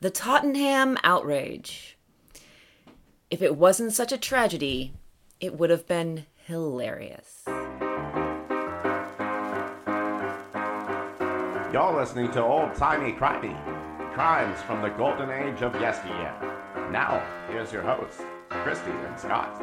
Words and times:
The 0.00 0.10
Tottenham 0.10 0.96
outrage. 1.02 1.98
If 3.30 3.42
it 3.42 3.56
wasn't 3.56 3.92
such 3.92 4.12
a 4.12 4.16
tragedy, 4.16 4.92
it 5.40 5.58
would 5.58 5.70
have 5.70 5.88
been 5.88 6.26
hilarious. 6.46 7.42
You're 11.72 11.96
listening 11.96 12.30
to 12.30 12.44
Old 12.44 12.76
Timey 12.76 13.10
Crimey, 13.10 13.56
crimes 14.14 14.62
from 14.62 14.82
the 14.82 14.90
golden 14.90 15.30
age 15.30 15.62
of 15.62 15.74
yesteryear. 15.80 16.32
Now, 16.92 17.20
here's 17.50 17.72
your 17.72 17.82
hosts, 17.82 18.22
Christy 18.50 18.92
and 18.92 19.18
Scott. 19.18 19.60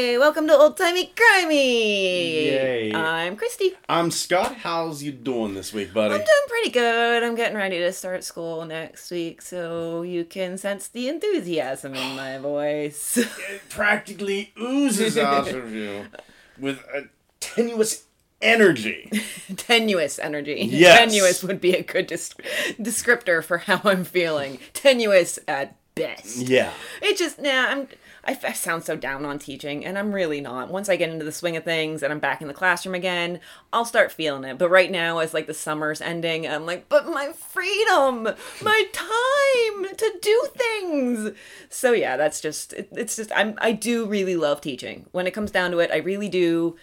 Hey, 0.00 0.16
welcome 0.16 0.46
to 0.46 0.54
Old 0.56 0.78
Timey 0.78 1.12
Crimey. 1.14 2.46
Yay. 2.46 2.94
I'm 2.94 3.36
Christy. 3.36 3.72
I'm 3.86 4.10
Scott. 4.10 4.54
How's 4.56 5.02
you 5.02 5.12
doing 5.12 5.52
this 5.52 5.74
week, 5.74 5.92
buddy? 5.92 6.14
I'm 6.14 6.20
doing 6.20 6.48
pretty 6.48 6.70
good. 6.70 7.22
I'm 7.22 7.34
getting 7.34 7.58
ready 7.58 7.80
to 7.80 7.92
start 7.92 8.24
school 8.24 8.64
next 8.64 9.10
week, 9.10 9.42
so 9.42 10.00
you 10.00 10.24
can 10.24 10.56
sense 10.56 10.88
the 10.88 11.10
enthusiasm 11.10 11.94
in 11.94 12.16
my 12.16 12.38
voice. 12.42 13.18
It 13.18 13.60
practically 13.68 14.54
oozes 14.58 15.18
out 15.18 15.48
of 15.48 15.70
you 15.74 16.06
with 16.58 16.78
a 16.94 17.10
tenuous 17.40 18.04
energy. 18.40 19.12
Tenuous 19.58 20.18
energy. 20.18 20.62
Yes. 20.62 20.98
Tenuous 20.98 21.42
would 21.44 21.60
be 21.60 21.74
a 21.74 21.82
good 21.82 22.06
des- 22.06 22.40
descriptor 22.80 23.44
for 23.44 23.58
how 23.58 23.82
I'm 23.84 24.04
feeling. 24.04 24.60
Tenuous 24.72 25.38
at 25.46 25.76
best. 25.94 26.38
Yeah. 26.38 26.72
It 27.02 27.18
just, 27.18 27.38
nah, 27.38 27.66
I'm. 27.68 27.88
I, 28.30 28.38
I 28.48 28.52
sound 28.52 28.84
so 28.84 28.96
down 28.96 29.24
on 29.24 29.40
teaching, 29.40 29.84
and 29.84 29.98
I'm 29.98 30.12
really 30.12 30.40
not. 30.40 30.70
Once 30.70 30.88
I 30.88 30.94
get 30.94 31.10
into 31.10 31.24
the 31.24 31.32
swing 31.32 31.56
of 31.56 31.64
things 31.64 32.02
and 32.02 32.12
I'm 32.12 32.20
back 32.20 32.40
in 32.40 32.46
the 32.46 32.54
classroom 32.54 32.94
again, 32.94 33.40
I'll 33.72 33.84
start 33.84 34.12
feeling 34.12 34.44
it. 34.44 34.56
But 34.56 34.70
right 34.70 34.90
now, 34.90 35.18
as 35.18 35.34
like 35.34 35.48
the 35.48 35.54
summer's 35.54 36.00
ending, 36.00 36.46
I'm 36.46 36.64
like, 36.64 36.88
but 36.88 37.06
my 37.08 37.32
freedom, 37.32 38.28
my 38.62 38.84
time 38.92 39.96
to 39.96 40.18
do 40.22 40.48
things. 40.54 41.36
So 41.68 41.92
yeah, 41.92 42.16
that's 42.16 42.40
just. 42.40 42.72
It, 42.72 42.88
it's 42.92 43.16
just. 43.16 43.32
I'm. 43.34 43.58
I 43.60 43.72
do 43.72 44.06
really 44.06 44.36
love 44.36 44.60
teaching. 44.60 45.06
When 45.10 45.26
it 45.26 45.32
comes 45.32 45.50
down 45.50 45.72
to 45.72 45.80
it, 45.80 45.90
I 45.90 45.96
really 45.96 46.28
do. 46.28 46.76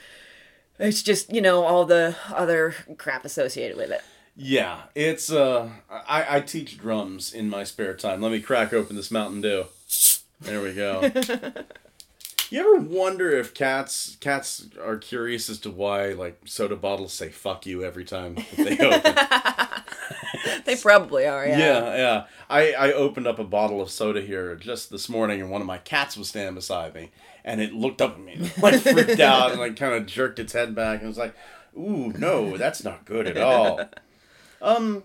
It's 0.79 1.01
just 1.01 1.33
you 1.33 1.41
know 1.41 1.63
all 1.63 1.85
the 1.85 2.17
other 2.33 2.75
crap 2.97 3.23
associated 3.23 3.77
with 3.77 3.91
it. 3.91 4.01
Yeah. 4.35 4.81
It's 4.93 5.31
uh 5.31 5.69
I, 5.89 6.37
I 6.37 6.41
teach 6.41 6.77
drums 6.77 7.33
in 7.33 7.49
my 7.49 7.63
spare 7.63 7.95
time. 7.95 8.21
Let 8.21 8.31
me 8.31 8.39
crack 8.39 8.73
open 8.73 8.95
this 8.95 9.09
Mountain 9.09 9.41
Dew. 9.41 9.65
There 10.41 10.61
we 10.61 10.73
go. 10.73 11.01
you 12.49 12.59
ever 12.59 12.75
wonder 12.75 13.31
if 13.31 13.53
cats 13.53 14.17
cats 14.19 14.67
are 14.81 14.97
curious 14.97 15.49
as 15.49 15.59
to 15.59 15.71
why 15.71 16.13
like 16.13 16.39
soda 16.45 16.75
bottles 16.75 17.13
say 17.13 17.29
fuck 17.29 17.65
you 17.65 17.83
every 17.83 18.05
time 18.05 18.37
they 18.55 18.77
open? 18.77 19.15
They 20.65 20.75
probably 20.75 21.25
are. 21.25 21.45
Yeah. 21.47 21.57
Yeah, 21.57 21.95
yeah. 21.95 22.25
I, 22.49 22.73
I 22.73 22.93
opened 22.93 23.25
up 23.25 23.39
a 23.39 23.43
bottle 23.43 23.81
of 23.81 23.89
soda 23.89 24.21
here 24.21 24.55
just 24.55 24.89
this 24.89 25.07
morning, 25.07 25.41
and 25.41 25.49
one 25.49 25.61
of 25.61 25.67
my 25.67 25.77
cats 25.77 26.17
was 26.17 26.27
standing 26.27 26.55
beside 26.55 26.93
me, 26.93 27.11
and 27.45 27.61
it 27.61 27.73
looked 27.73 28.01
up 28.01 28.15
at 28.15 28.19
me, 28.19 28.51
like 28.61 28.81
freaked 28.81 29.19
out, 29.21 29.51
and 29.51 29.59
like 29.59 29.77
kind 29.77 29.93
of 29.93 30.05
jerked 30.05 30.39
its 30.39 30.53
head 30.53 30.75
back, 30.75 30.99
and 30.99 31.07
was 31.07 31.17
like, 31.17 31.35
"Ooh, 31.77 32.13
no, 32.17 32.57
that's 32.57 32.83
not 32.83 33.05
good 33.05 33.27
at 33.27 33.37
all." 33.37 33.79
Um, 34.61 35.03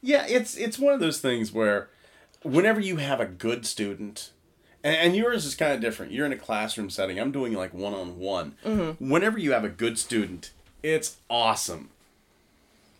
yeah, 0.00 0.24
it's 0.26 0.56
it's 0.56 0.78
one 0.78 0.94
of 0.94 1.00
those 1.00 1.20
things 1.20 1.52
where, 1.52 1.88
whenever 2.42 2.80
you 2.80 2.96
have 2.96 3.20
a 3.20 3.26
good 3.26 3.66
student, 3.66 4.30
and, 4.84 4.96
and 4.96 5.16
yours 5.16 5.44
is 5.44 5.54
kind 5.54 5.72
of 5.72 5.80
different. 5.80 6.12
You're 6.12 6.26
in 6.26 6.32
a 6.32 6.36
classroom 6.36 6.90
setting. 6.90 7.18
I'm 7.18 7.32
doing 7.32 7.52
like 7.54 7.72
one 7.74 7.94
on 7.94 8.18
one. 8.18 8.54
Whenever 8.98 9.38
you 9.38 9.52
have 9.52 9.64
a 9.64 9.68
good 9.68 9.98
student, 9.98 10.50
it's 10.82 11.16
awesome. 11.30 11.90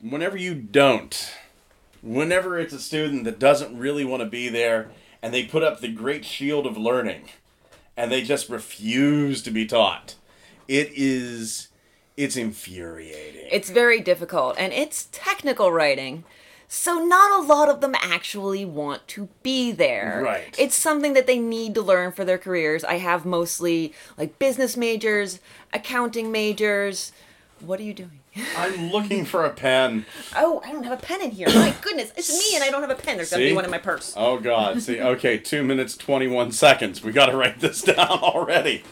Whenever 0.00 0.36
you 0.36 0.54
don't, 0.54 1.32
whenever 2.02 2.58
it's 2.58 2.72
a 2.72 2.80
student 2.80 3.24
that 3.24 3.38
doesn't 3.38 3.78
really 3.78 4.04
want 4.04 4.22
to 4.22 4.28
be 4.28 4.48
there 4.48 4.90
and 5.22 5.32
they 5.32 5.44
put 5.44 5.62
up 5.62 5.80
the 5.80 5.88
great 5.88 6.24
shield 6.24 6.66
of 6.66 6.76
learning 6.76 7.28
and 7.96 8.10
they 8.10 8.22
just 8.22 8.48
refuse 8.48 9.42
to 9.42 9.50
be 9.50 9.66
taught 9.66 10.16
it 10.68 10.90
is 10.94 11.68
it's 12.16 12.36
infuriating 12.36 13.48
It's 13.50 13.70
very 13.70 14.00
difficult, 14.00 14.56
and 14.58 14.72
it's 14.72 15.08
technical 15.12 15.70
writing. 15.72 16.24
So 16.74 17.04
not 17.04 17.38
a 17.38 17.46
lot 17.46 17.68
of 17.68 17.82
them 17.82 17.94
actually 18.00 18.64
want 18.64 19.06
to 19.08 19.28
be 19.42 19.72
there. 19.72 20.22
Right. 20.24 20.54
It's 20.58 20.74
something 20.74 21.12
that 21.12 21.26
they 21.26 21.38
need 21.38 21.74
to 21.74 21.82
learn 21.82 22.12
for 22.12 22.24
their 22.24 22.38
careers. 22.38 22.82
I 22.82 22.94
have 22.94 23.26
mostly 23.26 23.92
like 24.16 24.38
business 24.38 24.74
majors, 24.74 25.38
accounting 25.74 26.32
majors. 26.32 27.12
What 27.60 27.78
are 27.78 27.82
you 27.82 27.92
doing? 27.92 28.20
i'm 28.56 28.90
looking 28.90 29.26
for 29.26 29.44
a 29.44 29.50
pen 29.50 30.06
Oh, 30.34 30.62
I 30.64 30.72
don't 30.72 30.84
have 30.84 30.98
a 30.98 31.02
pen 31.02 31.20
in 31.20 31.32
here. 31.32 31.48
My 31.48 31.74
goodness, 31.82 32.10
it's 32.16 32.32
me 32.32 32.54
and 32.56 32.64
I 32.64 32.70
don't 32.70 32.80
have 32.80 32.90
a 32.90 32.94
pen. 32.94 33.16
There's 33.16 33.30
gotta 33.30 33.42
be 33.42 33.52
one 33.52 33.66
in 33.66 33.70
my 33.70 33.76
purse. 33.76 34.14
oh 34.16 34.38
god 34.40 34.80
see 34.80 34.98
okay 34.98 35.36
two 35.36 35.62
minutes 35.62 35.94
21 35.98 36.52
seconds 36.52 37.02
we 37.04 37.12
gotta 37.12 37.36
write 37.36 37.60
this 37.60 37.82
down 37.92 37.98
already 38.08 38.82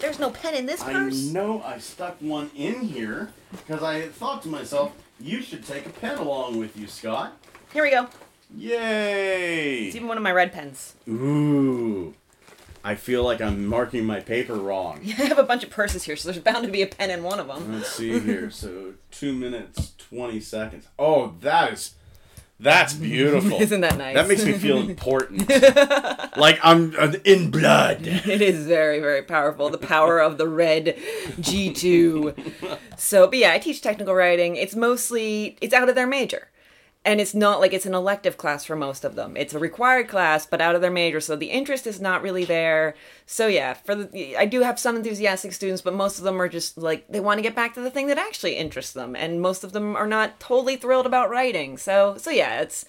There's 0.00 0.20
no 0.20 0.30
pen 0.30 0.54
in 0.54 0.66
this 0.66 0.80
i 0.82 0.92
purse. 0.92 1.24
know 1.32 1.60
i 1.62 1.78
stuck 1.78 2.16
one 2.22 2.52
in 2.54 2.82
here 2.82 3.30
because 3.50 3.82
i 3.82 4.02
thought 4.02 4.42
to 4.44 4.48
myself 4.48 4.92
you 5.22 5.40
should 5.42 5.64
take 5.64 5.86
a 5.86 5.90
pen 5.90 6.18
along 6.18 6.58
with 6.58 6.76
you 6.76 6.86
scott 6.86 7.32
Here 7.72 7.82
we 7.82 7.90
go. 7.90 8.08
yay 8.56 9.86
It's 9.86 9.96
even 9.96 10.08
one 10.08 10.16
of 10.16 10.22
my 10.22 10.32
red 10.32 10.52
pens. 10.52 10.94
Ooh. 11.08 12.14
I 12.84 12.96
feel 12.96 13.22
like 13.22 13.40
I'm 13.40 13.64
marking 13.66 14.04
my 14.04 14.18
paper 14.18 14.54
wrong. 14.54 14.98
Yeah, 15.04 15.14
I 15.20 15.24
have 15.26 15.38
a 15.38 15.44
bunch 15.44 15.62
of 15.62 15.70
purses 15.70 16.02
here, 16.02 16.16
so 16.16 16.28
there's 16.30 16.42
bound 16.42 16.66
to 16.66 16.72
be 16.72 16.82
a 16.82 16.86
pen 16.88 17.10
in 17.10 17.22
one 17.22 17.38
of 17.38 17.46
them. 17.46 17.72
Let's 17.72 17.92
see 17.92 18.18
here. 18.18 18.50
So 18.62 18.94
two 19.12 19.32
minutes 19.32 19.92
twenty 19.98 20.40
seconds. 20.40 20.88
Oh, 20.98 21.34
that 21.42 21.72
is 21.72 21.94
that's 22.62 22.94
beautiful. 22.94 23.52
Isn't 23.60 23.80
that 23.80 23.98
nice? 23.98 24.14
That 24.14 24.28
makes 24.28 24.44
me 24.44 24.52
feel 24.52 24.78
important. 24.78 25.48
like 26.36 26.60
I'm 26.62 26.94
uh, 26.96 27.14
in 27.24 27.50
blood. 27.50 28.06
It 28.06 28.40
is 28.40 28.66
very, 28.66 29.00
very 29.00 29.22
powerful. 29.22 29.68
The 29.68 29.78
power 29.78 30.20
of 30.20 30.38
the 30.38 30.48
red 30.48 30.96
G2. 31.40 32.78
So, 32.96 33.26
but 33.26 33.38
yeah, 33.38 33.52
I 33.52 33.58
teach 33.58 33.82
technical 33.82 34.14
writing. 34.14 34.54
It's 34.54 34.76
mostly, 34.76 35.58
it's 35.60 35.74
out 35.74 35.88
of 35.88 35.96
their 35.96 36.06
major. 36.06 36.48
And 37.04 37.20
it's 37.20 37.34
not 37.34 37.58
like 37.58 37.72
it's 37.72 37.86
an 37.86 37.94
elective 37.94 38.36
class 38.36 38.64
for 38.64 38.76
most 38.76 39.04
of 39.04 39.16
them. 39.16 39.36
It's 39.36 39.54
a 39.54 39.58
required 39.58 40.06
class, 40.06 40.46
but 40.46 40.60
out 40.60 40.76
of 40.76 40.82
their 40.82 40.90
major. 40.90 41.20
So 41.20 41.34
the 41.34 41.50
interest 41.50 41.84
is 41.86 42.00
not 42.00 42.22
really 42.22 42.44
there. 42.44 42.94
So 43.26 43.48
yeah, 43.48 43.74
for 43.74 43.96
the, 43.96 44.36
I 44.36 44.46
do 44.46 44.60
have 44.60 44.78
some 44.78 44.94
enthusiastic 44.94 45.52
students, 45.52 45.82
but 45.82 45.94
most 45.94 46.18
of 46.18 46.24
them 46.24 46.40
are 46.40 46.48
just 46.48 46.78
like, 46.78 47.08
they 47.08 47.18
want 47.18 47.38
to 47.38 47.42
get 47.42 47.56
back 47.56 47.74
to 47.74 47.80
the 47.80 47.90
thing 47.90 48.06
that 48.06 48.18
actually 48.18 48.54
interests 48.54 48.92
them. 48.92 49.16
And 49.16 49.40
most 49.40 49.64
of 49.64 49.72
them 49.72 49.96
are 49.96 50.06
not 50.06 50.38
totally 50.38 50.76
thrilled 50.76 51.06
about 51.06 51.28
writing. 51.28 51.76
So, 51.76 52.16
so 52.18 52.30
yeah, 52.30 52.60
it's, 52.60 52.84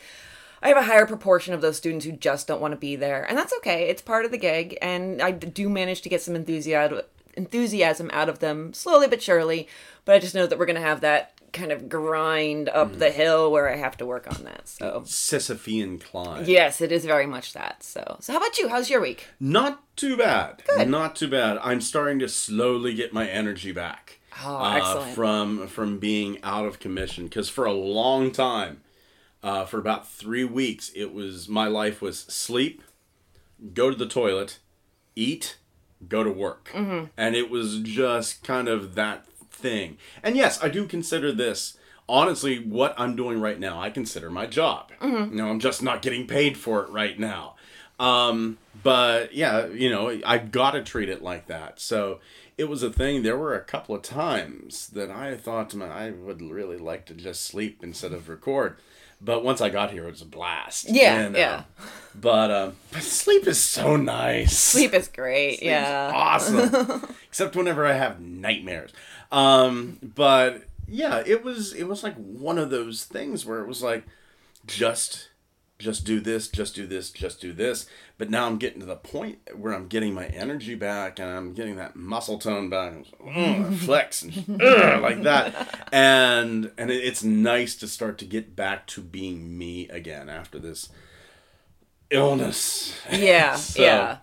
I 0.64 0.70
have 0.70 0.78
a 0.78 0.84
higher 0.84 1.06
proportion 1.06 1.54
of 1.54 1.60
those 1.60 1.76
students 1.76 2.06
who 2.06 2.14
just 2.14 2.48
don't 2.48 2.62
want 2.62 2.72
to 2.72 2.78
be 2.78 2.96
there, 2.96 3.24
and 3.28 3.38
that's 3.38 3.54
okay. 3.58 3.90
It's 3.90 4.02
part 4.02 4.24
of 4.24 4.32
the 4.32 4.38
gig, 4.38 4.78
and 4.82 5.22
I 5.22 5.32
do 5.32 5.68
manage 5.68 6.02
to 6.04 6.10
get 6.10 6.22
some 6.22 6.36
enthusiasm 6.36 7.02
enthusiasm 7.36 8.12
out 8.14 8.30
of 8.30 8.40
them 8.40 8.72
slowly 8.74 9.08
but 9.08 9.22
surely. 9.22 9.68
But 10.06 10.16
I 10.16 10.20
just 10.20 10.36
know 10.36 10.48
that 10.48 10.58
we're 10.58 10.68
gonna 10.68 10.80
have 10.80 11.02
that 11.02 11.34
kind 11.54 11.72
of 11.72 11.88
grind 11.88 12.68
up 12.70 12.98
the 13.00 13.12
hill 13.12 13.52
where 13.52 13.70
I 13.70 13.78
have 13.78 13.96
to 13.98 14.06
work 14.06 14.28
on 14.28 14.44
that. 14.44 14.68
So 14.68 15.04
Sisyphean 15.06 16.02
climb. 16.02 16.46
yes, 16.46 16.82
it 16.82 16.92
is 16.92 17.06
very 17.06 17.26
much 17.28 17.54
that. 17.54 17.84
So 17.84 18.18
so 18.20 18.34
how 18.34 18.40
about 18.40 18.58
you? 18.58 18.68
How's 18.70 18.90
your 18.90 19.00
week? 19.02 19.28
Not 19.40 19.82
too 19.96 20.18
bad. 20.18 20.64
Good. 20.68 20.90
Not 20.90 21.16
too 21.16 21.28
bad. 21.30 21.58
I'm 21.62 21.80
starting 21.82 22.20
to 22.20 22.28
slowly 22.28 22.94
get 22.94 23.14
my 23.14 23.28
energy 23.28 23.72
back. 23.72 24.20
Oh, 24.44 24.58
uh, 24.58 24.74
excellent. 24.78 25.16
From 25.16 25.68
from 25.68 26.00
being 26.00 26.40
out 26.44 26.66
of 26.66 26.80
commission, 26.80 27.26
because 27.26 27.50
for 27.50 27.66
a 27.66 27.74
long 27.74 28.32
time, 28.32 28.82
uh, 29.44 29.66
for 29.66 29.78
about 29.78 30.10
three 30.10 30.44
weeks, 30.44 30.92
it 30.96 31.14
was 31.14 31.48
my 31.48 31.68
life 31.68 32.02
was 32.02 32.20
sleep, 32.22 32.82
go 33.74 33.92
to 33.92 33.96
the 33.96 34.08
toilet, 34.08 34.58
eat, 35.16 35.58
go 36.08 36.24
to 36.24 36.32
work, 36.32 36.72
Mm-hmm. 36.74 37.06
and 37.16 37.36
it 37.36 37.50
was 37.52 37.80
just 37.80 38.44
kind 38.44 38.68
of 38.68 38.96
that 38.96 39.26
thing. 39.64 39.98
And 40.22 40.36
yes, 40.36 40.62
I 40.62 40.70
do 40.70 40.86
consider 40.86 41.32
this 41.32 41.78
honestly 42.08 42.60
what 42.60 42.94
I'm 42.98 43.16
doing 43.16 43.42
right 43.42 43.60
now. 43.60 43.82
I 43.82 43.90
consider 43.90 44.30
my 44.30 44.46
job. 44.46 44.92
Mm-hmm. 45.02 45.32
You 45.32 45.38
know, 45.38 45.50
I'm 45.50 45.60
just 45.60 45.82
not 45.82 46.04
getting 46.04 46.28
paid 46.28 46.58
for 46.58 46.84
it 46.84 46.90
right 46.90 47.18
now. 47.18 47.56
Um, 48.00 48.58
but 48.84 49.34
yeah, 49.34 49.68
you 49.68 49.90
know, 49.90 50.20
I 50.26 50.38
got 50.38 50.72
to 50.72 50.84
treat 50.84 51.10
it 51.10 51.24
like 51.24 51.48
that. 51.48 51.80
So 51.80 52.20
it 52.58 52.66
was 52.66 52.84
a 52.84 52.92
thing. 52.92 53.24
There 53.24 53.38
were 53.38 53.56
a 53.56 53.64
couple 53.64 53.96
of 53.96 54.02
times 54.02 54.88
that 54.90 55.10
I 55.10 55.36
thought 55.38 55.70
to 55.72 55.78
my, 55.78 55.88
I 55.88 56.12
would 56.12 56.42
really 56.42 56.78
like 56.78 57.06
to 57.06 57.14
just 57.14 57.44
sleep 57.44 57.80
instead 57.82 58.12
of 58.12 58.30
record. 58.30 58.78
But 59.22 59.44
once 59.44 59.62
I 59.62 59.70
got 59.70 59.92
here, 59.92 60.06
it 60.08 60.12
was 60.12 60.22
a 60.22 60.26
blast. 60.26 60.90
Yeah, 60.90 61.18
And, 61.18 61.36
uh, 61.36 61.40
yeah. 61.40 61.64
But 62.14 62.52
um, 62.52 62.76
but 62.92 63.04
sleep 63.04 63.48
is 63.48 63.60
so 63.60 63.96
nice. 63.96 64.58
Sleep 64.58 64.94
is 64.94 65.08
great. 65.08 65.52
Sleep's 65.60 65.64
yeah. 65.64 66.12
awesome. 66.14 67.08
Except 67.28 67.56
whenever 67.56 67.86
I 67.86 67.94
have 67.94 68.20
nightmares. 68.20 68.92
Um, 69.34 69.98
but 70.02 70.64
yeah, 70.88 71.24
it 71.26 71.44
was 71.44 71.74
it 71.74 71.84
was 71.88 72.04
like 72.04 72.16
one 72.16 72.58
of 72.58 72.70
those 72.70 73.04
things 73.04 73.46
where 73.46 73.60
it 73.62 73.68
was 73.68 73.82
like 73.84 74.06
just 74.68 75.30
just 75.80 76.06
do 76.06 76.20
this, 76.22 76.48
just 76.48 76.76
do 76.76 76.86
this, 76.88 77.10
just 77.10 77.42
do 77.42 77.52
this. 77.52 77.88
But 78.18 78.30
now 78.30 78.46
I'm 78.46 78.58
getting 78.58 78.80
to 78.80 78.86
the 78.86 78.96
point 78.96 79.40
where 79.56 79.74
I'm 79.74 79.88
getting 79.88 80.14
my 80.14 80.28
energy 80.28 80.76
back 80.76 81.20
and 81.20 81.30
I'm 81.30 81.54
getting 81.54 81.76
that 81.78 81.96
muscle 81.96 82.38
tone 82.38 82.70
back, 82.70 82.94
and, 83.26 83.78
flex 83.80 84.22
and 84.22 84.62
ugh, 84.62 85.02
like 85.02 85.24
that. 85.24 85.90
And 85.92 86.72
and 86.78 86.92
it's 86.92 87.24
nice 87.24 87.76
to 87.78 87.88
start 87.88 88.18
to 88.20 88.26
get 88.26 88.56
back 88.56 88.86
to 88.88 89.02
being 89.02 89.58
me 89.58 89.90
again 89.90 90.30
after 90.30 90.60
this 90.60 90.90
illness. 92.12 92.96
Yeah, 93.12 93.56
So- 93.56 93.82
yeah. 93.82 94.18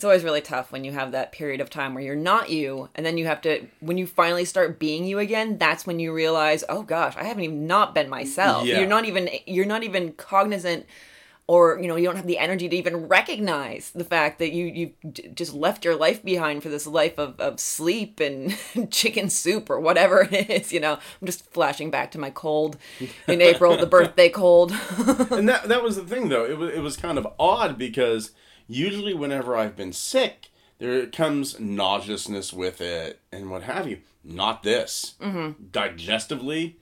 It's 0.00 0.04
always 0.06 0.24
really 0.24 0.40
tough 0.40 0.72
when 0.72 0.82
you 0.82 0.92
have 0.92 1.12
that 1.12 1.30
period 1.30 1.60
of 1.60 1.68
time 1.68 1.92
where 1.92 2.02
you're 2.02 2.16
not 2.16 2.48
you, 2.48 2.88
and 2.94 3.04
then 3.04 3.18
you 3.18 3.26
have 3.26 3.42
to, 3.42 3.66
when 3.80 3.98
you 3.98 4.06
finally 4.06 4.46
start 4.46 4.78
being 4.78 5.04
you 5.04 5.18
again, 5.18 5.58
that's 5.58 5.86
when 5.86 5.98
you 6.00 6.10
realize, 6.10 6.64
oh 6.70 6.82
gosh, 6.82 7.14
I 7.18 7.24
haven't 7.24 7.44
even 7.44 7.66
not 7.66 7.94
been 7.94 8.08
myself. 8.08 8.64
Yeah. 8.64 8.78
You're 8.78 8.88
not 8.88 9.04
even, 9.04 9.28
you're 9.46 9.66
not 9.66 9.82
even 9.82 10.12
cognizant, 10.12 10.86
or 11.46 11.78
you 11.82 11.86
know, 11.86 11.96
you 11.96 12.06
don't 12.06 12.16
have 12.16 12.26
the 12.26 12.38
energy 12.38 12.66
to 12.66 12.76
even 12.76 13.08
recognize 13.08 13.90
the 13.90 14.04
fact 14.04 14.38
that 14.38 14.52
you 14.52 14.64
you 14.64 14.92
just 15.34 15.52
left 15.52 15.84
your 15.84 15.96
life 15.96 16.24
behind 16.24 16.62
for 16.62 16.70
this 16.70 16.86
life 16.86 17.18
of 17.18 17.38
of 17.38 17.60
sleep 17.60 18.20
and 18.20 18.56
chicken 18.90 19.28
soup 19.28 19.68
or 19.68 19.80
whatever 19.80 20.26
it 20.32 20.48
is. 20.48 20.72
You 20.72 20.80
know, 20.80 20.94
I'm 20.94 21.26
just 21.26 21.44
flashing 21.52 21.90
back 21.90 22.10
to 22.12 22.18
my 22.18 22.30
cold 22.30 22.78
in 23.28 23.42
April, 23.42 23.76
the 23.76 23.84
birthday 23.98 24.30
cold. 24.30 24.72
and 25.30 25.46
that 25.46 25.64
that 25.68 25.82
was 25.82 25.96
the 25.96 26.06
thing 26.06 26.30
though. 26.30 26.46
It 26.46 26.56
was 26.56 26.72
it 26.72 26.80
was 26.80 26.96
kind 26.96 27.18
of 27.18 27.26
odd 27.38 27.76
because 27.76 28.30
usually 28.70 29.14
whenever 29.14 29.56
I've 29.56 29.76
been 29.76 29.92
sick, 29.92 30.50
there 30.78 31.06
comes 31.06 31.58
nauseousness 31.60 32.52
with 32.52 32.80
it 32.80 33.20
and 33.30 33.50
what 33.50 33.64
have 33.64 33.88
you. 33.88 33.98
Not 34.24 34.62
this. 34.62 35.14
Mm-hmm. 35.20 35.64
Digestively, 35.70 36.74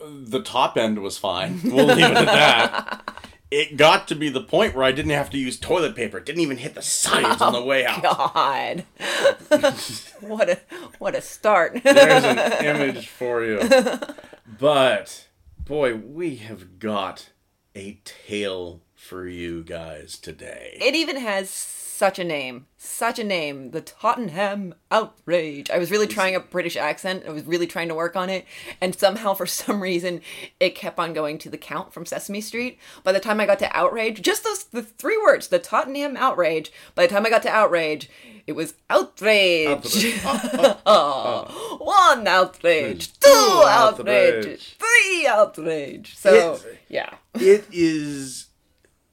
the 0.00 0.42
top 0.42 0.76
end 0.76 1.00
was 1.00 1.18
fine. 1.18 1.60
We'll 1.64 1.86
leave 1.86 1.98
it 1.98 2.16
at 2.16 2.26
that. 2.26 3.16
It 3.50 3.76
got 3.76 4.06
to 4.06 4.14
be 4.14 4.28
the 4.28 4.40
point 4.40 4.76
where 4.76 4.84
I 4.84 4.92
didn't 4.92 5.10
have 5.10 5.28
to 5.30 5.36
use 5.36 5.58
toilet 5.58 5.96
paper. 5.96 6.18
It 6.18 6.24
didn't 6.24 6.42
even 6.42 6.58
hit 6.58 6.74
the 6.76 6.82
sides 6.82 7.42
on 7.42 7.52
the 7.52 7.60
way 7.60 7.84
out. 7.84 8.00
God, 8.00 8.84
what 10.20 10.48
a 10.48 10.60
what 11.00 11.16
a 11.16 11.20
start. 11.20 11.80
There's 11.82 12.22
an 12.22 12.38
image 12.64 13.08
for 13.08 13.42
you. 13.42 13.60
But 14.46 15.26
boy, 15.58 15.96
we 15.96 16.36
have 16.36 16.78
got 16.78 17.30
a 17.74 18.00
tale 18.04 18.82
for 19.00 19.26
you 19.26 19.62
guys 19.64 20.18
today. 20.18 20.76
It 20.80 20.94
even 20.94 21.16
has 21.16 21.48
such 21.48 22.18
a 22.18 22.24
name, 22.24 22.66
such 22.78 23.18
a 23.18 23.24
name, 23.24 23.72
the 23.72 23.80
Tottenham 23.80 24.74
Outrage. 24.90 25.68
I 25.70 25.78
was 25.78 25.90
really 25.90 26.06
trying 26.06 26.34
a 26.34 26.40
British 26.40 26.76
accent. 26.76 27.24
I 27.26 27.30
was 27.30 27.44
really 27.44 27.66
trying 27.66 27.88
to 27.88 27.94
work 27.94 28.14
on 28.16 28.30
it, 28.30 28.46
and 28.80 28.94
somehow, 28.94 29.34
for 29.34 29.46
some 29.62 29.82
reason, 29.82 30.20
it 30.60 30.74
kept 30.74 30.98
on 30.98 31.12
going 31.12 31.38
to 31.38 31.50
the 31.50 31.58
Count 31.58 31.92
from 31.92 32.06
Sesame 32.06 32.40
Street. 32.40 32.78
By 33.02 33.12
the 33.12 33.20
time 33.20 33.40
I 33.40 33.46
got 33.46 33.58
to 33.60 33.76
Outrage, 33.76 34.22
just 34.22 34.44
those 34.44 34.64
the 34.64 34.82
three 34.82 35.18
words, 35.18 35.48
the 35.48 35.58
Tottenham 35.58 36.16
Outrage. 36.16 36.70
By 36.94 37.06
the 37.06 37.12
time 37.12 37.26
I 37.26 37.30
got 37.30 37.42
to 37.42 37.50
Outrage, 37.50 38.08
it 38.46 38.52
was 38.52 38.74
outrage. 38.88 39.66
Outrage. 39.68 40.20
Oh, 40.24 40.78
oh, 40.86 41.46
oh, 41.80 41.84
One 42.16 42.26
outrage, 42.26 43.12
two 43.20 43.28
Two 43.30 43.62
outrage, 43.66 44.44
outrage. 44.44 44.76
three 44.78 45.26
outrage. 45.26 46.16
So 46.16 46.32
It's- 46.54 46.64
yeah. 46.88 47.14
it 47.34 47.66
is 47.72 48.46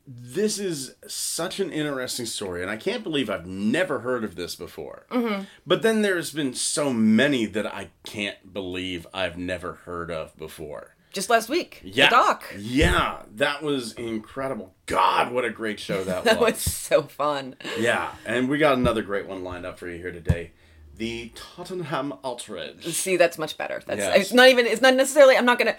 this 0.10 0.58
is 0.58 0.96
such 1.06 1.60
an 1.60 1.70
interesting 1.70 2.26
story 2.26 2.62
and 2.62 2.72
i 2.72 2.78
can't 2.78 3.04
believe 3.04 3.30
i've 3.30 3.46
never 3.46 4.00
heard 4.00 4.24
of 4.24 4.36
this 4.36 4.56
before 4.56 5.06
Mm-hmm. 5.12 5.44
but 5.66 5.82
then 5.82 6.02
there's 6.02 6.32
been 6.32 6.54
so 6.54 6.94
many 6.94 7.46
that 7.46 7.66
i 7.66 7.90
can't 8.04 8.54
believe 8.54 9.06
i've 9.14 9.38
never 9.38 9.74
heard 9.86 10.10
of 10.10 10.36
before 10.38 10.96
Just 11.12 11.30
last 11.30 11.50
week, 11.50 11.82
yeah 11.84 12.10
the 12.10 12.16
doc. 12.16 12.44
yeah 12.58 13.24
that 13.36 13.62
was 13.62 13.94
incredible 13.94 14.74
god 14.86 15.32
what 15.34 15.44
a 15.44 15.50
great 15.50 15.80
show 15.80 16.04
that, 16.06 16.24
That 16.24 16.40
was 16.40 16.54
was 16.54 16.62
so 16.62 17.04
fun. 17.04 17.56
yeah 17.78 18.12
and 18.26 18.48
we 18.48 18.58
got 18.58 18.78
another 18.78 19.02
great 19.02 19.28
one 19.28 19.44
lined 19.44 19.66
up 19.66 19.78
for 19.78 19.90
you 19.90 19.98
here 19.98 20.12
today 20.14 20.52
the 20.96 21.32
tottenham 21.36 22.14
outrage 22.24 22.84
See, 22.86 23.18
that's 23.18 23.38
much 23.38 23.56
better. 23.56 23.84
That's 23.86 24.00
Yes. 24.00 24.18
it's 24.22 24.34
not 24.34 24.48
even 24.50 24.66
it's 24.66 24.82
not 24.82 24.96
necessarily 24.96 25.38
I'm 25.38 25.46
not 25.46 25.60
gonna 25.60 25.76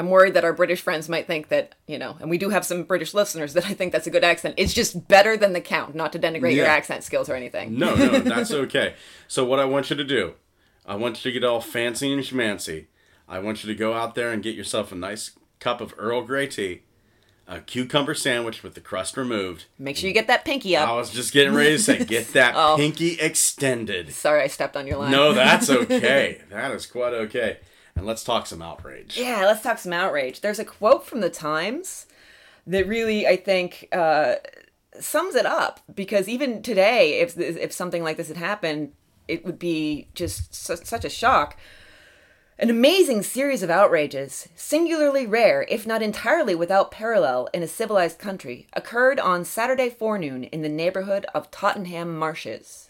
I'm 0.00 0.08
worried 0.08 0.32
that 0.32 0.44
our 0.44 0.54
British 0.54 0.80
friends 0.80 1.10
might 1.10 1.26
think 1.26 1.48
that, 1.48 1.74
you 1.86 1.98
know, 1.98 2.16
and 2.20 2.30
we 2.30 2.38
do 2.38 2.48
have 2.48 2.64
some 2.64 2.84
British 2.84 3.12
listeners 3.12 3.52
that 3.52 3.66
I 3.66 3.74
think 3.74 3.92
that's 3.92 4.06
a 4.06 4.10
good 4.10 4.24
accent. 4.24 4.54
It's 4.56 4.72
just 4.72 5.08
better 5.08 5.36
than 5.36 5.52
the 5.52 5.60
count, 5.60 5.94
not 5.94 6.10
to 6.14 6.18
denigrate 6.18 6.54
your 6.54 6.64
accent 6.64 7.04
skills 7.04 7.28
or 7.28 7.34
anything. 7.34 7.78
No, 7.78 7.94
no, 7.94 8.18
that's 8.20 8.50
okay. 8.50 8.94
So 9.28 9.44
what 9.44 9.58
I 9.60 9.66
want 9.66 9.90
you 9.90 9.96
to 9.96 10.04
do, 10.04 10.36
I 10.86 10.94
want 10.94 11.22
you 11.22 11.30
to 11.30 11.38
get 11.38 11.46
all 11.46 11.60
fancy 11.60 12.10
and 12.14 12.22
schmancy. 12.22 12.86
I 13.28 13.40
want 13.40 13.62
you 13.62 13.68
to 13.70 13.78
go 13.78 13.92
out 13.92 14.14
there 14.14 14.32
and 14.32 14.42
get 14.42 14.54
yourself 14.56 14.90
a 14.90 14.94
nice 14.94 15.32
cup 15.58 15.82
of 15.82 15.92
Earl 15.98 16.22
Grey 16.22 16.46
tea, 16.46 16.80
a 17.46 17.60
cucumber 17.60 18.14
sandwich 18.14 18.62
with 18.62 18.72
the 18.72 18.80
crust 18.80 19.18
removed. 19.18 19.66
Make 19.78 19.98
sure 19.98 20.08
you 20.08 20.14
get 20.14 20.28
that 20.28 20.46
pinky 20.46 20.76
up. 20.76 20.88
I 20.88 20.92
was 20.94 21.10
just 21.10 21.34
getting 21.34 21.52
ready 21.54 21.72
to 21.76 21.78
say, 21.78 22.02
get 22.06 22.32
that 22.32 22.54
Oh. 22.56 22.76
pinky 22.78 23.20
extended. 23.20 24.12
Sorry 24.14 24.40
I 24.42 24.46
stepped 24.46 24.76
on 24.78 24.86
your 24.86 24.96
line. 24.96 25.10
No, 25.10 25.34
that's 25.34 25.68
okay. 25.82 26.40
that 26.48 26.70
is 26.72 26.86
quite 26.86 27.12
okay. 27.12 27.58
And 28.00 28.06
let's 28.06 28.24
talk 28.24 28.46
some 28.46 28.62
outrage. 28.62 29.18
Yeah, 29.18 29.44
let's 29.44 29.62
talk 29.62 29.76
some 29.76 29.92
outrage. 29.92 30.40
There's 30.40 30.58
a 30.58 30.64
quote 30.64 31.04
from 31.04 31.20
the 31.20 31.28
Times 31.28 32.06
that 32.66 32.88
really, 32.88 33.26
I 33.26 33.36
think, 33.36 33.88
uh, 33.92 34.36
sums 34.98 35.34
it 35.34 35.44
up. 35.44 35.80
Because 35.94 36.26
even 36.26 36.62
today, 36.62 37.20
if 37.20 37.38
if 37.38 37.72
something 37.72 38.02
like 38.02 38.16
this 38.16 38.28
had 38.28 38.38
happened, 38.38 38.92
it 39.28 39.44
would 39.44 39.58
be 39.58 40.08
just 40.14 40.54
su- 40.54 40.76
such 40.76 41.04
a 41.04 41.10
shock. 41.10 41.58
An 42.58 42.70
amazing 42.70 43.22
series 43.22 43.62
of 43.62 43.68
outrages, 43.68 44.48
singularly 44.54 45.26
rare, 45.26 45.66
if 45.68 45.86
not 45.86 46.00
entirely 46.00 46.54
without 46.54 46.90
parallel 46.90 47.50
in 47.52 47.62
a 47.62 47.68
civilized 47.68 48.18
country, 48.18 48.66
occurred 48.72 49.20
on 49.20 49.44
Saturday 49.44 49.90
forenoon 49.90 50.44
in 50.44 50.62
the 50.62 50.70
neighborhood 50.70 51.26
of 51.34 51.50
Tottenham 51.50 52.18
Marshes 52.18 52.89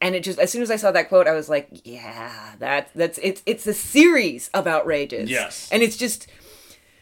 and 0.00 0.14
it 0.14 0.22
just 0.22 0.38
as 0.38 0.50
soon 0.50 0.62
as 0.62 0.70
I 0.70 0.76
saw 0.76 0.90
that 0.92 1.08
quote, 1.08 1.26
I 1.26 1.32
was 1.32 1.48
like, 1.48 1.68
yeah, 1.84 2.54
that 2.58 2.90
that's 2.94 3.18
it's 3.22 3.42
it's 3.46 3.66
a 3.66 3.74
series 3.74 4.48
of 4.54 4.66
outrages. 4.66 5.30
Yes. 5.30 5.68
and 5.70 5.82
it's 5.82 5.96
just 5.96 6.26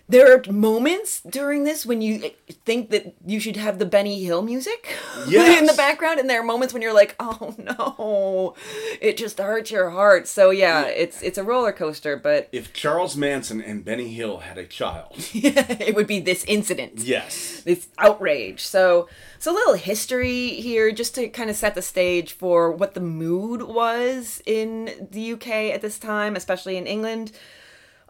there 0.09 0.33
are 0.35 0.43
moments 0.51 1.21
during 1.21 1.65
this 1.65 1.85
when 1.85 2.01
you 2.01 2.31
think 2.65 2.91
that 2.91 3.15
you 3.27 3.39
should 3.39 3.57
have 3.57 3.79
the 3.79 3.85
Benny 3.87 4.25
Hill 4.25 4.43
music 4.43 4.89
Yes. 5.29 5.59
in 5.61 5.67
the 5.67 5.75
background, 5.75 6.19
and 6.19 6.29
there 6.31 6.41
are 6.41 6.45
moments 6.45 6.73
when 6.73 6.83
you're 6.83 6.95
like, 6.95 7.15
oh 7.21 7.55
no, 7.59 8.55
it 9.01 9.17
just 9.17 9.39
hurts 9.39 9.71
your 9.71 9.91
heart. 9.91 10.27
So 10.27 10.51
yeah, 10.51 10.87
it's 10.87 11.23
it's 11.23 11.39
a 11.39 11.45
roller 11.45 11.73
coaster, 11.73 12.17
but 12.17 12.49
If 12.53 12.73
Charles 12.73 13.17
Manson 13.17 13.61
and 13.61 13.85
Benny 13.85 14.09
Hill 14.15 14.39
had 14.39 14.57
a 14.59 14.65
child, 14.67 15.13
it 15.35 15.95
would 15.95 16.07
be 16.07 16.21
this 16.21 16.45
incident. 16.45 17.01
yes. 17.01 17.63
this 17.65 17.89
outrage. 17.99 18.65
So, 18.65 19.09
so 19.39 19.53
a 19.53 19.55
little 19.55 19.75
history 19.75 20.49
here, 20.61 20.91
just 20.93 21.15
to 21.17 21.29
kind 21.29 21.51
of 21.51 21.57
set 21.57 21.75
the 21.75 21.83
stage 21.83 22.33
for 22.33 22.73
what 22.73 22.95
the 22.95 23.01
mood 23.01 23.63
was 23.63 24.41
in 24.47 25.09
the 25.11 25.33
UK 25.33 25.49
at 25.75 25.83
this 25.83 25.99
time, 25.99 26.35
especially 26.37 26.77
in 26.77 26.87
England. 26.87 27.33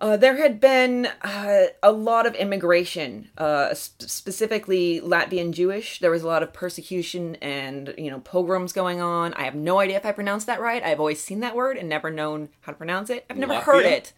Uh, 0.00 0.17
there 0.17 0.37
had 0.37 0.61
been 0.61 1.07
uh, 1.23 1.64
a 1.83 1.90
lot 1.90 2.25
of 2.25 2.35
immigration, 2.37 3.31
uh, 3.37 3.75
sp- 3.75 4.07
specifically 4.07 5.00
Latvian 5.00 5.50
Jewish. 5.52 5.99
There 5.99 6.11
was 6.12 6.23
a 6.23 6.26
lot 6.28 6.43
of 6.45 6.52
persecution 6.52 7.35
and 7.37 7.95
you 7.99 8.11
know 8.11 8.21
pogroms 8.21 8.73
going 8.73 9.00
on. 9.00 9.35
I 9.35 9.43
have 9.43 9.57
no 9.57 9.81
idea 9.81 9.97
if 9.97 10.07
I 10.07 10.12
pronounced 10.12 10.47
that 10.47 10.61
right. 10.61 10.83
I've 10.85 11.00
always 11.00 11.21
seen 11.21 11.40
that 11.40 11.57
word 11.57 11.76
and 11.76 11.88
never 11.88 12.11
known 12.11 12.50
how 12.61 12.71
to 12.73 12.78
pronounce 12.78 13.11
it. 13.11 13.26
I've 13.28 13.38
never 13.38 13.57
heard 13.61 13.87
it. 13.87 14.12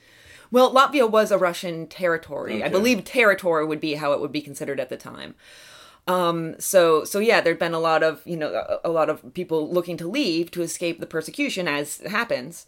Well, 0.51 0.75
Latvia 0.75 1.09
was 1.09 1.31
a 1.31 1.39
Russian 1.39 1.87
territory. 1.87 2.63
I 2.63 2.69
believe 2.69 3.05
territory 3.05 3.65
would 3.65 3.81
be 3.81 3.95
how 3.95 4.13
it 4.13 4.21
would 4.21 4.33
be 4.33 4.43
considered 4.43 4.81
at 4.81 4.89
the 4.89 4.97
time. 4.97 5.35
Um, 6.07 6.57
so 6.59 7.05
so 7.05 7.21
yeah, 7.21 7.41
there'd 7.41 7.59
been 7.59 7.75
a 7.75 7.81
lot 7.81 8.03
of 8.03 8.21
you 8.27 8.37
know 8.37 8.53
a, 8.85 8.89
a 8.89 8.91
lot 8.91 9.09
of 9.09 9.33
people 9.33 9.73
looking 9.73 9.97
to 9.99 10.09
leave 10.09 10.51
to 10.51 10.63
escape 10.63 11.01
the 11.01 11.07
persecution 11.07 11.69
as 11.69 11.99
happens, 11.99 12.67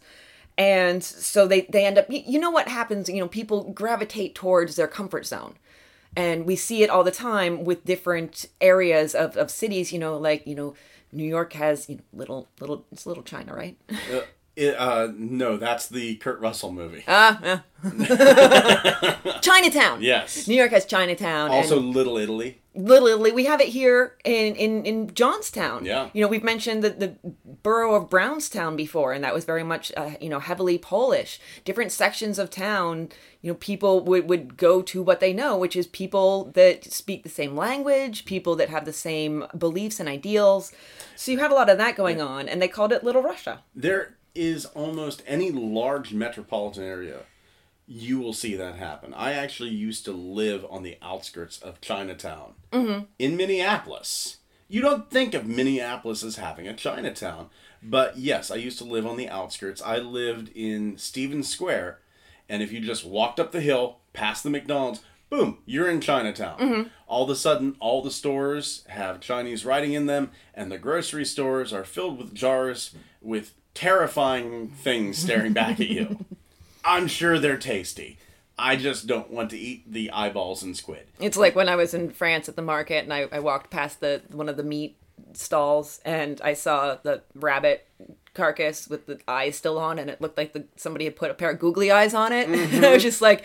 and 0.57 1.03
so 1.03 1.47
they 1.47 1.61
they 1.61 1.85
end 1.85 1.97
up. 1.97 2.05
You 2.09 2.39
know 2.39 2.51
what 2.51 2.67
happens? 2.67 3.09
You 3.09 3.19
know, 3.19 3.27
people 3.27 3.71
gravitate 3.71 4.35
towards 4.35 4.75
their 4.75 4.87
comfort 4.87 5.25
zone. 5.25 5.55
And 6.15 6.45
we 6.45 6.55
see 6.55 6.83
it 6.83 6.91
all 6.91 7.03
the 7.03 7.11
time 7.11 7.63
with 7.63 7.85
different 7.85 8.45
areas 8.61 9.15
of, 9.15 9.35
of 9.35 9.49
cities, 9.49 9.91
you 9.91 9.97
know, 9.97 10.15
like, 10.15 10.45
you 10.45 10.53
know, 10.53 10.75
New 11.11 11.23
York 11.23 11.53
has, 11.53 11.89
you 11.89 11.95
know, 11.95 12.03
little, 12.13 12.47
little, 12.59 12.85
it's 12.91 13.07
little 13.07 13.23
China, 13.23 13.55
right? 13.55 13.77
Uh, 13.89 14.21
it, 14.55 14.75
uh, 14.75 15.07
no, 15.15 15.57
that's 15.57 15.87
the 15.87 16.15
Kurt 16.17 16.39
Russell 16.39 16.71
movie. 16.71 17.03
Ah, 17.07 17.39
yeah. 17.43 17.59
Chinatown. 19.41 20.03
yes. 20.03 20.47
New 20.47 20.55
York 20.55 20.71
has 20.71 20.85
Chinatown. 20.85 21.49
Also, 21.49 21.79
and 21.79 21.95
Little 21.95 22.17
Italy. 22.17 22.61
Little 22.75 23.07
Italy. 23.07 23.31
We 23.31 23.45
have 23.45 23.61
it 23.61 23.69
here 23.69 24.15
in, 24.23 24.55
in, 24.55 24.85
in 24.85 25.13
Johnstown. 25.13 25.85
Yeah. 25.85 26.09
You 26.13 26.21
know, 26.21 26.27
we've 26.27 26.43
mentioned 26.43 26.83
the, 26.83 26.89
the 26.89 27.15
borough 27.61 27.95
of 27.95 28.09
Brownstown 28.09 28.75
before, 28.75 29.13
and 29.13 29.23
that 29.23 29.33
was 29.33 29.45
very 29.45 29.63
much, 29.63 29.91
uh, 29.95 30.11
you 30.19 30.29
know, 30.29 30.39
heavily 30.39 30.77
Polish. 30.77 31.39
Different 31.65 31.91
sections 31.91 32.39
of 32.39 32.49
town, 32.49 33.09
you 33.41 33.51
know, 33.51 33.55
people 33.55 34.03
would, 34.05 34.27
would 34.27 34.57
go 34.57 34.81
to 34.81 35.03
what 35.03 35.19
they 35.19 35.33
know, 35.33 35.57
which 35.57 35.75
is 35.75 35.85
people 35.87 36.45
that 36.55 36.91
speak 36.91 37.23
the 37.23 37.29
same 37.29 37.55
language, 37.55 38.25
people 38.25 38.55
that 38.55 38.69
have 38.69 38.85
the 38.85 38.93
same 38.93 39.45
beliefs 39.57 39.99
and 39.99 40.09
ideals. 40.09 40.71
So 41.15 41.31
you 41.31 41.39
had 41.39 41.51
a 41.51 41.55
lot 41.55 41.69
of 41.69 41.77
that 41.77 41.95
going 41.95 42.21
on, 42.21 42.49
and 42.49 42.61
they 42.61 42.67
called 42.67 42.91
it 42.91 43.03
Little 43.03 43.21
Russia. 43.21 43.61
There 43.75 44.15
is 44.33 44.65
almost 44.65 45.21
any 45.27 45.51
large 45.51 46.11
metropolitan 46.13 46.83
area 46.83 47.19
you 47.85 48.19
will 48.19 48.33
see 48.33 48.55
that 48.55 48.75
happen. 48.75 49.13
I 49.13 49.33
actually 49.33 49.69
used 49.69 50.05
to 50.05 50.11
live 50.11 50.65
on 50.69 50.83
the 50.83 50.97
outskirts 51.01 51.59
of 51.61 51.81
Chinatown 51.81 52.53
mm-hmm. 52.71 53.05
in 53.19 53.37
Minneapolis. 53.37 54.37
You 54.67 54.81
don't 54.81 55.09
think 55.09 55.33
of 55.33 55.45
Minneapolis 55.45 56.23
as 56.23 56.37
having 56.37 56.67
a 56.67 56.73
Chinatown, 56.73 57.49
but 57.81 58.17
yes, 58.17 58.49
I 58.49 58.55
used 58.55 58.77
to 58.79 58.85
live 58.85 59.05
on 59.05 59.17
the 59.17 59.29
outskirts. 59.29 59.81
I 59.81 59.97
lived 59.97 60.49
in 60.55 60.97
Stevens 60.97 61.49
Square, 61.49 61.99
and 62.47 62.63
if 62.63 62.71
you 62.71 62.79
just 62.79 63.05
walked 63.05 63.39
up 63.39 63.51
the 63.51 63.61
hill 63.61 63.99
past 64.13 64.43
the 64.43 64.49
McDonald's, 64.49 65.01
boom, 65.29 65.59
you're 65.65 65.89
in 65.89 65.99
Chinatown. 65.99 66.59
Mm-hmm. 66.59 66.87
All 67.07 67.23
of 67.23 67.29
a 67.29 67.35
sudden, 67.35 67.75
all 67.79 68.01
the 68.01 68.11
stores 68.11 68.85
have 68.87 69.19
Chinese 69.19 69.65
writing 69.65 69.93
in 69.93 70.05
them, 70.05 70.31
and 70.53 70.71
the 70.71 70.77
grocery 70.77 71.25
stores 71.25 71.73
are 71.73 71.83
filled 71.83 72.17
with 72.17 72.33
jars 72.33 72.95
with 73.21 73.53
terrifying 73.73 74.69
things 74.69 75.17
staring 75.17 75.53
back 75.53 75.79
at 75.79 75.89
you. 75.89 76.25
I'm 76.83 77.07
sure 77.07 77.39
they're 77.39 77.57
tasty. 77.57 78.17
I 78.57 78.75
just 78.75 79.07
don't 79.07 79.31
want 79.31 79.49
to 79.49 79.57
eat 79.57 79.91
the 79.91 80.11
eyeballs 80.11 80.61
and 80.63 80.77
squid. 80.77 81.07
It's 81.19 81.37
like 81.37 81.55
when 81.55 81.67
I 81.69 81.75
was 81.75 81.93
in 81.93 82.11
France 82.11 82.47
at 82.47 82.55
the 82.55 82.61
market 82.61 83.03
and 83.03 83.13
I, 83.13 83.27
I 83.31 83.39
walked 83.39 83.71
past 83.71 83.99
the 83.99 84.21
one 84.31 84.47
of 84.49 84.57
the 84.57 84.63
meat 84.63 84.95
stalls 85.33 85.99
and 86.05 86.39
I 86.43 86.53
saw 86.53 86.95
the 87.01 87.21
rabbit 87.33 87.87
carcass 88.35 88.87
with 88.87 89.05
the 89.07 89.19
eyes 89.27 89.55
still 89.55 89.77
on 89.79 89.97
and 89.99 90.09
it 90.09 90.21
looked 90.21 90.37
like 90.37 90.53
the 90.53 90.65
somebody 90.75 91.05
had 91.05 91.15
put 91.15 91.31
a 91.31 91.33
pair 91.33 91.49
of 91.51 91.59
googly 91.59 91.89
eyes 91.91 92.13
on 92.13 92.31
it. 92.31 92.47
and 92.73 92.85
I 92.85 92.93
was 92.93 93.01
just 93.03 93.21
like, 93.21 93.43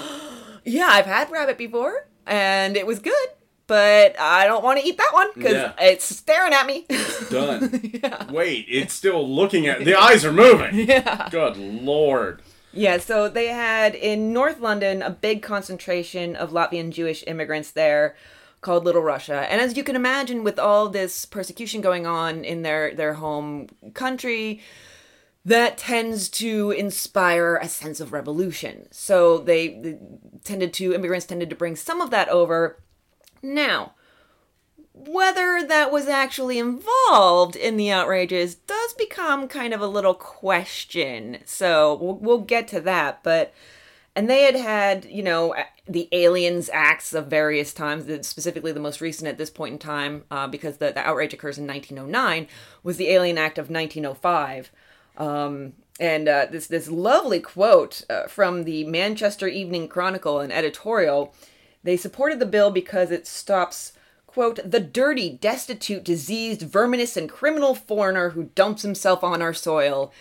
yeah, 0.64 0.88
I've 0.90 1.06
had 1.06 1.30
rabbit 1.30 1.58
before 1.58 2.06
and 2.26 2.76
it 2.76 2.86
was 2.86 2.98
good, 2.98 3.28
but 3.66 4.18
I 4.18 4.46
don't 4.46 4.64
want 4.64 4.80
to 4.80 4.86
eat 4.86 4.96
that 4.98 5.10
one 5.12 5.28
because 5.34 5.52
Yeah. 5.52 5.72
it's 5.78 6.04
staring 6.04 6.52
at 6.54 6.66
me. 6.66 6.86
It's 6.88 7.28
done. 7.30 8.30
Wait, 8.32 8.66
it's 8.68 8.94
still 8.94 9.28
looking 9.28 9.66
at 9.66 9.84
the 9.84 9.94
eyes 9.94 10.24
are 10.24 10.32
moving. 10.32 10.74
Yeah. 10.88 11.28
Good 11.30 11.56
lord. 11.58 12.40
Yeah, 12.72 12.98
so 12.98 13.28
they 13.28 13.48
had 13.48 13.94
in 13.94 14.32
North 14.32 14.60
London 14.60 15.02
a 15.02 15.10
big 15.10 15.42
concentration 15.42 16.36
of 16.36 16.50
Latvian 16.50 16.90
Jewish 16.90 17.24
immigrants 17.26 17.70
there 17.70 18.14
called 18.60 18.84
Little 18.84 19.02
Russia. 19.02 19.46
And 19.50 19.60
as 19.60 19.76
you 19.76 19.84
can 19.84 19.96
imagine 19.96 20.44
with 20.44 20.58
all 20.58 20.88
this 20.88 21.24
persecution 21.24 21.80
going 21.80 22.06
on 22.06 22.44
in 22.44 22.62
their 22.62 22.94
their 22.94 23.14
home 23.14 23.68
country, 23.94 24.60
that 25.44 25.78
tends 25.78 26.28
to 26.28 26.72
inspire 26.72 27.56
a 27.56 27.68
sense 27.68 28.00
of 28.00 28.12
revolution. 28.12 28.88
So 28.90 29.38
they, 29.38 29.68
they 29.68 29.98
tended 30.44 30.72
to 30.74 30.92
immigrants 30.92 31.26
tended 31.26 31.50
to 31.50 31.56
bring 31.56 31.76
some 31.76 32.00
of 32.00 32.10
that 32.10 32.28
over. 32.28 32.78
Now, 33.42 33.94
whether 35.06 35.64
that 35.66 35.92
was 35.92 36.08
actually 36.08 36.58
involved 36.58 37.56
in 37.56 37.76
the 37.76 37.90
outrages 37.90 38.54
does 38.54 38.94
become 38.94 39.48
kind 39.48 39.72
of 39.72 39.80
a 39.80 39.86
little 39.86 40.14
question. 40.14 41.38
So 41.44 41.94
we'll, 42.00 42.16
we'll 42.16 42.40
get 42.40 42.68
to 42.68 42.80
that. 42.82 43.22
But, 43.22 43.52
and 44.16 44.28
they 44.28 44.42
had 44.42 44.56
had, 44.56 45.04
you 45.04 45.22
know, 45.22 45.54
the 45.86 46.08
aliens 46.12 46.68
acts 46.72 47.14
of 47.14 47.28
various 47.28 47.72
times, 47.72 48.04
specifically 48.26 48.72
the 48.72 48.80
most 48.80 49.00
recent 49.00 49.28
at 49.28 49.38
this 49.38 49.50
point 49.50 49.72
in 49.74 49.78
time, 49.78 50.24
uh, 50.30 50.46
because 50.46 50.78
the, 50.78 50.92
the 50.92 51.06
outrage 51.06 51.32
occurs 51.32 51.58
in 51.58 51.66
1909, 51.66 52.48
was 52.82 52.96
the 52.96 53.08
Alien 53.08 53.38
Act 53.38 53.58
of 53.58 53.70
1905. 53.70 54.70
Um, 55.16 55.74
and 56.00 56.28
uh, 56.28 56.46
this 56.50 56.68
this 56.68 56.88
lovely 56.88 57.40
quote 57.40 58.04
uh, 58.08 58.28
from 58.28 58.64
the 58.64 58.84
Manchester 58.84 59.48
Evening 59.48 59.88
Chronicle, 59.88 60.40
an 60.40 60.52
editorial. 60.52 61.34
They 61.82 61.96
supported 61.96 62.38
the 62.38 62.46
bill 62.46 62.70
because 62.70 63.10
it 63.10 63.26
stops 63.26 63.92
quote, 64.38 64.60
the 64.64 64.78
dirty, 64.78 65.30
destitute, 65.30 66.04
diseased, 66.04 66.62
verminous, 66.62 67.16
and 67.16 67.28
criminal 67.28 67.74
foreigner 67.74 68.30
who 68.30 68.44
dumps 68.54 68.82
himself 68.82 69.24
on 69.24 69.42
our 69.42 69.52
soil, 69.52 70.12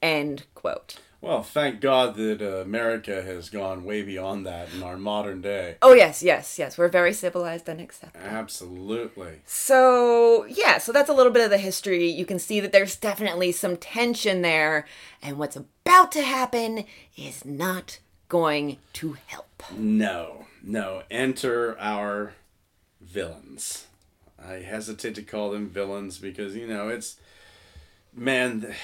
end 0.00 0.44
quote. 0.54 1.00
Well, 1.20 1.42
thank 1.42 1.80
God 1.80 2.14
that 2.14 2.40
uh, 2.40 2.60
America 2.60 3.22
has 3.22 3.50
gone 3.50 3.82
way 3.82 4.02
beyond 4.02 4.46
that 4.46 4.72
in 4.72 4.84
our 4.84 4.96
modern 4.96 5.40
day. 5.40 5.78
Oh, 5.82 5.94
yes, 5.94 6.22
yes, 6.22 6.60
yes. 6.60 6.78
We're 6.78 6.86
very 6.86 7.12
civilized 7.12 7.68
and 7.68 7.80
accepted. 7.80 8.22
Absolutely. 8.22 9.40
So, 9.46 10.44
yeah, 10.44 10.78
so 10.78 10.92
that's 10.92 11.10
a 11.10 11.14
little 11.14 11.32
bit 11.32 11.42
of 11.42 11.50
the 11.50 11.58
history. 11.58 12.08
You 12.08 12.24
can 12.24 12.38
see 12.38 12.60
that 12.60 12.70
there's 12.70 12.94
definitely 12.94 13.50
some 13.50 13.76
tension 13.76 14.42
there, 14.42 14.86
and 15.20 15.38
what's 15.38 15.56
about 15.56 16.12
to 16.12 16.22
happen 16.22 16.84
is 17.16 17.44
not 17.44 17.98
going 18.28 18.76
to 18.92 19.16
help. 19.26 19.64
No, 19.76 20.46
no. 20.62 21.02
Enter 21.10 21.76
our 21.80 22.34
villains. 23.06 23.86
I 24.42 24.54
hesitate 24.54 25.14
to 25.14 25.22
call 25.22 25.50
them 25.50 25.68
villains 25.68 26.18
because, 26.18 26.54
you 26.56 26.66
know, 26.66 26.88
it's. 26.88 27.18
Man, 28.14 28.74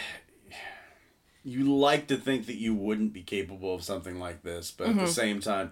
you 1.42 1.74
like 1.74 2.06
to 2.08 2.16
think 2.16 2.46
that 2.46 2.56
you 2.56 2.74
wouldn't 2.74 3.12
be 3.12 3.22
capable 3.22 3.74
of 3.74 3.82
something 3.82 4.18
like 4.18 4.42
this, 4.42 4.70
but 4.70 4.88
at 4.88 4.94
the 4.94 5.02
mm-hmm. 5.02 5.10
same 5.10 5.40
time, 5.40 5.70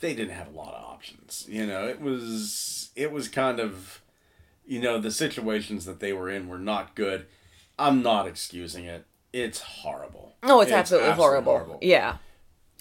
they 0.00 0.14
didn't 0.14 0.34
have 0.34 0.54
a 0.54 0.56
lot 0.56 0.74
of 0.74 0.84
options. 0.84 1.46
You 1.48 1.66
know, 1.66 1.86
it 1.86 2.00
was. 2.00 2.90
It 2.96 3.12
was 3.12 3.28
kind 3.28 3.60
of. 3.60 4.02
You 4.66 4.80
know, 4.80 5.00
the 5.00 5.10
situations 5.10 5.84
that 5.86 5.98
they 5.98 6.12
were 6.12 6.30
in 6.30 6.46
were 6.46 6.58
not 6.58 6.94
good. 6.94 7.26
I'm 7.76 8.02
not 8.02 8.28
excusing 8.28 8.84
it. 8.84 9.04
It's 9.32 9.60
horrible. 9.60 10.34
Oh, 10.44 10.60
it's, 10.60 10.70
absolutely, 10.70 11.12
horrible. 11.12 11.78
Yeah. 11.82 12.18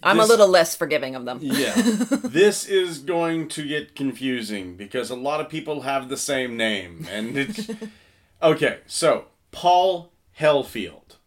I'm 0.02 0.18
This- 0.18 0.26
a 0.28 0.30
little 0.30 0.48
less 0.48 0.76
forgiving 0.76 1.16
of 1.16 1.26
them. 1.26 1.40
Yeah. 1.42 1.74
this 1.76 2.66
is 2.66 3.00
going 3.00 3.48
to 3.50 3.68
get 3.68 3.96
confusing 3.96 4.76
because 4.76 5.10
a 5.10 5.16
lot 5.16 5.42
of 5.42 5.50
people 5.50 5.82
have 5.82 6.10
the 6.10 6.18
same 6.18 6.56
name. 6.58 7.08
And 7.12 7.38
it's. 7.38 7.70
Okay, 8.42 8.78
so 8.88 9.26
Paul 9.52 10.14
Hellfield. 10.40 11.18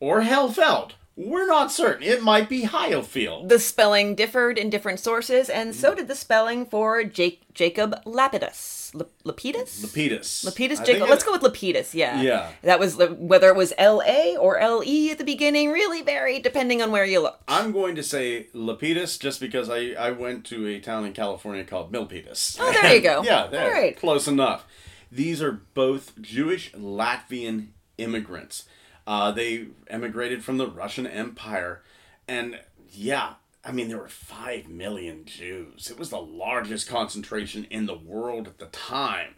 Or 0.00 0.22
Hellfeld. 0.22 0.92
We're 1.14 1.46
not 1.46 1.70
certain. 1.70 2.02
It 2.02 2.22
might 2.22 2.48
be 2.48 2.62
Heilfield. 2.62 3.48
The 3.48 3.60
spelling 3.60 4.16
differed 4.16 4.58
in 4.58 4.68
different 4.68 4.98
sources, 5.00 5.48
and 5.48 5.74
so 5.74 5.94
did 5.94 6.08
the 6.08 6.14
spelling 6.16 6.66
for 6.66 7.04
Jake, 7.04 7.42
Jacob 7.54 7.94
Lapidus. 8.04 8.77
Lap- 8.94 9.08
Lapidus? 9.24 9.84
Lapidus. 9.84 10.44
Lapidus. 10.44 11.08
Let's 11.08 11.24
go 11.24 11.32
with 11.32 11.42
Lapidus. 11.42 11.94
Yeah. 11.94 12.20
Yeah. 12.20 12.50
That 12.62 12.78
was 12.80 12.96
whether 12.96 13.48
it 13.48 13.56
was 13.56 13.72
L 13.78 14.02
A 14.06 14.36
or 14.36 14.58
L 14.58 14.82
E 14.84 15.10
at 15.10 15.18
the 15.18 15.24
beginning. 15.24 15.70
Really 15.70 16.02
varied 16.02 16.42
depending 16.42 16.82
on 16.82 16.90
where 16.90 17.04
you 17.04 17.20
look. 17.20 17.40
I'm 17.48 17.72
going 17.72 17.94
to 17.96 18.02
say 18.02 18.46
Lapidus 18.54 19.18
just 19.18 19.40
because 19.40 19.68
I, 19.68 19.90
I 19.98 20.10
went 20.10 20.44
to 20.46 20.66
a 20.66 20.80
town 20.80 21.04
in 21.04 21.12
California 21.12 21.64
called 21.64 21.92
Milpitas. 21.92 22.56
Oh, 22.60 22.72
there 22.72 22.94
you 22.94 23.00
go. 23.00 23.22
yeah, 23.24 23.46
there. 23.46 23.64
All 23.66 23.72
right. 23.72 23.96
Close 23.96 24.26
enough. 24.28 24.66
These 25.10 25.40
are 25.42 25.52
both 25.74 26.20
Jewish 26.20 26.72
Latvian 26.72 27.68
immigrants. 27.96 28.64
Uh, 29.06 29.30
they 29.32 29.68
emigrated 29.88 30.44
from 30.44 30.58
the 30.58 30.66
Russian 30.68 31.06
Empire. 31.06 31.82
And 32.26 32.60
yeah, 32.90 33.34
I 33.68 33.72
mean, 33.72 33.88
there 33.88 33.98
were 33.98 34.08
5 34.08 34.66
million 34.68 35.26
Jews. 35.26 35.90
It 35.90 35.98
was 35.98 36.08
the 36.08 36.20
largest 36.20 36.88
concentration 36.88 37.66
in 37.68 37.84
the 37.84 37.94
world 37.94 38.46
at 38.46 38.56
the 38.56 38.66
time. 38.66 39.34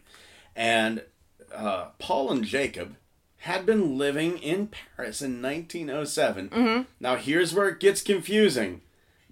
And 0.55 1.03
uh, 1.53 1.87
Paul 1.99 2.31
and 2.31 2.45
Jacob 2.45 2.95
had 3.39 3.65
been 3.65 3.97
living 3.97 4.37
in 4.37 4.69
Paris 4.95 5.21
in 5.21 5.41
1907. 5.41 6.49
Now, 7.01 7.17
here's 7.17 7.53
where 7.53 7.67
it 7.67 7.81
gets 7.81 8.01
confusing. 8.01 8.81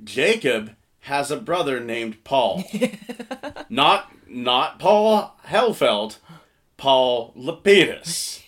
Jacob 0.03 0.75
has 1.01 1.31
a 1.31 1.37
brother 1.37 1.79
named 1.79 2.25
Paul. 2.25 2.65
not 3.69 4.11
not 4.27 4.79
Paul 4.79 5.39
Hellfeld, 5.47 6.17
Paul 6.75 7.33
Lapidus, 7.37 8.43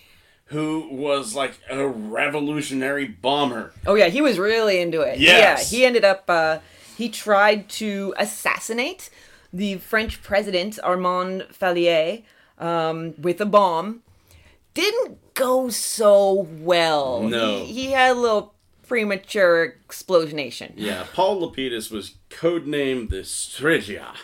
who 0.52 0.88
was 0.90 1.34
like 1.34 1.58
a 1.68 1.86
revolutionary 1.86 3.06
bomber. 3.06 3.72
Oh 3.86 3.94
yeah, 3.94 4.08
he 4.08 4.20
was 4.20 4.38
really 4.38 4.80
into 4.80 5.00
it. 5.00 5.18
Yes. 5.18 5.72
Yeah, 5.72 5.78
he 5.78 5.84
ended 5.84 6.04
up. 6.04 6.24
Uh, 6.28 6.58
he 6.96 7.08
tried 7.08 7.68
to 7.70 8.14
assassinate 8.18 9.10
the 9.52 9.78
French 9.78 10.22
president 10.22 10.78
Armand 10.82 11.46
Fallières 11.52 12.22
um, 12.58 13.14
with 13.20 13.40
a 13.40 13.46
bomb. 13.46 14.02
Didn't 14.74 15.18
go 15.34 15.68
so 15.68 16.46
well. 16.60 17.22
No. 17.22 17.64
he, 17.64 17.72
he 17.72 17.92
had 17.92 18.12
a 18.12 18.20
little 18.20 18.54
premature 18.86 19.76
explosionation. 19.88 20.72
Yeah, 20.76 21.06
Paul 21.12 21.40
Lapidus 21.40 21.90
was 21.90 22.16
codenamed 22.30 23.10
the 23.10 23.24
Strigia, 23.24 24.14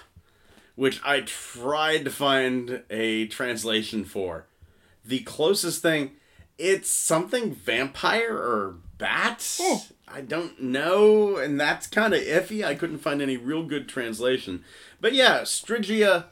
which 0.74 1.00
I 1.04 1.20
tried 1.20 2.04
to 2.04 2.10
find 2.10 2.82
a 2.90 3.26
translation 3.28 4.04
for. 4.04 4.46
The 5.04 5.20
closest 5.20 5.80
thing, 5.80 6.12
it's 6.58 6.90
something 6.90 7.54
vampire 7.54 8.36
or 8.36 8.76
bat. 8.98 9.60
I 10.08 10.20
don't 10.20 10.60
know, 10.60 11.36
and 11.36 11.60
that's 11.60 11.86
kind 11.86 12.12
of 12.12 12.20
iffy. 12.20 12.64
I 12.64 12.74
couldn't 12.74 12.98
find 12.98 13.22
any 13.22 13.36
real 13.36 13.62
good 13.62 13.88
translation. 13.88 14.64
But 15.00 15.12
yeah, 15.12 15.42
Strigia, 15.42 16.24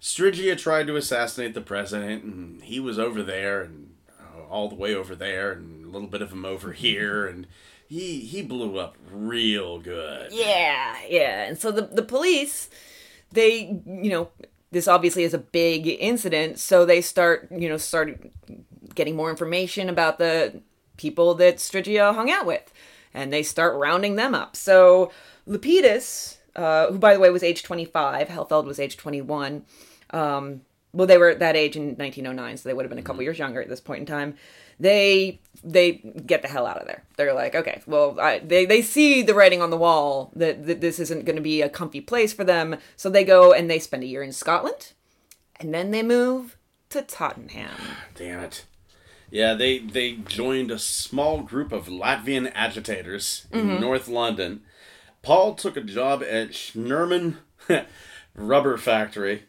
Strigia 0.00 0.56
tried 0.56 0.86
to 0.86 0.96
assassinate 0.96 1.54
the 1.54 1.60
president, 1.60 2.24
and 2.24 2.62
he 2.62 2.80
was 2.80 2.98
over 2.98 3.22
there, 3.22 3.62
and 3.62 3.94
uh, 4.18 4.46
all 4.48 4.68
the 4.68 4.74
way 4.74 4.94
over 4.94 5.14
there, 5.14 5.52
and 5.52 5.84
a 5.84 5.88
little 5.88 6.08
bit 6.08 6.22
of 6.22 6.32
him 6.32 6.44
over 6.44 6.72
here, 6.72 7.26
and 7.26 7.46
he 7.88 8.20
he 8.20 8.42
blew 8.42 8.78
up 8.78 8.96
real 9.10 9.78
good. 9.78 10.32
Yeah, 10.32 10.96
yeah. 11.08 11.44
And 11.44 11.58
so 11.58 11.72
the 11.72 11.82
the 11.82 12.02
police, 12.02 12.70
they 13.32 13.80
you 13.84 14.10
know 14.10 14.30
this 14.70 14.86
obviously 14.86 15.24
is 15.24 15.34
a 15.34 15.38
big 15.38 15.86
incident, 15.86 16.58
so 16.58 16.86
they 16.86 17.00
start 17.00 17.48
you 17.50 17.68
know 17.68 17.76
started 17.76 18.30
getting 18.94 19.16
more 19.16 19.30
information 19.30 19.88
about 19.88 20.18
the 20.18 20.60
people 20.96 21.34
that 21.34 21.56
Strigia 21.56 22.14
hung 22.14 22.30
out 22.30 22.46
with. 22.46 22.72
and 23.14 23.32
they 23.32 23.42
start 23.42 23.74
rounding 23.76 24.16
them 24.16 24.34
up. 24.34 24.54
So 24.54 25.10
Lepidus, 25.48 26.36
uh, 26.54 26.88
who 26.92 26.98
by 26.98 27.14
the 27.14 27.20
way 27.20 27.30
was 27.30 27.42
age 27.42 27.62
25, 27.62 28.28
Helfeld 28.28 28.64
was 28.66 28.78
age 28.78 28.96
21. 28.96 29.64
Um, 30.10 30.60
well, 30.92 31.06
they 31.06 31.18
were 31.18 31.34
that 31.34 31.56
age 31.56 31.76
in 31.76 31.96
1909, 31.96 32.56
so 32.56 32.68
they 32.68 32.74
would 32.74 32.84
have 32.84 32.90
been 32.90 32.98
a 32.98 33.02
couple 33.02 33.22
years 33.22 33.38
younger 33.38 33.60
at 33.62 33.68
this 33.68 33.80
point 33.80 34.00
in 34.00 34.06
time. 34.06 34.34
They 34.80 35.40
they 35.64 35.92
get 36.24 36.42
the 36.42 36.48
hell 36.48 36.66
out 36.66 36.78
of 36.78 36.86
there. 36.86 37.02
They're 37.16 37.34
like, 37.34 37.54
okay, 37.54 37.82
well, 37.86 38.18
I, 38.20 38.38
they 38.38 38.64
they 38.64 38.80
see 38.82 39.22
the 39.22 39.34
writing 39.34 39.60
on 39.60 39.70
the 39.70 39.76
wall 39.76 40.30
that, 40.36 40.66
that 40.66 40.80
this 40.80 40.98
isn't 41.00 41.24
going 41.24 41.36
to 41.36 41.42
be 41.42 41.62
a 41.62 41.68
comfy 41.68 42.00
place 42.00 42.32
for 42.32 42.44
them, 42.44 42.76
so 42.96 43.10
they 43.10 43.24
go 43.24 43.52
and 43.52 43.68
they 43.68 43.78
spend 43.78 44.02
a 44.02 44.06
year 44.06 44.22
in 44.22 44.32
Scotland, 44.32 44.92
and 45.58 45.74
then 45.74 45.90
they 45.90 46.02
move 46.02 46.56
to 46.90 47.02
Tottenham. 47.02 47.70
Damn 48.14 48.40
it. 48.44 48.64
Yeah, 49.30 49.54
they 49.54 49.78
they 49.78 50.12
joined 50.14 50.70
a 50.70 50.78
small 50.78 51.42
group 51.42 51.72
of 51.72 51.86
Latvian 51.86 52.50
agitators 52.54 53.46
in 53.52 53.66
mm-hmm. 53.66 53.80
North 53.80 54.08
London. 54.08 54.62
Paul 55.22 55.54
took 55.54 55.76
a 55.76 55.82
job 55.82 56.22
at 56.22 56.50
Schnurman 56.50 57.36
Rubber 58.34 58.78
Factory, 58.78 59.44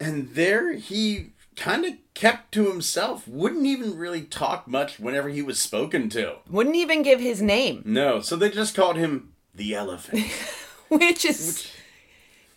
and 0.00 0.30
there 0.34 0.72
he 0.74 1.32
kind 1.56 1.84
of 1.84 1.92
kept 2.14 2.52
to 2.52 2.68
himself. 2.70 3.28
Wouldn't 3.28 3.66
even 3.66 3.96
really 3.96 4.22
talk 4.22 4.66
much 4.66 4.98
whenever 4.98 5.28
he 5.28 5.42
was 5.42 5.60
spoken 5.60 6.08
to. 6.10 6.36
Wouldn't 6.50 6.76
even 6.76 7.02
give 7.02 7.20
his 7.20 7.40
name, 7.42 7.82
No, 7.84 8.20
so 8.20 8.36
they 8.36 8.50
just 8.50 8.74
called 8.74 8.96
him 8.96 9.34
the 9.54 9.74
Elephant. 9.74 10.24
which 10.88 11.24
is 11.24 11.70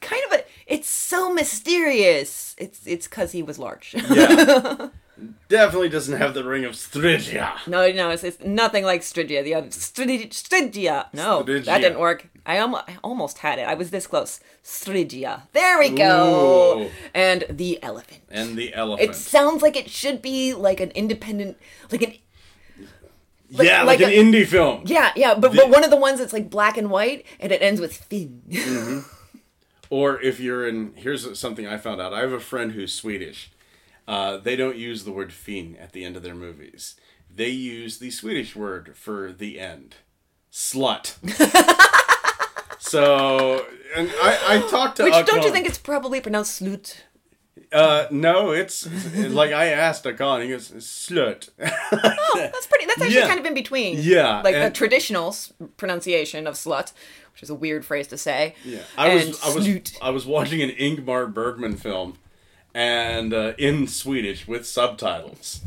kind 0.02 0.22
of 0.28 0.40
a. 0.40 0.44
It's 0.68 0.90
so 0.90 1.34
mysterious. 1.34 2.56
It's 2.58 2.86
it's 2.86 3.08
because 3.08 3.32
he 3.32 3.44
was 3.44 3.60
large. 3.60 3.96
yeah, 4.10 4.90
definitely 5.50 5.90
doesn't 5.90 6.18
have 6.18 6.34
the 6.34 6.44
ring 6.44 6.66
of 6.66 6.76
Stygia. 6.76 7.56
No, 7.68 7.92
no, 7.92 8.10
it's, 8.10 8.24
it's 8.24 8.44
nothing 8.44 8.84
like 8.84 9.04
Stygia. 9.04 9.44
The 9.44 9.56
uh, 9.56 9.58
other 9.60 9.72
Strid- 9.72 10.34
Stygia. 10.34 11.08
No, 11.14 11.44
that 11.44 11.82
didn't 11.82 12.00
work. 12.00 12.28
I, 12.46 12.58
I 12.60 12.98
almost 13.04 13.40
had 13.40 13.60
it. 13.60 13.64
I 13.64 13.74
was 13.74 13.90
this 13.92 14.08
close. 14.08 14.40
Stygia. 14.64 15.44
There 15.54 15.80
we 15.80 15.90
go. 15.90 16.84
Ooh. 16.84 16.92
And 17.14 17.46
the 17.50 17.82
elephant. 17.82 18.22
And 18.30 18.58
the 18.58 18.74
Elephant. 18.74 19.10
it 19.10 19.16
sounds 19.16 19.62
like 19.62 19.76
it 19.76 19.90
should 19.90 20.22
be 20.22 20.54
like 20.54 20.80
an 20.80 20.92
independent, 20.92 21.58
like 21.92 22.02
an 22.02 22.14
yeah, 23.50 23.84
like 23.84 24.00
like, 24.00 24.12
a- 24.12 24.20
an 24.20 24.32
indie 24.32 24.46
film. 24.46 24.84
yeah, 24.86 25.12
yeah. 25.16 25.36
But 25.36 25.56
but 25.56 25.70
one 25.70 25.84
of 25.84 25.90
the 25.92 25.98
ones 25.98 26.20
that's 26.20 26.34
like 26.34 26.50
black 26.50 26.78
and 26.78 26.90
white 26.90 27.26
and 27.40 27.52
it 27.52 27.62
ends 27.62 27.80
with 27.80 27.96
Finn. 27.96 28.42
Mm-hmm. 28.50 29.00
Or 29.90 30.20
if 30.20 30.40
you're 30.40 30.68
in, 30.68 30.94
here's 30.96 31.38
something 31.38 31.68
I 31.68 31.78
found 31.78 32.02
out. 32.02 32.12
I 32.14 32.22
have 32.22 32.32
a 32.34 32.40
friend 32.40 32.72
who's 32.72 32.92
Swedish. 32.92 33.52
Uh, 34.08 34.38
they 34.38 34.56
don't 34.56 34.78
use 34.78 35.04
the 35.04 35.12
word 35.12 35.34
fin 35.34 35.76
at 35.78 35.92
the 35.94 36.04
end 36.06 36.16
of 36.16 36.24
their 36.24 36.36
movies. 36.36 36.96
They 37.34 37.50
use 37.50 37.98
the 37.98 38.12
Swedish 38.12 38.56
word 38.56 38.96
for 38.96 39.32
the 39.32 39.60
end, 39.60 39.96
slut. 40.52 41.16
so, 42.80 43.66
and 43.96 44.10
I, 44.22 44.58
I 44.64 44.68
talked 44.70 44.98
to 44.98 45.04
Which 45.04 45.26
don't 45.26 45.44
you 45.44 45.52
think 45.52 45.68
it's 45.68 45.78
probably 45.78 46.22
pronounced 46.22 46.62
slut? 46.62 46.96
Uh, 47.72 48.06
no, 48.12 48.52
it's 48.52 48.88
like 49.18 49.52
I 49.52 49.68
asked 49.68 50.04
Akon. 50.06 50.44
He 50.44 50.50
goes 50.50 50.70
slut. 50.72 51.50
Oh, 51.60 52.32
that's 52.36 52.68
pretty. 52.68 52.86
That's 52.86 53.02
actually 53.02 53.16
Yeah. 53.16 53.28
kind 53.28 53.40
of 53.40 53.46
in 53.46 53.54
between. 53.54 53.98
Yeah, 54.02 54.42
like 54.42 54.54
the 54.56 54.66
and- 54.66 54.76
traditional 54.76 55.30
s- 55.30 55.52
pronunciation 55.78 56.48
of 56.48 56.54
slut, 56.56 56.94
which 57.34 57.44
is 57.44 57.50
a 57.50 57.56
weird 57.56 57.86
phrase 57.86 58.08
to 58.08 58.18
say. 58.18 58.56
Yeah, 58.64 58.80
I 58.98 59.16
was 59.16 59.44
I 59.44 59.54
was. 59.56 59.94
I 60.02 60.10
was 60.12 60.26
watching 60.26 60.62
an 60.62 60.70
Ingmar 60.72 61.34
Bergman 61.34 61.76
film, 61.76 62.18
and 62.76 63.34
uh, 63.34 63.54
in 63.58 63.88
Swedish 63.88 64.48
with 64.48 64.68
subtitles, 64.68 65.62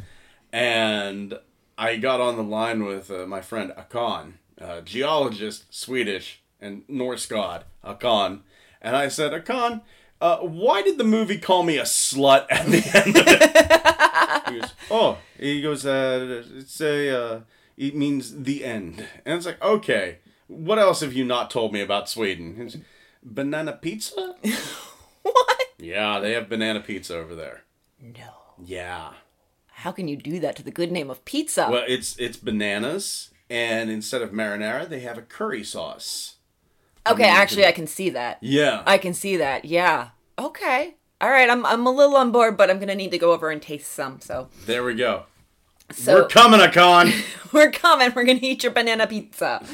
and 0.52 1.38
I 1.78 1.96
got 1.96 2.20
on 2.20 2.36
the 2.36 2.42
line 2.42 2.84
with 2.84 3.10
uh, 3.10 3.26
my 3.26 3.40
friend 3.40 3.72
Akon, 3.78 4.34
uh, 4.60 4.82
geologist, 4.82 5.74
Swedish 5.74 6.42
and 6.60 6.82
Norse 6.86 7.24
god 7.24 7.64
Akon, 7.82 8.40
and 8.82 8.94
I 8.94 9.08
said, 9.08 9.32
Akon, 9.32 9.80
uh, 10.20 10.38
why 10.38 10.82
did 10.82 10.98
the 10.98 11.04
movie 11.04 11.38
call 11.38 11.62
me 11.62 11.78
a 11.78 11.84
slut 11.84 12.46
at 12.50 12.66
the 12.66 12.84
end 12.94 13.16
of 13.16 13.24
it? 13.26 14.52
he 14.52 14.60
goes, 14.60 14.74
oh, 14.90 15.18
he 15.38 15.62
goes, 15.62 15.86
uh, 15.86 16.44
it's 16.56 16.80
a, 16.82 17.08
uh, 17.08 17.40
it 17.78 17.96
means 17.96 18.42
the 18.42 18.66
end, 18.66 19.06
and 19.24 19.36
it's 19.36 19.46
like, 19.46 19.62
okay. 19.62 20.18
What 20.46 20.78
else 20.78 21.00
have 21.00 21.12
you 21.12 21.26
not 21.26 21.50
told 21.50 21.74
me 21.74 21.82
about 21.82 22.08
Sweden? 22.08 22.82
Banana 23.22 23.72
pizza? 23.72 24.34
What? 25.34 25.66
Yeah, 25.78 26.18
they 26.20 26.32
have 26.32 26.48
banana 26.48 26.80
pizza 26.80 27.16
over 27.16 27.34
there. 27.34 27.62
No. 28.00 28.32
Yeah. 28.62 29.10
How 29.68 29.92
can 29.92 30.08
you 30.08 30.16
do 30.16 30.40
that 30.40 30.56
to 30.56 30.62
the 30.64 30.70
good 30.72 30.90
name 30.90 31.08
of 31.10 31.24
pizza? 31.24 31.68
Well, 31.70 31.84
it's 31.86 32.16
it's 32.18 32.36
bananas, 32.36 33.30
and 33.48 33.90
instead 33.90 34.22
of 34.22 34.30
marinara, 34.32 34.88
they 34.88 35.00
have 35.00 35.18
a 35.18 35.22
curry 35.22 35.62
sauce. 35.62 36.36
okay, 37.08 37.28
actually, 37.28 37.64
I 37.66 37.72
can 37.72 37.86
see 37.86 38.10
that. 38.10 38.38
Yeah. 38.40 38.82
I 38.86 38.98
can 38.98 39.14
see 39.14 39.36
that. 39.36 39.64
Yeah. 39.64 40.08
Okay. 40.38 40.96
All 41.20 41.30
right. 41.30 41.48
I'm 41.48 41.64
I'm 41.64 41.86
a 41.86 41.92
little 41.92 42.16
on 42.16 42.32
board, 42.32 42.56
but 42.56 42.70
I'm 42.70 42.80
gonna 42.80 42.94
need 42.96 43.12
to 43.12 43.18
go 43.18 43.32
over 43.32 43.50
and 43.50 43.62
taste 43.62 43.92
some. 43.92 44.20
So 44.20 44.48
there 44.66 44.82
we 44.82 44.94
go. 44.94 45.24
so 45.92 46.14
We're 46.14 46.28
coming, 46.28 46.60
Akon. 46.60 47.12
we're 47.52 47.70
coming. 47.70 48.12
We're 48.16 48.24
gonna 48.24 48.40
eat 48.42 48.64
your 48.64 48.72
banana 48.72 49.06
pizza. 49.06 49.64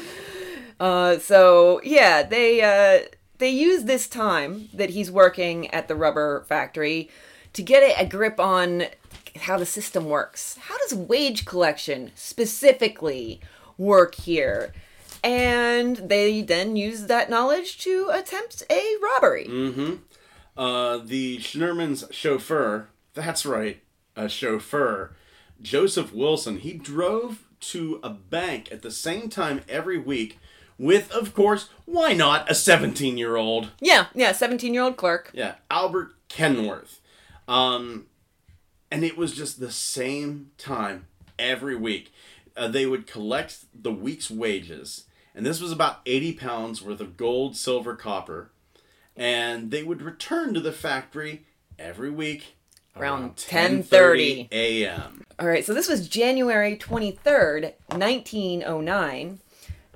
Uh, 0.79 1.17
so 1.19 1.81
yeah, 1.83 2.21
they 2.23 2.61
uh, 2.61 3.07
they 3.37 3.49
use 3.49 3.83
this 3.83 4.07
time 4.07 4.69
that 4.73 4.91
he's 4.91 5.11
working 5.11 5.69
at 5.71 5.87
the 5.87 5.95
rubber 5.95 6.45
factory 6.47 7.09
to 7.53 7.61
get 7.61 7.99
a, 7.99 8.05
grip 8.05 8.39
on 8.39 8.85
how 9.41 9.57
the 9.57 9.65
system 9.65 10.05
works. 10.05 10.57
How 10.57 10.77
does 10.79 10.93
wage 10.93 11.45
collection 11.45 12.11
specifically 12.15 13.39
work 13.77 14.15
here? 14.15 14.73
And 15.23 15.97
they 15.97 16.41
then 16.41 16.75
use 16.75 17.07
that 17.07 17.29
knowledge 17.29 17.77
to 17.79 18.09
attempt 18.11 18.63
a 18.69 18.95
robbery. 19.01 19.47
Mm-hmm. 19.47 19.95
Uh, 20.57 20.97
the 20.97 21.39
Schnurman's 21.39 22.05
chauffeur, 22.11 22.89
that's 23.13 23.45
right, 23.45 23.81
a 24.15 24.29
chauffeur, 24.29 25.15
Joseph 25.61 26.13
Wilson, 26.13 26.59
he 26.59 26.73
drove 26.73 27.45
to 27.61 27.99
a 28.03 28.09
bank 28.09 28.71
at 28.71 28.81
the 28.81 28.91
same 28.91 29.29
time 29.29 29.61
every 29.67 29.97
week 29.97 30.37
with, 30.77 31.11
of 31.11 31.33
course, 31.33 31.69
why 31.85 32.13
not, 32.13 32.49
a 32.49 32.55
17 32.55 33.17
year 33.17 33.35
old. 33.35 33.71
Yeah, 33.79 34.07
yeah, 34.13 34.31
17 34.31 34.73
year 34.73 34.83
old 34.83 34.97
clerk. 34.97 35.31
Yeah, 35.33 35.55
Albert 35.69 36.15
Keyworth. 36.29 36.99
Um, 37.47 38.07
and 38.91 39.03
it 39.03 39.17
was 39.17 39.33
just 39.33 39.59
the 39.59 39.71
same 39.71 40.51
time 40.57 41.07
every 41.37 41.75
week. 41.75 42.13
Uh, 42.57 42.67
they 42.67 42.85
would 42.85 43.07
collect 43.07 43.65
the 43.73 43.91
week's 43.91 44.31
wages, 44.31 45.05
and 45.33 45.45
this 45.45 45.59
was 45.59 45.71
about 45.71 45.99
80 46.05 46.33
pounds 46.33 46.81
worth 46.81 47.01
of 47.01 47.17
gold, 47.17 47.57
silver, 47.57 47.95
copper, 47.95 48.51
and 49.15 49.71
they 49.71 49.83
would 49.83 50.01
return 50.01 50.53
to 50.53 50.61
the 50.61 50.71
factory 50.71 51.45
every 51.77 52.09
week 52.09 52.55
Around 52.97 53.35
10:30 53.35 54.47
a.m. 54.53 55.25
All 55.37 55.47
right, 55.47 55.65
so 55.65 55.73
this 55.73 55.89
was 55.89 56.07
January 56.07 56.77
23rd, 56.77 57.73
1909. 57.89 59.39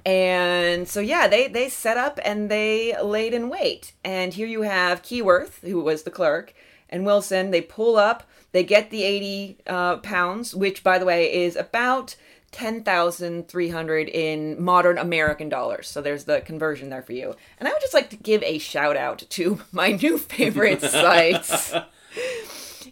And 0.05 0.87
so 0.87 0.99
yeah, 0.99 1.27
they 1.27 1.47
they 1.47 1.69
set 1.69 1.97
up 1.97 2.19
and 2.23 2.49
they 2.49 2.95
laid 3.01 3.33
in 3.33 3.49
wait. 3.49 3.93
And 4.03 4.33
here 4.33 4.47
you 4.47 4.63
have 4.63 5.01
Keyworth, 5.01 5.61
who 5.61 5.81
was 5.81 6.03
the 6.03 6.11
clerk, 6.11 6.53
and 6.89 7.05
Wilson. 7.05 7.51
They 7.51 7.61
pull 7.61 7.97
up, 7.97 8.23
they 8.51 8.63
get 8.63 8.89
the 8.89 9.03
80 9.03 9.57
uh, 9.67 9.97
pounds, 9.97 10.55
which 10.55 10.83
by 10.83 10.97
the 10.97 11.05
way 11.05 11.31
is 11.43 11.55
about 11.55 12.15
10,300 12.51 14.09
in 14.09 14.61
modern 14.61 14.97
American 14.97 15.49
dollars. 15.49 15.87
So 15.87 16.01
there's 16.01 16.25
the 16.25 16.41
conversion 16.41 16.89
there 16.89 17.03
for 17.03 17.13
you. 17.13 17.35
And 17.59 17.67
I 17.67 17.71
would 17.71 17.81
just 17.81 17.93
like 17.93 18.09
to 18.09 18.15
give 18.15 18.41
a 18.43 18.57
shout 18.57 18.97
out 18.97 19.23
to 19.29 19.61
my 19.71 19.91
new 19.91 20.17
favorite 20.17 20.81
sites. 20.81 21.73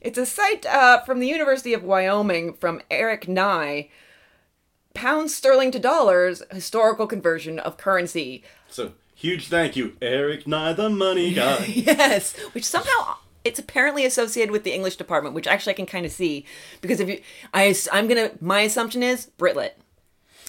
It's 0.02 0.17
a 0.17 0.26
site 0.26 0.65
uh, 0.65 1.02
from 1.02 1.20
the 1.20 1.28
University 1.28 1.74
of 1.74 1.84
Wyoming 1.84 2.54
from 2.54 2.82
Eric 2.91 3.28
Nye. 3.28 3.89
Pounds 4.98 5.36
sterling 5.36 5.70
to 5.70 5.78
dollars, 5.78 6.42
historical 6.52 7.06
conversion 7.06 7.60
of 7.60 7.78
currency. 7.78 8.44
So, 8.68 8.94
huge 9.14 9.48
thank 9.48 9.76
you, 9.76 9.96
Eric 10.02 10.48
Nye, 10.48 10.74
the 10.74 10.90
money 10.90 11.36
guy. 11.36 11.66
Yes, 11.68 12.36
which 12.54 12.66
somehow 12.66 13.18
it's 13.44 13.60
apparently 13.60 14.06
associated 14.08 14.52
with 14.52 14.64
the 14.64 14.74
English 14.74 14.96
department, 14.96 15.36
which 15.36 15.46
actually 15.46 15.74
I 15.74 15.76
can 15.76 15.86
kind 15.86 16.04
of 16.04 16.12
see 16.12 16.46
because 16.82 17.00
if 17.00 17.10
you, 17.10 17.22
I, 17.54 17.76
I'm 17.92 18.08
gonna, 18.08 18.32
my 18.42 18.62
assumption 18.62 19.04
is 19.04 19.30
Britlet. 19.38 19.74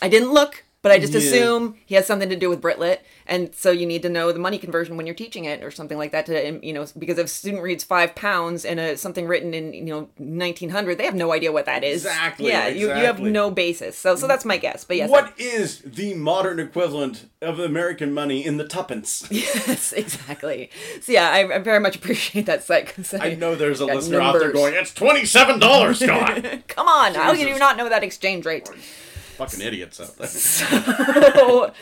I 0.00 0.08
didn't 0.08 0.32
look, 0.32 0.64
but 0.82 0.92
I 0.92 0.98
just 0.98 1.12
Yeah. 1.12 1.18
assume 1.18 1.74
he 1.84 1.94
has 1.96 2.06
something 2.06 2.28
to 2.28 2.36
do 2.36 2.48
with 2.48 2.60
Britlet, 2.60 2.98
and 3.26 3.54
so 3.54 3.70
you 3.70 3.84
need 3.86 4.02
to 4.02 4.08
know 4.08 4.30
the 4.32 4.38
money 4.38 4.58
conversion 4.58 4.96
when 4.96 5.06
you're 5.06 5.14
teaching 5.14 5.44
it 5.44 5.62
or 5.62 5.70
something 5.70 5.98
like 5.98 6.12
that. 6.12 6.26
To 6.26 6.48
um, 6.48 6.60
you 6.62 6.72
know, 6.72 6.86
because 6.98 7.18
if 7.18 7.26
a 7.26 7.28
student 7.28 7.62
reads 7.62 7.82
five 7.84 8.14
pounds 8.14 8.64
and 8.64 8.78
a, 8.78 8.96
something 8.96 9.26
written 9.26 9.54
in 9.54 9.72
you 9.72 9.82
know 9.84 10.08
1900, 10.18 10.98
they 10.98 11.04
have 11.04 11.14
no 11.14 11.32
idea 11.32 11.50
what 11.52 11.66
that 11.66 11.82
is. 11.84 12.04
Exactly, 12.04 12.48
Yeah, 12.50 12.68
you, 12.68 12.88
you 12.88 13.04
have 13.04 13.20
no 13.20 13.50
basis. 13.50 13.98
So 13.98 14.14
so 14.16 14.26
that's 14.26 14.44
my 14.44 14.56
guess. 14.56 14.84
But 14.84 14.96
yes, 14.98 15.10
What 15.10 15.32
is 15.38 15.80
the 15.84 16.14
modern 16.14 16.60
equivalent 16.60 17.26
of 17.42 17.58
American 17.58 18.12
money 18.12 18.44
in 18.44 18.56
the 18.56 18.66
tuppence? 18.66 19.26
yes, 19.30 19.92
exactly. 19.92 20.70
So 21.02 21.12
yeah, 21.12 21.30
I, 21.30 21.56
I 21.56 21.58
very 21.58 21.80
much 21.80 21.96
appreciate 21.96 22.46
that 22.46 22.62
site 22.62 22.86
because 22.86 23.14
I 23.14 23.34
know 23.34 23.54
there's 23.54 23.80
a 23.80 23.86
listener 23.86 24.20
out 24.20 24.38
there 24.38 24.52
going, 24.52 24.74
it's 24.74 24.92
$27, 24.92 25.96
Scott! 26.04 26.68
Come 26.68 26.88
on, 26.88 27.14
how 27.14 27.34
do 27.34 27.40
you 27.40 27.58
not 27.58 27.76
know 27.76 27.88
that 27.88 28.04
exchange 28.04 28.44
rate? 28.44 28.68
Fucking 29.38 29.60
idiots 29.60 30.00
out 30.00 30.16
there. 30.16 30.26
so, 30.26 31.72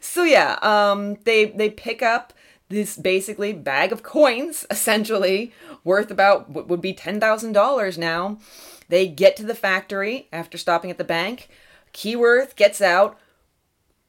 so 0.00 0.22
yeah, 0.24 0.58
um, 0.62 1.16
they 1.24 1.46
they 1.46 1.70
pick 1.70 2.02
up 2.02 2.32
this 2.68 2.96
basically 2.98 3.52
bag 3.52 3.92
of 3.92 4.02
coins, 4.02 4.66
essentially 4.70 5.52
worth 5.84 6.10
about 6.10 6.50
what 6.50 6.68
would 6.68 6.80
be 6.82 6.92
ten 6.92 7.18
thousand 7.18 7.52
dollars 7.52 7.96
now. 7.98 8.38
They 8.88 9.06
get 9.08 9.36
to 9.36 9.42
the 9.44 9.54
factory 9.54 10.28
after 10.32 10.56
stopping 10.58 10.90
at 10.90 10.98
the 10.98 11.04
bank. 11.04 11.48
Keyworth 11.92 12.56
gets 12.56 12.80
out 12.80 13.18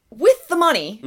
with 0.10 0.48
the 0.48 0.56
money 0.56 1.00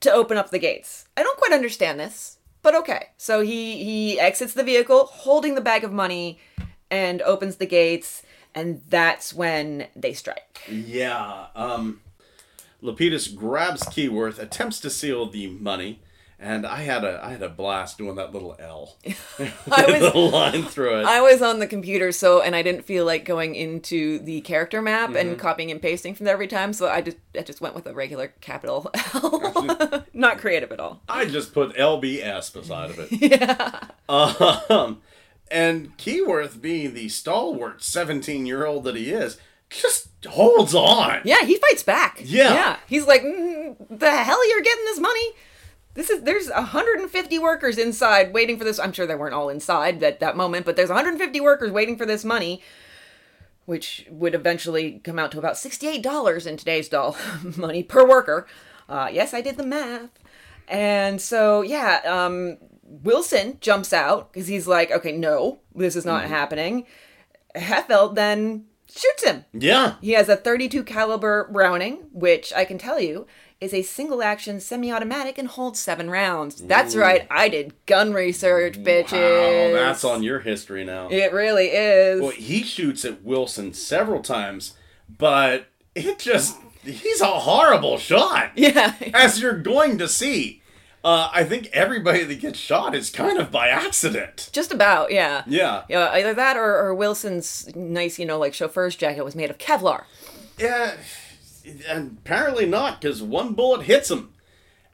to 0.00 0.12
open 0.12 0.36
up 0.36 0.50
the 0.50 0.58
gates. 0.58 1.06
I 1.16 1.22
don't 1.22 1.38
quite 1.38 1.52
understand 1.52 1.98
this, 2.00 2.38
but 2.62 2.74
okay. 2.74 3.08
So 3.16 3.40
he 3.40 3.84
he 3.84 4.18
exits 4.20 4.54
the 4.54 4.64
vehicle 4.64 5.06
holding 5.06 5.54
the 5.54 5.60
bag 5.60 5.84
of 5.84 5.92
money 5.92 6.38
and 6.90 7.20
opens 7.22 7.56
the 7.56 7.66
gates, 7.66 8.22
and 8.56 8.80
that's 8.88 9.32
when 9.32 9.86
they 9.94 10.12
strike. 10.14 10.62
Yeah. 10.68 11.46
Um, 11.54 12.00
Lapidus 12.82 13.34
grabs 13.34 13.82
Keyworth, 13.84 14.38
attempts 14.40 14.80
to 14.80 14.90
seal 14.90 15.26
the 15.26 15.46
money, 15.48 16.00
and 16.38 16.66
I 16.66 16.82
had 16.82 17.04
a 17.04 17.18
I 17.24 17.30
had 17.30 17.42
a 17.42 17.48
blast 17.48 17.96
doing 17.96 18.16
that 18.16 18.32
little 18.32 18.54
L. 18.60 18.96
I 19.38 19.86
was 20.00 20.12
the 20.12 20.18
line 20.18 20.62
through 20.64 21.00
it. 21.00 21.06
I 21.06 21.20
was 21.22 21.40
on 21.40 21.58
the 21.58 21.66
computer, 21.66 22.12
so 22.12 22.42
and 22.42 22.54
I 22.54 22.62
didn't 22.62 22.82
feel 22.82 23.04
like 23.06 23.24
going 23.24 23.54
into 23.54 24.18
the 24.18 24.42
character 24.42 24.82
map 24.82 25.08
Mm-hmm. 25.10 25.16
and 25.16 25.38
copying 25.38 25.70
and 25.70 25.80
pasting 25.80 26.14
from 26.14 26.24
there 26.24 26.34
every 26.34 26.46
time, 26.48 26.72
so 26.74 26.88
I 26.88 27.00
just 27.00 27.16
I 27.36 27.42
just 27.42 27.60
went 27.62 27.74
with 27.74 27.86
a 27.86 27.94
regular 27.94 28.28
capital 28.42 28.90
L. 29.14 30.04
Not 30.12 30.38
creative 30.38 30.70
at 30.72 30.78
all. 30.80 31.02
I 31.08 31.24
just 31.24 31.54
put 31.54 31.74
LBS 31.76 32.52
beside 32.52 32.90
of 32.90 32.98
it. 32.98 33.10
Yeah. 33.12 33.80
Um, 34.08 35.00
and 35.50 35.96
Keyworth, 35.96 36.60
being 36.60 36.94
the 36.94 37.08
stalwart 37.08 37.82
17 37.82 38.46
year 38.46 38.66
old 38.66 38.84
that 38.84 38.96
he 38.96 39.10
is, 39.10 39.38
just 39.70 40.08
holds 40.26 40.74
on. 40.74 41.20
Yeah, 41.24 41.44
he 41.44 41.56
fights 41.56 41.82
back. 41.82 42.20
Yeah. 42.22 42.54
yeah. 42.54 42.76
He's 42.88 43.06
like, 43.06 43.22
mm, 43.22 43.76
the 43.90 44.10
hell 44.10 44.48
you're 44.48 44.62
getting 44.62 44.84
this 44.84 44.98
money? 45.00 45.32
This 45.94 46.10
is 46.10 46.22
there's 46.22 46.50
150 46.50 47.38
workers 47.38 47.78
inside 47.78 48.34
waiting 48.34 48.58
for 48.58 48.64
this. 48.64 48.78
I'm 48.78 48.92
sure 48.92 49.06
they 49.06 49.14
weren't 49.14 49.34
all 49.34 49.48
inside 49.48 50.02
at 50.02 50.20
that 50.20 50.36
moment, 50.36 50.66
but 50.66 50.76
there's 50.76 50.90
150 50.90 51.40
workers 51.40 51.72
waiting 51.72 51.96
for 51.96 52.04
this 52.04 52.24
money, 52.24 52.62
which 53.64 54.06
would 54.10 54.34
eventually 54.34 55.00
come 55.02 55.18
out 55.18 55.32
to 55.32 55.38
about 55.38 55.54
$68 55.54 56.46
in 56.46 56.56
today's 56.58 56.88
doll 56.90 57.16
money 57.56 57.82
per 57.82 58.06
worker. 58.06 58.46
Uh, 58.88 59.08
yes, 59.10 59.32
I 59.32 59.40
did 59.40 59.56
the 59.56 59.66
math. 59.66 60.10
And 60.68 61.20
so, 61.20 61.62
yeah, 61.62 62.00
um, 62.04 62.58
Wilson 62.88 63.58
jumps 63.60 63.92
out 63.92 64.32
because 64.32 64.48
he's 64.48 64.66
like, 64.66 64.90
okay, 64.90 65.12
no, 65.12 65.60
this 65.74 65.96
is 65.96 66.04
not 66.04 66.22
mm-hmm. 66.22 66.32
happening. 66.32 66.86
Heffeld 67.54 68.14
then 68.14 68.66
shoots 68.88 69.24
him. 69.24 69.44
Yeah. 69.52 69.94
He 70.00 70.12
has 70.12 70.28
a 70.28 70.36
32 70.36 70.84
caliber 70.84 71.48
Browning, 71.50 72.08
which 72.12 72.52
I 72.52 72.64
can 72.64 72.78
tell 72.78 73.00
you 73.00 73.26
is 73.60 73.72
a 73.72 73.82
single 73.82 74.22
action 74.22 74.60
semi-automatic 74.60 75.38
and 75.38 75.48
holds 75.48 75.80
7 75.80 76.10
rounds. 76.10 76.56
That's 76.56 76.94
right. 76.94 77.26
I 77.30 77.48
did 77.48 77.74
gun 77.86 78.12
research, 78.12 78.82
bitches. 78.82 79.72
Wow, 79.72 79.78
that's 79.78 80.04
on 80.04 80.22
your 80.22 80.40
history 80.40 80.84
now. 80.84 81.08
It 81.08 81.32
really 81.32 81.68
is. 81.68 82.20
Well, 82.20 82.30
he 82.30 82.62
shoots 82.62 83.04
at 83.04 83.22
Wilson 83.22 83.72
several 83.72 84.20
times, 84.20 84.74
but 85.08 85.68
it 85.94 86.18
just. 86.18 86.58
He's 86.82 87.20
a 87.20 87.26
horrible 87.26 87.98
shot. 87.98 88.52
yeah. 88.56 88.94
As 89.12 89.40
you're 89.40 89.58
going 89.58 89.98
to 89.98 90.06
see. 90.06 90.62
Uh, 91.06 91.30
I 91.32 91.44
think 91.44 91.68
everybody 91.72 92.24
that 92.24 92.40
gets 92.40 92.58
shot 92.58 92.92
is 92.92 93.10
kind 93.10 93.38
of 93.38 93.52
by 93.52 93.68
accident. 93.68 94.50
Just 94.52 94.72
about, 94.72 95.12
yeah. 95.12 95.44
Yeah. 95.46 95.84
Yeah, 95.88 96.10
either 96.12 96.34
that 96.34 96.56
or, 96.56 96.76
or 96.84 96.96
Wilson's 96.96 97.70
nice, 97.76 98.18
you 98.18 98.26
know, 98.26 98.40
like 98.40 98.54
chauffeur's 98.54 98.96
jacket 98.96 99.24
was 99.24 99.36
made 99.36 99.48
of 99.48 99.56
Kevlar. 99.56 100.02
Yeah, 100.58 100.94
and 101.86 102.18
apparently 102.18 102.66
not, 102.66 103.00
because 103.00 103.22
one 103.22 103.54
bullet 103.54 103.82
hits 103.82 104.10
him, 104.10 104.32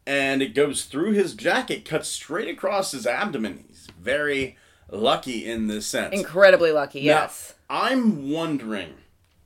and 0.07 0.42
it 0.42 0.55
goes 0.55 0.85
through 0.85 1.12
his 1.12 1.35
jacket, 1.35 1.87
cuts 1.87 2.11
straight 2.11 2.51
across 2.51 2.92
his 2.92 3.07
abdomen. 3.07 3.64
He's 3.68 3.88
very 3.98 4.59
lucky 4.90 5.51
in 5.51 5.66
this 5.68 5.87
sense. 5.87 6.14
Incredibly 6.14 6.72
lucky, 6.72 7.07
Now, 7.07 7.22
yes. 7.22 7.55
I'm 7.70 8.31
wondering 8.31 8.96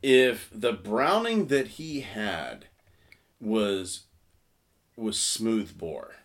if 0.02 0.50
the 0.52 0.72
Browning 0.72 1.46
that 1.46 1.68
he 1.68 2.00
had 2.00 2.64
was 3.40 4.00
was 4.96 5.16
smooth 5.16 5.78
bore. 5.78 6.16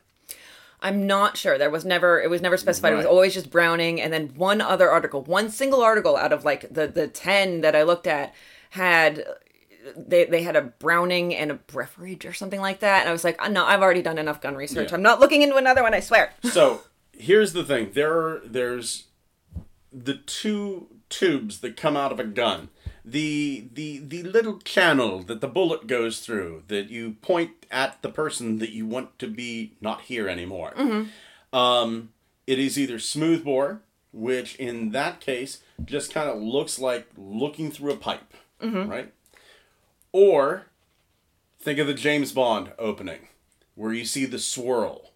I'm 0.81 1.05
not 1.05 1.37
sure. 1.37 1.57
There 1.57 1.69
was 1.69 1.85
never 1.85 2.19
it 2.21 2.29
was 2.29 2.41
never 2.41 2.57
specified. 2.57 2.93
It 2.93 2.97
was 2.97 3.05
always 3.05 3.33
just 3.33 3.51
Browning 3.51 4.01
and 4.01 4.11
then 4.11 4.29
one 4.35 4.61
other 4.61 4.89
article, 4.89 5.21
one 5.23 5.49
single 5.49 5.81
article 5.81 6.17
out 6.17 6.33
of 6.33 6.43
like 6.43 6.73
the 6.73 6.87
the 6.87 7.07
10 7.07 7.61
that 7.61 7.75
I 7.75 7.83
looked 7.83 8.07
at 8.07 8.33
had 8.71 9.23
they 9.95 10.25
they 10.25 10.43
had 10.43 10.55
a 10.55 10.61
Browning 10.61 11.35
and 11.35 11.51
a 11.51 11.55
Breveridge 11.55 12.27
or 12.27 12.33
something 12.33 12.61
like 12.61 12.79
that 12.79 13.01
and 13.01 13.09
I 13.09 13.11
was 13.11 13.23
like, 13.23 13.39
"Oh, 13.43 13.49
no, 13.49 13.65
I've 13.65 13.81
already 13.81 14.01
done 14.01 14.17
enough 14.17 14.41
gun 14.41 14.55
research. 14.55 14.89
Yeah. 14.89 14.95
I'm 14.95 15.01
not 15.01 15.19
looking 15.19 15.41
into 15.41 15.55
another 15.57 15.83
one, 15.83 15.93
I 15.93 15.99
swear." 15.99 16.33
So 16.43 16.81
here's 17.13 17.53
the 17.53 17.63
thing: 17.63 17.91
there 17.93 18.13
are 18.13 18.41
there's 18.45 19.05
the 19.91 20.15
two 20.15 20.87
tubes 21.09 21.59
that 21.59 21.77
come 21.77 21.95
out 21.97 22.11
of 22.11 22.19
a 22.19 22.23
gun. 22.23 22.69
The 23.03 23.65
the 23.73 23.99
the 23.99 24.23
little 24.23 24.59
channel 24.59 25.19
that 25.23 25.41
the 25.41 25.47
bullet 25.47 25.87
goes 25.87 26.19
through 26.19 26.63
that 26.67 26.89
you 26.89 27.13
point 27.21 27.65
at 27.71 28.01
the 28.01 28.09
person 28.09 28.59
that 28.59 28.69
you 28.71 28.85
want 28.85 29.17
to 29.19 29.27
be 29.27 29.73
not 29.81 30.01
here 30.01 30.27
anymore. 30.29 30.73
Um, 31.51 32.09
it 32.45 32.59
is 32.59 32.77
either 32.77 32.99
smooth 32.99 33.43
bore, 33.43 33.81
which 34.13 34.55
in 34.57 34.91
that 34.91 35.19
case 35.19 35.59
just 35.83 36.13
kind 36.13 36.29
of 36.29 36.39
looks 36.41 36.77
like 36.79 37.07
looking 37.17 37.71
through 37.71 37.93
a 37.93 37.97
pipe, 37.97 38.33
right? 38.61 39.11
Or 40.11 40.67
think 41.59 41.79
of 41.79 41.87
the 41.87 41.93
James 41.93 42.31
Bond 42.31 42.71
opening, 42.77 43.27
where 43.75 43.93
you 43.93 44.05
see 44.05 44.25
the 44.25 44.39
swirl, 44.39 45.11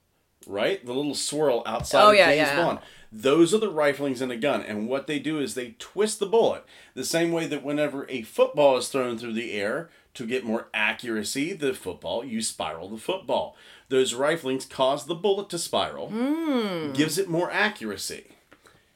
right? 0.48 0.84
The 0.86 0.94
little 0.94 1.16
swirl 1.16 1.62
outside 1.66 2.04
Oh, 2.04 2.10
of 2.12 2.16
yeah, 2.16 2.28
James 2.28 2.48
yeah. 2.50 2.64
Bond. 2.66 2.80
Those 3.18 3.54
are 3.54 3.60
the 3.60 3.72
riflings 3.72 4.22
in 4.22 4.30
a 4.30 4.36
gun, 4.36 4.62
and 4.62 4.90
what 4.90 5.08
they 5.08 5.20
do 5.20 5.40
is 5.40 5.56
they 5.56 5.76
twist 5.80 6.20
the 6.20 6.26
bullet 6.26 6.66
the 6.96 7.06
same 7.06 7.32
way 7.32 7.48
that 7.48 7.64
whenever 7.64 8.06
a 8.10 8.24
football 8.24 8.76
is 8.76 8.90
thrown 8.90 9.18
through 9.18 9.32
the 9.34 9.54
air 9.54 9.90
to 10.16 10.26
get 10.28 10.44
more 10.44 10.68
accuracy, 10.74 11.54
the 11.54 11.74
football 11.74 12.26
you 12.26 12.42
spiral 12.42 12.90
the 12.90 12.98
football. 12.98 13.56
Those 13.88 14.14
riflings 14.14 14.70
cause 14.70 15.06
the 15.06 15.16
bullet 15.16 15.50
to 15.52 15.58
spiral, 15.58 16.10
Hmm. 16.10 16.92
gives 16.92 17.18
it 17.18 17.30
more 17.30 17.50
accuracy. 17.52 18.26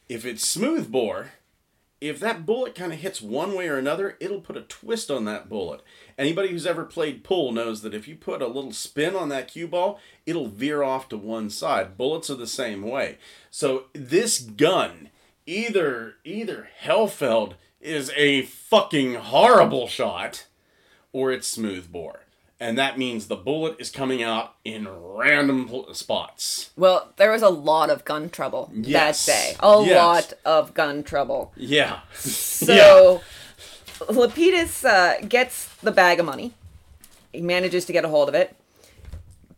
If 0.10 0.26
it's 0.26 0.46
smooth 0.46 0.92
bore, 0.92 1.32
if 2.02 2.20
that 2.20 2.46
bullet 2.46 2.76
kind 2.76 2.94
of 2.94 3.00
hits 3.00 3.22
one 3.22 3.54
way 3.54 3.68
or 3.68 3.78
another, 3.78 4.16
it'll 4.20 4.40
put 4.40 4.56
a 4.56 4.62
twist 4.62 5.12
on 5.12 5.26
that 5.26 5.50
bullet. 5.50 5.82
Anybody 6.18 6.50
who's 6.50 6.66
ever 6.66 6.86
played 6.86 7.24
pool 7.24 7.52
knows 7.52 7.82
that 7.82 7.94
if 7.94 8.08
you 8.08 8.16
put 8.16 8.42
a 8.42 8.48
little 8.48 8.72
spin 8.72 9.16
on 9.16 9.30
that 9.30 9.50
cue 9.50 9.68
ball, 9.68 10.00
it'll 10.26 10.48
veer 10.48 10.82
off 10.82 11.10
to 11.10 11.18
one 11.18 11.50
side. 11.50 11.98
Bullets 11.98 12.30
are 12.30 12.36
the 12.36 12.48
same 12.48 12.84
way. 12.84 13.18
So 13.52 13.86
this 13.94 14.40
gun, 14.40 15.10
either 15.46 16.16
either 16.24 16.70
Hellfeld 16.84 17.56
is 17.82 18.12
a 18.16 18.44
fucking 18.44 19.16
horrible 19.16 19.88
shot, 19.88 20.48
or 21.12 21.32
it's 21.32 21.48
smooth 21.48 21.92
bore. 21.92 22.22
And 22.62 22.78
that 22.78 22.98
means 22.98 23.28
the 23.28 23.38
bullet 23.38 23.78
is 23.80 23.90
coming 23.90 24.22
out 24.22 24.56
in 24.66 24.86
random 24.90 25.68
pl- 25.70 25.94
spots. 25.94 26.72
Well, 26.76 27.14
there 27.16 27.32
was 27.32 27.42
a 27.42 27.48
lot 27.50 27.90
of 27.90 28.04
gun 28.04 28.30
trouble 28.30 28.70
Yes. 28.76 29.26
that 29.26 29.32
day. 29.32 29.56
A 29.62 29.82
Yes. 29.86 29.96
lot 29.96 30.34
of 30.44 30.74
gun 30.74 31.04
trouble. 31.04 31.54
Yeah. 31.56 32.00
So 32.20 33.22
Lapidus 34.08 34.84
uh, 34.86 35.26
gets 35.26 35.74
the 35.78 35.92
bag 35.92 36.20
of 36.20 36.26
money. 36.26 36.54
He 37.32 37.42
manages 37.42 37.86
to 37.86 37.94
get 37.94 38.06
a 38.06 38.10
hold 38.10 38.28
of 38.30 38.36
it. 38.36 38.56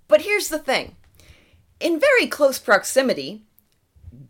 But 0.07 0.21
here's 0.21 0.49
the 0.49 0.59
thing 0.59 0.95
in 1.79 1.99
very 1.99 2.27
close 2.27 2.59
proximity, 2.59 3.41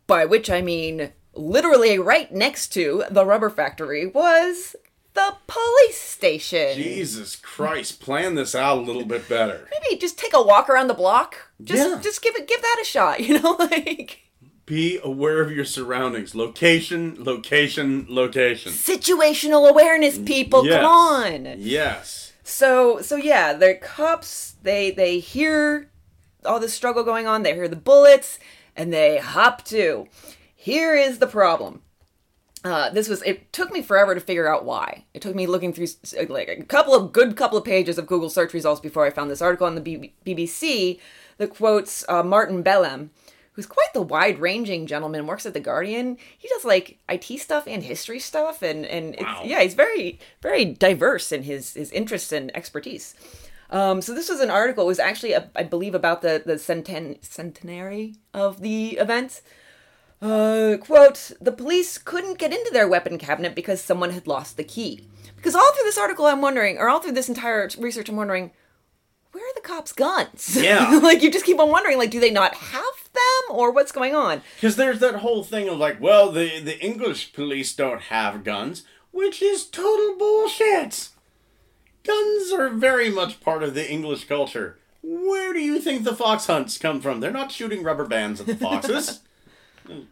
by 0.07 0.25
which 0.25 0.49
I 0.49 0.62
mean 0.62 1.12
literally 1.34 1.97
right 1.99 2.31
next 2.31 2.69
to 2.69 3.03
the 3.10 3.25
rubber 3.25 3.49
factory, 3.49 4.05
was 4.05 4.75
the 5.13 5.36
police 5.47 6.00
station. 6.00 6.76
Jesus 6.76 7.36
Christ, 7.36 8.00
plan 8.00 8.36
this 8.36 8.56
out 8.56 8.78
a 8.78 8.82
little 8.82 9.06
bit 9.06 9.28
better. 9.28 9.67
Maybe 9.71 10.00
just 10.00 10.17
take 10.17 10.34
a 10.34 10.41
walk 10.41 10.69
around 10.69 10.88
the 10.88 10.93
block. 10.93 11.52
Just 11.63 11.89
Yeah. 11.89 12.00
just 12.02 12.21
give 12.21 12.36
it 12.36 12.47
give 12.47 12.62
that 12.62 12.78
a 12.82 12.86
shot, 12.86 13.19
you 13.28 13.39
know, 13.41 13.56
like 13.60 14.19
Be 14.65 15.00
aware 15.04 15.41
of 15.41 15.52
your 15.52 15.65
surroundings. 15.65 16.34
Location, 16.34 17.15
location, 17.19 18.06
location. 18.08 18.71
situational 18.71 19.69
awareness 19.69 20.17
people, 20.17 20.65
Yes. 20.65 20.76
come 20.82 20.86
on. 20.86 21.56
Yes. 21.58 22.32
So 22.43 23.02
so 23.02 23.15
yeah, 23.17 23.54
the 23.54 23.76
cops 23.76 24.56
they 24.63 24.91
they 24.91 25.19
hear 25.19 25.89
all 26.45 26.60
this 26.60 26.74
struggle 26.74 27.04
going 27.04 27.28
on. 27.28 27.43
They 27.43 27.54
hear 27.54 27.67
the 27.67 27.76
bullets 27.76 28.39
and 28.76 28.91
they 28.93 29.17
hop 29.17 29.63
to. 29.65 30.08
Here 30.56 30.95
is 30.95 31.19
the 31.19 31.28
problem. 31.28 31.82
Uh, 32.63 32.89
this 32.91 33.10
was 33.10 33.24
it 33.24 33.52
took 33.52 33.71
me 33.71 33.82
forever 33.82 34.13
to 34.13 34.21
figure 34.21 34.47
out 34.47 34.65
why. 34.65 35.04
It 35.13 35.21
took 35.21 35.36
me 35.36 35.47
looking 35.47 35.74
through 35.74 35.88
like 36.30 36.47
a 36.47 36.63
couple 36.63 36.93
of 36.93 37.12
good 37.12 37.36
couple 37.36 37.58
of 37.58 37.65
pages 37.65 37.97
of 37.97 38.06
Google 38.08 38.30
search 38.30 38.54
results 38.54 38.80
before 38.82 39.06
I 39.06 39.10
found 39.10 39.32
this 39.32 39.41
article 39.41 39.65
on 39.67 39.76
the 39.76 39.82
B- 39.82 40.13
BBC 40.26 41.00
that 41.38 41.50
quotes 41.56 42.06
uh, 42.08 42.21
Martin 42.21 42.62
Belam, 42.62 43.10
who's 43.54 43.65
quite 43.65 43.91
the 43.95 44.02
wide-ranging 44.04 44.86
gentleman, 44.86 45.26
works 45.26 45.47
at 45.47 45.54
the 45.56 45.60
Guardian. 45.60 46.17
He 46.38 46.47
does 46.50 46.63
like 46.63 47.00
IT 47.10 47.39
stuff 47.39 47.63
and 47.67 47.82
history 47.82 48.19
stuff, 48.19 48.62
and 48.62 48.86
and 48.86 49.15
it's, 49.15 49.24
Wow. 49.24 49.41
yeah, 49.43 49.62
he's 49.62 49.74
very 49.74 50.19
very 50.43 50.65
diverse 50.65 51.32
in 51.32 51.41
his 51.43 51.74
his 51.74 51.91
interests 51.91 52.32
and 52.32 52.56
expertise. 52.56 53.15
Um, 53.71 54.02
so 54.02 54.13
this 54.13 54.30
was 54.30 54.41
an 54.41 54.52
article. 54.52 54.84
It 54.84 54.88
was 54.88 55.00
actually, 55.00 55.34
uh, 55.34 55.43
I 55.56 55.63
believe, 55.63 55.95
about 55.95 56.21
the 56.21 56.43
the 56.45 56.60
centen- 56.60 57.17
centenary 57.24 58.17
of 58.36 58.62
the 58.62 58.97
event. 58.97 59.41
Uh, 60.21 60.77
quote, 60.79 61.31
the 61.41 61.51
police 61.51 61.97
couldn't 61.97 62.38
get 62.38 62.53
into 62.53 62.69
their 62.71 62.88
weapon 62.88 63.17
cabinet 63.17 63.55
because 63.55 63.81
someone 63.81 64.12
had 64.12 64.27
lost 64.27 64.55
the 64.55 64.63
key. 64.63 65.07
Because 65.36 65.55
all 65.55 65.73
through 65.73 65.86
this 65.86 65.97
article, 65.97 66.27
I'm 66.27 66.41
wondering, 66.41 66.77
or 66.77 66.88
all 66.89 66.99
through 66.99 67.13
this 67.13 67.29
entire 67.29 67.67
research, 67.79 68.10
I'm 68.10 68.15
wondering, 68.15 68.51
where 69.31 69.43
are 69.43 69.53
the 69.55 69.62
cops' 69.62 69.93
guns? 69.93 70.55
Yeah. 70.62 70.99
like, 71.03 71.23
you 71.23 71.31
just 71.31 71.45
keep 71.45 71.60
on 71.60 71.71
wondering, 71.71 71.97
like, 71.97 72.12
do 72.12 72.19
they 72.19 72.29
not 72.29 72.53
have 72.53 73.10
them, 73.13 73.57
or 73.57 73.71
what's 73.71 73.91
going 73.91 74.13
on? 74.13 74.43
Because 74.55 74.75
there's 74.75 74.99
that 74.99 75.15
whole 75.15 75.43
thing 75.43 75.67
of 75.67 75.79
like, 75.79 75.99
well, 75.99 76.31
the, 76.31 76.60
the 76.60 76.79
English 76.79 77.34
police 77.34 77.73
don't 77.73 78.01
have 78.03 78.43
guns, 78.43 78.84
which 79.12 79.41
is 79.41 79.65
total 79.65 80.15
bullshit. 80.17 81.10
Guns 82.03 82.51
are 82.51 82.69
very 82.69 83.10
much 83.10 83.41
part 83.41 83.63
of 83.63 83.73
the 83.73 83.89
English 83.89 84.25
culture. 84.25 84.77
Where 85.01 85.53
do 85.53 85.60
you 85.60 85.79
think 85.79 86.03
the 86.03 86.15
fox 86.15 86.45
hunts 86.45 86.77
come 86.77 87.01
from? 87.01 87.19
They're 87.19 87.31
not 87.31 87.51
shooting 87.51 87.81
rubber 87.81 88.05
bands 88.05 88.39
at 88.39 88.45
the 88.45 88.55
foxes. 88.55 89.21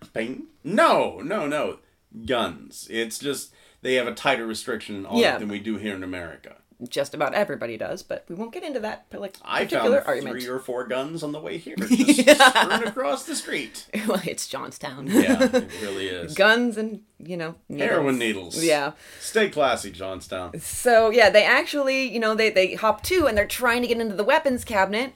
Spain? 0.03 0.47
No, 0.63 1.19
no, 1.23 1.47
no. 1.47 1.79
Guns. 2.25 2.87
It's 2.89 3.19
just 3.19 3.53
they 3.81 3.95
have 3.95 4.07
a 4.07 4.13
tighter 4.13 4.45
restriction 4.47 5.05
on 5.05 5.17
Yeah. 5.17 5.35
it 5.35 5.39
than 5.39 5.49
we 5.49 5.59
do 5.59 5.77
here 5.77 5.95
in 5.95 6.03
America. 6.03 6.55
Just 6.87 7.13
about 7.13 7.33
everybody 7.33 7.75
does, 7.75 8.03
but 8.03 8.23
we 8.29 8.35
won't 8.35 8.53
get 8.53 8.63
into 8.63 8.79
that 8.79 9.05
like 9.11 9.35
I 9.43 9.65
particular 9.65 9.97
found 9.97 10.07
argument. 10.07 10.41
three 10.41 10.49
or 10.49 10.59
four 10.59 10.87
guns 10.87 11.23
on 11.23 11.33
the 11.33 11.39
way 11.41 11.57
here, 11.57 11.75
just 11.77 11.91
strewn 11.91 12.83
across 12.87 13.25
the 13.25 13.35
street. 13.35 13.85
well, 14.07 14.21
it's 14.25 14.47
Johnstown. 14.47 15.07
Yeah, 15.07 15.43
it 15.43 15.69
really 15.81 16.07
is. 16.07 16.35
Guns 16.35 16.77
and 16.77 17.01
you 17.19 17.35
know 17.35 17.55
needles. 17.67 17.89
Heroin 17.89 18.17
needles. 18.17 18.63
Yeah. 18.63 18.93
Stay 19.19 19.49
classy, 19.49 19.91
Johnstown. 19.91 20.57
So 20.61 21.09
yeah, 21.09 21.29
they 21.29 21.43
actually, 21.43 22.07
you 22.07 22.19
know, 22.19 22.33
they 22.33 22.49
they 22.49 22.75
hop 22.75 23.03
to 23.03 23.27
and 23.27 23.37
they're 23.37 23.45
trying 23.45 23.81
to 23.81 23.87
get 23.89 23.99
into 23.99 24.15
the 24.15 24.23
weapons 24.23 24.63
cabinet. 24.63 25.15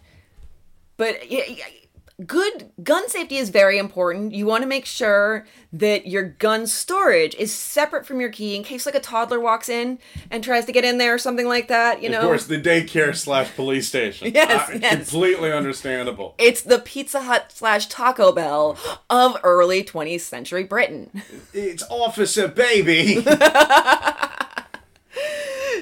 But 0.97 1.19
y- 1.31 1.45
y- 1.47 1.61
good 2.25 2.69
gun 2.83 3.07
safety 3.09 3.38
is 3.38 3.49
very 3.49 3.77
important. 3.77 4.33
You 4.33 4.45
want 4.45 4.62
to 4.63 4.67
make 4.67 4.86
sure 4.86 5.45
that 5.71 6.05
your 6.07 6.23
gun 6.23 6.67
storage 6.67 7.33
is 7.36 7.53
separate 7.53 8.05
from 8.05 8.19
your 8.21 8.29
key 8.29 8.55
in 8.55 8.63
case 8.63 8.86
like 8.86 8.95
a 8.95 8.99
toddler 8.99 9.39
walks 9.39 9.69
in 9.69 9.99
and 10.29 10.43
tries 10.43 10.65
to 10.65 10.71
get 10.71 10.86
in 10.86 10.97
there 10.99 11.13
or 11.15 11.17
something 11.17 11.47
like 11.47 11.67
that. 11.69 12.03
You 12.03 12.09
know, 12.09 12.19
Of 12.19 12.25
course, 12.25 12.45
the 12.45 12.62
daycare 12.62 13.15
slash 13.15 13.53
police 13.55 13.88
station. 13.88 14.31
Yes, 14.36 14.69
Uh, 14.69 14.79
yes. 14.81 15.09
Completely 15.09 15.51
understandable. 15.51 16.36
it's 16.38 16.62
the 16.62 16.79
Pizza 16.79 17.21
Hut 17.23 17.51
slash 17.53 17.88
Taco 17.88 18.31
Bell 18.31 18.77
of 19.09 19.38
early 19.43 19.83
20th 19.83 20.21
century 20.21 20.63
Britain. 20.63 21.09
It's 21.53 21.83
Officer 21.89 22.47
Baby. 22.47 23.25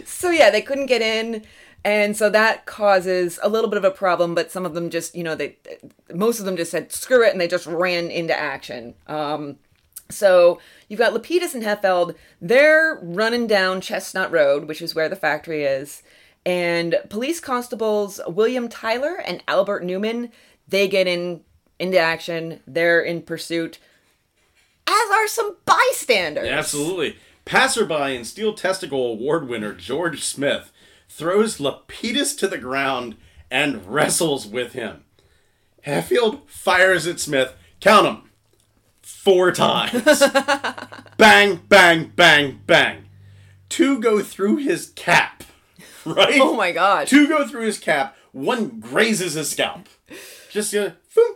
So 0.06 0.30
yeah, 0.30 0.50
they 0.50 0.62
couldn't 0.62 0.86
get 0.88 1.02
in, 1.02 1.44
and 1.84 2.16
so 2.16 2.30
that 2.30 2.66
causes 2.66 3.40
a 3.42 3.50
little 3.50 3.70
bit 3.70 3.78
of 3.78 3.84
a 3.84 3.92
problem. 3.92 4.36
But 4.36 4.52
some 4.52 4.66
of 4.66 4.74
them 4.74 4.90
just, 4.90 5.16
you 5.16 5.24
know, 5.24 5.36
they 5.36 5.58
most 6.14 6.40
of 6.40 6.46
them 6.46 6.58
just 6.58 6.72
said 6.72 6.92
screw 6.92 7.26
it, 7.26 7.32
and 7.32 7.42
they 7.42 7.48
just 7.48 7.66
ran 7.66 8.10
into 8.12 8.38
action. 8.38 8.94
Um, 9.08 9.58
so 10.10 10.60
you've 10.90 11.00
got 11.00 11.14
Lapidus 11.14 11.54
and 11.54 11.64
Heffeld. 11.64 12.16
They're 12.42 13.00
running 13.02 13.48
down 13.48 13.82
Chestnut 13.82 14.32
Road, 14.32 14.66
which 14.66 14.82
is 14.82 14.94
where 14.94 15.10
the 15.10 15.16
factory 15.16 15.64
is, 15.64 16.04
and 16.46 16.98
police 17.10 17.40
constables 17.40 18.20
William 18.28 18.68
Tyler 18.70 19.16
and 19.16 19.44
Albert 19.48 19.84
Newman 19.84 20.32
they 20.68 20.88
get 20.88 21.08
in 21.08 21.42
into 21.80 22.00
action. 22.00 22.62
They're 22.66 23.02
in 23.02 23.22
pursuit, 23.22 23.80
as 24.88 25.12
are 25.12 25.28
some 25.28 25.58
bystanders. 25.66 26.48
Absolutely. 26.48 27.18
Passerby 27.46 28.16
and 28.16 28.26
Steel 28.26 28.54
Testicle 28.54 29.14
Award 29.14 29.48
winner 29.48 29.74
George 29.74 30.24
Smith 30.24 30.72
throws 31.12 31.58
Lapidus 31.58 32.38
to 32.40 32.48
the 32.48 32.58
ground 32.58 33.18
and 33.52 33.86
wrestles 33.86 34.48
with 34.48 34.74
him. 34.74 35.04
Heffield 35.86 36.48
fires 36.48 37.06
at 37.06 37.20
Smith. 37.20 37.54
count 37.80 38.06
Count 38.06 38.08
'em. 38.08 38.30
Four 39.02 39.52
times. 39.52 40.24
bang, 41.18 41.60
bang, 41.68 42.12
bang, 42.16 42.62
bang. 42.66 43.06
Two 43.68 44.00
go 44.00 44.22
through 44.22 44.58
his 44.58 44.92
cap. 44.96 45.44
Right? 46.04 46.42
Oh 46.42 46.56
my 46.56 46.72
gosh. 46.72 47.12
Two 47.12 47.28
go 47.28 47.48
through 47.48 47.68
his 47.68 47.78
cap. 47.78 48.18
One 48.32 48.80
grazes 48.80 49.34
his 49.34 49.52
scalp. 49.52 49.88
Just 50.50 50.74
uh, 50.74 50.94
boom. 51.14 51.36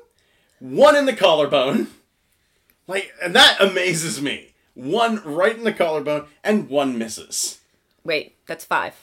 One 0.57 0.95
in 0.95 1.05
the 1.05 1.13
collarbone. 1.13 1.89
Like, 2.87 3.11
and 3.21 3.35
that 3.35 3.61
amazes 3.61 4.19
me. 4.23 4.55
One 4.73 5.21
right 5.23 5.55
in 5.55 5.65
the 5.65 5.71
collarbone, 5.71 6.25
and 6.43 6.67
one 6.67 6.97
misses. 6.97 7.59
Wait, 8.03 8.37
that's 8.47 8.65
five. 8.65 8.95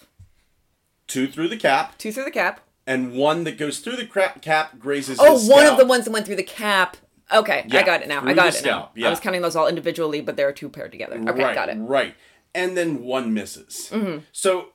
Two 1.07 1.27
through 1.29 1.49
the 1.49 1.57
cap, 1.57 1.99
Two 1.99 2.13
through 2.13 2.25
the 2.25 2.31
cap. 2.31 2.61
and 2.87 3.13
one 3.15 3.45
that 3.45 3.59
goes 3.59 3.81
through 3.81 3.97
the 3.97 4.07
cra- 4.07 4.39
cap 4.41 4.79
grazes. 4.79 5.19
Oh, 5.21 5.35
his 5.39 5.49
one 5.49 5.61
of 5.61 5.67
scalp. 5.67 5.79
the 5.81 5.87
ones 5.87 6.05
that 6.05 6.11
went 6.11 6.27
through 6.27 6.37
the 6.37 6.43
cap. 6.43 6.97
Okay, 7.33 7.67
I 7.71 7.83
got 7.83 8.03
it 8.03 8.09
now. 8.09 8.19
I 8.21 8.23
through 8.25 8.35
got 8.35 8.53
the 8.53 8.59
it 8.59 8.65
now. 8.65 8.71
scalp, 8.79 8.91
yeah. 8.97 9.07
I 9.07 9.11
was 9.11 9.21
counting 9.21 9.43
those 9.43 9.57
all 9.57 9.67
individually, 9.69 10.21
but 10.21 10.37
there 10.37 10.49
are 10.49 10.53
two 10.53 10.69
paired 10.69 10.93
together. 10.93 11.17
Okay, 11.17 11.43
right, 11.43 11.55
got 11.55 11.69
it. 11.69 11.77
Right, 11.79 12.15
and 12.55 12.77
then 12.77 13.03
one 13.03 13.33
misses. 13.35 13.89
Mm-hmm. 13.91 14.19
So 14.33 14.69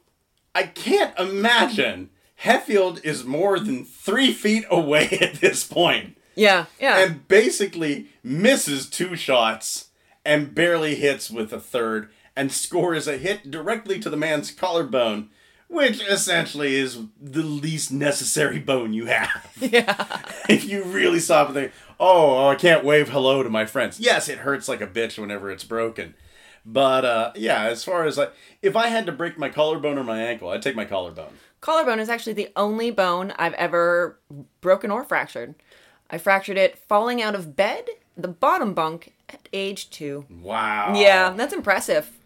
I 0.55 0.63
can't 0.63 1.17
imagine 1.19 2.09
Heffield 2.43 3.03
is 3.05 3.23
more 3.23 3.59
than 3.59 3.83
three 3.85 4.31
feet 4.33 4.65
away 4.69 5.07
at 5.21 5.35
this 5.35 5.63
point. 5.63 6.17
Yeah, 6.35 6.65
yeah. 6.79 6.99
and 6.99 7.27
basically 7.27 8.07
misses 8.23 8.87
two 8.89 9.15
shots 9.15 9.89
and 10.23 10.53
barely 10.53 10.95
hits 10.95 11.31
with 11.31 11.51
a 11.51 11.59
third 11.59 12.09
and 12.35 12.51
scores 12.51 13.07
a 13.07 13.17
hit 13.17 13.49
directly 13.49 13.99
to 13.99 14.09
the 14.09 14.17
man's 14.17 14.51
collarbone, 14.51 15.29
which 15.67 16.01
essentially 16.07 16.75
is 16.75 16.99
the 17.19 17.43
least 17.43 17.91
necessary 17.91 18.59
bone 18.59 18.93
you 18.93 19.05
have. 19.05 19.53
yeah. 19.59 20.21
if 20.49 20.65
you 20.65 20.83
really 20.83 21.19
stop 21.19 21.47
and 21.47 21.55
think, 21.55 21.71
oh, 21.99 22.47
I 22.47 22.55
can't 22.55 22.85
wave 22.85 23.09
hello 23.09 23.43
to 23.43 23.49
my 23.49 23.65
friends. 23.65 23.99
Yes, 23.99 24.29
it 24.29 24.39
hurts 24.39 24.67
like 24.67 24.81
a 24.81 24.87
bitch 24.87 25.17
whenever 25.17 25.51
it's 25.51 25.63
broken. 25.63 26.15
But 26.65 27.05
uh, 27.05 27.31
yeah, 27.35 27.63
as 27.63 27.83
far 27.83 28.05
as 28.05 28.17
like, 28.17 28.33
if 28.61 28.75
I 28.75 28.87
had 28.87 29.05
to 29.05 29.11
break 29.11 29.37
my 29.37 29.49
collarbone 29.49 29.97
or 29.97 30.03
my 30.03 30.21
ankle, 30.21 30.49
I'd 30.49 30.61
take 30.61 30.75
my 30.75 30.85
collarbone. 30.85 31.33
Collarbone 31.61 31.99
is 31.99 32.09
actually 32.09 32.33
the 32.33 32.49
only 32.55 32.91
bone 32.91 33.33
I've 33.37 33.53
ever 33.53 34.19
broken 34.61 34.91
or 34.91 35.03
fractured. 35.03 35.55
I 36.09 36.17
fractured 36.17 36.57
it 36.57 36.77
falling 36.77 37.21
out 37.21 37.35
of 37.35 37.55
bed, 37.55 37.87
the 38.15 38.27
bottom 38.27 38.73
bunk, 38.73 39.13
at 39.29 39.49
age 39.51 39.89
two. 39.89 40.25
Wow. 40.41 40.93
Yeah, 40.95 41.31
that's 41.31 41.53
impressive. 41.53 42.16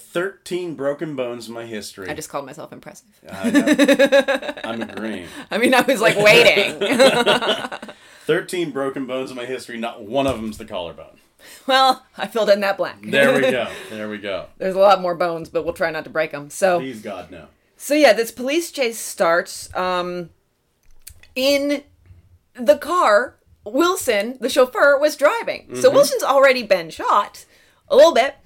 13 0.00 0.74
broken 0.74 1.16
bones 1.16 1.48
in 1.48 1.54
my 1.54 1.66
history. 1.66 2.08
I 2.08 2.14
just 2.14 2.28
called 2.28 2.46
myself 2.46 2.72
impressive. 2.72 3.08
I 3.30 3.50
know. 3.50 4.54
I'm 4.64 4.82
agreeing. 4.82 5.26
I 5.50 5.58
mean, 5.58 5.74
I 5.74 5.82
was 5.82 6.00
like 6.00 6.16
waiting. 6.16 6.78
13 8.26 8.70
broken 8.70 9.06
bones 9.06 9.30
in 9.30 9.36
my 9.36 9.46
history, 9.46 9.78
not 9.78 10.02
one 10.02 10.26
of 10.26 10.36
them's 10.36 10.58
the 10.58 10.64
collarbone. 10.64 11.18
well, 11.66 12.04
I 12.16 12.26
filled 12.26 12.50
in 12.50 12.60
that 12.60 12.76
blank. 12.76 13.10
There 13.10 13.34
we 13.34 13.50
go. 13.50 13.68
There 13.90 14.08
we 14.08 14.18
go. 14.18 14.46
There's 14.58 14.74
a 14.74 14.80
lot 14.80 15.00
more 15.00 15.14
bones, 15.14 15.48
but 15.48 15.64
we'll 15.64 15.74
try 15.74 15.90
not 15.90 16.04
to 16.04 16.10
break 16.10 16.32
them. 16.32 16.50
So, 16.50 16.78
Please, 16.80 17.00
God, 17.00 17.30
no. 17.30 17.46
So 17.76 17.94
yeah, 17.94 18.12
this 18.12 18.30
police 18.30 18.70
chase 18.72 18.98
starts 18.98 19.74
um 19.74 20.30
in 21.34 21.84
the 22.54 22.76
car 22.76 23.38
Wilson, 23.72 24.36
the 24.40 24.48
chauffeur, 24.48 24.98
was 24.98 25.16
driving. 25.16 25.62
Mm-hmm. 25.62 25.80
So 25.80 25.90
Wilson's 25.90 26.22
already 26.22 26.62
been 26.62 26.90
shot 26.90 27.44
a 27.88 27.96
little 27.96 28.14
bit. 28.14 28.36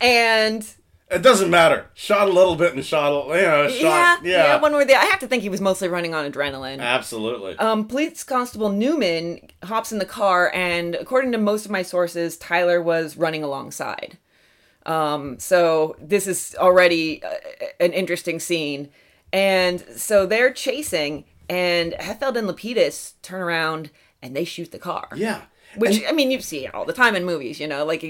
And 0.00 0.66
It 1.10 1.22
doesn't 1.22 1.50
matter. 1.50 1.86
Shot 1.94 2.28
a 2.28 2.32
little 2.32 2.56
bit 2.56 2.74
and 2.74 2.84
shot 2.84 3.12
a, 3.12 3.36
you 3.36 3.42
know, 3.42 3.62
yeah, 3.62 3.68
shot. 3.68 4.24
yeah, 4.24 4.44
Yeah. 4.54 4.60
one 4.60 4.72
way 4.74 4.82
or 4.82 4.84
the 4.84 4.94
I 4.96 5.04
have 5.04 5.20
to 5.20 5.26
think 5.28 5.42
he 5.42 5.48
was 5.48 5.60
mostly 5.60 5.88
running 5.88 6.14
on 6.14 6.30
adrenaline. 6.30 6.80
Absolutely. 6.80 7.56
Um, 7.58 7.86
Police 7.86 8.24
Constable 8.24 8.70
Newman 8.70 9.40
hops 9.62 9.92
in 9.92 9.98
the 9.98 10.04
car, 10.04 10.50
and 10.54 10.94
according 10.96 11.32
to 11.32 11.38
most 11.38 11.64
of 11.64 11.70
my 11.70 11.82
sources, 11.82 12.36
Tyler 12.36 12.82
was 12.82 13.16
running 13.16 13.42
alongside. 13.44 14.18
Um, 14.84 15.38
so 15.38 15.96
this 16.00 16.26
is 16.26 16.54
already 16.58 17.22
uh, 17.22 17.28
an 17.80 17.92
interesting 17.92 18.38
scene. 18.40 18.88
And 19.32 19.80
so 19.96 20.26
they're 20.26 20.52
chasing, 20.52 21.24
and 21.48 21.92
Heffeld 21.94 22.36
and 22.36 22.48
Lapidus 22.48 23.14
turn 23.22 23.40
around 23.42 23.90
and 24.22 24.34
they 24.34 24.44
shoot 24.44 24.70
the 24.72 24.78
car. 24.78 25.08
yeah. 25.14 25.42
Which, 25.76 26.02
I 26.08 26.12
mean, 26.12 26.30
you 26.30 26.40
see 26.40 26.64
it 26.66 26.74
all 26.74 26.86
the 26.86 26.92
time 26.94 27.14
in 27.16 27.24
movies, 27.26 27.60
you 27.60 27.66
know, 27.68 27.84
like 27.84 28.02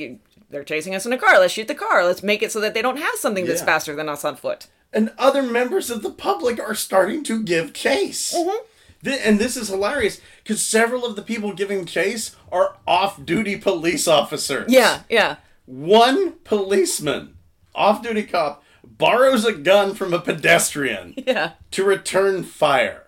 they're 0.57 0.65
chasing 0.65 0.95
us 0.95 1.05
in 1.05 1.13
a 1.13 1.19
car. 1.19 1.39
Let's 1.39 1.53
shoot 1.53 1.69
the 1.69 1.75
car. 1.75 2.03
Let's 2.03 2.23
make 2.23 2.43
it 2.43 2.51
so 2.51 2.61
that 2.61 2.73
they 2.73 2.81
don't 2.81 2.97
have 2.97 3.17
something 3.17 3.45
that's 3.45 3.61
Yeah. 3.61 3.67
faster 3.67 3.95
than 3.95 4.09
us 4.09 4.25
on 4.25 4.37
foot. 4.37 4.69
And 4.91 5.13
other 5.19 5.43
members 5.43 5.91
of 5.91 6.03
the 6.03 6.11
public 6.11 6.59
are 6.59 6.75
starting 6.75 7.23
to 7.25 7.43
give 7.43 7.75
chase. 7.75 8.33
Mm-hmm. 8.35 9.09
And 9.23 9.39
this 9.39 9.55
is 9.55 9.69
hilarious 9.69 10.19
because 10.43 10.65
several 10.65 11.05
of 11.05 11.15
the 11.15 11.21
people 11.23 11.53
giving 11.53 11.85
chase 11.85 12.35
are 12.51 12.77
off 12.87 13.23
duty 13.23 13.57
police 13.57 14.09
officers. 14.09 14.73
Yeah, 14.73 15.01
yeah. 15.11 15.37
One 15.67 16.33
policeman, 16.45 17.35
off 17.75 18.03
duty 18.03 18.23
cop, 18.23 18.65
borrows 18.83 19.45
a 19.45 19.53
gun 19.53 19.95
from 19.95 20.15
a 20.15 20.21
pedestrian. 20.21 21.15
Yeah. 21.27 21.53
to 21.73 21.85
return 21.85 22.45
fire. 22.45 23.03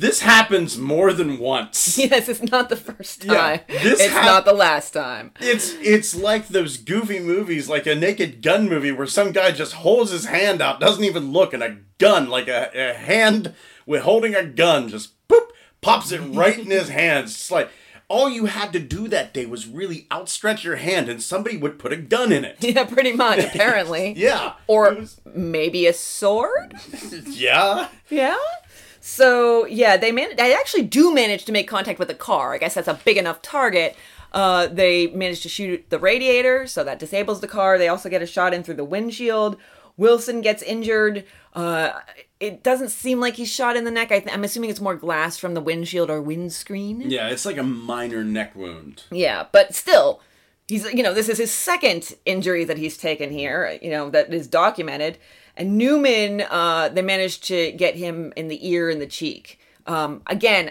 This 0.00 0.20
happens 0.20 0.78
more 0.78 1.12
than 1.12 1.38
once. 1.38 1.98
Yes, 2.08 2.28
it's 2.28 2.42
not 2.42 2.68
the 2.68 2.76
first 2.76 3.24
Yeah, 3.24 3.34
time. 3.34 3.60
this 3.68 4.00
it's 4.00 4.12
hap- 4.12 4.24
not 4.24 4.44
the 4.44 4.52
last 4.52 4.92
time. 4.92 5.32
It's 5.40 5.72
it's 5.80 6.14
like 6.14 6.48
those 6.48 6.76
goofy 6.76 7.18
movies, 7.20 7.68
like 7.68 7.86
a 7.86 7.94
Naked 7.94 8.40
Gun 8.42 8.68
movie, 8.68 8.92
where 8.92 9.06
some 9.06 9.32
guy 9.32 9.50
just 9.50 9.72
holds 9.74 10.10
his 10.12 10.26
hand 10.26 10.60
out, 10.62 10.78
doesn't 10.80 11.04
even 11.04 11.32
look, 11.32 11.52
and 11.52 11.62
a 11.62 11.76
gun, 11.98 12.28
like 12.28 12.48
a, 12.48 12.70
a 12.74 12.94
hand 12.94 13.54
with 13.86 14.02
holding 14.02 14.34
a 14.34 14.44
gun, 14.44 14.88
just 14.88 15.14
boop, 15.28 15.48
pops 15.80 16.12
it 16.12 16.20
right 16.20 16.58
in 16.58 16.66
his 16.70 16.88
hands. 17.02 17.32
It's 17.34 17.50
like 17.50 17.68
all 18.10 18.30
you 18.30 18.46
had 18.46 18.72
to 18.72 18.78
do 18.80 19.06
that 19.08 19.34
day 19.34 19.44
was 19.46 19.66
really 19.66 20.06
outstretch 20.10 20.64
your 20.64 20.76
hand, 20.76 21.08
and 21.08 21.22
somebody 21.22 21.56
would 21.56 21.78
put 21.78 21.92
a 21.92 21.96
gun 21.96 22.30
in 22.32 22.44
it. 22.44 22.56
Yeah, 22.60 22.84
pretty 22.84 23.12
much, 23.14 23.40
apparently. 23.40 24.14
Yeah. 24.16 24.52
Or 24.66 24.94
was- 24.94 25.20
maybe 25.34 25.86
a 25.86 25.92
sword? 25.92 26.74
yeah. 27.26 27.88
Yeah. 28.08 28.36
So 29.08 29.64
yeah, 29.66 29.96
they 29.96 30.12
man- 30.12 30.36
they 30.36 30.54
actually 30.54 30.82
do 30.82 31.14
manage 31.14 31.46
to 31.46 31.52
make 31.52 31.66
contact 31.66 31.98
with 31.98 32.08
the 32.08 32.14
car. 32.14 32.52
I 32.52 32.58
guess 32.58 32.74
that's 32.74 32.88
a 32.88 33.00
big 33.04 33.16
enough 33.16 33.40
target. 33.40 33.96
Uh, 34.32 34.66
they 34.66 35.06
manage 35.06 35.40
to 35.40 35.48
shoot 35.48 35.88
the 35.88 35.98
radiator, 35.98 36.66
so 36.66 36.84
that 36.84 36.98
disables 36.98 37.40
the 37.40 37.48
car. 37.48 37.78
They 37.78 37.88
also 37.88 38.10
get 38.10 38.20
a 38.20 38.26
shot 38.26 38.52
in 38.52 38.62
through 38.62 38.74
the 38.74 38.84
windshield. 38.84 39.56
Wilson 39.96 40.42
gets 40.42 40.62
injured. 40.62 41.24
Uh, 41.54 41.92
it 42.38 42.62
doesn't 42.62 42.90
seem 42.90 43.18
like 43.18 43.36
he's 43.36 43.50
shot 43.50 43.76
in 43.76 43.84
the 43.84 43.90
neck. 43.90 44.12
I 44.12 44.20
th- 44.20 44.32
I'm 44.32 44.44
assuming 44.44 44.68
it's 44.68 44.80
more 44.80 44.94
glass 44.94 45.38
from 45.38 45.54
the 45.54 45.62
windshield 45.62 46.10
or 46.10 46.20
windscreen. 46.20 47.00
Yeah, 47.10 47.28
it's 47.30 47.46
like 47.46 47.56
a 47.56 47.62
minor 47.62 48.22
neck 48.22 48.54
wound. 48.54 49.04
Yeah, 49.10 49.46
but 49.50 49.74
still, 49.74 50.20
he's 50.68 50.84
you 50.92 51.02
know 51.02 51.14
this 51.14 51.30
is 51.30 51.38
his 51.38 51.50
second 51.50 52.14
injury 52.26 52.64
that 52.64 52.76
he's 52.76 52.98
taken 52.98 53.30
here. 53.30 53.78
You 53.80 53.90
know 53.90 54.10
that 54.10 54.32
is 54.34 54.46
documented. 54.46 55.16
And 55.58 55.76
Newman, 55.76 56.42
uh, 56.48 56.88
they 56.88 57.02
managed 57.02 57.44
to 57.48 57.72
get 57.72 57.96
him 57.96 58.32
in 58.36 58.46
the 58.46 58.66
ear 58.66 58.88
and 58.88 59.00
the 59.00 59.06
cheek. 59.08 59.58
Um, 59.86 60.22
again, 60.28 60.70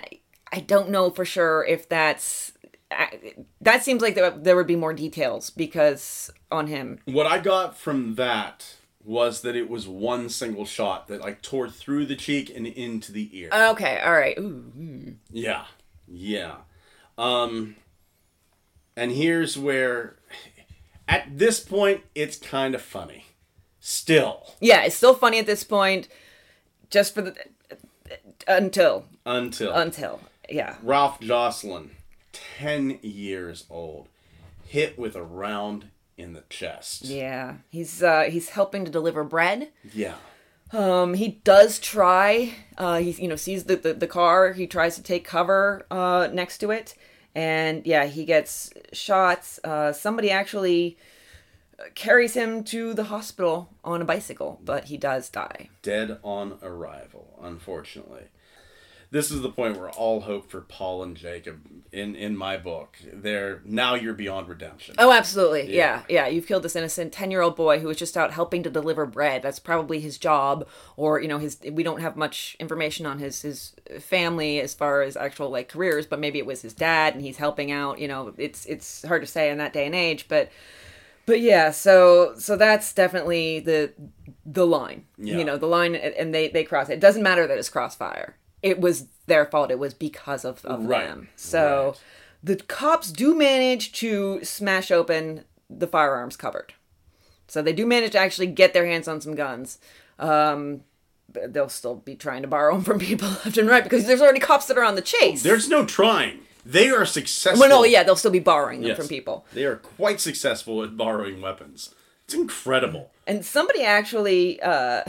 I 0.52 0.62
don't 0.62 0.90
know 0.90 1.10
for 1.12 1.26
sure 1.26 1.66
if 1.66 1.90
that's. 1.90 2.54
I, 2.90 3.34
that 3.60 3.84
seems 3.84 4.02
like 4.02 4.16
there, 4.16 4.32
there 4.32 4.56
would 4.56 4.66
be 4.66 4.78
more 4.78 4.94
details 4.94 5.50
because 5.50 6.32
on 6.50 6.68
him. 6.68 7.00
What 7.04 7.28
I 7.28 7.38
got 7.40 7.78
from 7.78 8.16
that 8.16 8.78
was 9.04 9.42
that 9.42 9.56
it 9.56 9.70
was 9.70 9.88
one 9.88 10.30
single 10.30 10.66
shot 10.66 11.08
that 11.08 11.22
like 11.22 11.42
tore 11.42 11.70
through 11.70 12.06
the 12.06 12.16
cheek 12.16 12.50
and 12.54 12.66
into 12.66 13.12
the 13.12 13.30
ear. 13.38 13.50
Okay, 13.54 14.00
all 14.00 14.14
right. 14.14 14.38
Ooh. 14.38 15.16
Yeah. 15.32 15.66
Yeah. 16.08 16.56
Um 17.18 17.76
and 18.96 19.12
here's 19.12 19.58
where 19.58 20.18
at 21.08 21.38
this 21.38 21.60
point 21.62 22.02
it's 22.16 22.38
kind 22.38 22.76
of 22.76 22.82
funny. 22.82 23.26
Still 23.90 24.46
Yeah, 24.60 24.84
it's 24.84 24.98
still 24.98 25.14
funny 25.14 25.40
at 25.40 25.46
this 25.46 25.64
point. 25.64 26.10
Just 26.90 27.16
for 27.16 27.22
the 27.22 27.34
until 28.46 29.06
until 29.26 29.72
until 29.72 30.20
yeah. 30.50 30.76
Ralph 30.84 31.22
Joscelyne, 31.22 31.92
10 32.34 33.00
years 33.02 33.64
old, 33.70 34.10
hit 34.66 35.00
with 35.00 35.16
a 35.16 35.24
round 35.24 35.86
in 36.18 36.34
the 36.34 36.44
chest. 36.50 37.06
Yeah, 37.06 37.60
he's 37.70 38.04
uh, 38.04 38.24
he's 38.24 38.50
helping 38.50 38.84
to 38.84 38.92
deliver 38.92 39.24
bread. 39.24 39.70
Yeah. 39.94 40.16
Um, 40.74 41.14
he 41.14 41.40
does 41.46 41.80
try. 41.80 42.56
Uh, 42.78 42.98
he 42.98 43.12
you 43.12 43.30
know 43.30 43.38
sees 43.38 43.64
the, 43.64 43.78
the 43.78 43.94
the 43.94 44.08
car. 44.08 44.52
He 44.52 44.68
tries 44.68 44.98
to 44.98 45.02
take 45.02 45.24
cover 45.24 45.86
uh 45.90 46.28
next 46.34 46.58
to 46.58 46.72
it, 46.72 46.94
and 47.34 47.88
yeah, 47.88 48.04
he 48.04 48.26
gets 48.26 48.74
shots. 48.92 49.62
Uh, 49.64 49.94
somebody 49.94 50.30
actually 50.30 50.98
carries 51.96 52.34
him 52.34 52.64
to 52.66 52.94
the 52.94 53.06
hospital 53.06 53.70
on 53.84 54.02
a 54.02 54.06
bicycle, 54.06 54.60
but 54.64 54.86
he 54.86 54.98
does 54.98 55.30
die. 55.30 55.70
Dead 55.82 56.20
on 56.24 56.58
arrival, 56.62 57.40
unfortunately. 57.42 58.24
This 59.10 59.32
is 59.32 59.42
the 59.42 59.50
point 59.50 59.78
where 59.78 59.90
all 59.90 60.22
hope 60.22 60.50
for 60.52 60.60
Paul 60.60 61.02
and 61.02 61.16
Jacob 61.16 61.62
in 61.94 62.14
in 62.14 62.36
my 62.36 62.58
book. 62.58 62.98
They're 63.14 63.62
now 63.64 63.96
you're 63.96 64.14
beyond 64.14 64.50
redemption. 64.50 64.96
Oh, 64.98 65.14
absolutely. 65.14 65.74
Yeah. 65.74 66.04
Yeah. 66.10 66.26
yeah, 66.26 66.28
You've 66.28 66.46
killed 66.46 66.64
this 66.64 66.76
innocent 66.76 67.14
10 67.14 67.32
year 67.32 67.40
old 67.40 67.56
boy 67.56 67.80
who 67.80 67.88
was 67.88 67.96
just 67.96 68.18
out 68.18 68.34
helping 68.34 68.64
to 68.64 68.70
deliver 68.70 69.06
bread. 69.06 69.44
That's 69.44 69.60
probably 69.60 70.02
his 70.02 70.18
job. 70.18 70.68
Or, 70.98 71.22
you 71.22 71.30
know, 71.30 71.38
his, 71.38 71.58
we 71.72 71.84
don't 71.84 72.02
have 72.02 72.18
much 72.18 72.58
information 72.60 73.06
on 73.06 73.20
his, 73.20 73.44
his 73.44 73.74
family 74.02 74.60
as 74.60 74.74
far 74.74 75.04
as 75.04 75.16
actual 75.16 75.50
like 75.50 75.70
careers, 75.70 76.06
but 76.06 76.20
maybe 76.20 76.38
it 76.38 76.46
was 76.46 76.62
his 76.62 76.74
dad 76.74 77.14
and 77.14 77.24
he's 77.24 77.38
helping 77.38 77.72
out. 77.72 78.00
You 78.00 78.10
know, 78.10 78.34
it's, 78.38 78.66
it's 78.66 79.06
hard 79.06 79.22
to 79.22 79.28
say 79.28 79.50
in 79.50 79.58
that 79.60 79.72
day 79.72 79.86
and 79.86 79.96
age, 79.96 80.28
but, 80.28 80.52
but 81.28 81.40
yeah, 81.42 81.70
so, 81.70 82.34
so 82.40 82.56
that's 82.56 82.92
definitely 82.94 83.60
the, 83.60 83.94
the 84.46 84.66
line, 84.66 85.06
Yeah. 85.20 85.38
you 85.38 85.46
know, 85.46 85.58
the 85.58 85.68
line 85.68 85.94
and 85.96 86.34
they, 86.34 86.48
they 86.48 86.64
cross 86.64 86.90
it. 86.90 86.94
It 86.94 87.00
doesn't 87.00 87.22
matter 87.22 87.46
that 87.46 87.58
it's 87.60 87.70
crossfire. 87.70 88.38
It 88.64 88.80
was 88.82 89.06
their 89.28 89.46
fault. 89.46 89.70
It 89.70 89.78
was 89.78 89.94
because 89.94 90.44
of, 90.44 90.66
of 90.66 90.86
Right. 90.86 91.06
them. 91.06 91.30
So, 91.36 91.90
Right. 91.90 92.00
the 92.44 92.56
cops 92.56 93.12
do 93.12 93.36
manage 93.36 93.92
to 94.00 94.44
smash 94.44 94.90
open 94.90 95.44
the 95.70 95.86
firearms 95.88 96.36
cupboard. 96.36 96.74
So 97.48 97.62
they 97.62 97.74
do 97.74 97.86
manage 97.86 98.14
to 98.14 98.18
actually 98.20 98.48
get 98.48 98.74
their 98.74 98.86
hands 98.88 99.08
on 99.08 99.22
some 99.22 99.36
guns. 99.36 99.80
Um, 100.20 100.82
they'll 101.50 101.70
still 101.70 101.96
be 101.96 102.16
trying 102.16 102.42
to 102.42 102.48
borrow 102.48 102.74
them 102.74 102.84
from 102.84 103.00
people 103.00 103.28
left 103.46 103.58
and 103.58 103.68
right 103.70 103.84
because 103.84 104.06
there's 104.08 104.22
already 104.22 104.40
cops 104.40 104.66
that 104.68 104.78
are 104.78 104.84
on 104.84 104.96
the 104.96 105.02
chase. 105.02 105.44
There's 105.44 105.68
no 105.70 105.86
trying. 105.86 106.40
They 106.72 106.90
are 106.90 107.06
successful. 107.06 107.62
well, 107.62 107.70
no, 107.82 107.86
yeah, 107.86 108.04
they'll 108.04 108.16
still 108.18 108.32
be 108.32 108.40
borrowing 108.40 108.82
them 108.82 108.90
Yes. 108.90 108.98
from 108.98 109.08
people. 109.08 109.46
They 109.54 109.64
are 109.66 109.78
quite 109.78 110.20
successful 110.20 110.84
at 110.84 110.98
borrowing 110.98 111.42
weapons. 111.42 111.94
It's 112.26 112.34
incredible. 112.34 113.12
And 113.26 113.46
somebody 113.46 113.84
actually 113.84 114.62
uh, 114.62 115.04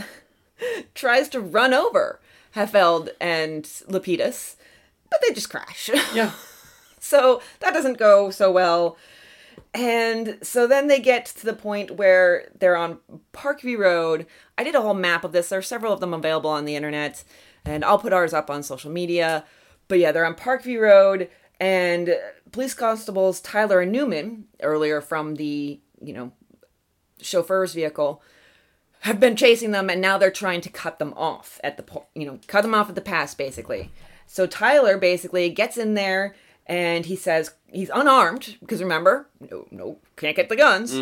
tries 0.95 1.27
to 1.29 1.41
run 1.41 1.73
over 1.73 2.19
Helfeld 2.55 3.09
and 3.19 3.63
Lepidus, 3.89 4.55
but 5.09 5.19
they 5.27 5.33
just 5.33 5.49
crash. 5.49 5.89
Yeah. 6.13 6.31
So 7.01 7.41
that 7.61 7.73
doesn't 7.73 7.97
go 7.97 8.29
so 8.29 8.51
well. 8.51 8.97
And 9.73 10.37
so 10.41 10.65
then 10.67 10.87
they 10.87 10.99
get 10.99 11.25
to 11.27 11.45
the 11.45 11.53
point 11.53 11.91
where 11.91 12.49
they're 12.59 12.75
on 12.77 12.99
Parkview 13.33 13.77
Road. 13.77 14.25
I 14.57 14.63
did 14.63 14.75
a 14.75 14.81
whole 14.81 14.93
map 14.93 15.23
of 15.23 15.31
this. 15.31 15.49
There 15.49 15.59
are 15.59 15.61
several 15.63 15.93
of 15.93 15.99
them 15.99 16.13
available 16.13 16.49
on 16.49 16.65
the 16.65 16.75
internet, 16.75 17.23
and 17.65 17.85
I'll 17.85 17.99
put 17.99 18.13
ours 18.13 18.33
up 18.33 18.49
on 18.49 18.63
social 18.63 18.91
media. 18.91 19.45
But 19.87 19.99
yeah, 19.99 20.11
they're 20.11 20.25
on 20.25 20.35
Parkview 20.35 20.81
Road, 20.81 21.29
and 21.59 22.17
police 22.51 22.73
constables 22.73 23.41
Tyler 23.41 23.81
and 23.81 23.91
Newman, 23.91 24.45
earlier 24.61 25.01
from 25.01 25.35
the, 25.35 25.79
you 26.01 26.13
know, 26.13 26.31
chauffeur's 27.21 27.73
vehicle, 27.73 28.21
have 29.01 29.19
been 29.19 29.35
chasing 29.35 29.71
them, 29.71 29.89
and 29.89 30.01
now 30.01 30.17
they're 30.17 30.31
trying 30.31 30.61
to 30.61 30.69
cut 30.69 30.99
them 30.99 31.13
off 31.15 31.59
at 31.63 31.77
the, 31.77 31.83
po- 31.83 32.07
you 32.15 32.25
know, 32.25 32.39
cut 32.47 32.61
them 32.61 32.73
off 32.75 32.89
at 32.89 32.95
the 32.95 33.01
pass, 33.01 33.33
basically. 33.33 33.91
So 34.25 34.45
Tyler 34.45 34.97
basically 34.97 35.49
gets 35.49 35.77
in 35.77 35.93
there 35.95 36.35
and 36.65 37.07
he 37.07 37.15
says 37.15 37.55
he's 37.67 37.89
unarmed 37.89 38.57
because 38.59 38.81
remember, 38.81 39.27
no, 39.39 39.65
no, 39.71 39.97
can't 40.17 40.35
get 40.35 40.49
the 40.49 40.55
guns. 40.55 40.93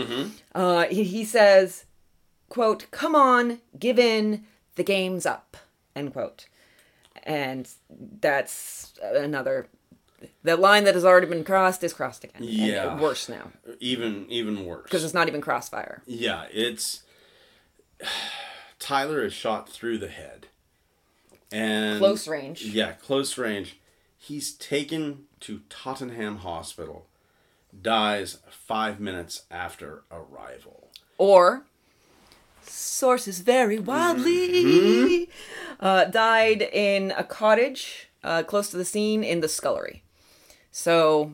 Uh, 0.55 0.85
he, 0.85 1.03
he 1.03 1.25
says, 1.25 1.83
"quote 2.47 2.87
Come 2.91 3.15
on, 3.15 3.59
give 3.77 3.99
in. 3.99 4.45
The 4.75 4.83
game's 4.83 5.25
up." 5.25 5.57
End 5.93 6.13
quote. 6.13 6.47
And 7.23 7.67
that's 8.21 8.93
another. 9.03 9.67
The 10.43 10.57
line 10.57 10.83
that 10.85 10.95
has 10.95 11.05
already 11.05 11.27
been 11.27 11.43
crossed 11.43 11.83
is 11.83 11.93
crossed 11.93 12.23
again. 12.23 12.41
And 12.41 12.47
Yeah. 12.49 12.99
worse 12.99 13.29
now 13.29 13.51
Even 13.79 14.25
even 14.29 14.65
worse. 14.65 14.83
because 14.83 15.03
it's 15.03 15.13
not 15.13 15.27
even 15.27 15.41
crossfire. 15.41 16.01
Yeah, 16.05 16.45
it's 16.51 17.03
Tyler 18.79 19.23
is 19.23 19.33
shot 19.33 19.69
through 19.69 19.97
the 19.97 20.07
head. 20.07 20.47
And 21.51 21.99
Close 21.99 22.27
range. 22.27 22.63
Yeah, 22.63 22.93
close 22.93 23.37
range. 23.37 23.77
He's 24.17 24.51
taken 24.53 25.25
to 25.41 25.61
Tottenham 25.69 26.37
Hospital. 26.37 27.05
Dies 27.79 28.39
five 28.49 28.99
minutes 28.99 29.43
after 29.51 30.03
arrival. 30.11 30.89
or 31.17 31.63
sources 32.61 33.39
vary 33.39 33.79
wildly 33.79 35.29
uh, 35.79 36.05
died 36.05 36.61
in 36.61 37.11
a 37.17 37.23
cottage 37.23 38.09
uh, 38.23 38.43
close 38.43 38.69
to 38.69 38.75
the 38.77 38.83
scene 38.85 39.23
in 39.23 39.39
the 39.41 39.47
scullery 39.47 40.03
so 40.77 41.31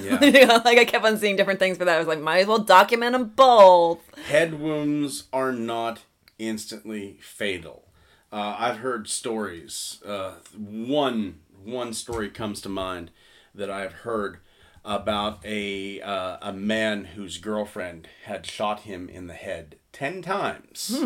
Yeah. 0.00 0.60
like 0.64 0.78
i 0.78 0.84
kept 0.84 1.04
on 1.04 1.18
seeing 1.18 1.34
different 1.36 1.58
things 1.58 1.76
for 1.78 1.84
that 1.84 1.96
i 1.96 1.98
was 1.98 2.06
like 2.06 2.20
might 2.20 2.38
as 2.38 2.46
well 2.46 2.58
document 2.58 3.12
them 3.12 3.32
both 3.34 3.98
Head 4.28 4.60
wounds 4.60 5.24
are 5.32 5.52
not 5.52 6.00
instantly 6.38 7.18
fatal. 7.20 7.88
Uh, 8.32 8.56
I've 8.58 8.78
heard 8.78 9.06
stories. 9.08 10.00
Uh, 10.04 10.34
one 10.56 11.40
one 11.62 11.92
story 11.92 12.30
comes 12.30 12.60
to 12.62 12.68
mind 12.68 13.10
that 13.54 13.70
I've 13.70 13.92
heard 13.92 14.38
about 14.84 15.44
a 15.44 16.00
uh, 16.00 16.38
a 16.40 16.52
man 16.52 17.04
whose 17.16 17.36
girlfriend 17.38 18.08
had 18.24 18.46
shot 18.46 18.80
him 18.80 19.08
in 19.08 19.26
the 19.26 19.34
head 19.34 19.76
ten 19.92 20.22
times, 20.22 21.04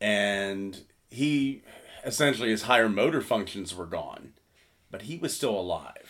and 0.00 0.82
he 1.10 1.62
essentially 2.04 2.50
his 2.50 2.62
higher 2.62 2.88
motor 2.88 3.20
functions 3.20 3.74
were 3.74 3.86
gone, 3.86 4.34
but 4.90 5.02
he 5.02 5.16
was 5.16 5.34
still 5.34 5.58
alive 5.58 6.01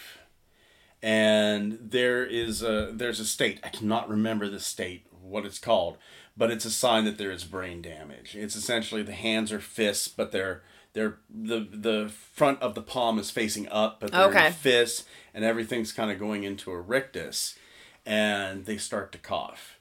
and 1.03 1.78
there 1.80 2.24
is 2.24 2.62
a 2.62 2.90
there's 2.92 3.20
a 3.20 3.24
state 3.24 3.61
I 3.64 3.68
cannot 3.68 4.09
remember 4.09 4.48
the 4.48 4.61
state 4.61 5.07
what 5.20 5.44
it's 5.44 5.59
called, 5.59 5.96
but 6.36 6.50
it's 6.50 6.64
a 6.64 6.70
sign 6.70 7.05
that 7.05 7.18
there 7.18 7.30
is 7.30 7.44
brain 7.44 7.82
damage. 7.82 8.36
It's 8.36 8.57
essentially 8.57 9.03
the 9.03 9.12
hands 9.12 9.53
are 9.53 9.61
fists, 9.61 10.09
but 10.09 10.30
they're 10.32 10.62
They're 10.94 11.18
the 11.30 11.61
the 11.70 12.11
front 12.34 12.61
of 12.61 12.74
the 12.74 12.82
palm 12.82 13.18
is 13.18 13.30
facing 13.30 13.66
up, 13.70 13.98
but 14.00 14.12
they're 14.12 14.26
Okay. 14.28 14.50
fists, 14.50 15.05
and 15.34 15.44
everything's 15.44 15.92
kind 15.92 16.11
of 16.11 16.18
going 16.18 16.44
into 16.44 16.70
a 16.70 16.78
rictus, 16.80 17.57
and 18.05 18.66
they 18.66 18.76
start 18.76 19.11
to 19.12 19.18
cough. 19.18 19.78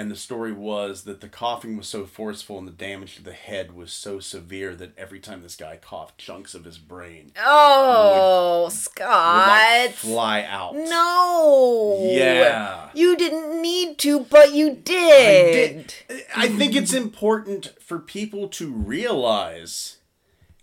And 0.00 0.10
the 0.10 0.16
story 0.16 0.50
was 0.52 1.02
that 1.02 1.20
the 1.20 1.28
coughing 1.28 1.76
was 1.76 1.86
so 1.86 2.06
forceful 2.06 2.56
and 2.58 2.66
the 2.66 2.72
damage 2.72 3.16
to 3.16 3.22
the 3.22 3.34
head 3.34 3.76
was 3.76 3.92
so 3.92 4.18
severe 4.18 4.74
that 4.76 4.96
every 4.96 5.20
time 5.20 5.42
this 5.42 5.56
guy 5.56 5.76
coughed, 5.76 6.16
chunks 6.16 6.54
of 6.54 6.64
his 6.64 6.78
brain 6.78 7.32
Oh, 7.38 8.60
would 8.60 8.64
like 8.64 8.72
Scott. 8.72 9.90
fly 9.90 10.42
out. 10.42 10.74
No. 10.74 11.98
Yeah. 12.00 12.88
You 12.94 13.14
didn't 13.14 13.60
need 13.60 13.98
to, 13.98 14.20
but 14.20 14.54
you 14.54 14.74
did. 14.74 15.92
I 16.34 16.48
think 16.48 16.74
it's 16.74 16.94
important 16.94 17.74
for 17.78 17.98
people 17.98 18.48
to 18.48 18.70
realize 18.72 19.98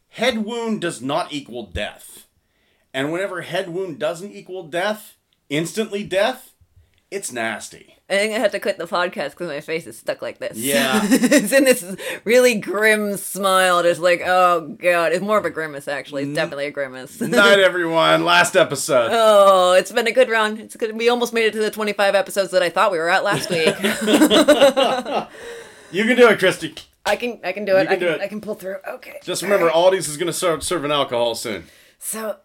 head 0.10 0.46
wound 0.46 0.82
does 0.82 1.00
not 1.00 1.32
equal 1.32 1.68
death. 1.68 2.26
And 2.92 3.12
whenever 3.12 3.42
head 3.42 3.70
wound 3.70 4.00
doesn't 4.00 4.32
equal 4.32 4.64
death, 4.64 5.16
instantly 5.48 6.04
death, 6.04 6.54
it's 7.10 7.32
nasty. 7.32 7.96
I 8.10 8.18
think 8.18 8.36
I 8.36 8.40
have 8.40 8.52
to 8.52 8.60
quit 8.60 8.78
the 8.78 8.86
podcast 8.86 9.32
because 9.32 9.50
my 9.50 9.60
face 9.60 9.86
is 9.86 9.98
stuck 9.98 10.22
like 10.22 10.38
this. 10.40 10.58
Yeah. 10.58 11.02
it's 11.04 11.52
in 11.52 11.66
this 11.66 11.96
really 12.24 12.56
grim 12.60 13.18
smile, 13.18 13.84
just 13.84 14.00
like, 14.00 14.22
oh 14.26 14.76
god. 14.80 15.12
It's 15.12 15.22
more 15.22 15.38
of 15.38 15.46
a 15.46 15.50
grimace, 15.50 15.88
actually. 15.88 16.24
It's 16.24 16.36
definitely 16.36 16.68
a 16.68 16.72
grimace. 16.72 17.20
Night, 17.22 17.60
everyone. 17.60 18.24
Last 18.24 18.56
episode. 18.56 19.10
oh, 19.12 19.74
it's 19.74 19.92
been 19.92 20.08
a 20.08 20.12
good 20.12 20.30
run. 20.30 20.58
It's 20.58 20.76
good. 20.76 20.96
We 20.98 21.10
almost 21.10 21.34
made 21.34 21.46
it 21.46 21.54
to 21.54 21.60
the 21.60 21.72
25 21.72 22.16
episodes 22.16 22.52
that 22.52 22.64
I 22.64 22.70
thought 22.70 22.92
we 22.92 22.98
were 22.98 23.10
at 23.10 23.24
last 23.24 23.50
week. 23.50 23.76
You 25.92 26.04
can 26.04 26.18
do 26.18 26.28
it, 26.28 26.40
Christy. 26.40 26.76
I 27.06 27.16
can, 27.16 27.40
I 27.44 27.54
can 27.54 27.64
do 27.64 27.78
it. 27.78 27.86
can 27.86 27.94
I 27.94 27.96
do 27.96 28.06
can, 28.08 28.16
it. 28.16 28.22
I 28.22 28.28
can 28.28 28.42
pull 28.42 28.56
through. 28.56 28.78
Okay. 28.86 29.20
Just 29.24 29.42
remember, 29.42 29.70
Aldi's 29.70 30.10
is 30.10 30.18
going 30.18 30.28
to 30.28 30.34
start 30.34 30.64
serving 30.64 30.92
alcohol 30.92 31.36
soon. 31.36 31.64
So, 32.00 32.38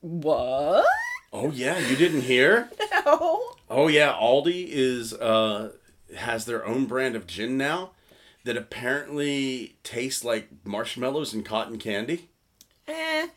what? 0.00 0.86
Oh, 1.34 1.50
yeah. 1.50 1.78
You 1.78 1.96
didn't 1.96 2.22
hear? 2.22 2.70
No. 3.04 3.42
Oh 3.68 3.86
yeah, 3.88 4.14
Aldi 4.14 4.66
is 4.68 5.12
uh 5.12 5.72
has 6.16 6.46
their 6.46 6.64
own 6.64 6.86
brand 6.86 7.16
of 7.16 7.26
gin 7.26 7.58
now 7.58 7.90
that 8.44 8.56
apparently 8.56 9.76
tastes 9.82 10.24
like 10.24 10.48
marshmallows 10.64 11.34
and 11.34 11.44
cotton 11.44 11.76
candy. 11.78 12.30
Eh. 12.88 13.28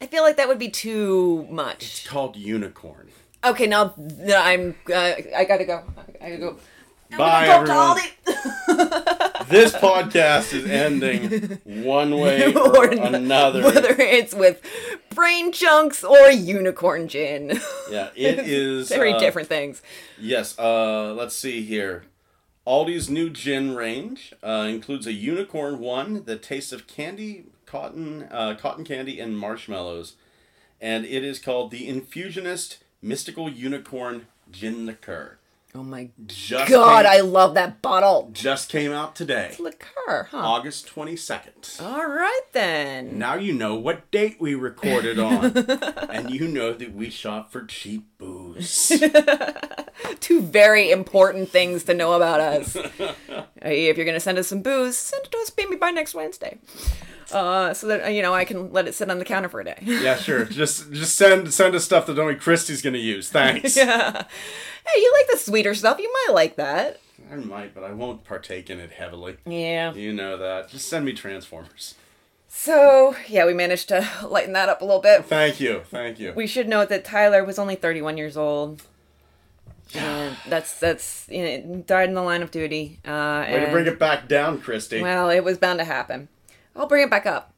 I 0.00 0.06
feel 0.06 0.22
like 0.24 0.36
that 0.38 0.48
would 0.48 0.58
be 0.58 0.70
too 0.70 1.46
much. 1.50 1.82
It's 1.82 2.06
called 2.08 2.36
Unicorn. 2.36 3.10
Okay, 3.44 3.66
now 3.66 3.94
I'm. 3.96 4.74
Uh, 4.92 5.12
I 5.36 5.44
gotta 5.46 5.64
go. 5.64 5.84
I 6.20 6.30
gotta 6.30 6.38
go. 6.38 6.56
Bye 7.16 7.46
everyone. 7.46 7.98
This 9.48 9.72
podcast 9.72 10.52
is 10.52 10.66
ending 10.66 11.58
one 11.64 12.18
way 12.18 12.52
or, 12.54 12.76
Or 12.76 12.90
another. 12.90 13.62
Whether 13.62 13.94
it's 13.98 14.34
with 14.34 14.62
brain 15.14 15.52
chunks 15.52 16.04
or 16.04 16.30
unicorn 16.30 17.08
gin. 17.08 17.58
Yeah, 17.90 18.10
it 18.14 18.38
is 18.46 18.88
Very 18.88 19.14
uh, 19.14 19.18
different 19.18 19.48
things. 19.48 19.80
Yes, 20.18 20.58
uh 20.58 21.14
let's 21.14 21.34
see 21.34 21.62
here. 21.62 22.04
Aldi's 22.66 23.08
new 23.08 23.30
gin 23.30 23.74
range 23.74 24.34
uh, 24.42 24.66
includes 24.68 25.06
a 25.06 25.12
unicorn 25.14 25.78
one 25.78 26.24
that 26.24 26.42
tastes 26.42 26.70
of 26.70 26.86
candy, 26.86 27.46
cotton, 27.64 28.24
uh, 28.30 28.56
cotton 28.60 28.84
candy, 28.84 29.18
and 29.18 29.38
marshmallows, 29.38 30.16
and 30.78 31.06
it 31.06 31.24
is 31.24 31.38
called 31.38 31.70
the 31.70 31.88
Infusionist 31.88 32.78
Mystical 33.00 33.48
Unicorn 33.48 34.26
Gin 34.50 34.84
Liqueur. 34.84 35.37
Oh 35.78 35.84
my 35.84 36.10
Just 36.26 36.68
god, 36.68 37.06
I 37.06 37.20
love 37.20 37.54
that 37.54 37.80
bottle. 37.82 38.30
just 38.32 38.68
came 38.68 38.90
out 38.90 39.14
today, 39.14 39.54
Liqueur, 39.60 40.26
huh? 40.32 40.36
August 40.38 40.88
twenty 40.88 41.14
second. 41.14 41.70
All 41.80 42.04
right 42.04 42.40
then. 42.50 43.16
Now 43.16 43.34
you 43.36 43.52
know 43.52 43.76
what 43.76 44.10
date 44.10 44.38
we 44.40 44.56
recorded 44.56 45.20
on, 45.20 45.56
and 46.10 46.30
you 46.30 46.48
know 46.48 46.72
that 46.72 46.94
we 46.94 47.10
shop 47.10 47.52
for 47.52 47.64
cheap 47.64 48.08
booze. 48.18 48.90
Two 50.20 50.42
very 50.42 50.90
important 50.90 51.48
things 51.48 51.84
to 51.84 51.94
know 51.94 52.14
about 52.14 52.40
us. 52.40 52.76
Hey, 53.62 53.86
if 53.86 53.96
you're 53.96 54.06
gonna 54.06 54.20
send 54.20 54.38
us 54.38 54.48
some 54.48 54.62
booze, 54.62 54.96
send 54.96 55.24
it 55.24 55.32
to 55.32 55.38
us 55.38 55.50
maybe 55.56 55.76
by 55.76 55.90
next 55.90 56.14
Wednesday. 56.14 56.58
Uh, 57.32 57.74
so 57.74 57.86
that 57.88 58.04
uh, 58.04 58.08
you 58.08 58.22
know 58.22 58.32
I 58.32 58.44
can 58.44 58.72
let 58.72 58.88
it 58.88 58.94
sit 58.94 59.10
on 59.10 59.18
the 59.18 59.24
counter 59.24 59.48
for 59.48 59.60
a 59.60 59.64
day. 59.64 59.78
yeah, 59.82 60.16
sure. 60.16 60.44
Just 60.46 60.90
just 60.92 61.16
send 61.16 61.52
send 61.52 61.74
us 61.74 61.84
stuff 61.84 62.06
that 62.06 62.18
only 62.18 62.36
Christy's 62.36 62.80
gonna 62.82 62.98
use. 62.98 63.28
Thanks. 63.30 63.76
yeah. 63.76 64.12
Hey, 64.86 65.00
you 65.00 65.12
like 65.18 65.30
the 65.30 65.38
sweeter 65.38 65.74
stuff? 65.74 65.98
You 65.98 66.12
might 66.26 66.34
like 66.34 66.56
that. 66.56 67.00
I 67.30 67.36
might, 67.36 67.74
but 67.74 67.84
I 67.84 67.92
won't 67.92 68.24
partake 68.24 68.70
in 68.70 68.80
it 68.80 68.92
heavily. 68.92 69.36
Yeah. 69.44 69.92
You 69.92 70.14
know 70.14 70.38
that. 70.38 70.70
Just 70.70 70.88
send 70.88 71.04
me 71.04 71.12
Transformers. 71.12 71.94
So 72.48 73.14
yeah, 73.28 73.44
we 73.44 73.52
managed 73.52 73.88
to 73.88 74.08
lighten 74.26 74.54
that 74.54 74.68
up 74.70 74.80
a 74.80 74.84
little 74.84 75.02
bit. 75.02 75.26
Thank 75.26 75.60
you. 75.60 75.82
Thank 75.90 76.18
you. 76.18 76.32
We 76.34 76.46
should 76.46 76.68
note 76.68 76.88
that 76.88 77.04
Tyler 77.04 77.44
was 77.44 77.58
only 77.58 77.74
31 77.74 78.16
years 78.16 78.36
old. 78.36 78.82
And 79.94 80.36
that's 80.46 80.78
that's 80.78 81.26
you 81.30 81.42
know 81.42 81.84
died 81.86 82.08
in 82.08 82.14
the 82.14 82.22
line 82.22 82.42
of 82.42 82.50
duty. 82.50 83.00
Uh, 83.04 83.44
Way 83.48 83.60
to 83.60 83.70
bring 83.70 83.86
it 83.86 83.98
back 83.98 84.28
down, 84.28 84.60
Christy. 84.60 85.00
Well, 85.00 85.30
it 85.30 85.40
was 85.40 85.58
bound 85.58 85.78
to 85.78 85.84
happen. 85.84 86.28
I'll 86.76 86.86
bring 86.86 87.04
it 87.04 87.10
back 87.10 87.26
up. 87.26 87.54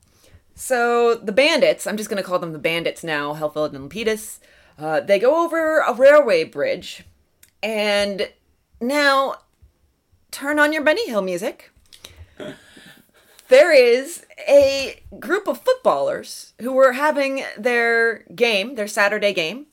So 0.55 1.14
the 1.14 1.33
bandits, 1.33 1.87
I'm 1.87 1.97
just 1.97 2.11
going 2.11 2.22
to 2.22 2.26
call 2.28 2.39
them 2.39 2.53
the 2.53 2.59
bandits 2.59 3.03
now, 3.03 3.35
Helfeld 3.35 3.74
and 3.74 3.91
Lepidus, 3.91 4.41
uh, 4.78 5.01
they 5.01 5.18
go 5.18 5.43
over 5.45 5.81
a 5.81 5.95
railway 5.95 6.45
bridge. 6.45 7.05
And 7.62 8.31
now, 8.81 9.37
turn 10.31 10.59
on 10.59 10.72
your 10.72 10.83
Benny 10.83 11.09
Hill 11.09 11.22
music. 11.22 11.70
there 13.49 13.72
is 13.72 14.24
a 14.47 15.03
group 15.18 15.49
of 15.49 15.62
footballers 15.62 16.53
who 16.61 16.72
were 16.72 16.93
having 16.93 17.43
their 17.59 18.24
game, 18.35 18.74
their 18.74 18.89
Saturday 18.89 19.33
game. 19.33 19.66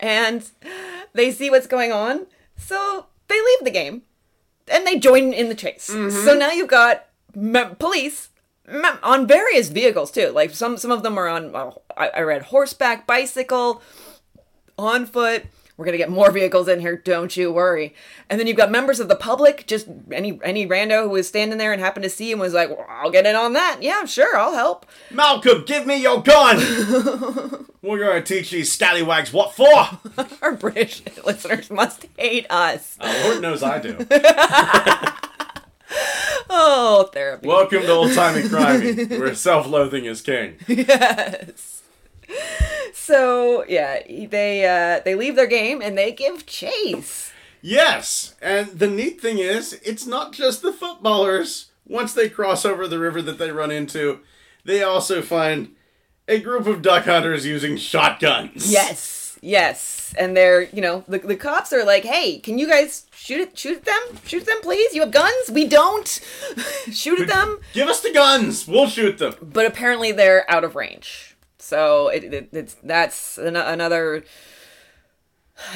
And 0.00 0.48
they 1.12 1.30
see 1.30 1.50
what's 1.50 1.66
going 1.66 1.92
on. 1.92 2.26
So 2.56 3.06
they 3.28 3.34
leave 3.36 3.64
the 3.64 3.70
game 3.70 4.02
and 4.68 4.86
they 4.86 4.98
join 4.98 5.32
in 5.32 5.48
the 5.48 5.54
chase. 5.54 5.90
Mm-hmm. 5.90 6.24
So 6.24 6.34
now 6.36 6.50
you've 6.50 6.68
got 6.68 7.06
me- 7.34 7.74
police 7.78 8.28
me- 8.66 8.88
on 9.02 9.26
various 9.26 9.68
vehicles 9.68 10.10
too. 10.10 10.28
Like 10.30 10.50
some 10.50 10.76
some 10.76 10.90
of 10.90 11.02
them 11.02 11.18
are 11.18 11.28
on. 11.28 11.54
I, 11.96 12.08
I 12.08 12.20
read 12.20 12.42
horseback, 12.42 13.06
bicycle, 13.06 13.82
on 14.78 15.06
foot. 15.06 15.44
We're 15.76 15.84
gonna 15.86 15.96
get 15.96 16.10
more 16.10 16.30
vehicles 16.30 16.68
in 16.68 16.78
here. 16.78 16.96
Don't 16.96 17.36
you 17.36 17.52
worry. 17.52 17.94
And 18.30 18.38
then 18.38 18.46
you've 18.46 18.56
got 18.56 18.70
members 18.70 19.00
of 19.00 19.08
the 19.08 19.16
public, 19.16 19.66
just 19.66 19.88
any 20.12 20.38
any 20.44 20.68
rando 20.68 21.02
who 21.02 21.08
was 21.10 21.26
standing 21.26 21.58
there 21.58 21.72
and 21.72 21.80
happened 21.82 22.04
to 22.04 22.10
see 22.10 22.30
him 22.30 22.38
was 22.38 22.54
like, 22.54 22.68
well, 22.68 22.86
"I'll 22.88 23.10
get 23.10 23.26
in 23.26 23.34
on 23.34 23.54
that. 23.54 23.78
Yeah, 23.80 24.04
sure, 24.04 24.36
I'll 24.36 24.54
help." 24.54 24.86
Malcolm, 25.10 25.64
give 25.66 25.84
me 25.84 26.00
your 26.00 26.22
gun! 26.22 26.58
We're 27.82 27.98
gonna 27.98 28.22
teach 28.22 28.52
these 28.52 28.70
scallywags 28.72 29.32
what 29.32 29.52
for! 29.54 29.98
Our 30.42 30.52
British 30.52 31.02
listeners 31.24 31.68
must 31.70 32.06
hate 32.16 32.46
us. 32.50 32.96
Uh, 33.00 33.22
Lord 33.24 33.42
knows 33.42 33.62
I 33.62 33.78
do. 33.80 34.06
Oh, 36.50 37.08
therapy. 37.12 37.46
Welcome 37.46 37.82
to 37.82 37.90
Old 37.90 38.12
Timey 38.12 38.42
Crimey, 38.42 39.18
where 39.18 39.34
self 39.34 39.66
loathing 39.66 40.04
is 40.06 40.20
king. 40.20 40.56
yes. 40.66 41.73
So 42.92 43.64
yeah, 43.68 44.00
they 44.06 44.64
uh, 44.64 45.00
they 45.04 45.14
leave 45.14 45.36
their 45.36 45.46
game 45.46 45.82
and 45.82 45.98
they 45.98 46.10
give 46.10 46.46
chase. 46.46 47.32
Yes, 47.60 48.34
and 48.40 48.68
the 48.68 48.86
neat 48.86 49.20
thing 49.20 49.38
is, 49.38 49.74
it's 49.82 50.06
not 50.06 50.32
just 50.32 50.62
the 50.62 50.72
footballers. 50.72 51.70
Once 51.86 52.14
they 52.14 52.28
cross 52.28 52.64
over 52.64 52.86
the 52.88 52.98
river 52.98 53.20
that 53.22 53.38
they 53.38 53.50
run 53.50 53.70
into, 53.70 54.20
they 54.64 54.82
also 54.82 55.22
find 55.22 55.74
a 56.28 56.40
group 56.40 56.66
of 56.66 56.82
duck 56.82 57.04
hunters 57.04 57.44
using 57.44 57.76
shotguns. 57.76 58.70
Yes, 58.72 59.38
yes, 59.42 60.14
and 60.18 60.36
they're 60.36 60.62
you 60.62 60.80
know 60.80 61.04
the, 61.08 61.18
the 61.18 61.36
cops 61.36 61.72
are 61.72 61.84
like, 61.84 62.04
hey, 62.04 62.38
can 62.38 62.58
you 62.58 62.68
guys 62.68 63.06
shoot 63.14 63.40
it? 63.40 63.58
Shoot 63.58 63.78
at 63.78 63.84
them? 63.84 64.18
Shoot 64.24 64.42
at 64.42 64.46
them, 64.46 64.60
please. 64.62 64.94
You 64.94 65.02
have 65.02 65.10
guns? 65.10 65.50
We 65.50 65.66
don't. 65.66 66.06
shoot 66.92 67.20
at 67.20 67.28
them. 67.28 67.60
Give 67.72 67.88
us 67.88 68.00
the 68.00 68.12
guns! 68.12 68.66
We'll 68.68 68.88
shoot 68.88 69.18
them! 69.18 69.34
But 69.42 69.66
apparently 69.66 70.12
they're 70.12 70.50
out 70.50 70.64
of 70.64 70.74
range. 70.74 71.33
So 71.64 72.08
it, 72.08 72.24
it 72.24 72.48
it's 72.52 72.74
that's 72.82 73.38
an, 73.38 73.56
another 73.56 74.22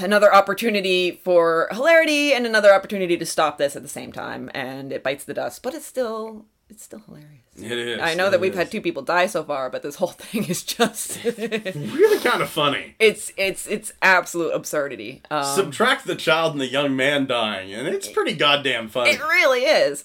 another 0.00 0.34
opportunity 0.34 1.12
for 1.12 1.68
hilarity 1.70 2.32
and 2.32 2.44
another 2.46 2.74
opportunity 2.74 3.16
to 3.16 3.24
stop 3.26 3.58
this 3.58 3.76
at 3.76 3.82
the 3.82 3.88
same 3.88 4.12
time 4.12 4.50
and 4.52 4.92
it 4.92 5.04
bites 5.04 5.22
the 5.24 5.32
dust 5.32 5.62
but 5.62 5.72
it's 5.72 5.86
still 5.86 6.46
it's 6.68 6.82
still 6.82 6.98
hilarious 7.06 7.30
It 7.56 7.70
is. 7.78 8.00
i 8.02 8.14
know 8.14 8.28
that 8.28 8.40
we've 8.40 8.50
is. 8.52 8.58
had 8.58 8.72
two 8.72 8.80
people 8.80 9.02
die 9.02 9.26
so 9.26 9.44
far 9.44 9.70
but 9.70 9.82
this 9.84 9.94
whole 9.94 10.08
thing 10.22 10.44
is 10.46 10.64
just 10.64 11.22
Really 11.24 12.18
kind 12.18 12.42
of 12.42 12.50
funny. 12.50 12.96
it's 12.98 13.30
it's 13.36 13.68
it's 13.68 13.92
absolute 14.02 14.50
absurdity 14.50 15.22
um, 15.30 15.44
Subtract 15.44 16.06
the 16.08 16.16
child 16.16 16.52
and 16.52 16.60
the 16.60 16.66
young 16.66 16.96
man 16.96 17.26
dying, 17.28 17.72
and 17.72 17.86
it's 17.86 18.08
pretty 18.08 18.32
goddamn 18.34 18.88
funny. 18.88 19.10
It 19.10 19.20
really 19.20 19.60
is. 19.60 20.04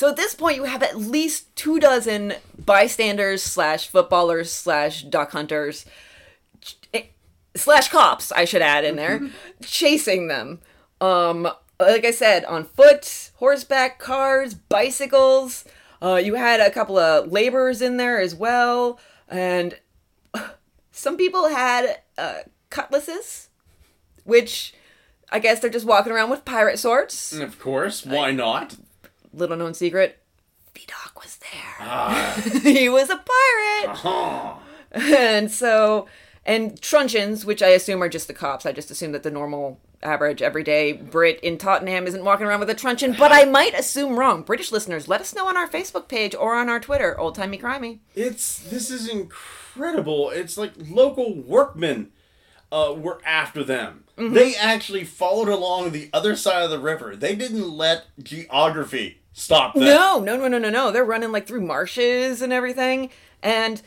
So 0.00 0.08
at 0.08 0.16
this 0.16 0.34
point, 0.34 0.56
you 0.56 0.64
have 0.64 0.82
at 0.82 0.96
least 0.96 1.54
two 1.56 1.78
dozen 1.78 2.32
bystanders 2.56 3.42
slash 3.42 3.86
footballers 3.86 4.50
slash 4.50 5.02
duck 5.02 5.32
hunters 5.32 5.84
eh, 6.94 7.02
slash 7.54 7.90
cops. 7.90 8.32
I 8.32 8.46
should 8.46 8.62
add 8.62 8.86
in 8.86 8.96
there, 8.96 9.20
chasing 9.62 10.28
them. 10.28 10.60
Um, 11.02 11.46
like 11.78 12.06
I 12.06 12.12
said, 12.12 12.46
on 12.46 12.64
foot, 12.64 13.30
horseback, 13.36 13.98
cars, 13.98 14.54
bicycles. 14.54 15.66
Uh, 16.00 16.14
you 16.14 16.36
had 16.36 16.60
a 16.60 16.70
couple 16.70 16.96
of 16.96 17.30
laborers 17.30 17.82
in 17.82 17.98
there 17.98 18.18
as 18.22 18.34
well, 18.34 18.98
and 19.28 19.78
some 20.92 21.18
people 21.18 21.48
had 21.48 22.00
uh, 22.16 22.38
cutlasses, 22.70 23.50
which 24.24 24.72
I 25.28 25.40
guess 25.40 25.60
they're 25.60 25.68
just 25.68 25.84
walking 25.84 26.10
around 26.10 26.30
with 26.30 26.46
pirate 26.46 26.78
swords. 26.78 27.34
And 27.34 27.42
of 27.42 27.58
course, 27.58 28.06
why 28.06 28.30
not? 28.30 28.78
Little 29.32 29.56
known 29.56 29.74
secret, 29.74 30.18
Vidocq 30.74 31.22
was 31.22 31.38
there. 31.38 32.62
he 32.74 32.88
was 32.88 33.10
a 33.10 33.16
pirate. 33.16 33.96
Huh. 33.96 34.54
and 34.92 35.50
so 35.50 36.06
and 36.44 36.80
truncheons 36.80 37.44
which 37.44 37.62
i 37.62 37.68
assume 37.68 38.02
are 38.02 38.08
just 38.08 38.26
the 38.26 38.34
cops 38.34 38.66
i 38.66 38.72
just 38.72 38.90
assume 38.90 39.12
that 39.12 39.22
the 39.22 39.30
normal 39.30 39.78
average 40.02 40.42
everyday 40.42 40.90
brit 40.92 41.38
in 41.44 41.56
tottenham 41.56 42.08
isn't 42.08 42.24
walking 42.24 42.44
around 42.44 42.58
with 42.58 42.70
a 42.70 42.74
truncheon 42.74 43.14
but 43.16 43.30
i 43.30 43.44
might 43.44 43.72
assume 43.78 44.18
wrong 44.18 44.42
british 44.42 44.72
listeners 44.72 45.06
let 45.06 45.20
us 45.20 45.32
know 45.32 45.46
on 45.46 45.56
our 45.56 45.68
facebook 45.68 46.08
page 46.08 46.34
or 46.34 46.56
on 46.56 46.68
our 46.68 46.80
twitter 46.80 47.16
old 47.20 47.36
timey 47.36 47.56
crimey 47.56 48.00
It's 48.16 48.58
this 48.58 48.90
is 48.90 49.08
incredible. 49.08 50.30
It's 50.30 50.58
like 50.58 50.72
local 50.76 51.34
workmen 51.34 52.10
uh, 52.72 52.94
were 52.96 53.20
after 53.24 53.62
them. 53.62 54.04
Mm-hmm. 54.20 54.34
They 54.34 54.54
actually 54.54 55.04
followed 55.04 55.48
along 55.48 55.92
the 55.92 56.10
other 56.12 56.36
side 56.36 56.62
of 56.62 56.70
the 56.70 56.78
river. 56.78 57.16
They 57.16 57.34
didn't 57.34 57.70
let 57.70 58.06
geography 58.22 59.20
stop 59.32 59.74
them. 59.74 59.84
no 59.84 60.18
no 60.18 60.36
no 60.36 60.48
no 60.48 60.58
no 60.58 60.70
no 60.70 60.90
they're 60.90 61.04
running 61.04 61.32
like 61.32 61.46
through 61.46 61.60
marshes 61.60 62.42
and 62.42 62.52
everything 62.52 63.10
and 63.42 63.80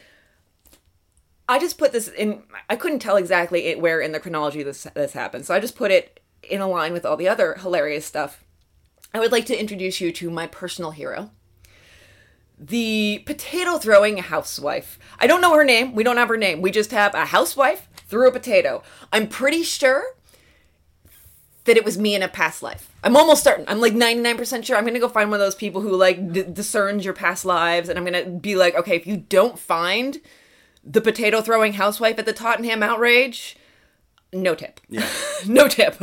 i 1.49 1.59
just 1.59 1.77
put 1.77 1.91
this 1.91 2.07
in 2.07 2.41
i 2.69 2.75
couldn't 2.75 2.99
tell 2.99 3.17
exactly 3.17 3.65
it, 3.65 3.79
where 3.79 3.99
in 3.99 4.13
the 4.13 4.19
chronology 4.19 4.63
this 4.63 4.87
this 4.95 5.13
happened 5.13 5.45
so 5.45 5.53
i 5.53 5.59
just 5.59 5.75
put 5.75 5.91
it 5.91 6.21
in 6.49 6.61
a 6.61 6.67
line 6.67 6.93
with 6.93 7.05
all 7.05 7.17
the 7.17 7.27
other 7.27 7.55
hilarious 7.55 8.05
stuff 8.05 8.43
i 9.13 9.19
would 9.19 9.31
like 9.31 9.45
to 9.45 9.59
introduce 9.59 9.99
you 9.99 10.11
to 10.11 10.29
my 10.29 10.47
personal 10.47 10.91
hero 10.91 11.29
the 12.57 13.21
potato 13.25 13.77
throwing 13.77 14.17
housewife. 14.17 14.97
I 15.19 15.27
don't 15.27 15.41
know 15.41 15.55
her 15.55 15.65
name. 15.65 15.95
We 15.95 16.03
don't 16.03 16.17
have 16.17 16.29
her 16.29 16.37
name. 16.37 16.61
We 16.61 16.71
just 16.71 16.91
have 16.91 17.13
a 17.13 17.25
housewife 17.25 17.89
threw 18.07 18.27
a 18.27 18.31
potato. 18.31 18.83
I'm 19.11 19.27
pretty 19.27 19.63
sure 19.63 20.03
that 21.65 21.77
it 21.77 21.85
was 21.85 21.97
me 21.97 22.13
in 22.15 22.23
a 22.23 22.27
past 22.27 22.61
life. 22.61 22.89
I'm 23.03 23.15
almost 23.15 23.43
certain. 23.43 23.65
I'm 23.67 23.79
like 23.79 23.93
99% 23.93 24.65
sure. 24.65 24.75
I'm 24.75 24.83
going 24.83 24.93
to 24.93 24.99
go 24.99 25.07
find 25.09 25.31
one 25.31 25.39
of 25.39 25.45
those 25.45 25.55
people 25.55 25.81
who 25.81 25.95
like 25.95 26.33
d- 26.33 26.43
discerns 26.43 27.05
your 27.05 27.13
past 27.13 27.45
lives 27.45 27.89
and 27.89 27.97
I'm 27.97 28.05
going 28.05 28.23
to 28.23 28.29
be 28.29 28.55
like, 28.55 28.75
"Okay, 28.75 28.95
if 28.95 29.07
you 29.07 29.17
don't 29.17 29.57
find 29.57 30.19
the 30.83 31.01
potato 31.01 31.41
throwing 31.41 31.73
housewife 31.73 32.19
at 32.19 32.25
the 32.25 32.33
Tottenham 32.33 32.83
outrage, 32.83 33.55
no 34.33 34.55
tip. 34.55 34.79
Yeah. 34.89 35.07
no 35.47 35.67
tip. 35.67 35.97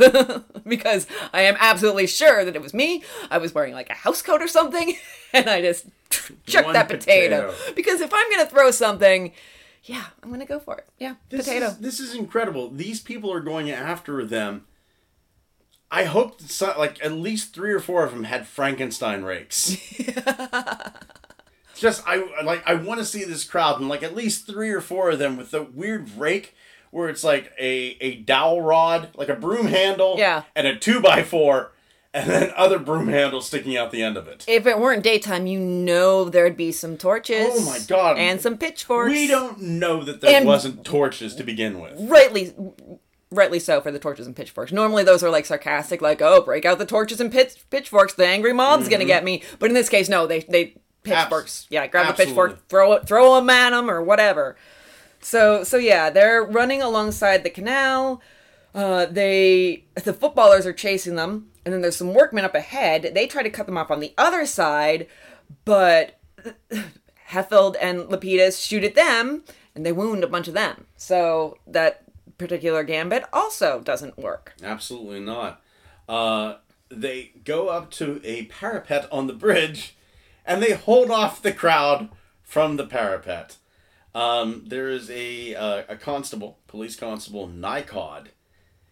because 0.67 1.05
I 1.33 1.41
am 1.41 1.55
absolutely 1.59 2.07
sure 2.07 2.43
that 2.45 2.55
it 2.55 2.61
was 2.61 2.73
me. 2.73 3.03
I 3.29 3.37
was 3.37 3.53
wearing 3.53 3.73
like 3.73 3.89
a 3.89 3.93
house 3.95 4.21
coat 4.21 4.41
or 4.41 4.47
something, 4.47 4.95
and 5.33 5.49
I 5.49 5.61
just 5.61 5.85
chucked 6.45 6.73
that 6.73 6.87
potato. 6.87 7.51
potato. 7.51 7.73
Because 7.75 8.01
if 8.01 8.11
I'm 8.13 8.31
gonna 8.31 8.49
throw 8.49 8.71
something, 8.71 9.33
yeah, 9.83 10.05
I'm 10.23 10.31
gonna 10.31 10.45
go 10.45 10.59
for 10.59 10.77
it. 10.77 10.87
Yeah, 10.97 11.15
This 11.29 11.45
potato. 11.45 11.67
Is, 11.67 11.77
this 11.77 11.99
is 11.99 12.15
incredible. 12.15 12.69
These 12.69 13.01
people 13.01 13.31
are 13.31 13.41
going 13.41 13.69
after 13.69 14.25
them. 14.25 14.65
I 15.93 16.05
hope 16.05 16.37
that 16.39 16.49
some, 16.49 16.77
like 16.77 17.03
at 17.03 17.11
least 17.11 17.53
three 17.53 17.71
or 17.73 17.79
four 17.81 18.03
of 18.05 18.11
them 18.11 18.23
had 18.23 18.47
Frankenstein 18.47 19.23
rakes. 19.23 19.75
Just 21.75 22.03
I 22.05 22.23
like 22.43 22.61
I 22.67 22.75
want 22.75 22.99
to 22.99 23.05
see 23.05 23.23
this 23.23 23.43
crowd 23.43 23.79
and 23.79 23.89
like 23.89 24.03
at 24.03 24.15
least 24.15 24.45
three 24.45 24.69
or 24.69 24.81
four 24.81 25.09
of 25.11 25.19
them 25.19 25.35
with 25.35 25.51
the 25.51 25.63
weird 25.63 26.09
rake 26.17 26.53
where 26.91 27.09
it's 27.09 27.23
like 27.23 27.51
a 27.59 27.97
a 28.01 28.15
dowel 28.17 28.61
rod, 28.61 29.09
like 29.15 29.29
a 29.29 29.35
broom 29.35 29.65
handle, 29.67 30.15
Yeah. 30.17 30.43
and 30.55 30.67
a 30.67 30.75
two 30.75 30.99
by 31.01 31.23
four, 31.23 31.71
and 32.13 32.29
then 32.29 32.51
other 32.55 32.77
broom 32.77 33.07
handles 33.07 33.47
sticking 33.47 33.75
out 33.77 33.89
the 33.91 34.03
end 34.03 34.15
of 34.15 34.27
it. 34.27 34.45
if 34.47 34.67
it 34.67 34.77
weren't 34.79 35.01
daytime, 35.03 35.47
you 35.47 35.59
know 35.59 36.25
there'd 36.25 36.57
be 36.57 36.71
some 36.71 36.97
torches. 36.97 37.47
Oh 37.49 37.65
my 37.65 37.79
God. 37.87 38.17
And 38.17 38.39
some 38.39 38.57
pitchforks. 38.59 39.09
We 39.11 39.25
don't 39.27 39.59
know 39.59 40.03
that 40.03 40.21
there 40.21 40.35
And- 40.37 40.45
wasn't 40.45 40.85
torches 40.85 41.33
to 41.35 41.43
begin 41.43 41.79
with. 41.81 41.93
rightly 41.99 42.53
rightly 43.31 43.59
so 43.59 43.81
for 43.81 43.91
the 43.91 43.99
torches 43.99 44.27
and 44.27 44.35
pitchforks. 44.35 44.71
Normally 44.71 45.03
those 45.03 45.23
are 45.23 45.29
like 45.29 45.45
sarcastic, 45.45 46.01
like, 46.01 46.21
oh, 46.21 46.41
break 46.41 46.65
out 46.65 46.77
the 46.77 46.85
torches 46.85 47.19
and 47.19 47.31
pitch- 47.31 47.63
pitchforks, 47.69 48.13
the 48.13 48.27
angry 48.27 48.53
mob's 48.53 48.89
gonna 48.89 49.05
get 49.05 49.23
me. 49.23 49.41
But 49.59 49.69
in 49.69 49.73
this 49.73 49.89
case, 49.89 50.09
no, 50.09 50.27
they 50.27 50.41
they 50.41 50.75
pitchforks. 51.03 51.63
Abs- 51.63 51.67
yeah, 51.69 51.87
grab 51.87 52.07
absolutely. 52.07 52.25
the 52.25 52.29
pitchfork, 52.29 52.67
throw 52.67 52.93
it, 52.93 53.07
throw 53.07 53.35
them 53.35 53.49
at 53.49 53.71
them 53.71 53.89
or 53.89 54.01
whatever. 54.01 54.57
So 55.21 55.63
so 55.63 55.77
yeah, 55.77 56.09
they're 56.09 56.43
running 56.43 56.81
alongside 56.81 57.43
the 57.43 57.49
canal. 57.49 58.21
Uh, 58.73 59.05
they 59.05 59.85
the 59.95 60.13
footballers 60.13 60.65
are 60.65 60.73
chasing 60.73 61.15
them, 61.15 61.49
and 61.65 61.73
then 61.73 61.81
there's 61.81 61.95
some 61.95 62.13
workmen 62.13 62.45
up 62.45 62.55
ahead. 62.55 63.11
They 63.13 63.27
try 63.27 63.43
to 63.43 63.49
cut 63.49 63.65
them 63.65 63.77
off 63.77 63.91
on 63.91 63.99
the 63.99 64.13
other 64.17 64.45
side, 64.45 65.07
but 65.65 66.19
Helfeld 67.29 67.75
and 67.81 68.01
Lepidus 68.09 68.65
shoot 68.65 68.83
at 68.83 68.95
them, 68.95 69.43
and 69.75 69.85
they 69.85 69.91
wound 69.91 70.23
a 70.23 70.27
bunch 70.27 70.47
of 70.47 70.53
them. 70.53 70.85
So 70.97 71.57
that 71.67 72.03
particular 72.41 72.83
gambit 72.83 73.23
also 73.31 73.79
doesn't 73.81 74.17
work. 74.17 74.53
Absolutely 74.63 75.19
not. 75.19 75.61
Uh, 76.09 76.55
they 76.89 77.31
go 77.45 77.69
up 77.69 77.91
to 77.91 78.19
a 78.23 78.45
parapet 78.45 79.07
on 79.11 79.27
the 79.27 79.33
bridge, 79.33 79.95
and 80.45 80.61
they 80.61 80.73
hold 80.73 81.11
off 81.11 81.41
the 81.41 81.53
crowd 81.53 82.09
from 82.43 82.75
the 82.77 82.85
parapet. 82.87 83.57
Um, 84.13 84.65
there 84.67 84.89
is 84.89 85.09
a 85.09 85.55
uh, 85.55 85.83
a 85.87 85.95
constable, 85.95 86.57
police 86.67 86.95
constable 86.95 87.47
Nicod. 87.47 88.27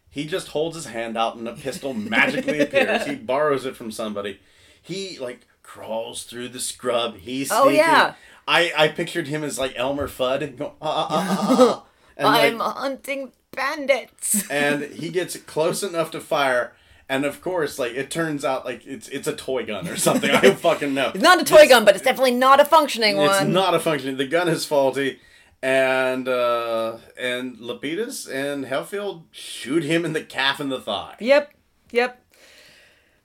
He 0.10 0.26
just 0.26 0.50
holds 0.50 0.76
his 0.76 0.86
hand 0.86 1.18
out, 1.18 1.36
and 1.36 1.48
a 1.48 1.54
pistol 1.54 1.94
magically 1.94 2.60
appears. 2.66 3.06
He 3.06 3.16
borrows 3.16 3.66
it 3.66 3.76
from 3.76 3.92
somebody. 3.92 4.40
He 4.82 5.18
like 5.20 5.42
crawls 5.64 6.24
through 6.24 6.50
the 6.50 6.60
scrub. 6.60 7.18
He's 7.18 7.52
Oh, 7.52 7.68
yeah. 7.68 8.14
I 8.48 8.72
I 8.78 8.88
pictured 8.88 9.28
him 9.28 9.44
as 9.44 9.60
like 9.60 9.74
Elmer 9.76 10.08
Fudd, 10.08 10.42
and 10.42 10.58
go, 10.58 10.74
ah, 10.82 10.88
ah, 10.90 11.08
ah, 11.10 11.38
ah, 11.40 11.56
ah. 11.60 11.86
And, 12.20 12.28
like, 12.28 12.54
I'm 12.54 12.60
hunting 12.60 13.32
bandits. 13.60 14.50
and 14.66 14.84
he 14.84 15.10
gets 15.10 15.36
close 15.38 15.84
enough 15.84 16.10
to 16.12 16.20
fire 16.22 16.74
and 17.10 17.26
of 17.26 17.42
course 17.42 17.78
like 17.80 17.94
it 17.94 18.10
turns 18.12 18.46
out 18.46 18.64
like 18.66 18.86
it's 18.86 19.08
it's 19.10 19.28
a 19.28 19.36
toy 19.36 19.66
gun 19.66 19.88
or 19.88 19.98
something 19.98 20.30
i 20.32 20.40
don't 20.42 20.60
fucking 20.60 20.94
know 20.94 21.10
It's 21.14 21.24
not 21.24 21.42
a 21.42 21.44
toy 21.44 21.68
gun, 21.68 21.84
but 21.86 21.96
it's 21.96 22.04
definitely 22.04 22.36
not 22.48 22.60
a 22.60 22.66
functioning 22.66 23.18
it's 23.18 23.30
one. 23.34 23.44
It's 23.48 23.54
not 23.54 23.74
a 23.74 23.80
functioning. 23.80 24.18
the 24.18 24.28
gun 24.28 24.48
is 24.48 24.64
faulty 24.66 25.20
and 25.62 26.28
uh 26.28 26.98
and 27.20 27.58
lepidus 27.58 28.28
and 28.32 28.66
helfeld 28.66 29.24
shoot 29.32 29.84
him 29.84 30.06
in 30.06 30.14
the 30.14 30.24
calf 30.24 30.60
and 30.60 30.72
the 30.72 30.80
thigh 30.80 31.16
Yep, 31.20 31.52
yep. 31.92 32.22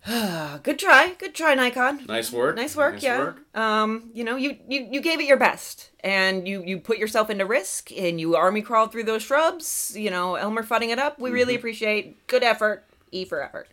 good 0.62 0.78
try, 0.78 1.14
good 1.18 1.34
try, 1.34 1.56
Nicod. 1.56 2.06
nice 2.06 2.30
work 2.30 2.56
Nice 2.56 2.76
work, 2.76 3.02
yeah. 3.02 3.32
Um, 3.54 4.10
you 4.12 4.22
know, 4.22 4.36
you, 4.36 4.58
you 4.68 4.86
you 4.90 5.00
gave 5.00 5.18
it 5.18 5.24
your 5.24 5.38
best, 5.38 5.90
and 6.00 6.46
you 6.46 6.62
you 6.62 6.78
put 6.78 6.98
yourself 6.98 7.30
into 7.30 7.46
risk, 7.46 7.90
and 7.92 8.20
you 8.20 8.36
army 8.36 8.60
crawled 8.60 8.92
through 8.92 9.04
those 9.04 9.22
shrubs. 9.22 9.94
You 9.96 10.10
know, 10.10 10.34
Elmer 10.34 10.62
fudding 10.62 10.90
it 10.90 10.98
up. 10.98 11.18
We 11.18 11.30
really 11.30 11.54
appreciate 11.54 12.26
good 12.26 12.42
effort. 12.42 12.84
E 13.12 13.24
for 13.24 13.42
effort. 13.42 13.68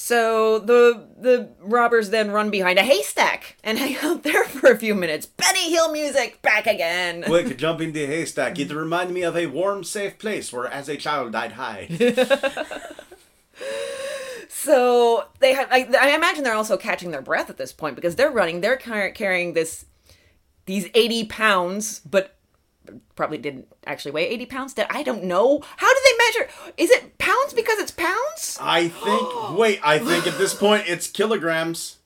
So 0.00 0.60
the 0.60 1.08
the 1.18 1.48
robbers 1.60 2.10
then 2.10 2.30
run 2.30 2.50
behind 2.50 2.78
a 2.78 2.82
haystack 2.82 3.56
and 3.64 3.78
hang 3.80 3.96
out 3.96 4.22
there 4.22 4.44
for 4.44 4.70
a 4.70 4.78
few 4.78 4.94
minutes. 4.94 5.26
Benny 5.26 5.70
Hill 5.72 5.90
music 5.92 6.40
back 6.42 6.66
again. 6.66 7.22
Quick, 7.26 7.56
jump 7.56 7.80
in 7.80 7.92
the 7.92 8.06
haystack. 8.06 8.58
It 8.60 8.70
reminded 8.70 9.12
me 9.12 9.22
of 9.22 9.36
a 9.36 9.46
warm, 9.46 9.82
safe 9.82 10.18
place 10.18 10.52
where, 10.52 10.66
as 10.66 10.88
a 10.88 10.96
child, 10.96 11.34
I'd 11.34 11.52
hide. 11.52 11.88
So 14.60 15.24
they 15.38 15.54
have. 15.54 15.68
I, 15.70 15.88
I 16.00 16.16
imagine 16.16 16.42
they're 16.42 16.52
also 16.54 16.76
catching 16.76 17.12
their 17.12 17.22
breath 17.22 17.48
at 17.48 17.58
this 17.58 17.72
point 17.72 17.94
because 17.94 18.16
they're 18.16 18.30
running. 18.30 18.60
They're 18.60 18.76
car- 18.76 19.10
carrying 19.10 19.52
this 19.52 19.84
these 20.66 20.88
eighty 20.94 21.24
pounds, 21.24 22.00
but 22.00 22.34
probably 23.14 23.38
didn't 23.38 23.68
actually 23.86 24.10
weigh 24.10 24.26
eighty 24.28 24.46
pounds. 24.46 24.74
That 24.74 24.88
I 24.90 25.04
don't 25.04 25.22
know. 25.22 25.60
How 25.76 25.94
do 25.94 26.00
they 26.04 26.24
measure? 26.40 26.50
Is 26.76 26.90
it 26.90 27.18
pounds 27.18 27.52
because 27.54 27.78
it's 27.78 27.92
pounds? 27.92 28.58
I 28.60 28.88
think. 28.88 29.52
wait, 29.56 29.78
I 29.84 30.00
think 30.00 30.26
at 30.26 30.36
this 30.38 30.54
point 30.54 30.84
it's 30.88 31.06
kilograms. 31.08 31.98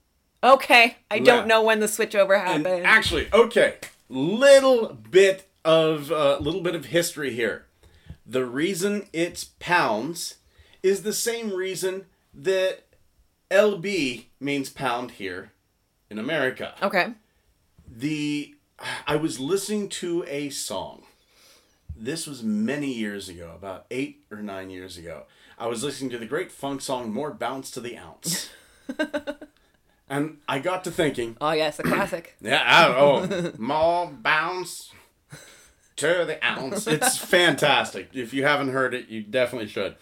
Okay, 0.44 0.98
I 1.10 1.14
Yeah. 1.14 1.24
don't 1.24 1.46
know 1.46 1.62
when 1.62 1.80
the 1.80 1.86
switchover 1.86 2.38
And 2.38 2.66
happened. 2.66 2.86
actually, 2.86 3.28
okay, 3.32 3.76
little 4.10 4.92
bit 5.10 5.48
of 5.64 6.12
uh, 6.12 6.36
little 6.38 6.60
bit 6.60 6.74
of 6.74 6.86
history 6.86 7.32
here. 7.32 7.64
The 8.26 8.44
reason 8.44 9.06
it's 9.14 9.44
pounds 9.58 10.34
is 10.82 11.02
the 11.02 11.14
same 11.14 11.54
reason 11.54 12.04
that 12.34 12.84
LB 13.50 14.26
means 14.40 14.70
pound 14.70 15.12
here 15.12 15.52
in 16.10 16.18
America. 16.18 16.74
okay. 16.82 17.14
The 17.86 18.54
I 19.06 19.16
was 19.16 19.38
listening 19.38 19.88
to 19.90 20.24
a 20.26 20.48
song. 20.50 21.02
This 21.94 22.26
was 22.26 22.42
many 22.42 22.92
years 22.92 23.28
ago, 23.28 23.52
about 23.54 23.84
eight 23.90 24.24
or 24.30 24.38
nine 24.38 24.70
years 24.70 24.96
ago. 24.96 25.24
I 25.58 25.66
was 25.66 25.84
listening 25.84 26.10
to 26.10 26.18
the 26.18 26.26
great 26.26 26.50
funk 26.50 26.80
song 26.80 27.12
"More 27.12 27.32
Bounce 27.32 27.70
to 27.72 27.80
the 27.80 27.96
Ounce," 27.98 28.48
and 30.08 30.38
I 30.48 30.58
got 30.58 30.84
to 30.84 30.90
thinking. 30.90 31.36
Oh 31.40 31.52
yes, 31.52 31.78
a 31.78 31.82
classic. 31.82 32.36
Yeah, 32.40 32.62
I, 32.66 32.88
oh, 32.96 33.52
more 33.58 34.06
bounce 34.10 34.90
to 35.96 36.24
the 36.26 36.44
ounce. 36.44 36.86
It's 36.86 37.18
fantastic. 37.36 38.08
If 38.14 38.32
you 38.34 38.44
haven't 38.44 38.70
heard 38.70 38.94
it, 38.94 39.08
you 39.08 39.22
definitely 39.22 39.68
should. 39.68 39.96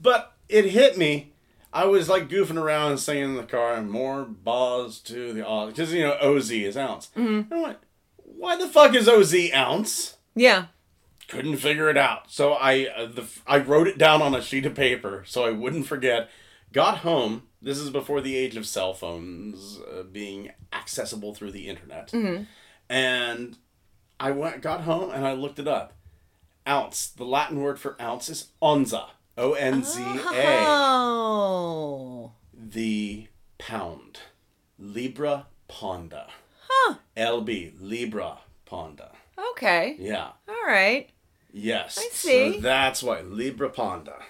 But 0.00 0.34
it 0.48 0.66
hit 0.66 0.96
me. 0.98 1.31
I 1.72 1.86
was 1.86 2.08
like 2.08 2.28
goofing 2.28 2.60
around 2.60 2.90
and 2.90 3.00
singing 3.00 3.24
in 3.24 3.36
the 3.36 3.44
car, 3.44 3.80
more 3.82 4.24
bars 4.24 4.98
to 5.00 5.32
the 5.32 5.46
oz. 5.46 5.70
Because, 5.70 5.92
you 5.92 6.02
know, 6.02 6.16
OZ 6.20 6.50
is 6.50 6.76
ounce. 6.76 7.10
Mm-hmm. 7.16 7.52
I 7.52 7.60
went, 7.60 7.78
why 8.16 8.56
the 8.56 8.68
fuck 8.68 8.94
is 8.94 9.08
OZ 9.08 9.34
ounce? 9.54 10.18
Yeah. 10.34 10.66
Couldn't 11.28 11.56
figure 11.56 11.88
it 11.88 11.96
out. 11.96 12.30
So 12.30 12.52
I, 12.52 12.88
uh, 12.94 13.06
the, 13.06 13.24
I 13.46 13.58
wrote 13.58 13.88
it 13.88 13.96
down 13.96 14.20
on 14.20 14.34
a 14.34 14.42
sheet 14.42 14.66
of 14.66 14.74
paper 14.74 15.22
so 15.26 15.44
I 15.44 15.50
wouldn't 15.50 15.86
forget. 15.86 16.28
Got 16.72 16.98
home. 16.98 17.44
This 17.62 17.78
is 17.78 17.90
before 17.90 18.20
the 18.20 18.36
age 18.36 18.56
of 18.56 18.66
cell 18.66 18.92
phones 18.92 19.78
uh, 19.78 20.02
being 20.02 20.50
accessible 20.72 21.34
through 21.34 21.52
the 21.52 21.68
internet. 21.68 22.10
Mm-hmm. 22.10 22.44
And 22.90 23.56
I 24.20 24.30
went, 24.32 24.60
got 24.60 24.82
home 24.82 25.10
and 25.10 25.26
I 25.26 25.32
looked 25.32 25.58
it 25.58 25.68
up. 25.68 25.94
Ounce. 26.68 27.06
The 27.06 27.24
Latin 27.24 27.60
word 27.60 27.80
for 27.80 27.96
ounce 28.00 28.28
is 28.28 28.48
onza. 28.62 29.06
O 29.38 29.52
N 29.54 29.82
Z 29.82 30.02
A. 30.02 30.64
Oh. 30.66 32.32
The 32.54 33.28
pound. 33.58 34.20
Libra 34.78 35.46
ponda. 35.68 36.28
Huh. 36.68 36.96
LB. 37.16 37.74
Libra 37.80 38.38
ponda. 38.66 39.12
Okay. 39.52 39.96
Yeah. 39.98 40.30
All 40.48 40.66
right. 40.66 41.08
Yes. 41.52 41.98
I 41.98 42.08
see. 42.12 42.54
So 42.54 42.60
that's 42.60 43.02
why. 43.02 43.20
Libra 43.22 43.70
ponda. 43.70 44.22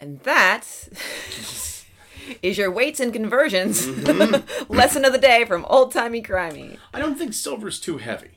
And 0.00 0.20
that 0.20 0.66
is 2.42 2.58
your 2.58 2.70
weights 2.70 3.00
and 3.00 3.12
conversions 3.12 3.86
Mm-hmm. 3.86 4.72
lesson 4.72 5.04
of 5.04 5.12
the 5.12 5.18
day 5.18 5.44
from 5.44 5.64
old 5.66 5.92
timey 5.92 6.22
crimey. 6.22 6.78
I 6.92 6.98
don't 6.98 7.16
think 7.16 7.32
silver's 7.32 7.78
too 7.80 7.98
heavy. 7.98 8.32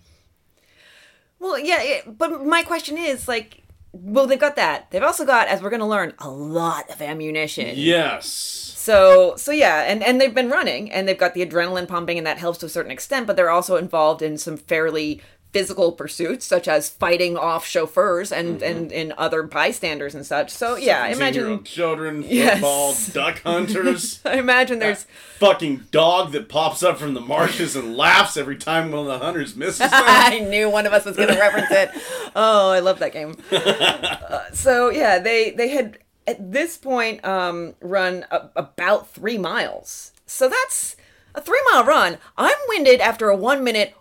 Well, 1.40 1.60
yeah, 1.60 1.82
it, 1.82 2.18
but 2.18 2.46
my 2.46 2.64
question 2.64 2.98
is 2.98 3.28
like, 3.28 3.64
well, 4.02 4.28
they've 4.28 4.40
got 4.40 4.56
that. 4.56 4.92
They've 4.92 5.04
also 5.04 5.26
got, 5.26 5.48
as 5.48 5.62
we're 5.62 5.70
going 5.70 5.82
to 5.82 5.86
learn, 5.86 6.14
a 6.20 6.30
lot 6.30 6.90
of 6.90 7.02
ammunition. 7.02 7.74
Yes. 7.76 8.28
So, 8.28 9.36
so 9.36 9.52
yeah, 9.52 9.82
and 9.82 10.02
and 10.02 10.22
they've 10.22 10.34
been 10.34 10.50
running, 10.50 10.90
and 10.92 11.08
they've 11.08 11.18
got 11.18 11.34
the 11.34 11.46
adrenaline 11.46 11.88
pumping, 11.90 12.18
and 12.18 12.26
that 12.26 12.38
helps 12.38 12.60
to 12.60 12.68
a 12.68 12.70
certain 12.70 12.92
extent. 12.92 13.28
But 13.28 13.36
they're 13.36 13.50
also 13.50 13.76
involved 13.76 14.22
in 14.22 14.38
some 14.38 14.56
fairly 14.56 15.22
physical 15.54 15.92
pursuits, 15.94 16.46
such 16.46 16.68
as 16.68 16.90
fighting 16.90 17.36
off 17.38 17.66
chauffeurs 17.66 18.32
and 18.32 18.62
and, 18.62 18.92
and 18.92 19.12
other 19.14 19.44
bystanders 19.44 20.14
and 20.14 20.26
such. 20.26 20.50
So 20.52 20.76
yeah, 20.76 21.02
I 21.04 21.10
imagine. 21.10 21.64
children, 21.64 22.24
Yes. 22.28 22.54
football, 22.56 22.96
duck 23.14 23.42
hunters. 23.44 24.20
I 24.26 24.38
imagine 24.38 24.80
there's. 24.80 25.06
fucking 25.40 25.86
dog 25.92 26.32
that 26.34 26.50
pops 26.50 26.84
up 26.84 26.98
from 26.98 27.14
the 27.14 27.22
marshes 27.22 27.76
and 27.76 27.96
laughs 27.96 28.38
every 28.38 28.58
time 28.58 28.92
one 28.92 29.02
of 29.02 29.08
the 29.08 29.20
hunters 29.26 29.56
misses. 29.56 29.82
I 29.92 30.40
knew 30.40 30.70
one 30.70 30.86
of 30.86 30.94
us 30.94 31.06
was 31.06 31.16
going 31.16 31.30
to 31.30 31.40
reference 31.40 31.72
it. 31.72 31.90
Oh, 32.36 32.70
I 32.72 32.80
love 32.80 33.00
that 33.00 33.14
game. 33.14 33.36
Uh, 33.52 34.42
so 34.54 34.90
yeah, 34.90 35.20
they 35.20 35.52
they 35.52 35.70
had 35.70 35.98
at 36.28 36.52
this 36.52 36.78
point 36.78 37.24
um, 37.26 37.74
run 37.82 38.26
a, 38.32 38.50
about 38.56 39.08
three 39.10 39.38
miles. 39.38 40.12
So 40.26 40.50
that's 40.50 40.96
a 41.34 41.42
three 41.42 41.62
mile 41.72 41.86
run. 41.86 42.18
I'm 42.38 42.58
winded 42.68 43.00
after 43.00 43.30
a 43.30 43.36
one 43.36 43.64
minute 43.64 43.96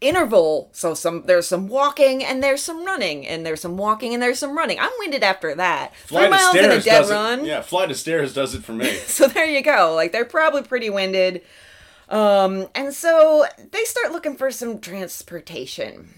interval. 0.00 0.70
So 0.72 0.94
some 0.94 1.24
there's 1.26 1.46
some 1.46 1.68
walking 1.68 2.24
and 2.24 2.42
there's 2.42 2.62
some 2.62 2.84
running 2.84 3.26
and 3.26 3.44
there's 3.44 3.60
some 3.60 3.76
walking 3.76 4.14
and 4.14 4.22
there's 4.22 4.38
some 4.38 4.56
running. 4.56 4.78
I'm 4.80 4.92
winded 4.98 5.22
after 5.22 5.54
that. 5.54 5.94
three 5.94 6.06
Flight 6.18 6.24
of 6.26 6.30
miles 6.30 6.54
in 6.54 6.64
a 6.64 6.80
stairs 6.80 6.84
dead 6.84 7.14
run. 7.14 7.40
it. 7.40 7.46
Yeah, 7.46 7.60
flight 7.62 7.90
of 7.90 7.96
stairs 7.96 8.32
does 8.34 8.54
it 8.54 8.64
for 8.64 8.72
me. 8.72 8.90
So 9.06 9.26
there 9.26 9.44
you 9.46 9.62
go. 9.62 9.92
Like 9.94 10.12
they're 10.12 10.24
probably 10.24 10.62
pretty 10.62 10.90
winded. 10.90 11.42
Um, 12.08 12.66
and 12.74 12.92
so 12.92 13.44
they 13.70 13.84
start 13.84 14.12
looking 14.12 14.36
for 14.36 14.50
some 14.50 14.80
transportation. 14.80 16.14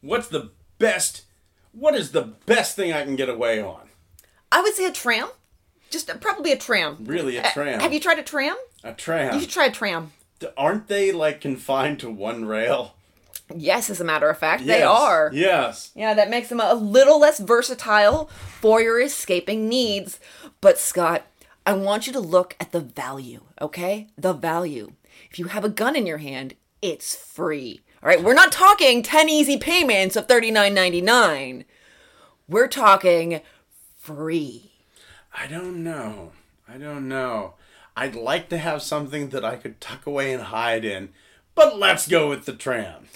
What's 0.00 0.28
the 0.28 0.50
best? 0.78 1.22
What 1.72 1.94
is 1.94 2.12
the 2.12 2.22
best 2.22 2.74
thing 2.76 2.92
I 2.92 3.04
can 3.04 3.16
get 3.16 3.28
away 3.28 3.60
on? 3.60 3.88
I 4.50 4.60
would 4.62 4.74
say 4.74 4.86
a 4.86 4.92
tram. 4.92 5.28
Just 5.90 6.08
a, 6.08 6.16
probably 6.16 6.52
a 6.52 6.56
tram. 6.56 6.98
Really, 7.04 7.36
a 7.36 7.42
Uh, 7.42 7.50
tram? 7.50 7.80
Have 7.80 7.92
you 7.92 8.00
tried 8.00 8.18
a 8.18 8.22
tram? 8.22 8.56
A 8.84 8.92
tram? 8.92 9.34
You 9.34 9.40
should 9.40 9.50
try 9.50 9.66
a 9.66 9.70
tram. 9.72 10.12
Aren't 10.56 10.88
they 10.88 11.12
like 11.12 11.40
confined 11.40 12.00
to 12.00 12.10
one 12.10 12.44
rail? 12.44 12.94
Yes, 13.54 13.90
as 13.90 14.00
a 14.00 14.04
matter 14.04 14.30
of 14.30 14.38
fact, 14.38 14.64
they 14.64 14.82
are. 14.82 15.30
Yes. 15.34 15.90
Yeah, 15.94 16.14
that 16.14 16.30
makes 16.30 16.48
them 16.48 16.60
a 16.60 16.74
little 16.74 17.18
less 17.18 17.40
versatile 17.40 18.26
for 18.60 18.80
your 18.80 19.00
escaping 19.00 19.68
needs. 19.68 20.20
But 20.60 20.78
Scott, 20.78 21.26
I 21.66 21.72
want 21.72 22.06
you 22.06 22.12
to 22.12 22.20
look 22.20 22.56
at 22.60 22.72
the 22.72 22.80
value, 22.80 23.42
okay? 23.60 24.08
The 24.16 24.32
value. 24.32 24.92
If 25.30 25.38
you 25.38 25.46
have 25.46 25.64
a 25.64 25.68
gun 25.68 25.96
in 25.96 26.06
your 26.06 26.18
hand, 26.18 26.54
it's 26.80 27.14
free. 27.14 27.80
All 28.02 28.08
right, 28.08 28.22
we're 28.22 28.34
not 28.34 28.52
talking 28.52 29.02
10 29.02 29.28
easy 29.28 29.58
payments 29.58 30.16
of 30.16 30.26
$39.99. 30.26 31.64
We're 32.48 32.68
talking 32.68 33.40
free. 33.98 34.72
I 35.36 35.46
don't 35.46 35.84
know. 35.84 36.32
I 36.68 36.78
don't 36.78 37.08
know. 37.08 37.54
I'd 38.00 38.14
like 38.14 38.48
to 38.48 38.56
have 38.56 38.80
something 38.80 39.28
that 39.28 39.44
I 39.44 39.56
could 39.56 39.78
tuck 39.78 40.06
away 40.06 40.32
and 40.32 40.44
hide 40.44 40.86
in, 40.86 41.10
but 41.54 41.78
let's 41.78 42.08
go 42.08 42.30
with 42.30 42.46
the 42.46 42.54
tram. 42.54 43.08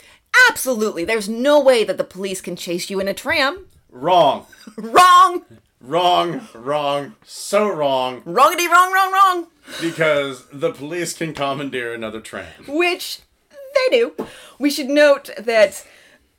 Absolutely. 0.50 1.06
There's 1.06 1.26
no 1.26 1.58
way 1.58 1.84
that 1.84 1.96
the 1.96 2.04
police 2.04 2.42
can 2.42 2.54
chase 2.54 2.90
you 2.90 3.00
in 3.00 3.08
a 3.08 3.14
tram. 3.14 3.64
Wrong. 3.88 4.44
Wrong. 4.76 5.46
Wrong. 5.80 6.46
Wrong. 6.52 7.14
So 7.24 7.66
wrong. 7.66 8.20
Wrongity 8.26 8.68
wrong, 8.68 8.92
wrong, 8.92 9.12
wrong. 9.12 9.46
Because 9.80 10.44
the 10.52 10.70
police 10.70 11.14
can 11.14 11.32
commandeer 11.32 11.94
another 11.94 12.20
tram. 12.20 12.66
Which 12.68 13.20
they 13.50 13.96
do. 13.98 14.12
We 14.58 14.68
should 14.70 14.90
note 14.90 15.30
that 15.38 15.86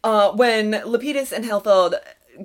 uh, 0.04 0.34
when 0.34 0.74
Lepidus 0.74 1.32
and 1.32 1.46
Helfeld 1.46 1.96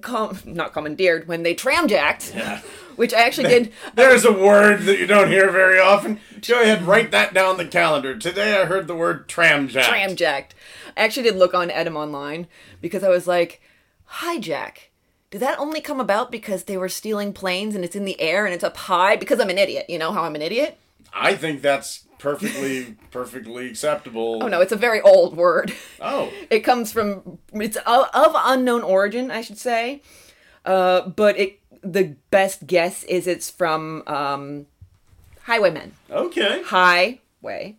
com- 0.01 0.39
not 0.47 0.73
commandeered, 0.73 1.29
when 1.29 1.43
they 1.43 1.55
tramjacked, 1.55 2.63
which 3.01 3.15
I 3.15 3.23
actually 3.23 3.49
did 3.49 3.73
There's 3.95 4.27
a 4.27 4.33
word 4.33 4.83
that 4.83 4.99
you 4.99 5.07
don't 5.07 5.31
hear 5.31 5.51
very 5.51 5.79
often. 5.81 6.21
Go 6.47 6.61
ahead, 6.61 6.83
write 6.83 7.11
that 7.13 7.33
down 7.33 7.57
the 7.57 7.65
calendar. 7.67 8.15
Today 8.15 8.61
I 8.61 8.67
heard 8.67 8.89
the 8.89 8.95
word 8.95 9.27
tramjack. 9.27 9.85
tramjacked. 9.85 10.51
I 10.99 11.05
actually 11.05 11.23
did 11.23 11.37
look 11.37 11.55
on 11.55 11.71
Etymonline 11.71 12.47
because 12.83 13.03
I 13.03 13.09
was 13.09 13.27
like, 13.27 13.63
hijack. 14.17 14.91
Did 15.31 15.41
that 15.41 15.59
only 15.59 15.81
come 15.81 15.99
about 15.99 16.31
because 16.31 16.65
they 16.65 16.77
were 16.77 16.91
stealing 16.91 17.33
planes 17.33 17.75
and 17.75 17.87
it's 17.87 17.97
in 17.97 18.05
the 18.05 18.21
air 18.21 18.45
and 18.45 18.53
it's 18.53 18.63
up 18.65 18.77
high? 18.77 19.17
Because 19.17 19.41
I'm 19.41 19.49
an 19.49 19.57
idiot. 19.57 19.87
You 19.89 19.99
know 19.99 20.13
how 20.13 20.25
I'm 20.25 20.35
an 20.35 20.43
idiot? 20.43 20.77
I 21.15 21.35
think 21.35 21.63
that's 21.63 22.05
perfectly, 22.19 22.97
perfectly 23.11 23.67
acceptable. 23.67 24.41
Oh 24.43 24.49
no, 24.49 24.61
it's 24.61 24.73
a 24.73 24.77
very 24.77 25.01
old 25.01 25.39
word. 25.39 25.73
Oh, 26.03 26.31
It 26.51 26.61
comes 26.61 26.93
from 26.93 27.39
it's 27.55 27.79
of, 27.79 28.09
of 28.13 28.35
unknown 28.37 28.83
origin, 28.83 29.31
I 29.31 29.41
should 29.41 29.57
say. 29.57 30.03
Uh, 30.67 31.09
but 31.09 31.39
it 31.39 31.60
the 31.83 32.17
best 32.31 32.67
guess 32.67 33.05
is 33.05 33.27
it's 33.27 33.51
from 33.51 34.03
um, 34.07 34.67
highwaymen. 35.43 35.93
okay. 36.11 36.63
Highway 36.65 37.77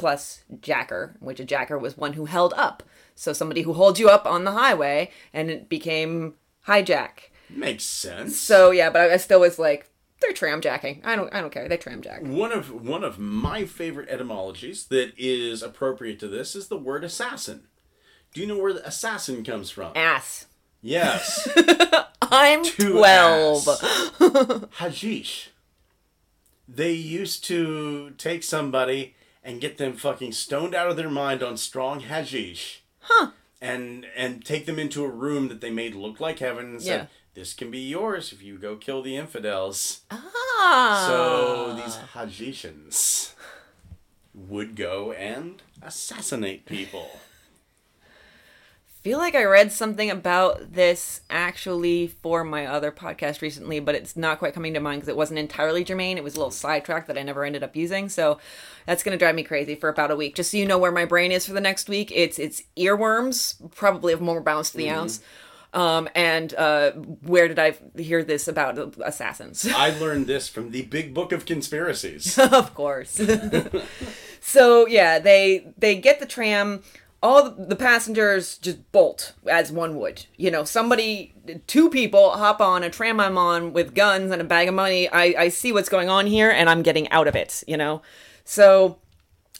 plus 0.00 0.44
jacker, 0.62 1.14
which 1.20 1.38
a 1.38 1.44
jacker 1.44 1.78
was 1.78 1.96
one 1.96 2.14
who 2.14 2.24
held 2.24 2.54
up. 2.56 2.82
So 3.14 3.34
somebody 3.34 3.62
who 3.62 3.74
holds 3.74 4.00
you 4.00 4.08
up 4.08 4.26
on 4.26 4.44
the 4.44 4.52
highway, 4.52 5.10
and 5.32 5.50
it 5.50 5.68
became 5.68 6.34
hijack. 6.66 7.28
Makes 7.50 7.84
sense. 7.84 8.40
So 8.40 8.70
yeah, 8.70 8.88
but 8.88 9.02
I, 9.02 9.14
I 9.14 9.16
still 9.18 9.40
was 9.40 9.58
like, 9.58 9.90
they're 10.20 10.32
tramjacking. 10.32 11.04
I 11.04 11.16
don't, 11.16 11.32
I 11.34 11.42
don't 11.42 11.52
care. 11.52 11.68
They 11.68 11.76
tramjack. 11.76 12.22
One 12.22 12.50
of 12.50 12.70
one 12.70 13.04
of 13.04 13.18
my 13.18 13.66
favorite 13.66 14.08
etymologies 14.08 14.86
that 14.86 15.12
is 15.18 15.62
appropriate 15.62 16.18
to 16.20 16.28
this 16.28 16.56
is 16.56 16.68
the 16.68 16.78
word 16.78 17.04
assassin. 17.04 17.64
Do 18.32 18.40
you 18.40 18.46
know 18.46 18.58
where 18.58 18.72
the 18.72 18.86
assassin 18.86 19.44
comes 19.44 19.70
from? 19.70 19.92
Ass. 19.96 20.46
Yes. 20.80 21.46
I'm 22.30 22.64
To 22.64 22.92
twelve. 22.92 23.66
Hashish. 24.74 25.50
They 26.68 26.92
used 26.92 27.44
to 27.44 28.10
take 28.16 28.44
somebody 28.44 29.14
and 29.42 29.60
get 29.60 29.78
them 29.78 29.94
fucking 29.94 30.32
stoned 30.32 30.74
out 30.74 30.88
of 30.88 30.96
their 30.96 31.10
mind 31.10 31.42
on 31.42 31.56
strong 31.56 32.00
hashish. 32.00 32.82
Huh. 33.00 33.30
And 33.60 34.06
and 34.16 34.44
take 34.44 34.66
them 34.66 34.78
into 34.78 35.04
a 35.04 35.08
room 35.08 35.48
that 35.48 35.60
they 35.60 35.70
made 35.70 35.94
look 35.94 36.20
like 36.20 36.38
heaven 36.38 36.66
and 36.66 36.82
said, 36.82 37.00
Yeah. 37.00 37.06
This 37.34 37.54
can 37.54 37.70
be 37.70 37.78
yours 37.78 38.32
if 38.32 38.42
you 38.42 38.58
go 38.58 38.76
kill 38.76 39.02
the 39.02 39.16
infidels. 39.16 40.00
Ah. 40.10 41.06
So 41.08 41.74
these 41.76 41.96
Hajishans 42.14 43.34
would 44.34 44.74
go 44.76 45.12
and 45.12 45.62
assassinate 45.80 46.66
people. 46.66 47.20
Feel 49.02 49.18
like 49.18 49.34
I 49.34 49.44
read 49.44 49.72
something 49.72 50.10
about 50.10 50.74
this 50.74 51.22
actually 51.30 52.08
for 52.08 52.44
my 52.44 52.66
other 52.66 52.92
podcast 52.92 53.40
recently, 53.40 53.80
but 53.80 53.94
it's 53.94 54.16
not 54.16 54.38
quite 54.38 54.52
coming 54.52 54.74
to 54.74 54.80
mind 54.80 55.00
because 55.00 55.08
it 55.08 55.16
wasn't 55.16 55.38
entirely 55.38 55.84
germane. 55.84 56.18
It 56.18 56.24
was 56.24 56.34
a 56.34 56.38
little 56.38 56.50
sidetrack 56.50 57.06
that 57.06 57.16
I 57.16 57.22
never 57.22 57.44
ended 57.44 57.62
up 57.62 57.74
using. 57.74 58.10
So 58.10 58.38
that's 58.86 59.02
going 59.02 59.18
to 59.18 59.22
drive 59.22 59.34
me 59.34 59.42
crazy 59.42 59.74
for 59.74 59.88
about 59.88 60.10
a 60.10 60.16
week. 60.16 60.34
Just 60.34 60.50
so 60.50 60.58
you 60.58 60.66
know 60.66 60.78
where 60.78 60.92
my 60.92 61.06
brain 61.06 61.32
is 61.32 61.46
for 61.46 61.54
the 61.54 61.60
next 61.60 61.88
week, 61.88 62.12
it's 62.14 62.38
it's 62.38 62.62
earworms, 62.76 63.54
probably 63.74 64.12
of 64.12 64.20
more 64.20 64.40
bounce 64.40 64.70
to 64.72 64.76
the 64.76 64.90
ounce. 64.90 65.20
Um, 65.72 66.08
and 66.14 66.52
uh, 66.54 66.92
where 66.92 67.46
did 67.46 67.58
I 67.58 67.76
hear 67.96 68.24
this 68.24 68.48
about 68.48 68.96
assassins? 69.04 69.66
I 69.72 69.90
learned 69.98 70.26
this 70.26 70.48
from 70.48 70.72
the 70.72 70.82
Big 70.82 71.14
Book 71.14 71.32
of 71.32 71.46
Conspiracies. 71.46 72.38
of 72.38 72.74
course. 72.74 73.20
so 74.40 74.86
yeah, 74.86 75.18
they 75.18 75.72
they 75.78 75.94
get 75.94 76.20
the 76.20 76.26
tram 76.26 76.82
all 77.22 77.50
the 77.50 77.76
passengers 77.76 78.56
just 78.58 78.90
bolt 78.92 79.34
as 79.46 79.70
one 79.70 79.96
would. 79.96 80.24
You 80.36 80.50
know, 80.50 80.64
somebody, 80.64 81.34
two 81.66 81.90
people 81.90 82.30
hop 82.30 82.60
on 82.60 82.82
a 82.82 82.90
tram 82.90 83.20
I'm 83.20 83.36
on 83.36 83.72
with 83.72 83.94
guns 83.94 84.32
and 84.32 84.40
a 84.40 84.44
bag 84.44 84.68
of 84.68 84.74
money. 84.74 85.08
I, 85.08 85.34
I 85.38 85.48
see 85.48 85.72
what's 85.72 85.90
going 85.90 86.08
on 86.08 86.26
here 86.26 86.50
and 86.50 86.70
I'm 86.70 86.82
getting 86.82 87.10
out 87.10 87.28
of 87.28 87.36
it, 87.36 87.62
you 87.66 87.76
know? 87.76 88.00
So 88.44 88.98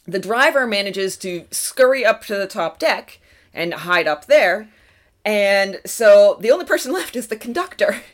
the 0.07 0.19
driver 0.19 0.67
manages 0.67 1.17
to 1.19 1.47
scurry 1.51 2.05
up 2.05 2.25
to 2.27 2.37
the 2.37 2.47
top 2.47 2.79
deck 2.79 3.21
and 3.53 3.75
hide 3.75 4.09
up 4.09 4.27
there. 4.27 4.69
And 5.25 5.81
so 5.85 6.39
the 6.41 6.51
only 6.51 6.65
person 6.65 6.93
left 6.95 7.15
is 7.17 7.29
the 7.29 7.37
conductor. 7.37 8.03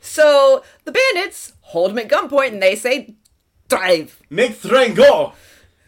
So 0.00 0.62
the 0.84 0.92
bandits 0.92 1.54
hold 1.60 1.90
him 1.90 1.98
at 1.98 2.08
gunpoint 2.08 2.52
and 2.52 2.62
they 2.62 2.76
say, 2.76 3.16
drive. 3.68 4.22
Make 4.30 4.62
train 4.62 4.94
go. 4.94 5.32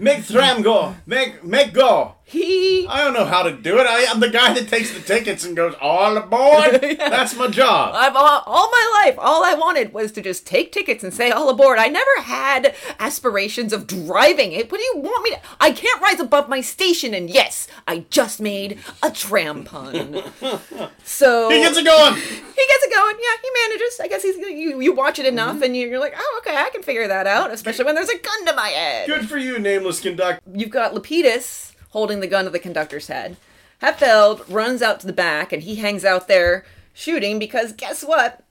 Make 0.01 0.27
tram 0.27 0.63
go. 0.63 0.97
Make 1.07 1.45
make 1.45 1.75
go. 1.75 2.17
He 2.31 2.87
I 2.87 3.03
don't 3.03 3.13
know 3.13 3.25
how 3.25 3.43
to 3.43 3.51
do 3.51 3.79
it. 3.79 3.89
I 3.89 4.03
am 4.03 4.21
the 4.21 4.31
guy 4.31 4.55
that 4.55 4.69
takes 4.69 4.93
the 4.93 5.01
tickets 5.01 5.45
and 5.45 5.57
goes 5.57 5.75
all 5.81 6.17
aboard. 6.17 6.81
That's 6.99 7.37
my 7.37 7.49
job. 7.49 7.93
I've 7.97 8.15
all, 8.15 8.45
all 8.47 8.71
my 8.71 9.03
life, 9.05 9.17
all 9.19 9.43
I 9.45 9.55
wanted 9.55 9.93
was 9.93 10.13
to 10.13 10.23
just 10.23 10.47
take 10.47 10.71
tickets 10.71 11.03
and 11.03 11.13
say 11.13 11.33
all 11.33 11.49
aboard. 11.49 11.81
I 11.81 11.89
never 11.89 12.23
had 12.23 12.73
aspirations 13.01 13.73
of 13.73 13.89
driving 13.89 14.53
it. 14.53 14.71
What 14.71 14.79
do 14.79 14.85
you 14.85 14.99
want 14.99 15.25
me 15.25 15.31
to? 15.31 15.41
I 15.59 15.73
can't 15.73 16.01
rise 16.01 16.21
above 16.21 16.49
my 16.49 16.61
station. 16.61 17.15
And 17.15 17.29
yes, 17.29 17.67
I 17.89 18.05
just 18.11 18.41
made 18.41 18.79
a 19.03 19.11
tram 19.11 19.65
pun. 19.65 20.23
So 21.03 21.51
he 21.51 21.59
gets 21.61 21.77
it 21.77 21.85
going. 21.85 22.15
he 22.15 22.21
gets 22.21 22.85
it 22.85 22.93
going. 22.95 23.17
Yeah, 23.21 23.37
he 23.43 23.69
manages. 23.69 24.01
I 24.01 24.07
guess 24.09 24.23
he's 24.23 24.37
you. 24.37 24.81
You 24.81 24.95
watch 24.95 25.19
it 25.19 25.27
enough, 25.27 25.57
mm-hmm. 25.57 25.65
and 25.65 25.77
you're 25.77 25.99
like, 25.99 26.15
oh, 26.17 26.41
okay, 26.41 26.57
I 26.57 26.71
can 26.71 26.83
figure 26.83 27.09
that 27.09 27.27
out. 27.27 27.51
Especially 27.51 27.85
when 27.85 27.97
there's 27.97 28.09
a 28.09 28.19
gun 28.19 28.47
to 28.47 28.55
my 28.55 28.69
head. 28.69 29.09
Good 29.09 29.29
for 29.29 29.37
you, 29.37 29.59
nameless 29.59 30.01
conductor. 30.01 30.41
You've 30.55 30.71
got 30.71 30.95
Lepidus 30.95 31.70
holding 31.91 32.21
the 32.21 32.27
gun 32.27 32.45
to 32.45 32.51
the 32.51 32.59
conductor's 32.59 33.09
head. 33.09 33.37
Helfeld 33.83 34.45
runs 34.49 34.83
out 34.83 35.01
to 35.01 35.07
the 35.07 35.13
back 35.13 35.53
and 35.53 35.63
he 35.63 35.77
hangs 35.77 36.05
out 36.05 36.29
there 36.29 36.65
shooting 36.93 37.39
because 37.39 37.73
guess 37.73 38.03
what? 38.03 38.45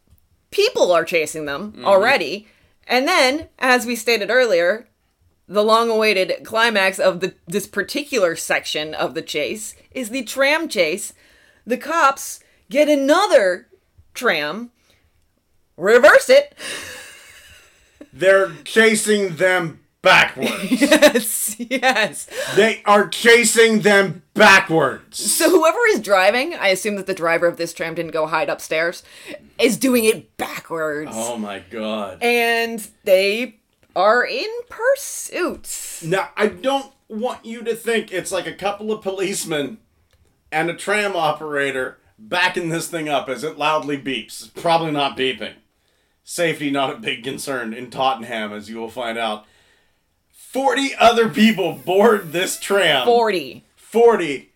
People 0.51 0.91
are 0.91 1.05
chasing 1.05 1.45
them 1.45 1.71
mm-hmm. 1.71 1.85
already. 1.85 2.47
And 2.87 3.07
then, 3.07 3.49
as 3.59 3.85
we 3.85 3.95
stated 3.95 4.31
earlier, 4.31 4.87
the 5.47 5.63
long-awaited 5.63 6.43
climax 6.43 6.99
of 6.99 7.19
the 7.19 7.33
this 7.47 7.67
particular 7.67 8.35
section 8.35 8.93
of 8.93 9.13
the 9.13 9.21
chase 9.21 9.75
is 9.91 10.09
the 10.09 10.23
tram 10.23 10.67
chase. 10.67 11.13
The 11.65 11.77
cops 11.77 12.39
get 12.69 12.87
another 12.87 13.67
tram, 14.13 14.71
reverse 15.77 16.29
it. 16.29 16.55
They're 18.11 18.51
chasing 18.63 19.35
them 19.35 19.81
backwards. 20.01 20.49
Yes, 20.79 21.55
yes. 21.59 22.29
they 22.55 22.81
are 22.85 23.07
chasing 23.07 23.81
them 23.81 24.23
backwards. 24.33 25.19
So 25.19 25.49
whoever 25.49 25.79
is 25.89 25.99
driving, 25.99 26.53
I 26.53 26.69
assume 26.69 26.95
that 26.95 27.05
the 27.05 27.13
driver 27.13 27.47
of 27.47 27.57
this 27.57 27.73
tram 27.73 27.95
didn't 27.95 28.11
go 28.11 28.27
hide 28.27 28.49
upstairs, 28.49 29.03
is 29.59 29.77
doing 29.77 30.05
it 30.05 30.37
backwards. 30.37 31.11
Oh 31.13 31.37
my 31.37 31.59
god. 31.59 32.19
And 32.21 32.87
they 33.03 33.59
are 33.95 34.25
in 34.25 34.47
pursuit. 34.69 35.99
Now, 36.03 36.29
I 36.37 36.47
don't 36.47 36.93
want 37.09 37.43
you 37.45 37.63
to 37.63 37.75
think 37.75 38.11
it's 38.11 38.31
like 38.31 38.47
a 38.47 38.53
couple 38.53 38.91
of 38.91 39.01
policemen 39.01 39.79
and 40.51 40.69
a 40.69 40.75
tram 40.75 41.15
operator 41.15 41.97
backing 42.17 42.69
this 42.69 42.87
thing 42.87 43.09
up 43.09 43.27
as 43.29 43.43
it 43.43 43.57
loudly 43.57 43.97
beeps. 43.97 44.43
It's 44.43 44.47
probably 44.47 44.91
not 44.91 45.17
beeping. 45.17 45.55
Safety 46.23 46.69
not 46.69 46.93
a 46.93 46.97
big 46.99 47.23
concern 47.23 47.73
in 47.73 47.89
Tottenham, 47.89 48.53
as 48.53 48.69
you 48.69 48.77
will 48.77 48.89
find 48.89 49.17
out. 49.17 49.45
40 50.51 50.95
other 50.95 51.29
people 51.29 51.73
board 51.73 52.31
this 52.31 52.59
tram. 52.59 53.05
40. 53.05 53.63
40 53.75 54.49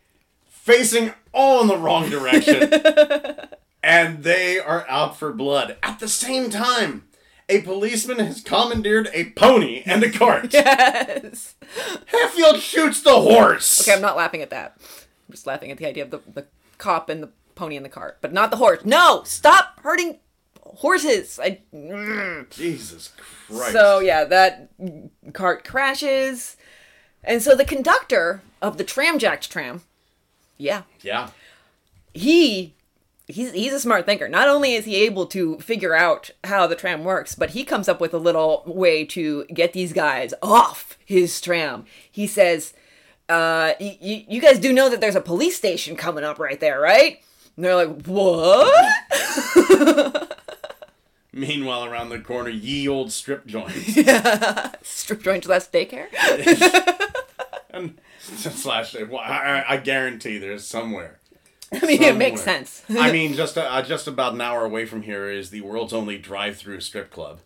facing 0.47 1.13
all 1.31 1.61
in 1.61 1.67
the 1.67 1.77
wrong 1.77 2.09
direction. 2.09 2.73
and 3.83 4.23
they 4.23 4.57
are 4.57 4.87
out 4.89 5.19
for 5.19 5.31
blood. 5.31 5.77
At 5.83 5.99
the 5.99 6.07
same 6.07 6.49
time, 6.49 7.03
a 7.47 7.61
policeman 7.61 8.17
has 8.17 8.41
commandeered 8.41 9.07
a 9.13 9.29
pony 9.31 9.83
and 9.85 10.03
a 10.03 10.09
cart. 10.09 10.51
Yes. 10.53 11.53
Hatfield 12.07 12.59
shoots 12.59 13.01
the 13.03 13.21
horse. 13.21 13.81
Okay, 13.87 13.95
I'm 13.95 14.01
not 14.01 14.17
laughing 14.17 14.41
at 14.41 14.49
that. 14.49 14.77
I'm 14.79 15.31
just 15.31 15.45
laughing 15.45 15.69
at 15.69 15.77
the 15.77 15.85
idea 15.85 16.05
of 16.05 16.09
the, 16.09 16.21
the 16.33 16.47
cop 16.79 17.07
and 17.07 17.21
the 17.21 17.29
pony 17.53 17.75
and 17.75 17.85
the 17.85 17.89
cart, 17.89 18.17
but 18.19 18.33
not 18.33 18.49
the 18.49 18.57
horse. 18.57 18.83
No! 18.83 19.21
Stop 19.25 19.79
hurting 19.81 20.17
horses! 20.75 21.39
I. 21.41 21.59
Jesus 22.49 23.11
Christ. 23.49 23.71
So 23.73 23.99
yeah, 23.99 24.23
that 24.25 24.69
cart 25.33 25.63
crashes, 25.63 26.57
and 27.23 27.41
so 27.41 27.55
the 27.55 27.65
conductor 27.65 28.41
of 28.61 28.77
the 28.77 28.83
tramjacked 28.83 29.49
tram, 29.49 29.81
yeah, 30.57 30.83
yeah. 31.01 31.29
he 32.13 32.73
he's 33.27 33.51
he's 33.53 33.73
a 33.73 33.79
smart 33.79 34.05
thinker. 34.05 34.27
Not 34.27 34.47
only 34.47 34.73
is 34.75 34.85
he 34.85 34.95
able 35.05 35.25
to 35.27 35.57
figure 35.59 35.93
out 35.95 36.29
how 36.43 36.67
the 36.67 36.75
tram 36.75 37.03
works, 37.03 37.35
but 37.35 37.51
he 37.51 37.63
comes 37.63 37.87
up 37.89 37.99
with 38.01 38.13
a 38.13 38.17
little 38.17 38.63
way 38.65 39.05
to 39.05 39.45
get 39.45 39.73
these 39.73 39.93
guys 39.93 40.33
off 40.41 40.97
his 41.05 41.39
tram. 41.41 41.85
He 42.11 42.27
says, 42.27 42.73
uh, 43.29 43.73
y- 43.79 43.97
y- 44.01 44.25
"You 44.27 44.41
guys 44.41 44.59
do 44.59 44.73
know 44.73 44.89
that 44.89 44.99
there's 45.01 45.15
a 45.15 45.21
police 45.21 45.55
station 45.57 45.95
coming 45.95 46.23
up 46.23 46.39
right 46.39 46.59
there, 46.59 46.79
right?" 46.79 47.21
And 47.55 47.63
they're 47.65 47.75
like, 47.75 48.05
"What?" 48.05 48.73
Meanwhile, 51.33 51.85
around 51.85 52.09
the 52.09 52.19
corner, 52.19 52.49
ye 52.49 52.87
old 52.87 53.11
strip 53.11 53.47
joints. 53.47 53.95
Strip 54.83 55.23
joint 55.23 55.47
less 55.47 55.67
daycare. 55.67 56.07
and 57.71 57.97
slash, 58.19 58.93
well, 59.09 59.17
I, 59.17 59.63
I- 59.67 59.73
I 59.73 59.77
guarantee 59.77 60.37
there's 60.37 60.65
somewhere. 60.65 61.19
I 61.73 61.85
mean, 61.87 62.03
it 62.03 62.15
makes 62.17 62.41
sense. 62.41 62.83
I 62.87 63.11
mean, 63.11 63.33
just 63.33 63.57
uh, 63.57 63.81
just 63.81 64.07
about 64.07 64.33
an 64.33 64.41
hour 64.41 64.63
away 64.63 64.85
from 64.85 65.01
here 65.01 65.27
is 65.27 65.49
the 65.49 65.61
world's 65.61 65.91
only 65.91 66.19
drive-through 66.19 66.81
strip 66.81 67.09
club. 67.09 67.39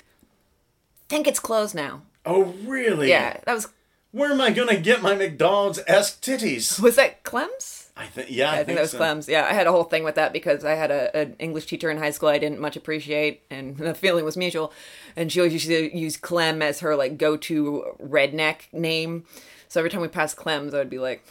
think 1.07 1.27
it's 1.27 1.39
closed 1.39 1.73
now. 1.73 2.01
Oh, 2.25 2.53
really? 2.65 3.07
Yeah, 3.09 3.39
that 3.45 3.53
was 3.53 3.69
Where 4.11 4.31
am 4.33 4.41
I 4.41 4.51
gonna 4.51 4.75
get 4.77 5.01
my 5.01 5.15
McDonald's 5.15 5.79
esque 5.87 6.21
titties? 6.21 6.77
was 6.81 6.97
that 6.97 7.23
Clem's? 7.23 7.86
I 7.97 8.05
think. 8.05 8.29
Yeah, 8.29 8.51
I, 8.51 8.59
I 8.59 8.63
think 8.63 8.77
that 8.77 8.81
was 8.83 8.91
so. 8.91 8.97
Clem's. 8.97 9.27
Yeah, 9.27 9.45
I 9.45 9.53
had 9.53 9.67
a 9.67 9.71
whole 9.71 9.83
thing 9.83 10.03
with 10.03 10.15
that 10.15 10.33
because 10.33 10.63
I 10.63 10.75
had 10.75 10.91
a, 10.91 11.15
an 11.15 11.35
English 11.39 11.65
teacher 11.65 11.89
in 11.89 11.97
high 11.97 12.11
school 12.11 12.29
I 12.29 12.37
didn't 12.37 12.59
much 12.59 12.75
appreciate, 12.75 13.41
and 13.49 13.77
the 13.77 13.93
feeling 13.93 14.25
was 14.25 14.37
mutual. 14.37 14.71
And 15.15 15.31
she 15.31 15.39
always 15.39 15.53
used 15.53 15.67
to 15.67 15.97
use 15.97 16.17
Clem 16.17 16.61
as 16.61 16.81
her 16.81 16.95
like 16.95 17.17
go-to 17.17 17.85
redneck 18.01 18.71
name. 18.71 19.25
So 19.67 19.79
every 19.79 19.89
time 19.89 20.01
we 20.01 20.07
passed 20.07 20.37
Clem's, 20.37 20.73
I 20.73 20.77
would 20.77 20.89
be 20.89 20.99
like, 20.99 21.25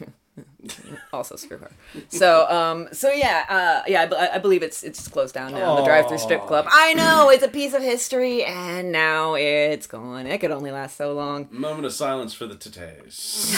also 1.12 1.37
screw 1.37 1.59
her. 1.59 1.71
So, 2.09 2.51
um, 2.51 2.89
so 2.93 3.11
yeah, 3.11 3.45
uh, 3.49 3.83
yeah, 3.87 4.09
I, 4.12 4.35
I 4.35 4.39
believe 4.39 4.62
it's 4.62 4.83
it's 4.83 5.07
closed 5.09 5.35
down 5.35 5.53
now. 5.53 5.77
The 5.77 5.85
drive-through 5.85 6.19
strip 6.19 6.43
club. 6.47 6.67
I 6.69 6.95
know 6.95 7.31
it's 7.31 7.45
a 7.45 7.49
piece 7.49 7.75
of 7.75 7.83
history, 7.83 8.45
and 8.45 8.93
now 8.93 9.35
it's 9.35 9.87
gone. 9.87 10.27
It 10.27 10.39
could 10.39 10.51
only 10.51 10.71
last 10.73 10.97
so 10.97 11.12
long. 11.12 11.49
Moment 11.51 11.87
of 11.87 11.93
silence 11.93 12.35
for 12.35 12.47
the 12.47 12.55
titties. 12.55 13.55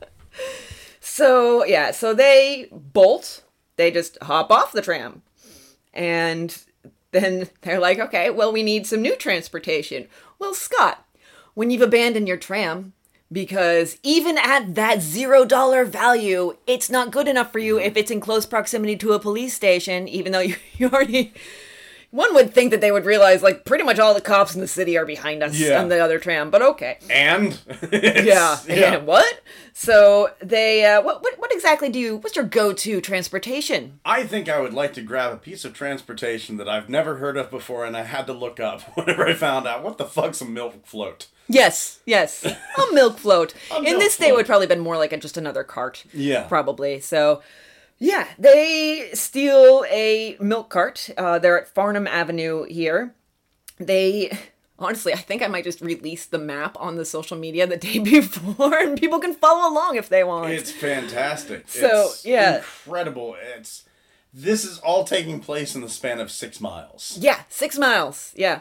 So 1.20 1.66
yeah, 1.66 1.90
so 1.90 2.14
they 2.14 2.68
bolt. 2.72 3.42
They 3.76 3.90
just 3.90 4.16
hop 4.22 4.50
off 4.50 4.72
the 4.72 4.80
tram, 4.80 5.20
and 5.92 6.56
then 7.10 7.50
they're 7.60 7.78
like, 7.78 7.98
"Okay, 7.98 8.30
well, 8.30 8.50
we 8.50 8.62
need 8.62 8.86
some 8.86 9.02
new 9.02 9.14
transportation." 9.16 10.08
Well, 10.38 10.54
Scott, 10.54 11.04
when 11.52 11.70
you've 11.70 11.82
abandoned 11.82 12.26
your 12.26 12.38
tram, 12.38 12.94
because 13.30 13.98
even 14.02 14.38
at 14.38 14.74
that 14.76 15.02
zero 15.02 15.44
dollar 15.44 15.84
value, 15.84 16.56
it's 16.66 16.88
not 16.88 17.10
good 17.10 17.28
enough 17.28 17.52
for 17.52 17.58
you 17.58 17.78
if 17.78 17.98
it's 17.98 18.10
in 18.10 18.20
close 18.20 18.46
proximity 18.46 18.96
to 18.96 19.12
a 19.12 19.18
police 19.18 19.52
station, 19.52 20.08
even 20.08 20.32
though 20.32 20.40
you, 20.40 20.56
you 20.78 20.88
already. 20.88 21.34
One 22.12 22.34
would 22.34 22.52
think 22.52 22.72
that 22.72 22.80
they 22.80 22.90
would 22.90 23.04
realize, 23.04 23.40
like, 23.40 23.64
pretty 23.64 23.84
much 23.84 24.00
all 24.00 24.14
the 24.14 24.20
cops 24.20 24.54
in 24.56 24.60
the 24.60 24.66
city 24.66 24.98
are 24.98 25.06
behind 25.06 25.44
us 25.44 25.56
Yeah. 25.56 25.80
on 25.80 25.88
the 25.88 26.00
other 26.02 26.18
tram, 26.18 26.50
but 26.50 26.60
okay. 26.60 26.98
and 27.08 27.56
Yeah. 27.92 28.58
Yeah. 28.66 28.94
And 28.96 29.06
what? 29.06 29.40
So 29.72 30.30
they 30.42 30.84
uh 30.84 31.00
what, 31.02 31.22
what 31.22 31.38
what 31.38 31.52
exactly 31.52 31.88
do 31.88 31.98
you 31.98 32.16
what's 32.16 32.34
your 32.36 32.44
go-to 32.44 33.00
transportation? 33.00 34.00
I 34.04 34.24
think 34.24 34.48
I 34.48 34.60
would 34.60 34.74
like 34.74 34.92
to 34.94 35.02
grab 35.02 35.32
a 35.32 35.36
piece 35.36 35.64
of 35.64 35.72
transportation 35.72 36.56
that 36.56 36.68
I've 36.68 36.88
never 36.88 37.16
heard 37.16 37.36
of 37.36 37.50
before, 37.50 37.84
and 37.84 37.96
I 37.96 38.02
had 38.02 38.26
to 38.26 38.32
look 38.32 38.58
up 38.58 38.82
whenever 38.96 39.26
I 39.26 39.34
found 39.34 39.66
out 39.68 39.82
what 39.84 39.96
the 39.98 40.04
fuck's 40.04 40.40
a 40.40 40.44
milk 40.44 40.84
float. 40.86 41.28
Yes, 41.48 42.00
yes. 42.06 42.44
A 42.44 42.92
milk 42.92 43.18
float. 43.18 43.54
In 43.76 43.82
milk 43.84 43.98
this 44.00 44.16
day 44.16 44.26
float. 44.26 44.36
would 44.38 44.46
probably 44.46 44.66
been 44.68 44.80
more 44.80 44.96
like 44.96 45.12
a, 45.12 45.16
just 45.16 45.36
another 45.36 45.64
cart. 45.64 46.04
Yeah. 46.12 46.44
Probably. 46.44 47.00
So 47.00 47.42
yeah, 48.00 48.26
they 48.38 49.10
steal 49.14 49.84
a 49.90 50.36
milk 50.40 50.70
cart. 50.70 51.10
Uh, 51.16 51.38
they're 51.38 51.60
at 51.60 51.68
Farnham 51.68 52.06
Avenue 52.08 52.64
here. 52.64 53.14
They 53.78 54.36
honestly, 54.78 55.12
I 55.12 55.16
think 55.18 55.42
I 55.42 55.46
might 55.46 55.64
just 55.64 55.80
release 55.82 56.24
the 56.26 56.38
map 56.38 56.76
on 56.80 56.96
the 56.96 57.04
social 57.04 57.36
media 57.36 57.66
the 57.66 57.76
day 57.76 57.98
before, 58.20 58.74
and 58.78 58.98
people 58.98 59.18
can 59.20 59.34
follow 59.34 59.70
along 59.72 59.96
if 59.96 60.08
they 60.08 60.24
want. 60.24 60.50
It's 60.50 60.72
fantastic. 60.72 61.68
So, 61.68 62.06
It's 62.08 62.24
yeah. 62.24 62.56
incredible. 62.56 63.36
It's 63.56 63.84
this 64.32 64.64
is 64.64 64.78
all 64.78 65.04
taking 65.04 65.40
place 65.40 65.74
in 65.74 65.80
the 65.82 65.88
span 65.88 66.20
of 66.20 66.30
six 66.30 66.60
miles. 66.60 67.18
Yeah, 67.20 67.40
six 67.48 67.76
miles. 67.78 68.32
Yeah, 68.36 68.60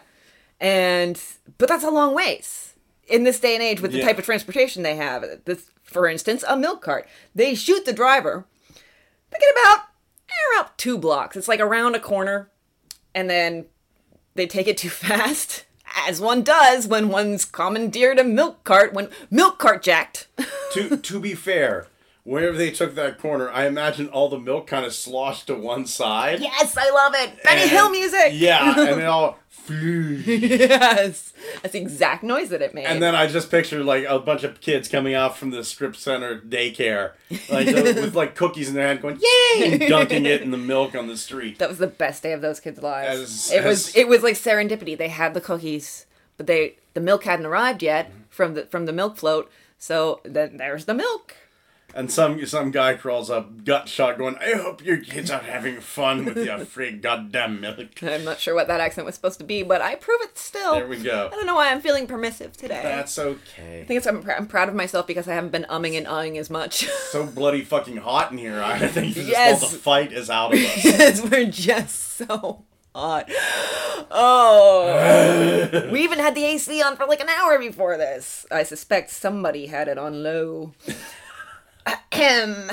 and 0.59 1.21
but 1.57 1.69
that's 1.69 1.83
a 1.83 1.89
long 1.91 2.13
ways 2.13 2.73
in 3.07 3.23
this 3.23 3.39
day 3.39 3.55
and 3.55 3.63
age 3.63 3.79
with 3.81 3.91
the 3.91 3.99
Yeah. 3.99 4.05
type 4.05 4.19
of 4.19 4.25
transportation 4.25 4.83
they 4.83 4.95
have. 4.95 5.23
This 5.45 5.69
for 5.83 6.07
instance, 6.07 6.43
a 6.47 6.55
milk 6.55 6.81
cart. 6.83 7.07
They 7.33 7.55
shoot 7.55 7.85
the 7.85 7.93
driver. 7.93 8.45
Get 9.39 9.51
about 9.51 9.85
eh, 10.29 10.59
about 10.59 10.77
two 10.77 10.97
blocks. 10.97 11.35
It's 11.37 11.47
like 11.47 11.59
around 11.59 11.95
a 11.95 11.99
corner, 11.99 12.49
and 13.15 13.29
then 13.29 13.65
they 14.35 14.47
take 14.47 14.67
it 14.67 14.77
too 14.77 14.89
fast, 14.89 15.65
as 16.07 16.19
one 16.21 16.43
does 16.43 16.87
when 16.87 17.09
one's 17.09 17.45
commandeered 17.45 18.19
a 18.19 18.23
milk 18.23 18.63
cart 18.63 18.93
when 18.93 19.09
milk 19.29 19.57
cart 19.59 19.83
jacked. 19.83 20.27
to 20.73 20.97
to 20.97 21.19
be 21.19 21.33
fair, 21.33 21.87
whenever 22.29 22.55
they 22.55 22.69
took 22.69 22.93
that 22.93 23.17
corner, 23.17 23.49
I 23.49 23.65
imagine 23.65 24.07
all 24.09 24.29
the 24.29 24.37
milk 24.37 24.67
kind 24.67 24.85
of 24.85 24.93
sloshed 24.93 25.47
to 25.47 25.55
one 25.55 25.87
side. 25.87 26.39
yes, 26.39 26.77
I 26.77 26.89
love 26.91 27.13
it. 27.15 27.43
Benny 27.43 27.63
And- 27.63 27.71
Hill 27.71 27.89
music. 27.89 28.29
Yeah, 28.33 28.79
and 28.79 29.01
it 29.01 29.05
all 29.05 29.39
flew. 29.49 30.21
yes, 30.25 31.33
that's 31.61 31.73
the 31.73 31.79
exact 31.79 32.23
noise 32.23 32.49
that 32.49 32.61
it 32.61 32.75
made. 32.75 32.85
And 32.85 33.01
then 33.01 33.15
I 33.15 33.25
just 33.25 33.49
pictured 33.49 33.83
like 33.83 34.05
a 34.07 34.19
bunch 34.19 34.43
of 34.43 34.61
kids 34.61 34.87
coming 34.87 35.15
out 35.15 35.37
from 35.37 35.49
the 35.49 35.63
strip 35.63 35.95
center 35.95 36.39
daycare, 36.39 37.13
like 37.49 37.65
with 37.73 38.15
like 38.15 38.35
cookies 38.35 38.69
in 38.69 38.75
their 38.75 38.87
hand, 38.87 39.01
going 39.01 39.19
yay, 39.19 39.71
and 39.71 39.81
dunking 39.89 40.25
it 40.27 40.41
in 40.41 40.51
the 40.51 40.57
milk 40.57 40.95
on 40.95 41.07
the 41.07 41.17
street. 41.17 41.57
That 41.57 41.69
was 41.69 41.79
the 41.79 41.87
best 41.87 42.21
day 42.21 42.33
of 42.33 42.41
those 42.41 42.59
kids' 42.59 42.81
lives. 42.81 43.49
As- 43.49 43.51
it 43.51 43.65
was 43.65 43.95
it 43.95 44.07
was 44.07 44.21
like 44.21 44.35
serendipity. 44.35 44.95
They 44.95 45.09
had 45.09 45.33
the 45.33 45.41
cookies, 45.41 46.05
but 46.37 46.45
they 46.45 46.75
the 46.93 47.01
milk 47.01 47.23
hadn't 47.23 47.47
arrived 47.47 47.81
yet 47.81 48.09
mm-hmm. 48.09 48.21
from 48.29 48.53
the 48.53 48.65
from 48.67 48.85
the 48.85 48.93
milk 48.93 49.17
float. 49.17 49.49
So 49.79 50.21
then 50.23 50.57
there's 50.57 50.85
the 50.85 50.93
milk. 50.93 51.35
And 51.95 52.11
some 52.11 52.45
some 52.45 52.69
guy 52.71 52.93
crawls 52.93 53.29
up, 53.31 53.63
gut 53.65 53.89
shot, 53.89 54.17
going, 54.19 54.37
"I 54.37 54.53
hope 54.53 54.85
your 54.85 54.97
kids 54.97 55.31
are 55.31 55.39
having 55.39 55.79
fun 55.81 56.23
with 56.23 56.37
your 56.37 56.59
free 56.65 56.91
goddamn 56.91 57.59
milk." 57.61 58.03
I'm 58.03 58.23
not 58.23 58.39
sure 58.39 58.53
what 58.53 58.67
that 58.67 58.79
accent 58.79 59.05
was 59.05 59.15
supposed 59.15 59.39
to 59.39 59.45
be, 59.45 59.63
but 59.63 59.81
I 59.81 59.95
prove 59.95 60.21
it 60.21 60.37
still. 60.37 60.75
There 60.75 60.87
we 60.87 60.97
go. 61.01 61.27
I 61.31 61.35
don't 61.35 61.47
know 61.47 61.55
why 61.55 61.71
I'm 61.71 61.81
feeling 61.81 62.05
permissive 62.05 62.55
today. 62.55 62.81
That's 62.83 63.17
okay. 63.17 63.81
I 63.81 63.85
think 63.85 63.97
it's 63.97 64.05
I'm, 64.07 64.21
pr- 64.21 64.33
I'm 64.33 64.45
proud 64.47 64.69
of 64.69 64.75
myself 64.75 65.07
because 65.07 65.27
I 65.27 65.33
haven't 65.33 65.51
been 65.51 65.65
umming 65.69 65.97
and 65.97 66.05
ahhing 66.05 66.37
as 66.37 66.49
much. 66.51 66.85
So 66.87 67.25
bloody 67.25 67.63
fucking 67.63 67.97
hot 67.97 68.31
in 68.31 68.37
here. 68.37 68.61
I 68.61 68.77
think 68.87 69.15
this 69.15 69.27
Yes. 69.27 69.59
the 69.71 69.77
fight 69.77 70.13
is 70.13 70.29
out 70.29 70.53
of 70.53 70.59
us. 70.59 70.85
yes, 70.85 71.21
we're 71.23 71.45
just 71.49 71.95
so 72.17 72.65
hot. 72.93 73.27
Oh, 74.11 75.89
we 75.91 76.03
even 76.03 76.19
had 76.19 76.35
the 76.35 76.45
AC 76.45 76.81
on 76.83 76.95
for 76.95 77.05
like 77.07 77.19
an 77.19 77.29
hour 77.29 77.57
before 77.57 77.97
this. 77.97 78.45
I 78.51 78.63
suspect 78.63 79.09
somebody 79.09 79.65
had 79.67 79.87
it 79.87 79.97
on 79.97 80.21
low. 80.23 80.73
Ahem. 82.11 82.71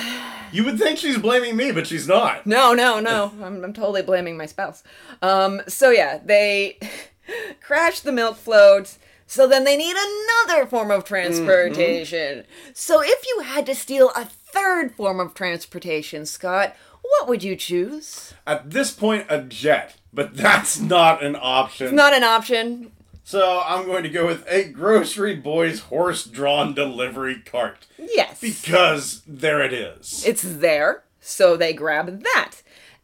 You 0.52 0.64
would 0.64 0.78
think 0.78 0.98
she's 0.98 1.18
blaming 1.18 1.56
me, 1.56 1.72
but 1.72 1.86
she's 1.86 2.08
not. 2.08 2.46
No, 2.46 2.72
no, 2.72 3.00
no. 3.00 3.32
I'm, 3.42 3.64
I'm 3.64 3.72
totally 3.72 4.02
blaming 4.02 4.36
my 4.36 4.46
spouse. 4.46 4.82
Um, 5.22 5.62
so 5.68 5.90
yeah, 5.90 6.20
they 6.24 6.78
crash 7.60 8.00
the 8.00 8.12
milk 8.12 8.36
float. 8.36 8.96
So 9.26 9.48
then 9.48 9.64
they 9.64 9.76
need 9.76 9.96
another 9.96 10.66
form 10.66 10.90
of 10.90 11.04
transportation. 11.04 12.44
So 12.72 13.02
if 13.02 13.26
you 13.26 13.40
had 13.40 13.66
to 13.66 13.74
steal 13.74 14.10
a 14.14 14.24
third 14.24 14.94
form 14.94 15.18
of 15.18 15.34
transportation, 15.34 16.26
Scott, 16.26 16.76
what 17.02 17.28
would 17.28 17.42
you 17.42 17.56
choose? 17.56 18.34
At 18.46 18.70
this 18.70 18.92
point, 18.92 19.26
a 19.28 19.40
jet, 19.40 19.96
but 20.12 20.36
that's 20.36 20.78
not 20.80 21.24
an 21.24 21.36
option. 21.40 21.86
It's 21.88 21.94
not 21.94 22.12
an 22.12 22.22
option. 22.22 22.92
So 23.28 23.60
I'm 23.66 23.86
going 23.86 24.04
to 24.04 24.08
go 24.08 24.24
with 24.24 24.46
a 24.48 24.68
grocery 24.68 25.34
boy's 25.34 25.80
horse-drawn 25.80 26.74
delivery 26.74 27.40
cart 27.44 27.88
Yes. 27.98 28.40
because 28.40 29.22
there 29.26 29.60
it 29.60 29.72
is. 29.72 30.22
it's 30.24 30.42
there. 30.42 31.02
So 31.20 31.56
they 31.56 31.72
grab 31.72 32.22
that 32.22 32.52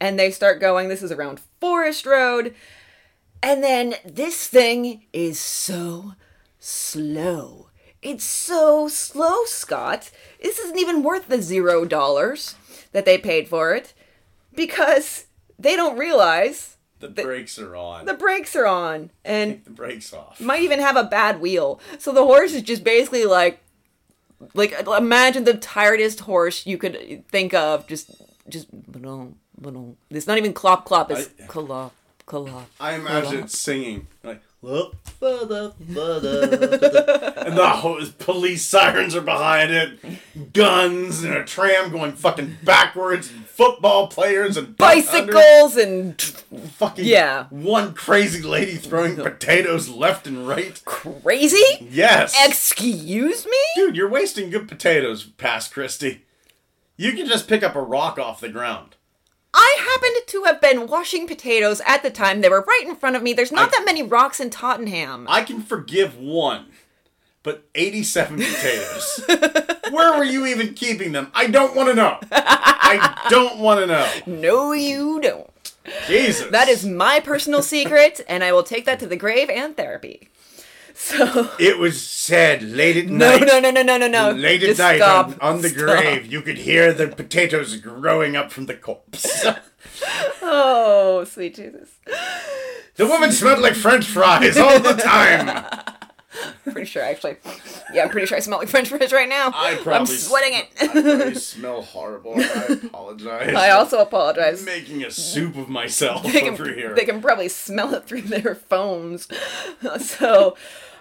and 0.00 0.16
they 0.16 0.30
start 0.30 0.60
going. 0.60 0.88
This 0.88 1.02
is 1.02 1.10
around 1.10 1.40
Forest 1.60 2.06
Road. 2.06 2.54
And 3.42 3.64
then 3.64 3.94
this 4.04 4.46
thing 4.46 5.02
is 5.12 5.40
so 5.40 6.12
slow. 6.60 7.70
It's 8.00 8.22
so 8.22 8.86
slow, 8.86 9.44
Scott. 9.46 10.12
This 10.40 10.60
isn't 10.60 10.78
even 10.78 11.02
worth 11.02 11.26
the 11.26 11.42
zero 11.42 11.84
dollars 11.84 12.54
that 12.92 13.04
they 13.04 13.18
paid 13.18 13.48
for 13.48 13.74
it 13.74 13.92
because 14.54 15.26
they 15.58 15.74
don't 15.74 15.98
realize 15.98 16.71
the 17.08 17.22
brakes 17.22 17.58
are 17.58 17.74
on. 17.76 18.06
the 18.06 18.14
brakes 18.14 18.54
are 18.56 18.66
on 18.66 19.10
and 19.24 19.64
the 19.64 19.70
brakes 19.70 20.12
off. 20.12 20.40
might 20.40 20.62
even 20.62 20.80
have 20.80 20.96
a 20.96 21.04
bad 21.04 21.40
wheel. 21.40 21.80
So 21.98 22.12
the 22.12 22.24
horse 22.24 22.52
is 22.54 22.62
just 22.62 22.84
basically 22.84 23.24
like 23.24 23.60
like 24.54 24.72
imagine 24.88 25.44
the 25.44 25.54
tiredest 25.54 26.20
horse 26.20 26.66
you 26.66 26.76
could 26.78 27.24
think 27.28 27.54
of 27.54 27.86
just 27.86 28.10
just 28.48 28.68
ba-dum, 28.90 29.36
ba-dum. 29.58 29.96
it's 30.10 30.26
not 30.26 30.36
even 30.38 30.52
clop 30.52 30.84
clop 30.84 31.10
it's 31.10 31.30
I- 31.40 31.46
clop 31.46 31.92
clop 32.26 32.68
I 32.80 32.94
imagine 32.94 33.44
it 33.44 33.50
singing 33.50 34.06
like 34.24 34.36
"Look, 34.36 34.40
further, 34.40 34.40
further," 34.40 34.51
and 34.62 34.92
the 37.56 37.70
ho- 37.74 38.04
police 38.18 38.64
sirens 38.64 39.14
are 39.16 39.20
behind 39.20 39.72
it, 39.72 40.52
guns 40.52 41.24
and 41.24 41.34
a 41.34 41.44
tram 41.44 41.90
going 41.90 42.12
fucking 42.12 42.58
backwards, 42.62 43.30
and 43.30 43.44
football 43.46 44.06
players 44.06 44.56
and 44.56 44.76
bicycles 44.76 45.76
and 45.76 46.20
fucking 46.20 47.04
Yeah. 47.04 47.46
one 47.50 47.94
crazy 47.94 48.42
lady 48.42 48.76
throwing 48.76 49.16
potatoes 49.16 49.88
left 49.88 50.26
and 50.26 50.46
right. 50.46 50.80
crazy 50.84 51.62
Yes, 51.90 52.34
excuse 52.46 53.46
me 53.46 53.58
dude, 53.74 53.96
you're 53.96 54.08
wasting 54.08 54.50
good 54.50 54.68
potatoes, 54.68 55.24
past 55.24 55.72
Christie. 55.72 56.24
You 56.96 57.12
can 57.12 57.26
just 57.26 57.48
pick 57.48 57.62
up 57.62 57.74
a 57.74 57.82
rock 57.82 58.18
off 58.18 58.40
the 58.40 58.48
ground. 58.48 58.96
I 59.54 59.76
happened 59.78 60.26
to 60.26 60.44
have 60.44 60.60
been 60.60 60.86
washing 60.86 61.26
potatoes 61.26 61.80
at 61.86 62.02
the 62.02 62.10
time 62.10 62.40
they 62.40 62.48
were 62.48 62.64
right 62.66 62.84
in 62.86 62.96
front 62.96 63.16
of 63.16 63.22
me 63.22 63.32
there's 63.32 63.52
not 63.52 63.68
I- 63.68 63.70
that 63.78 63.84
many 63.84 64.02
rocks 64.02 64.40
in 64.40 64.50
tottenham 64.50 65.26
I 65.28 65.42
can 65.42 65.62
forgive 65.62 66.16
one, 66.18 66.66
but 67.42 67.64
87 67.74 68.38
potatoes. 68.38 69.24
Where 69.90 70.16
were 70.16 70.24
you 70.24 70.46
even 70.46 70.74
keeping 70.74 71.12
them? 71.12 71.30
I 71.34 71.48
don't 71.48 71.74
want 71.74 71.88
to 71.88 71.94
know. 71.94 72.18
I 72.30 73.26
don't 73.28 73.58
want 73.58 73.80
to 73.80 73.86
know. 73.86 74.08
no 74.26 74.72
you 74.72 75.20
don't 75.20 75.48
Jesus. 76.06 76.50
that 76.50 76.68
is 76.68 76.84
my 76.86 77.18
personal 77.20 77.60
secret 77.62 78.20
and 78.28 78.44
i 78.44 78.52
will 78.52 78.62
take 78.62 78.84
that 78.84 79.00
to 79.00 79.06
the 79.06 79.16
grave 79.16 79.50
and 79.50 79.76
therapy 79.76 80.28
so 80.94 81.50
It 81.58 81.78
was 81.78 82.06
said 82.06 82.62
late 82.62 82.96
at 82.96 83.06
No, 83.06 83.30
night. 83.38 83.46
no, 83.46 83.60
no, 83.60 83.70
no, 83.70 83.82
no, 83.82 83.96
no, 83.98 84.08
no. 84.08 84.30
Late 84.32 84.62
at 84.62 84.78
night 84.78 84.96
stop. 84.98 85.26
on, 85.28 85.38
on 85.40 85.60
the 85.62 85.68
Stop. 85.68 85.80
grave, 85.86 86.26
you 86.32 86.40
could 86.42 86.58
hear 86.58 86.92
the 86.92 87.08
potatoes 87.08 87.76
growing 87.76 88.36
up 88.36 88.50
from 88.52 88.66
the 88.66 88.74
corpse. 88.74 89.46
Oh, 90.44 91.24
sweet 91.24 91.54
Jesus. 91.54 91.88
the 92.96 93.06
woman 93.06 93.32
smelled 93.32 93.60
like 93.60 93.74
French 93.74 94.06
fries 94.06 94.56
all 94.58 94.78
the 94.80 94.92
time. 94.94 95.64
Pretty 96.64 96.84
sure, 96.86 97.02
actually. 97.02 97.36
Yeah, 97.92 98.04
I'm 98.04 98.08
pretty 98.10 98.26
sure 98.26 98.36
I 98.36 98.40
smell 98.40 98.58
like 98.58 98.68
French 98.68 98.88
fries 98.88 99.12
right 99.12 99.28
now. 99.28 99.48
I 99.54 99.74
probably 99.82 99.92
I'm 99.92 100.06
sweating 100.06 100.54
I 100.54 100.68
it. 100.80 100.90
probably 100.92 101.34
smell 101.34 101.82
horrible. 101.82 102.34
I 102.38 102.78
apologize. 102.84 103.54
I 103.54 103.70
also 103.70 103.98
apologize. 104.00 104.64
making 104.64 105.04
a 105.04 105.10
soup 105.10 105.56
of 105.56 105.68
myself 105.68 106.22
They 106.24 106.40
can, 106.40 106.54
over 106.54 106.72
here. 106.72 106.94
they 106.94 107.04
can 107.04 107.20
probably 107.20 107.48
smell 107.48 107.94
it 107.94 108.06
through 108.06 108.22
their 108.22 108.54
phones. 108.54 109.28
So, 110.00 110.56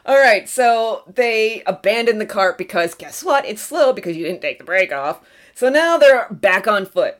all 0.05 0.17
right. 0.19 0.49
So 0.49 1.03
they 1.07 1.63
abandon 1.65 2.17
the 2.17 2.25
cart 2.25 2.57
because 2.57 2.93
guess 2.95 3.23
what? 3.23 3.45
It's 3.45 3.61
slow 3.61 3.93
because 3.93 4.17
you 4.17 4.25
didn't 4.25 4.41
take 4.41 4.57
the 4.59 4.65
brake 4.65 4.91
off. 4.91 5.21
So 5.53 5.69
now 5.69 5.97
they're 5.97 6.27
back 6.31 6.67
on 6.67 6.85
foot. 6.85 7.17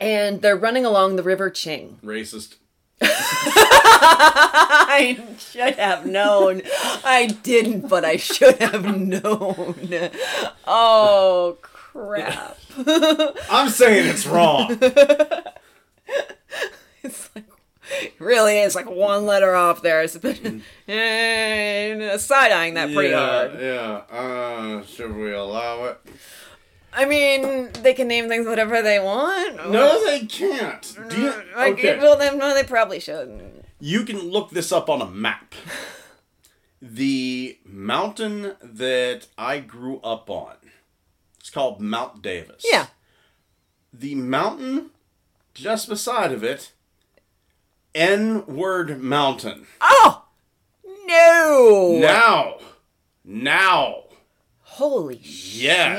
And 0.00 0.42
they're 0.42 0.56
running 0.56 0.84
along 0.84 1.14
the 1.16 1.22
River 1.22 1.48
Ching. 1.50 2.00
Racist. 2.02 2.56
I 4.04 5.18
should 5.38 5.74
have 5.74 6.06
known. 6.06 6.62
I 7.04 7.26
didn't, 7.42 7.88
but 7.88 8.04
I 8.04 8.16
should 8.16 8.56
have 8.58 8.84
known. 8.84 10.10
Oh, 10.66 11.58
crap. 11.62 12.58
I'm 13.50 13.68
saying 13.68 14.08
it's 14.08 14.26
wrong. 14.26 14.78
It's 17.04 17.30
like, 17.34 17.44
it 18.00 18.14
really 18.20 18.60
is 18.60 18.76
like 18.76 18.88
one 18.88 19.26
letter 19.26 19.54
off 19.54 19.82
there. 19.82 20.02
It's 20.02 20.14
and 20.14 20.62
side 22.20 22.52
eyeing 22.52 22.74
that 22.74 22.92
pretty 22.94 23.10
yeah, 23.10 23.26
hard. 23.26 23.60
Yeah. 23.60 24.02
Uh, 24.16 24.84
should 24.84 25.16
we 25.16 25.32
allow 25.32 25.86
it? 25.86 25.98
I 26.92 27.04
mean, 27.06 27.70
they 27.82 27.94
can 27.94 28.08
name 28.08 28.28
things 28.28 28.46
whatever 28.46 28.82
they 28.82 28.98
want. 28.98 29.70
No, 29.70 30.04
they 30.04 30.26
can't. 30.26 30.96
Do 31.08 31.20
you, 31.20 31.30
mm, 31.30 31.56
Like, 31.56 31.72
okay. 31.74 31.98
well, 31.98 32.16
then, 32.18 32.38
no, 32.38 32.54
they 32.54 32.64
probably 32.64 33.00
shouldn't. 33.00 33.64
You 33.80 34.04
can 34.04 34.18
look 34.18 34.50
this 34.50 34.72
up 34.72 34.88
on 34.88 35.00
a 35.02 35.06
map. 35.06 35.54
The 36.84 37.58
mountain 37.64 38.56
that 38.60 39.28
I 39.38 39.60
grew 39.60 40.00
up 40.00 40.28
on. 40.28 40.56
It's 41.38 41.48
called 41.48 41.80
Mount 41.80 42.22
Davis. 42.22 42.64
Yeah. 42.68 42.86
The 43.92 44.16
mountain 44.16 44.90
just 45.54 45.88
beside 45.88 46.32
of 46.32 46.42
it, 46.42 46.72
N 47.94 48.44
word 48.46 49.00
mountain. 49.00 49.66
Oh! 49.80 50.24
No! 51.06 51.98
Now. 52.00 52.56
Now. 53.24 54.04
Holy 54.76 55.20
Yes. 55.22 55.98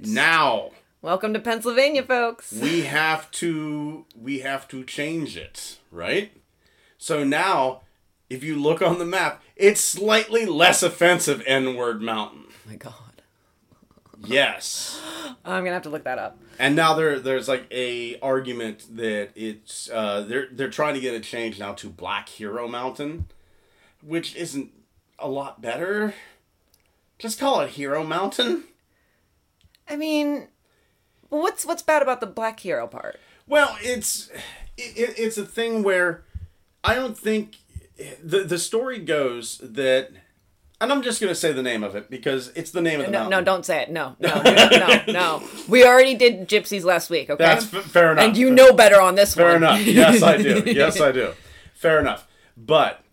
shit. 0.00 0.06
Now. 0.06 0.70
Welcome 1.02 1.34
to 1.34 1.40
Pennsylvania, 1.40 2.04
folks. 2.04 2.52
we 2.52 2.82
have 2.82 3.28
to 3.32 4.06
we 4.16 4.38
have 4.40 4.68
to 4.68 4.84
change 4.84 5.36
it, 5.36 5.78
right? 5.90 6.30
So 6.98 7.24
now, 7.24 7.80
if 8.30 8.44
you 8.44 8.54
look 8.54 8.80
on 8.80 9.00
the 9.00 9.04
map, 9.04 9.42
it's 9.56 9.80
slightly 9.80 10.46
less 10.46 10.84
offensive 10.84 11.42
N-word 11.48 12.00
mountain. 12.00 12.44
Oh 12.48 12.70
my 12.70 12.76
god. 12.76 12.94
Yes. 14.24 15.00
I'm 15.44 15.64
gonna 15.64 15.72
have 15.72 15.82
to 15.82 15.90
look 15.90 16.04
that 16.04 16.20
up. 16.20 16.38
And 16.60 16.76
now 16.76 16.94
there 16.94 17.18
there's 17.18 17.48
like 17.48 17.66
a 17.72 18.20
argument 18.20 18.86
that 18.96 19.30
it's 19.34 19.90
uh 19.90 20.20
they're 20.22 20.46
they're 20.52 20.70
trying 20.70 20.94
to 20.94 21.00
get 21.00 21.12
it 21.14 21.24
changed 21.24 21.58
now 21.58 21.72
to 21.74 21.88
Black 21.88 22.28
Hero 22.28 22.68
Mountain, 22.68 23.26
which 24.00 24.36
isn't 24.36 24.70
a 25.18 25.28
lot 25.28 25.60
better. 25.60 26.14
Just 27.18 27.38
call 27.40 27.60
it 27.60 27.70
Hero 27.70 28.04
Mountain. 28.04 28.64
I 29.88 29.96
mean, 29.96 30.48
what's 31.28 31.64
what's 31.66 31.82
bad 31.82 32.02
about 32.02 32.20
the 32.20 32.26
black 32.26 32.60
hero 32.60 32.86
part? 32.86 33.20
Well, 33.46 33.76
it's 33.82 34.30
it, 34.76 35.14
it's 35.18 35.38
a 35.38 35.44
thing 35.46 35.82
where 35.82 36.24
I 36.82 36.94
don't 36.94 37.16
think 37.16 37.56
the 38.22 38.40
the 38.44 38.58
story 38.58 38.98
goes 38.98 39.58
that 39.62 40.10
and 40.80 40.90
I'm 40.92 41.02
just 41.02 41.20
gonna 41.20 41.34
say 41.34 41.52
the 41.52 41.62
name 41.62 41.84
of 41.84 41.94
it 41.94 42.10
because 42.10 42.50
it's 42.56 42.70
the 42.72 42.80
name 42.82 43.00
of 43.00 43.06
the 43.06 43.12
No, 43.12 43.18
mountain. 43.20 43.38
no, 43.38 43.44
don't 43.44 43.64
say 43.64 43.82
it. 43.82 43.90
No, 43.90 44.16
no, 44.18 44.34
no, 44.42 44.68
no, 44.70 45.02
no. 45.08 45.42
We 45.68 45.86
already 45.86 46.14
did 46.14 46.48
gypsies 46.48 46.82
last 46.84 47.10
week. 47.10 47.30
Okay, 47.30 47.42
That's 47.44 47.72
f- 47.72 47.84
fair 47.84 48.12
enough. 48.12 48.24
and 48.24 48.36
you 48.36 48.50
know 48.50 48.72
better 48.72 49.00
on 49.00 49.14
this 49.14 49.34
Fair 49.34 49.52
one. 49.52 49.60
Fair 49.60 49.76
enough. 49.76 49.86
Yes, 49.86 50.22
I 50.22 50.36
do. 50.38 50.62
Yes, 50.66 51.00
I 51.00 51.12
do. 51.12 51.32
Fair 51.74 52.00
enough. 52.00 52.26
But 52.56 53.03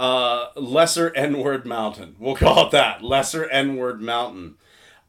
uh, 0.00 0.48
Lesser 0.56 1.12
N 1.14 1.38
Word 1.38 1.66
Mountain. 1.66 2.16
We'll 2.18 2.34
call 2.34 2.66
it 2.66 2.70
that. 2.72 3.04
Lesser 3.04 3.48
N 3.50 3.76
Word 3.76 4.00
Mountain. 4.00 4.54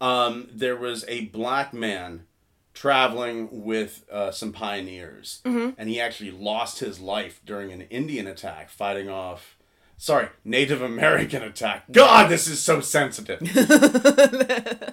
Um, 0.01 0.49
there 0.51 0.75
was 0.75 1.05
a 1.07 1.25
black 1.25 1.73
man 1.73 2.25
traveling 2.73 3.47
with 3.63 4.03
uh, 4.11 4.31
some 4.31 4.51
pioneers, 4.51 5.41
and 5.45 5.87
he 5.89 5.99
actually 6.01 6.31
lost 6.31 6.79
his 6.79 6.99
life 6.99 7.39
during 7.45 7.71
an 7.71 7.81
Indian 7.83 8.27
attack 8.27 8.69
fighting 8.69 9.09
off. 9.09 9.57
Sorry, 9.97 10.29
Native 10.43 10.81
American 10.81 11.43
attack. 11.43 11.83
God, 11.91 12.27
this 12.29 12.47
is 12.47 12.59
so 12.61 12.81
sensitive. 12.81 13.39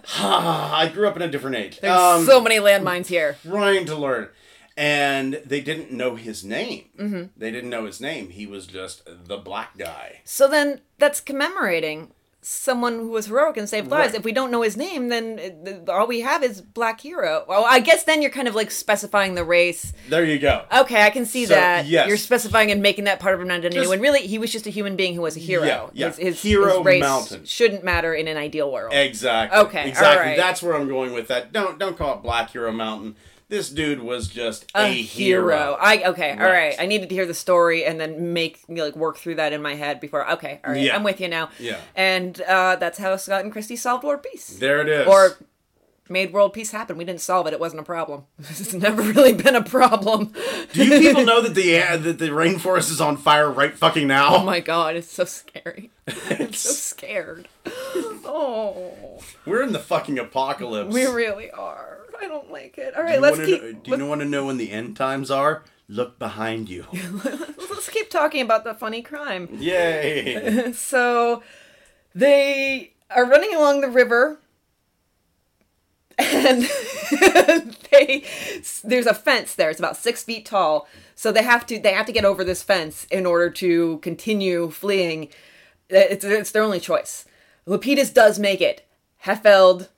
I 0.19 0.91
grew 0.93 1.09
up 1.09 1.17
in 1.17 1.23
a 1.23 1.29
different 1.31 1.57
age. 1.57 1.81
There's 1.81 1.97
Um, 1.99 2.27
so 2.27 2.41
many 2.41 2.57
landmines 2.57 3.07
here. 3.07 3.37
trying 3.43 3.87
to 3.87 3.97
learn. 3.97 4.29
And 4.81 5.43
they 5.45 5.61
didn't 5.61 5.91
know 5.91 6.15
his 6.15 6.45
name. 6.45 6.85
Mm-hmm. 6.97 7.23
They 7.37 7.51
didn't 7.51 7.69
know 7.69 7.85
his 7.85 8.01
name. 8.01 8.31
He 8.31 8.47
was 8.47 8.65
just 8.69 9.03
the 9.27 9.37
black 9.37 9.77
guy. 9.77 10.21
So 10.25 10.47
then 10.47 10.83
that's 10.99 11.21
commemorating 11.21 12.13
someone 12.41 12.95
who 12.95 13.09
was 13.09 13.27
heroic 13.27 13.57
and 13.57 13.69
saved 13.69 13.91
lives. 13.91 14.13
Right. 14.13 14.21
If 14.21 14.25
we 14.25 14.31
don't 14.31 14.53
know 14.53 14.63
his 14.63 14.77
name, 14.77 15.09
then 15.09 15.85
all 15.89 16.07
we 16.07 16.21
have 16.21 16.45
is 16.45 16.61
black 16.61 17.01
hero. 17.01 17.45
Well, 17.49 17.65
I 17.69 17.81
guess 17.81 18.05
then 18.05 18.23
you're 18.23 18.31
kind 18.31 18.47
of 18.47 18.55
like 18.55 18.71
specifying 18.71 19.35
the 19.35 19.43
race. 19.45 19.93
There 20.09 20.25
you 20.25 20.39
go. 20.39 20.65
Okay, 20.73 21.03
I 21.03 21.11
can 21.11 21.27
see 21.27 21.47
So, 21.47 21.55
that. 21.55 21.87
yes. 21.87 22.07
You're 22.07 22.17
specifying 22.17 22.71
and 22.71 22.81
making 22.81 23.05
that 23.05 23.19
part 23.19 23.35
of 23.35 23.41
an 23.41 23.51
identity 23.51 23.79
Just- 23.81 23.91
when 23.91 24.01
really 24.01 24.29
he 24.29 24.39
was 24.39 24.53
just 24.53 24.69
a 24.69 24.71
human 24.71 24.95
being 24.95 25.15
who 25.17 25.23
was 25.23 25.37
a 25.37 25.41
hero. 25.41 25.65
Yeah, 25.67 25.89
yeah. 25.93 26.07
His, 26.11 26.17
his, 26.19 26.43
Hero 26.43 26.77
his 26.77 26.85
race 26.87 27.01
mountain. 27.03 27.45
shouldn't 27.45 27.83
matter 27.83 28.15
in 28.15 28.29
an 28.29 28.37
ideal 28.37 28.71
world. 28.71 28.95
Exactly. 28.95 29.59
Okay, 29.59 29.89
Exactly. 29.89 30.37
That's 30.37 30.63
where 30.63 30.75
I'm 30.77 30.87
going 30.87 31.13
with 31.15 31.27
that. 31.29 31.53
Don't 31.53 31.81
don't 31.81 31.99
call 31.99 32.15
it 32.15 32.23
Black 32.23 32.51
Hero 32.51 32.71
Mountain. 32.71 33.17
This 33.49 33.71
dude 33.71 34.01
was 34.01 34.29
just 34.29 34.65
a, 34.75 34.87
a 34.87 34.93
hero. 34.93 35.77
I 35.81 36.03
okay, 36.11 36.33
all 36.33 36.37
Right. 36.39 36.53
right. 36.53 36.77
I 36.79 36.85
needed 36.87 37.09
to 37.09 37.15
hear 37.15 37.25
the 37.25 37.33
story 37.35 37.85
and 37.85 37.99
then 37.99 38.35
make 38.35 38.69
me 38.69 38.83
like 38.83 38.95
work 38.95 39.17
through 39.17 39.37
that 39.37 39.53
in 39.55 39.63
my 39.63 39.75
head 39.75 40.01
before. 40.01 40.31
Okay, 40.33 40.61
all 40.65 40.73
right, 40.73 40.83
Yeah. 40.83 40.95
I'm 40.95 41.03
with 41.03 41.19
you 41.21 41.29
now. 41.29 41.49
Yeah. 41.59 41.79
and 41.97 42.39
uh, 42.43 42.77
that's 42.77 42.99
how 42.99 43.17
Scott 43.17 43.45
and 43.45 43.51
Christie 43.53 43.77
solved 43.77 44.05
world 44.05 44.23
peace, 44.23 44.49
There 44.59 44.83
it 44.83 44.89
is. 44.91 45.07
or 45.09 45.39
made 46.11 46.33
world 46.33 46.53
peace 46.55 46.71
happen. 46.73 46.97
We 46.99 47.05
didn't 47.07 47.23
solve 47.23 47.47
it; 47.47 47.53
it 47.55 47.61
wasn't 47.61 47.81
a 47.81 47.85
problem. 47.85 48.25
it's 48.39 48.75
never 48.75 49.01
really 49.01 49.33
been 49.33 49.57
a 49.57 49.63
problem. 49.65 50.35
do 50.75 50.85
you 50.85 50.99
people 51.01 51.25
know 51.25 51.41
that 51.41 51.55
the 51.55 51.79
uh, 51.81 51.97
that 51.97 52.19
the 52.19 52.29
rainforest 52.29 52.91
is 52.91 53.01
on 53.01 53.17
fire 53.17 53.51
right 53.51 53.75
fucking 53.77 54.07
now? 54.07 54.37
Oh 54.37 54.45
my 54.45 54.61
god, 54.61 54.95
it's 54.97 55.11
so 55.11 55.25
scary. 55.25 55.91
I'm 56.31 56.53
so 56.53 56.71
scared. 56.73 57.49
Oh, 58.27 59.23
We're 59.47 59.63
in 59.63 59.73
the 59.73 59.79
fucking 59.79 60.19
apocalypse. 60.19 60.93
we 60.93 61.07
really 61.07 61.51
are. 61.51 61.98
I 62.21 62.27
don't 62.27 62.51
like 62.51 62.79
it. 62.79 62.97
All 62.97 63.03
right, 63.03 63.11
do 63.11 63.15
you 63.17 63.21
let's 63.21 63.39
keep. 63.39 63.63
know, 63.63 63.73
do 63.73 63.97
you 63.97 64.07
want 64.07 64.21
to 64.21 64.27
know 64.27 64.47
when 64.47 64.57
the 64.57 64.71
end 64.71 64.97
times 64.97 65.31
are? 65.31 65.65
Look 65.89 66.19
behind 66.19 66.69
you. 66.69 66.87
let's 67.25 67.89
keep 67.89 68.11
talking 68.11 68.43
about 68.43 68.65
the 68.65 68.75
funny 68.75 69.03
crime. 69.03 69.49
Yay! 69.53 70.73
So 70.75 71.43
they 72.15 72.93
are 73.11 73.25
running 73.25 73.55
along 73.55 73.81
the 73.81 73.89
river 73.89 74.41
and 76.19 76.63
they 77.91 78.25
there's 78.83 79.07
a 79.07 79.15
fence 79.15 79.55
there 79.55 79.71
it's 79.71 79.79
about 79.79 79.97
six 79.97 80.25
feet 80.25 80.45
tall 80.45 80.89
so 81.15 81.31
they 81.31 81.43
have 81.43 81.65
to 81.65 81.79
they 81.79 81.93
have 81.93 82.07
to 82.07 82.13
get 82.13 82.25
over 82.25 82.43
this 82.43 82.63
fence 82.63 83.07
in 83.11 83.25
order 83.25 83.49
to 83.49 83.99
continue 83.99 84.71
fleeing 84.71 85.29
it's, 85.89 86.25
it's 86.25 86.51
their 86.51 86.63
only 86.63 86.81
choice 86.81 87.25
lepidus 87.67 88.13
does 88.13 88.39
make 88.39 88.61
it 88.61 88.87
helfeld 89.25 89.89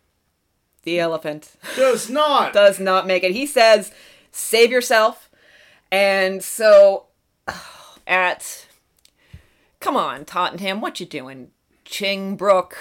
the 0.83 0.99
elephant. 0.99 1.53
Does 1.77 2.09
not. 2.11 2.53
does 2.53 2.79
not 2.81 3.07
make 3.07 3.23
it. 3.25 3.33
He 3.33 3.47
says 3.47 3.93
save 4.33 4.71
yourself. 4.71 5.29
And 5.93 6.43
so 6.43 7.07
at 8.07 8.67
come 9.81 9.97
on 9.97 10.25
tottenham 10.25 10.81
what 10.81 11.01
you 11.01 11.07
doing? 11.07 11.51
Chingbrook 11.85 12.73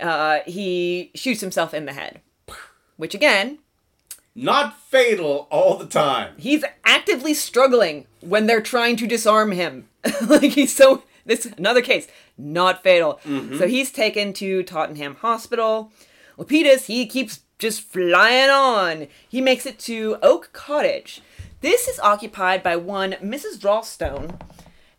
uh, 0.00 0.40
he 0.46 1.10
shoots 1.14 1.40
himself 1.40 1.72
in 1.72 1.84
the 1.86 1.92
head 1.92 2.20
which 2.96 3.14
again 3.14 3.58
Not 4.34 4.80
fatal 4.80 5.46
all 5.50 5.76
the 5.76 5.86
time. 5.86 6.34
he's 6.36 6.64
actively 6.84 7.32
struggling 7.34 8.06
when 8.20 8.46
they're 8.46 8.60
trying 8.60 8.96
to 8.96 9.06
disarm 9.06 9.52
him. 9.52 9.88
Like 10.26 10.52
he's 10.52 10.74
so 10.74 11.04
this 11.24 11.46
another 11.46 11.80
case 11.82 12.08
not 12.36 12.82
fatal. 12.82 13.20
So 13.24 13.68
he's 13.68 13.92
taken 13.92 14.32
to 14.34 14.62
tottenham 14.64 15.14
hospital 15.16 15.92
lepidus 16.38 16.86
he 16.86 17.06
keeps 17.06 17.40
just 17.58 17.80
flying 17.82 18.50
on 18.50 19.06
he 19.28 19.40
makes 19.40 19.66
it 19.66 19.78
to 19.78 20.16
oak 20.22 20.50
cottage 20.52 21.20
this 21.60 21.88
is 21.88 22.00
occupied 22.00 22.62
by 22.62 22.76
one 22.76 23.12
mrs 23.22 23.58
ralstone 23.58 24.40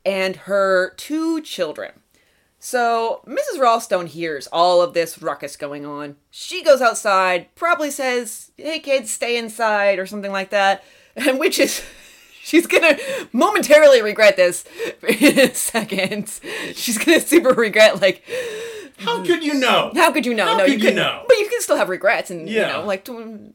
and 0.06 0.36
her 0.36 0.94
two 0.98 1.42
children 1.42 1.92
so 2.66 3.22
Mrs. 3.28 3.60
Ralstone 3.60 4.08
hears 4.08 4.48
all 4.48 4.82
of 4.82 4.96
this 4.96 5.22
ruckus 5.22 5.56
going 5.56 5.86
on. 5.86 6.16
She 6.32 6.64
goes 6.64 6.82
outside, 6.82 7.54
probably 7.54 7.92
says, 7.92 8.52
"Hey 8.58 8.80
kids, 8.80 9.12
stay 9.12 9.38
inside" 9.38 10.00
or 10.00 10.08
something 10.08 10.32
like 10.32 10.50
that. 10.50 10.84
And 11.16 11.40
which 11.40 11.60
is 11.60 11.84
she's 12.44 12.66
to 12.66 13.00
momentarily 13.32 14.02
regret 14.02 14.36
this 14.36 14.66
in 15.08 15.40
a 15.40 15.54
second. 15.54 16.40
She's 16.74 16.98
to 16.98 17.20
super 17.22 17.50
regret 17.54 18.02
like 18.02 18.24
How 18.98 19.18
mm-hmm. 19.18 19.26
could 19.26 19.44
you 19.44 19.56
know? 19.56 19.92
how 19.96 20.12
could 20.12 20.26
you 20.26 20.34
know? 20.34 20.46
How 20.46 20.58
no, 20.58 20.66
could 20.66 20.72
you 20.72 20.78
you 20.78 20.84
couldn't. 20.84 20.96
know? 20.96 21.24
But 21.28 21.38
you 21.38 21.50
can 21.50 21.62
still 21.62 21.76
have 21.76 21.90
regrets 21.90 22.32
and 22.32 22.48
you 22.48 22.62
know, 22.62 22.86
like 22.86 23.08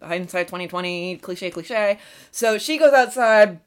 hindsight 0.03 0.49
2020, 0.49 1.17
cliche 1.17 1.51
cliche. 1.51 1.99
So 2.31 2.59
she 2.59 2.79
goes 2.79 2.93
outside 2.93 3.61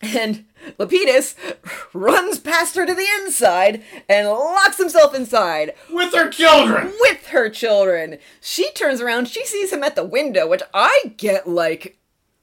and 0.00 0.44
Lepidus 0.78 1.34
runs 1.92 2.38
past 2.38 2.76
her 2.76 2.86
to 2.86 2.94
the 2.94 3.06
inside 3.20 3.82
and 4.08 4.28
locks 4.28 4.78
himself 4.78 5.14
inside 5.14 5.74
With 5.90 6.14
her 6.14 6.30
children. 6.30 6.92
with 7.00 7.28
her 7.28 7.48
children. 7.48 8.18
She 8.40 8.70
turns 8.72 9.00
around, 9.00 9.28
she 9.28 9.44
sees 9.44 9.72
him 9.72 9.82
at 9.82 9.96
the 9.96 10.04
window, 10.04 10.46
which 10.46 10.62
I 10.72 11.14
get 11.16 11.48
like 11.48 11.98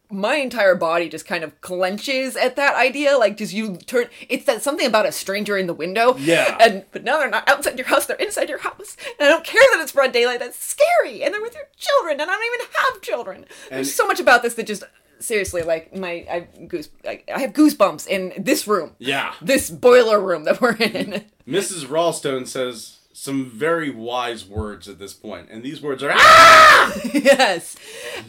my 0.09 0.35
entire 0.35 0.75
body 0.75 1.09
just 1.09 1.25
kind 1.25 1.43
of 1.43 1.59
clenches 1.61 2.35
at 2.35 2.55
that 2.55 2.75
idea. 2.75 3.17
Like, 3.17 3.37
just 3.37 3.53
you 3.53 3.77
turn. 3.77 4.07
It's 4.29 4.45
that 4.45 4.61
something 4.61 4.87
about 4.87 5.05
a 5.05 5.11
stranger 5.11 5.57
in 5.57 5.67
the 5.67 5.73
window. 5.73 6.15
Yeah. 6.17 6.57
And 6.59 6.85
but 6.91 7.03
now 7.03 7.19
they're 7.19 7.29
not 7.29 7.47
outside 7.49 7.77
your 7.77 7.87
house; 7.87 8.05
they're 8.05 8.17
inside 8.17 8.49
your 8.49 8.59
house. 8.59 8.97
And 9.19 9.27
I 9.27 9.31
don't 9.31 9.43
care 9.43 9.61
that 9.73 9.81
it's 9.81 9.91
broad 9.91 10.11
daylight. 10.11 10.39
That's 10.39 10.57
scary. 10.57 11.23
And 11.23 11.33
they're 11.33 11.41
with 11.41 11.55
your 11.55 11.67
children, 11.77 12.19
and 12.19 12.29
I 12.29 12.33
don't 12.33 12.55
even 12.55 12.67
have 12.75 13.01
children. 13.01 13.45
There's 13.69 13.93
so 13.93 14.07
much 14.07 14.19
about 14.19 14.43
this 14.43 14.55
that 14.55 14.67
just 14.67 14.83
seriously, 15.19 15.61
like 15.61 15.95
my 15.95 16.25
I 16.29 16.33
have 16.33 16.67
goose. 16.67 16.89
I, 17.05 17.23
I 17.33 17.39
have 17.39 17.53
goosebumps 17.53 18.07
in 18.07 18.33
this 18.37 18.67
room. 18.67 18.91
Yeah. 18.99 19.33
This 19.41 19.69
boiler 19.69 20.19
room 20.19 20.43
that 20.45 20.61
we're 20.61 20.75
in. 20.75 21.25
Mrs. 21.47 21.85
Ralstone 21.85 22.47
says 22.47 22.94
some 23.17 23.49
very 23.49 23.89
wise 23.89 24.45
words 24.45 24.89
at 24.89 24.99
this 24.99 25.13
point, 25.13 25.47
and 25.49 25.63
these 25.63 25.81
words 25.81 26.03
are 26.03 26.11
ah! 26.13 26.93
yes. 27.13 27.77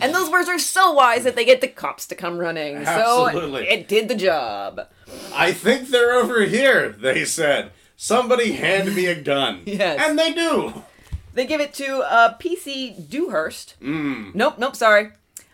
And 0.01 0.15
those 0.15 0.31
words 0.31 0.49
are 0.49 0.61
so 0.61 0.93
wise 0.93 1.25
that 1.25 1.35
they 1.35 1.45
get 1.45 1.61
the 1.61 1.67
cops 1.67 2.07
to 2.07 2.15
come 2.15 2.39
running. 2.39 2.77
Absolutely. 2.77 3.67
So 3.67 3.73
it 3.73 3.89
did 3.89 4.09
the 4.09 4.15
job. 4.15 4.87
I 5.35 5.53
think 5.53 5.89
they're 5.89 6.13
over 6.15 6.43
here, 6.45 6.91
they 6.91 7.25
said. 7.25 7.73
Somebody 7.97 8.53
hand 8.53 8.95
me 8.95 9.07
a 9.07 9.21
gun. 9.21 9.63
Yes. 9.67 10.01
And 10.01 10.17
they 10.17 10.33
do. 10.33 10.85
They 11.35 11.47
give 11.47 11.61
it 11.61 11.75
to 11.75 11.99
uh, 12.03 12.37
PC 12.39 13.09
Dewhurst. 13.11 13.75
Mm. 13.83 14.37
Nope, 14.37 14.59
nope, 14.59 14.77
sorry. 14.77 15.11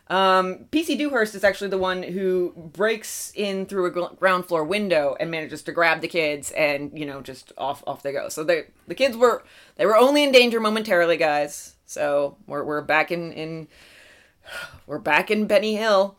Um, 0.08 0.66
PC 0.70 0.98
Dewhurst 0.98 1.34
is 1.34 1.44
actually 1.44 1.70
the 1.70 1.78
one 1.78 2.02
who 2.02 2.52
breaks 2.56 3.32
in 3.34 3.66
through 3.66 3.86
a 3.86 3.90
gr- 3.90 4.14
ground 4.18 4.44
floor 4.46 4.64
window 4.64 5.16
and 5.18 5.30
manages 5.30 5.62
to 5.62 5.72
grab 5.72 6.00
the 6.00 6.08
kids, 6.08 6.50
and 6.50 6.96
you 6.98 7.06
know, 7.06 7.20
just 7.22 7.52
off 7.56 7.82
off 7.86 8.02
they 8.02 8.12
go. 8.12 8.28
So 8.28 8.44
they 8.44 8.64
the 8.86 8.94
kids 8.94 9.16
were 9.16 9.42
they 9.76 9.86
were 9.86 9.96
only 9.96 10.22
in 10.22 10.32
danger 10.32 10.60
momentarily, 10.60 11.16
guys. 11.16 11.76
So 11.86 12.36
we're 12.46 12.64
we're 12.64 12.82
back 12.82 13.10
in 13.10 13.32
in 13.32 13.68
we're 14.86 14.98
back 14.98 15.30
in 15.30 15.46
Benny 15.46 15.76
Hill. 15.76 16.16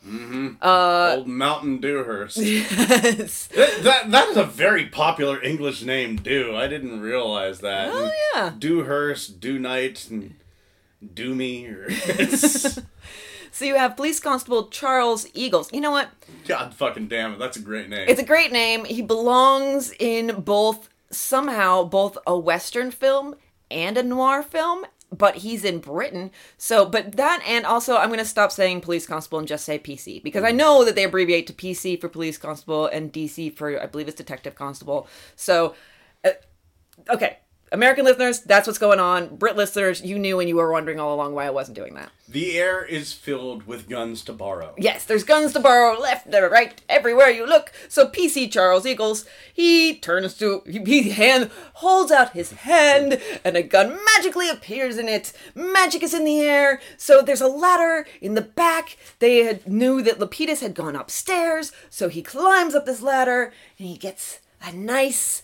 Old 1.17 1.27
Mountain 1.27 1.79
Dewhurst. 1.79 2.37
yes. 2.37 3.47
that, 3.47 3.83
that, 3.83 4.11
that 4.11 4.29
is 4.29 4.37
a 4.37 4.45
very 4.45 4.87
popular 4.87 5.41
English 5.41 5.83
name, 5.83 6.15
Dew. 6.15 6.55
I 6.55 6.67
didn't 6.67 6.99
realize 7.01 7.59
that. 7.59 7.89
Oh 7.91 8.05
And 8.05 8.13
yeah. 8.35 8.53
Dewhurst, 8.57 9.39
Dew 9.39 9.59
Knight, 9.59 10.07
and 10.09 10.35
do 11.13 11.35
me 11.35 11.67
or 11.67 11.85
it's, 11.89 12.79
So 13.53 13.65
you 13.65 13.75
have 13.75 13.95
Police 13.95 14.19
Constable 14.19 14.67
Charles 14.69 15.27
Eagles. 15.35 15.71
You 15.71 15.79
know 15.79 15.91
what? 15.91 16.09
God 16.47 16.73
fucking 16.73 17.07
damn 17.07 17.33
it, 17.33 17.39
that's 17.39 17.55
a 17.55 17.61
great 17.61 17.87
name. 17.87 18.05
It's 18.09 18.19
a 18.19 18.25
great 18.25 18.51
name. 18.51 18.83
He 18.83 19.03
belongs 19.03 19.93
in 19.99 20.41
both 20.41 20.89
somehow 21.11 21.83
both 21.83 22.17
a 22.25 22.35
western 22.35 22.89
film 22.89 23.35
and 23.69 23.95
a 23.95 24.01
noir 24.01 24.41
film, 24.41 24.87
but 25.11 25.35
he's 25.35 25.63
in 25.63 25.77
Britain. 25.77 26.31
So, 26.57 26.83
but 26.83 27.15
that 27.15 27.43
and 27.47 27.63
also 27.63 27.95
I'm 27.95 28.09
going 28.09 28.17
to 28.17 28.25
stop 28.25 28.51
saying 28.51 28.81
police 28.81 29.05
constable 29.05 29.37
and 29.37 29.47
just 29.47 29.65
say 29.65 29.77
PC 29.77 30.23
because 30.23 30.43
I 30.43 30.51
know 30.51 30.83
that 30.83 30.95
they 30.95 31.03
abbreviate 31.03 31.45
to 31.45 31.53
PC 31.53 32.01
for 32.01 32.09
police 32.09 32.39
constable 32.39 32.87
and 32.87 33.13
DC 33.13 33.55
for 33.55 33.79
I 33.79 33.85
believe 33.85 34.07
it's 34.07 34.17
detective 34.17 34.55
constable. 34.55 35.07
So, 35.35 35.75
uh, 36.23 36.31
okay. 37.07 37.37
American 37.73 38.05
listeners, 38.05 38.39
that's 38.41 38.67
what's 38.67 38.77
going 38.77 38.99
on. 38.99 39.35
Brit 39.35 39.57
listeners, 39.57 40.03
you 40.03 40.19
knew 40.19 40.39
and 40.39 40.47
you 40.47 40.55
were 40.57 40.71
wondering 40.71 40.99
all 40.99 41.15
along 41.15 41.33
why 41.33 41.47
I 41.47 41.49
wasn't 41.49 41.75
doing 41.75 41.95
that. 41.95 42.11
the 42.29 42.57
air 42.57 42.85
is 42.85 43.13
filled 43.13 43.65
with 43.67 43.89
guns 43.89 44.23
to 44.25 44.33
borrow. 44.33 44.73
Yes, 44.77 45.05
there's 45.05 45.23
guns 45.23 45.53
to 45.53 45.59
borrow 45.59 45.99
left, 45.99 46.29
there, 46.29 46.47
right, 46.49 46.79
everywhere 46.87 47.29
you 47.29 47.45
look. 47.47 47.71
So 47.89 48.07
PC 48.07 48.51
Charles 48.51 48.85
Eagles, 48.85 49.25
he 49.51 49.95
turns 49.95 50.35
to 50.35 50.61
he, 50.67 51.09
hand 51.09 51.49
holds 51.75 52.11
out 52.11 52.33
his 52.33 52.51
hand, 52.51 53.19
and 53.43 53.57
a 53.57 53.63
gun 53.63 53.97
magically 54.15 54.49
appears 54.49 54.97
in 54.97 55.07
it. 55.07 55.33
Magic 55.55 56.03
is 56.03 56.13
in 56.13 56.25
the 56.25 56.41
air. 56.41 56.79
So 56.97 57.21
there's 57.21 57.41
a 57.41 57.47
ladder 57.47 58.05
in 58.21 58.35
the 58.35 58.41
back. 58.41 58.97
They 59.19 59.43
had, 59.45 59.67
knew 59.67 60.01
that 60.03 60.19
Lepidus 60.19 60.61
had 60.61 60.75
gone 60.75 60.95
upstairs, 60.95 61.71
so 61.89 62.07
he 62.07 62.21
climbs 62.21 62.75
up 62.75 62.85
this 62.85 63.01
ladder 63.01 63.51
and 63.79 63.87
he 63.87 63.97
gets 63.97 64.39
a 64.61 64.71
nice 64.71 65.41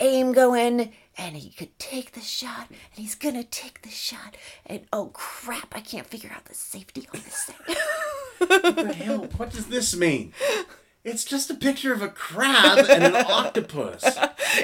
aim 0.00 0.32
going 0.32 0.92
and 1.18 1.36
he 1.36 1.50
could 1.50 1.76
take 1.78 2.12
the 2.12 2.20
shot 2.20 2.68
and 2.68 2.78
he's 2.94 3.14
gonna 3.16 3.42
take 3.44 3.82
the 3.82 3.90
shot 3.90 4.36
and 4.64 4.82
oh 4.92 5.06
crap 5.12 5.74
i 5.76 5.80
can't 5.80 6.06
figure 6.06 6.30
out 6.34 6.44
the 6.46 6.54
safety 6.54 7.06
on 7.12 7.20
this 7.20 7.44
thing 7.44 7.76
What 8.48 8.76
the 8.76 8.92
hell? 8.94 9.26
What 9.36 9.50
does 9.50 9.66
this 9.66 9.96
mean? 9.96 10.32
It's 11.02 11.24
just 11.24 11.50
a 11.50 11.54
picture 11.54 11.92
of 11.92 12.02
a 12.02 12.08
crab 12.08 12.86
and 12.88 13.02
an 13.02 13.16
octopus. 13.28 14.04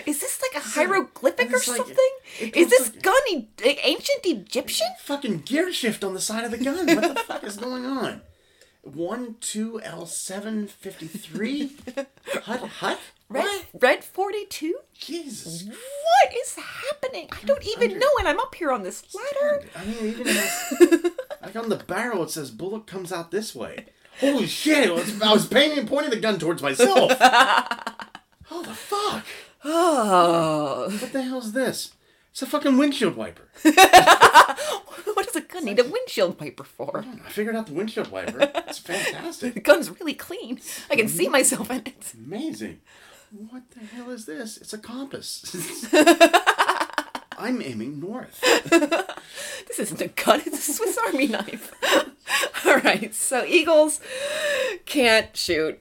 Is 0.07 0.21
this 0.21 0.41
like 0.43 0.63
a 0.63 0.67
hieroglyphic 0.67 1.49
or 1.49 1.55
like- 1.55 1.63
something? 1.63 2.11
Is 2.41 2.71
this 2.71 2.93
like- 2.95 3.03
gun 3.03 3.23
e- 3.65 3.79
ancient 3.83 4.25
Egyptian? 4.25 4.87
Fucking 5.01 5.39
gear 5.41 5.73
shift 5.73 6.05
on 6.05 6.15
the 6.15 6.21
side 6.21 6.45
of 6.45 6.53
the 6.53 6.59
gun. 6.59 6.87
What 6.87 7.15
the 7.17 7.21
fuck 7.27 7.43
is 7.43 7.57
going 7.57 7.85
on? 7.85 8.21
One 8.83 9.37
two 9.41 9.81
L 9.83 10.07
seven 10.07 10.69
fifty 10.69 11.07
three. 11.09 11.73
Hut 12.45 12.61
hut. 12.61 13.01
Red, 13.29 13.67
red 13.81 14.05
42? 14.05 14.79
Jesus. 14.93 15.65
What 15.65 16.35
is 16.37 16.57
happening? 16.57 17.29
I 17.33 17.45
don't 17.45 17.67
even 17.67 17.93
Under- 17.93 17.99
know, 17.99 18.11
and 18.19 18.29
I'm 18.29 18.39
up 18.39 18.55
here 18.55 18.71
on 18.71 18.83
this 18.83 19.03
ladder. 19.15 19.65
I 19.75 19.85
mean, 19.85 20.05
even 20.05 20.27
has, 20.27 21.11
like 21.43 21.57
on 21.57 21.69
the 21.69 21.83
barrel, 21.87 22.23
it 22.25 22.31
says 22.31 22.51
bullet 22.51 22.87
comes 22.87 23.13
out 23.13 23.31
this 23.31 23.55
way. 23.55 23.87
Holy 24.21 24.47
shit! 24.47 24.89
I 24.91 24.93
was, 24.93 25.23
I 25.23 25.33
was 25.33 25.47
painting, 25.47 25.87
pointing 25.87 26.11
the 26.11 26.21
gun 26.21 26.39
towards 26.39 26.63
myself. 26.63 27.13
Oh 28.51 28.63
the 28.63 28.75
fuck! 28.75 29.25
Oh, 29.65 30.91
What 31.01 31.13
the 31.13 31.23
hell's 31.23 31.53
this? 31.53 31.93
It's 32.31 32.43
a 32.43 32.47
fucking 32.47 32.77
windshield 32.77 33.17
wiper. 33.17 33.49
what 33.63 35.25
does 35.25 35.37
a 35.37 35.41
gun 35.41 35.65
need 35.65 35.79
a 35.79 35.85
windshield 35.85 36.39
wiper 36.39 36.65
for? 36.65 37.05
I 37.25 37.31
figured 37.31 37.57
out 37.57 37.67
the 37.67 37.73
windshield 37.73 38.11
wiper. 38.11 38.51
It's 38.67 38.79
fantastic. 38.79 39.55
The 39.55 39.61
gun's 39.61 39.89
really 39.99 40.15
clean. 40.15 40.61
I 40.91 40.97
can 40.97 41.09
see 41.09 41.25
mm-hmm. 41.25 41.33
myself 41.33 41.71
in 41.71 41.79
it. 41.87 42.13
Amazing. 42.15 42.81
What 43.37 43.69
the 43.73 43.81
hell 43.81 44.11
is 44.11 44.27
this? 44.27 44.57
It's 44.59 44.73
a 44.73 44.79
compass. 44.79 45.45
I'm 47.37 47.61
aiming 47.61 48.01
north. 48.01 48.43
This 49.67 49.79
isn't 49.91 50.01
a 50.01 50.09
gun, 50.09 50.41
it's 50.47 50.69
a 50.69 50.73
Swiss 50.73 50.97
Army 50.99 51.27
knife. 51.27 51.73
All 52.67 52.77
right, 52.79 53.13
so 53.13 53.45
Eagles 53.45 54.01
can't 54.85 55.37
shoot. 55.37 55.81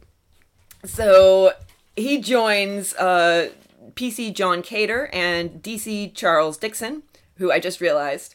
So 0.83 1.51
he 1.95 2.19
joins 2.19 2.95
uh, 2.95 3.51
PC 3.93 4.33
John 4.33 4.63
Cater 4.63 5.09
and 5.13 5.61
DC 5.61 6.15
Charles 6.15 6.57
Dixon, 6.57 7.03
who 7.35 7.51
I 7.51 7.59
just 7.59 7.81
realized 7.81 8.33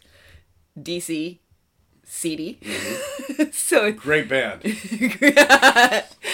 DC 0.79 1.39
CD. 2.11 2.59
so 3.53 3.93
Great 3.93 4.29
band. 4.29 4.63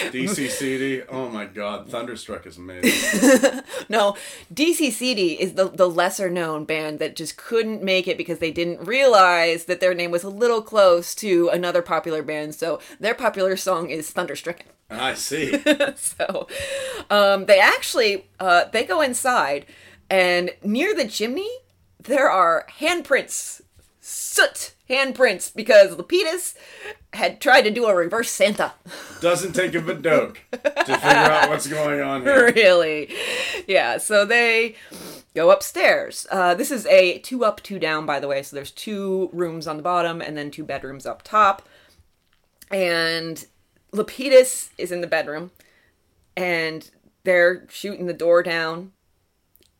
DC 0.09 0.49
CD. 0.49 1.01
Oh 1.09 1.29
my 1.29 1.45
god. 1.45 1.89
Thunderstruck 1.89 2.45
is 2.45 2.57
amazing. 2.57 3.61
no, 3.89 4.15
DC 4.53 4.91
CD 4.91 5.33
is 5.33 5.53
the 5.53 5.69
the 5.69 5.89
lesser 5.89 6.29
known 6.29 6.63
band 6.63 6.99
that 6.99 7.15
just 7.15 7.35
couldn't 7.35 7.83
make 7.83 8.07
it 8.07 8.17
because 8.17 8.39
they 8.39 8.51
didn't 8.51 8.85
realize 8.85 9.65
that 9.65 9.81
their 9.81 9.93
name 9.93 10.11
was 10.11 10.23
a 10.23 10.29
little 10.29 10.61
close 10.61 11.13
to 11.15 11.49
another 11.49 11.81
popular 11.81 12.23
band. 12.23 12.55
So 12.55 12.79
their 12.99 13.13
popular 13.13 13.57
song 13.57 13.89
is 13.89 14.13
Thunderstricken. 14.13 14.67
I 14.89 15.13
see. 15.13 15.61
so 15.97 16.47
um, 17.09 17.45
they 17.45 17.59
actually 17.59 18.27
uh, 18.39 18.65
they 18.71 18.85
go 18.85 19.01
inside 19.01 19.65
and 20.09 20.51
near 20.63 20.95
the 20.95 21.07
chimney 21.07 21.49
there 21.99 22.29
are 22.29 22.67
handprints 22.79 23.61
soot 24.07 24.75
handprints 24.87 25.51
because 25.51 25.95
lepidus 25.95 26.53
had 27.13 27.41
tried 27.41 27.63
to 27.63 27.71
do 27.71 27.87
a 27.87 27.95
reverse 27.95 28.29
santa. 28.29 28.71
Doesn't 29.19 29.53
take 29.53 29.73
a 29.73 29.79
Vidocq 29.79 30.37
to 30.51 30.59
figure 30.59 31.09
out 31.09 31.49
what's 31.49 31.65
going 31.65 32.01
on 32.01 32.21
here. 32.21 32.51
really? 32.55 33.11
Yeah 33.65 33.97
so 33.97 34.23
they 34.23 34.75
go 35.33 35.49
upstairs. 35.49 36.27
Uh, 36.29 36.53
this 36.53 36.69
is 36.69 36.85
a 36.85 37.17
two 37.19 37.43
up 37.43 37.63
two 37.63 37.79
down 37.79 38.05
by 38.05 38.19
the 38.19 38.27
way. 38.27 38.43
So 38.43 38.55
there's 38.55 38.69
two 38.69 39.31
rooms 39.33 39.65
on 39.65 39.77
the 39.77 39.83
bottom 39.83 40.21
and 40.21 40.37
then 40.37 40.51
two 40.51 40.63
bedrooms 40.63 41.07
up 41.07 41.23
top. 41.23 41.67
And 42.69 43.43
lepidus 43.91 44.69
is 44.77 44.91
in 44.91 45.01
the 45.01 45.07
bedroom 45.07 45.49
and 46.37 46.87
they're 47.23 47.65
shooting 47.69 48.05
the 48.05 48.13
door 48.13 48.43
down. 48.43 48.91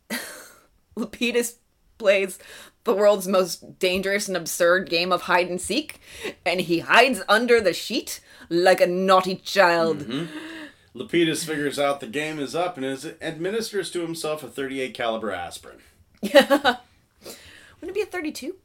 Lepidus 0.97 1.57
plays 1.99 2.39
the 2.85 2.93
world's 2.93 3.27
most 3.27 3.77
dangerous 3.77 4.27
and 4.27 4.37
absurd 4.37 4.89
game 4.89 5.11
of 5.11 5.23
hide 5.23 5.49
and 5.49 5.59
seek 5.59 5.99
and 6.45 6.61
he 6.61 6.79
hides 6.79 7.21
under 7.27 7.59
the 7.59 7.73
sheet 7.73 8.21
like 8.49 8.79
a 8.79 8.87
naughty 8.87 9.35
child 9.35 9.99
mm-hmm. 9.99 10.25
Lepidus 10.95 11.45
figures 11.45 11.77
out 11.77 11.99
the 11.99 12.07
game 12.07 12.39
is 12.39 12.55
up 12.55 12.77
and 12.77 12.85
is, 12.85 13.05
administers 13.21 13.91
to 13.91 13.99
himself 13.99 14.43
a 14.43 14.47
38 14.47 14.93
caliber 14.93 15.29
aspirin. 15.29 15.79
wouldn't 16.21 16.77
it 17.81 17.93
be 17.93 17.99
a 17.99 18.05
32 18.05 18.55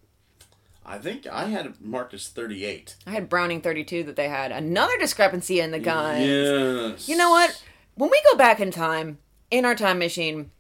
I 0.91 0.99
think 0.99 1.27
I 1.27 1.45
had 1.45 1.81
marked 1.81 2.15
as 2.15 2.29
38. 2.29 2.97
I 3.07 3.11
had 3.11 3.29
Browning 3.29 3.61
32 3.61 4.03
that 4.05 4.17
they 4.17 4.29
had. 4.29 4.51
Another 4.51 4.99
discrepancy 4.99 5.61
in 5.61 5.71
the 5.71 5.79
guns. 5.79 6.27
Yes. 6.27 7.09
You 7.09 7.17
know 7.17 7.31
what? 7.31 7.63
When 7.95 8.11
we 8.11 8.21
go 8.31 8.37
back 8.37 8.59
in 8.59 8.73
time, 8.73 9.19
in 9.53 9.65
our 9.65 9.77
time 9.77 10.01
machine, 10.01 10.51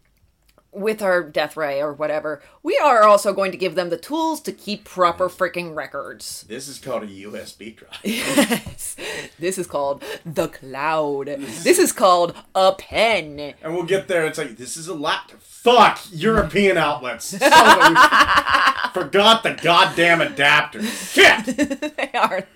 with 0.72 1.02
our 1.02 1.22
death 1.22 1.56
ray 1.56 1.82
or 1.82 1.92
whatever, 1.92 2.42
we 2.62 2.78
are 2.78 3.02
also 3.02 3.32
going 3.32 3.52
to 3.52 3.58
give 3.58 3.74
them 3.74 3.90
the 3.90 3.96
tools 3.96 4.40
to 4.42 4.52
keep 4.52 4.84
proper 4.84 5.28
freaking 5.28 5.74
records. 5.74 6.44
This 6.48 6.68
is 6.68 6.78
called 6.78 7.02
a 7.04 7.06
USB 7.06 7.76
drive. 7.76 7.98
Yes. 8.04 8.96
This 9.38 9.58
is 9.58 9.66
called 9.66 10.02
the 10.24 10.48
cloud. 10.48 11.26
This 11.26 11.78
is 11.78 11.92
called 11.92 12.34
a 12.54 12.72
pen. 12.72 13.54
And 13.62 13.74
we'll 13.74 13.84
get 13.84 14.08
there. 14.08 14.26
It's 14.26 14.38
like, 14.38 14.56
this 14.56 14.76
is 14.76 14.88
a 14.88 14.94
laptop. 14.94 15.40
Fuck! 15.40 16.00
European 16.10 16.78
outlets. 16.78 17.32
Forgot 18.94 19.42
the 19.42 19.58
goddamn 19.62 20.22
adapter. 20.22 20.82
Shit! 20.82 21.44
they 21.96 22.10
are. 22.14 22.46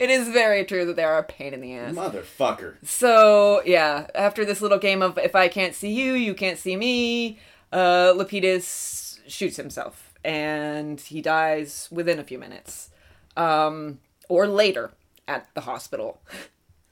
It 0.00 0.10
is 0.10 0.28
very 0.28 0.64
true 0.64 0.84
that 0.86 0.96
they 0.96 1.04
are 1.04 1.18
a 1.18 1.22
pain 1.22 1.54
in 1.54 1.60
the 1.60 1.74
ass. 1.74 1.94
Motherfucker. 1.94 2.74
So 2.82 3.62
yeah, 3.64 4.08
after 4.16 4.44
this 4.44 4.60
little 4.60 4.78
game 4.78 5.00
of 5.00 5.16
if 5.16 5.36
I 5.36 5.46
can't 5.46 5.76
see 5.76 5.92
you, 5.92 6.14
you 6.14 6.34
can't 6.34 6.58
see 6.58 6.76
me, 6.76 7.33
uh, 7.74 8.14
Lepidus 8.16 9.18
shoots 9.28 9.56
himself 9.58 10.12
and 10.24 10.98
he 11.00 11.20
dies 11.20 11.88
within 11.92 12.18
a 12.18 12.24
few 12.24 12.38
minutes, 12.38 12.88
um, 13.36 13.98
or 14.28 14.46
later 14.46 14.92
at 15.28 15.48
the 15.54 15.62
hospital. 15.62 16.20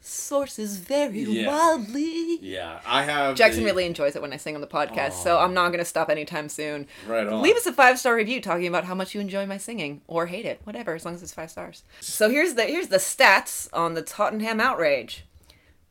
Sources 0.05 0.79
vary 0.79 1.21
Yeah. 1.23 1.47
wildly. 1.47 2.39
Yeah, 2.43 2.81
I 2.85 3.05
have. 3.05 3.37
Jackson 3.37 3.63
the- 3.63 3.67
really 3.67 3.87
enjoys 3.87 4.17
it 4.17 4.21
when 4.23 4.33
I 4.33 4.37
sing 4.37 4.57
on 4.57 4.61
the 4.61 4.67
podcast, 4.67 5.23
so 5.23 5.39
I'm 5.39 5.55
not 5.55 5.69
going 5.69 5.79
to 5.79 5.85
stop 5.85 6.11
anytime 6.11 6.49
soon. 6.49 6.89
Right 7.07 7.25
on. 7.25 7.41
Leave 7.41 7.55
us 7.55 7.67
a 7.67 7.73
five 7.73 8.01
star 8.01 8.17
review 8.17 8.41
talking 8.41 8.67
about 8.67 8.85
how 8.85 8.97
much 8.97 9.15
you 9.15 9.21
enjoy 9.21 9.47
my 9.47 9.59
singing 9.59 10.01
or 10.09 10.27
hate 10.27 10.45
it, 10.45 10.61
whatever, 10.65 10.95
as 10.97 11.05
long 11.05 11.15
as 11.15 11.23
it's 11.23 11.33
five 11.33 11.53
stars. 11.53 11.85
So 12.01 12.29
here's 12.29 12.55
the 12.55 12.65
here's 12.65 12.89
the 12.89 12.97
stats 12.97 13.69
on 13.73 13.95
the 13.95 14.03
Tottenham 14.03 14.59
outrage. 14.59 15.25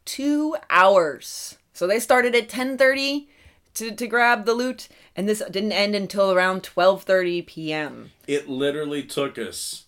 Two 0.04 0.58
hours. 0.70 1.58
So 1.74 1.88
they 1.88 2.00
started 2.02 2.36
at 2.36 2.50
10:30 2.50 3.30
to 3.76 3.92
to 3.92 4.08
grab 4.08 4.46
the 4.46 4.54
loot, 4.54 4.88
and 5.16 5.28
this 5.28 5.42
didn't 5.50 5.72
end 5.72 5.96
until 5.96 6.32
around 6.32 6.64
12:30 6.64 7.46
p.m. 7.46 8.12
It 8.28 8.50
literally 8.50 9.04
took 9.04 9.38
us 9.38 9.86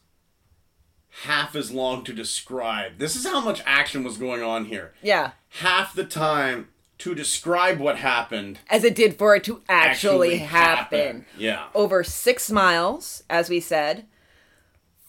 half 1.23 1.55
as 1.55 1.71
long 1.71 2.03
to 2.05 2.13
describe. 2.13 2.97
This 2.97 3.15
is 3.15 3.25
how 3.25 3.39
much 3.39 3.61
action 3.65 4.03
was 4.03 4.17
going 4.17 4.41
on 4.41 4.65
here. 4.65 4.93
Yeah, 5.01 5.31
Half 5.59 5.93
the 5.93 6.05
time 6.05 6.69
to 6.99 7.13
describe 7.13 7.79
what 7.79 7.97
happened 7.97 8.59
as 8.69 8.83
it 8.83 8.95
did 8.95 9.17
for 9.17 9.35
it 9.35 9.43
to 9.43 9.61
actually, 9.69 10.37
happen. 10.37 11.25
Yeah. 11.37 11.67
Over 11.75 12.03
six 12.03 12.49
miles, 12.49 13.23
as 13.29 13.49
we 13.49 13.59
said. 13.59 14.05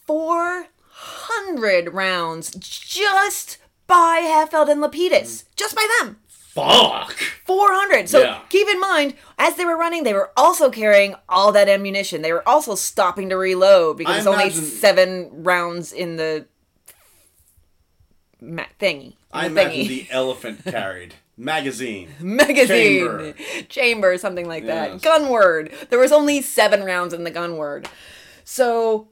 400 0.06 1.94
rounds 1.94 2.51
just 2.51 3.59
by 3.86 4.20
Helfeld 4.22 4.70
and 4.70 4.82
Lepidus. 4.82 5.44
Just 5.56 5.74
by 5.74 5.88
them. 6.01 6.18
Fuck. 6.55 7.12
400. 7.47 8.09
So 8.09 8.20
Yeah. 8.22 8.40
keep 8.48 8.68
in 8.68 8.78
mind, 8.81 9.14
as 9.39 9.56
they 9.56 9.64
were 9.64 9.76
running, 9.76 10.05
they 10.05 10.14
were 10.14 10.31
also 10.36 10.70
carrying 10.70 11.14
all 11.28 11.51
that 11.52 11.68
ammunition. 11.68 12.22
They 12.22 12.32
were 12.32 12.48
also 12.48 12.74
stopping 12.76 13.28
to 13.31 13.36
reload 13.36 13.98
because 13.98 14.12
I 14.12 14.14
there's 14.16 14.26
only 14.26 14.51
seven 14.51 15.43
rounds 15.43 15.93
in 15.93 16.16
the 16.16 16.47
ma- 18.40 18.64
thingy. 18.81 19.06
in 19.06 19.14
I 19.32 19.40
the 19.43 19.47
imagine 19.60 19.81
thingy. 19.81 19.89
the 19.89 20.06
elephant 20.10 20.64
carried 20.64 21.14
magazine. 21.36 22.10
magazine 22.20 22.64
Chamber. 23.06 23.35
chamber, 23.68 24.18
something 24.18 24.47
like 24.47 24.66
that 24.66 24.93
Yes. 24.93 25.01
gun 25.01 25.28
word 25.31 25.72
there 25.90 25.98
was 25.98 26.12
only 26.12 26.40
seven 26.40 26.85
rounds 26.85 27.12
in 27.12 27.24
the 27.24 27.31
gun 27.31 27.56
word 27.56 27.89
so 28.44 29.09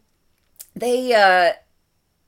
they 0.76 1.12
uh 1.12 1.52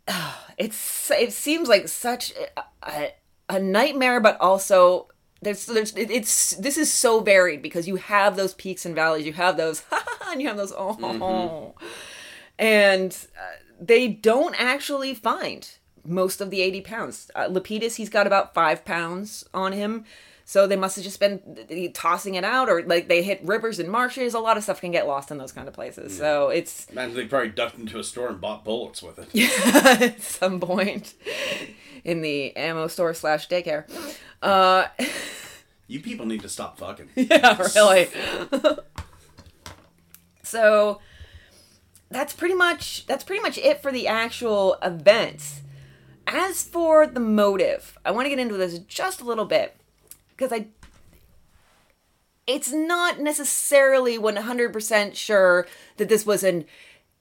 it's 0.58 1.10
it 1.12 1.32
seems 1.32 1.68
like 1.68 1.86
such 1.86 2.32
a, 2.56 2.60
a, 2.82 3.12
a 3.48 3.58
nightmare 3.58 4.20
but 4.20 4.40
also 4.40 5.08
there's, 5.42 5.66
there's 5.66 5.92
it- 5.96 6.10
it's 6.10 6.52
this 6.56 6.78
is 6.78 6.90
so 6.92 7.20
varied 7.20 7.60
because 7.62 7.86
you 7.86 7.96
have 7.96 8.36
those 8.36 8.54
peaks 8.54 8.86
and 8.86 8.94
valleys 8.94 9.26
you 9.26 9.32
have 9.34 9.56
those 9.56 9.82
and 10.28 10.40
you 10.40 10.48
have 10.48 10.56
those 10.56 10.72
oh 10.76 11.74
and 12.58 13.26
uh, 13.38 13.56
they 13.80 14.08
don't 14.08 14.54
actually 14.58 15.14
find 15.14 15.68
most 16.06 16.40
of 16.40 16.50
the 16.50 16.60
80 16.60 16.80
pounds. 16.82 17.30
Uh, 17.34 17.48
Lepidus, 17.48 17.96
he's 17.96 18.10
got 18.10 18.26
about 18.26 18.54
five 18.54 18.84
pounds 18.84 19.44
on 19.54 19.72
him. 19.72 20.04
So 20.46 20.66
they 20.66 20.76
must 20.76 20.96
have 20.96 21.04
just 21.04 21.20
been 21.20 21.90
tossing 21.94 22.34
it 22.34 22.44
out, 22.44 22.68
or 22.68 22.82
like 22.82 23.08
they 23.08 23.22
hit 23.22 23.40
rivers 23.44 23.78
and 23.78 23.88
marshes. 23.88 24.34
A 24.34 24.38
lot 24.40 24.56
of 24.58 24.62
stuff 24.62 24.80
can 24.80 24.90
get 24.90 25.06
lost 25.06 25.30
in 25.30 25.38
those 25.38 25.52
kind 25.52 25.68
of 25.68 25.74
places. 25.74 26.16
So 26.16 26.50
it's 26.50 26.86
Imagine 26.90 27.16
they 27.16 27.24
probably 27.26 27.48
ducked 27.48 27.78
into 27.78 27.98
a 27.98 28.04
store 28.04 28.28
and 28.28 28.40
bought 28.40 28.64
bullets 28.64 29.02
with 29.02 29.18
it. 29.18 29.34
at 30.02 30.20
some 30.20 30.60
point 30.60 31.14
in 32.04 32.20
the 32.20 32.54
ammo 32.56 32.88
store 32.88 33.14
slash 33.14 33.48
daycare. 33.48 33.84
Uh, 34.42 34.86
You 35.86 36.00
people 36.00 36.24
need 36.24 36.40
to 36.42 36.48
stop 36.48 36.78
fucking. 36.78 37.10
yeah, 37.14 37.58
really. 37.74 38.08
so 40.42 41.00
that's 42.10 42.32
pretty 42.32 42.54
much 42.54 43.06
that's 43.06 43.24
pretty 43.24 43.42
much 43.42 43.58
it 43.58 43.82
for 43.82 43.92
the 43.92 44.08
actual 44.08 44.76
events. 44.82 45.60
As 46.26 46.62
for 46.62 47.06
the 47.06 47.20
motive, 47.20 47.98
I 48.04 48.12
want 48.12 48.24
to 48.24 48.30
get 48.30 48.38
into 48.38 48.56
this 48.56 48.78
just 48.78 49.20
a 49.20 49.24
little 49.24 49.44
bit 49.44 49.76
because 50.36 50.52
I 50.52 50.68
it's 52.46 52.72
not 52.72 53.20
necessarily 53.20 54.18
100% 54.18 55.14
sure 55.14 55.66
that 55.96 56.08
this 56.08 56.26
was 56.26 56.44
an 56.44 56.64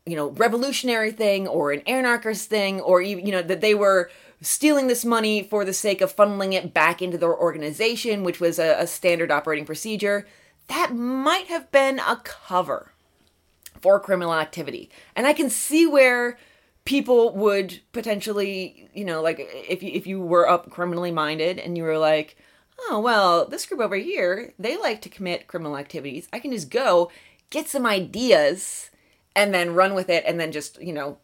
you 0.05 0.15
know 0.15 0.31
revolutionary 0.31 1.11
thing 1.11 1.47
or 1.47 1.71
an 1.71 1.81
anarchist 1.81 2.49
thing 2.49 2.81
or 2.81 3.01
you 3.01 3.31
know 3.31 3.41
that 3.41 3.61
they 3.61 3.73
were 3.73 4.09
stealing 4.41 4.87
this 4.87 5.05
money 5.05 5.41
for 5.41 5.63
the 5.63 5.73
sake 5.73 6.01
of 6.01 6.13
funneling 6.13 6.53
it 6.53 6.73
back 6.73 7.01
into 7.01 7.17
their 7.17 7.35
organization 7.35 8.23
which 8.23 8.41
was 8.41 8.59
a, 8.59 8.75
a 8.79 8.87
standard 8.87 9.31
operating 9.31 9.65
procedure. 9.65 10.27
That 10.67 10.93
might 10.93 11.47
have 11.47 11.71
been 11.71 11.99
a 11.99 12.21
cover 12.23 12.91
for 13.81 13.99
criminal 13.99 14.33
activity. 14.33 14.89
And 15.15 15.25
i 15.25 15.33
can 15.33 15.49
see 15.49 15.87
where 15.87 16.37
people 16.85 17.33
would 17.33 17.79
potentially 17.93 18.89
you 18.93 19.05
know 19.05 19.21
like 19.21 19.39
if 19.39 19.81
you, 19.81 19.91
if 19.93 20.05
you 20.05 20.19
were 20.19 20.49
up 20.49 20.69
criminally 20.69 21.11
minded 21.11 21.59
and 21.59 21.77
you 21.77 21.83
were 21.83 21.97
like 21.97 22.35
oh 22.89 22.99
well 22.99 23.47
this 23.47 23.65
group 23.65 23.79
over 23.79 23.95
here 23.95 24.53
they 24.59 24.77
like 24.77 25.01
to 25.01 25.09
commit 25.09 25.47
criminal 25.47 25.77
activities. 25.77 26.27
I 26.33 26.39
can 26.39 26.51
just 26.51 26.69
go 26.69 27.11
get 27.49 27.67
some 27.67 27.85
ideas 27.85 28.89
and 29.35 29.53
then 29.53 29.73
run 29.73 29.93
with 29.93 30.09
it 30.09 30.23
and 30.25 30.39
then 30.39 30.51
just 30.51 30.81
you 30.81 30.93
know 30.93 31.17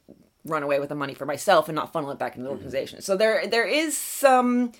run 0.45 0.63
away 0.63 0.79
with 0.79 0.89
the 0.89 0.95
money 0.95 1.13
for 1.13 1.25
myself 1.25 1.67
and 1.67 1.75
not 1.75 1.91
funnel 1.91 2.11
it 2.11 2.19
back 2.19 2.35
into 2.35 2.45
the 2.45 2.51
organization. 2.51 3.01
So 3.01 3.17
there 3.17 3.47
there 3.47 3.67
is 3.67 3.97
some 3.97 4.71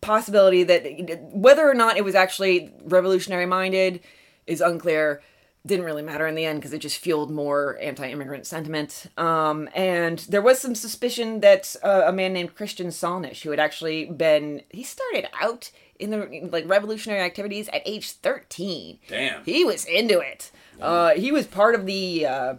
possibility 0.00 0.62
that 0.64 1.20
whether 1.32 1.68
or 1.68 1.74
not 1.74 1.96
it 1.96 2.04
was 2.04 2.14
actually 2.14 2.72
revolutionary 2.84 3.46
minded 3.46 4.00
is 4.46 4.60
unclear. 4.60 5.22
Didn't 5.66 5.84
really 5.84 6.02
matter 6.02 6.26
in 6.26 6.36
the 6.36 6.46
end 6.46 6.58
because 6.58 6.72
it 6.72 6.78
just 6.78 6.96
fueled 6.96 7.30
more 7.30 7.78
anti-immigrant 7.82 8.46
sentiment. 8.46 9.06
Um, 9.18 9.68
and 9.74 10.18
there 10.20 10.40
was 10.40 10.58
some 10.58 10.74
suspicion 10.74 11.40
that 11.40 11.76
uh, 11.82 12.04
a 12.06 12.12
man 12.12 12.32
named 12.32 12.54
christian 12.54 12.88
salnish 12.88 13.42
who 13.42 13.50
had 13.50 13.60
actually 13.60 14.06
been 14.06 14.62
he 14.70 14.82
started 14.82 15.28
out 15.38 15.70
in 16.00 16.10
the 16.10 16.48
like 16.50 16.68
revolutionary 16.68 17.20
activities 17.20 17.68
at 17.72 17.82
age 17.86 18.10
13 18.12 18.98
Damn. 19.08 19.44
he 19.44 19.64
was 19.64 19.84
into 19.84 20.18
it 20.20 20.50
uh, 20.80 21.10
he 21.10 21.30
was 21.30 21.46
part 21.46 21.74
of 21.74 21.84
the 21.86 22.24
uh, 22.26 22.54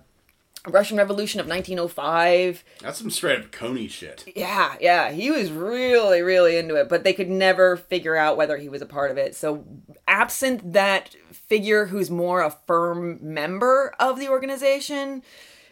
russian 0.68 0.98
revolution 0.98 1.40
of 1.40 1.48
1905 1.48 2.64
That's 2.82 3.00
some 3.00 3.10
straight 3.10 3.40
up 3.40 3.52
Coney 3.52 3.88
shit. 3.88 4.32
yeah, 4.36 4.76
yeah, 4.80 5.12
he 5.12 5.32
was 5.32 5.52
really, 5.52 6.22
really 6.22 6.56
into 6.58 6.76
it, 6.76 6.88
but 6.88 7.04
they 7.04 7.14
could 7.14 7.30
never 7.30 7.76
figure 7.78 8.16
out 8.16 8.38
whether 8.38 8.58
he 8.58 8.70
was 8.70 8.82
a 8.82 8.86
part 8.86 9.10
of 9.12 9.18
it. 9.18 9.36
So, 9.36 9.66
absent 10.08 10.74
that 10.74 11.16
figure 11.32 11.88
who's 11.88 12.10
more 12.12 12.42
a 12.42 12.52
firm 12.68 13.18
member 13.22 13.96
of 14.00 14.20
the 14.20 14.30
organization, 14.30 15.24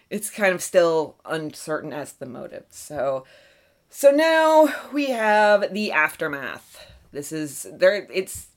it's 0.09 0.29
kind 0.31 0.53
of 0.55 0.63
still 0.63 1.17
uncertain 1.25 1.93
as 1.93 2.13
the 2.13 2.25
motive. 2.25 2.65
So, 2.71 3.25
so 3.91 4.09
now 4.09 4.73
we 4.91 5.11
have 5.11 5.71
the 5.73 5.91
aftermath. 5.91 6.89
This 7.11 7.31
is 7.31 7.68
there. 7.72 8.07
It's, 8.14 8.48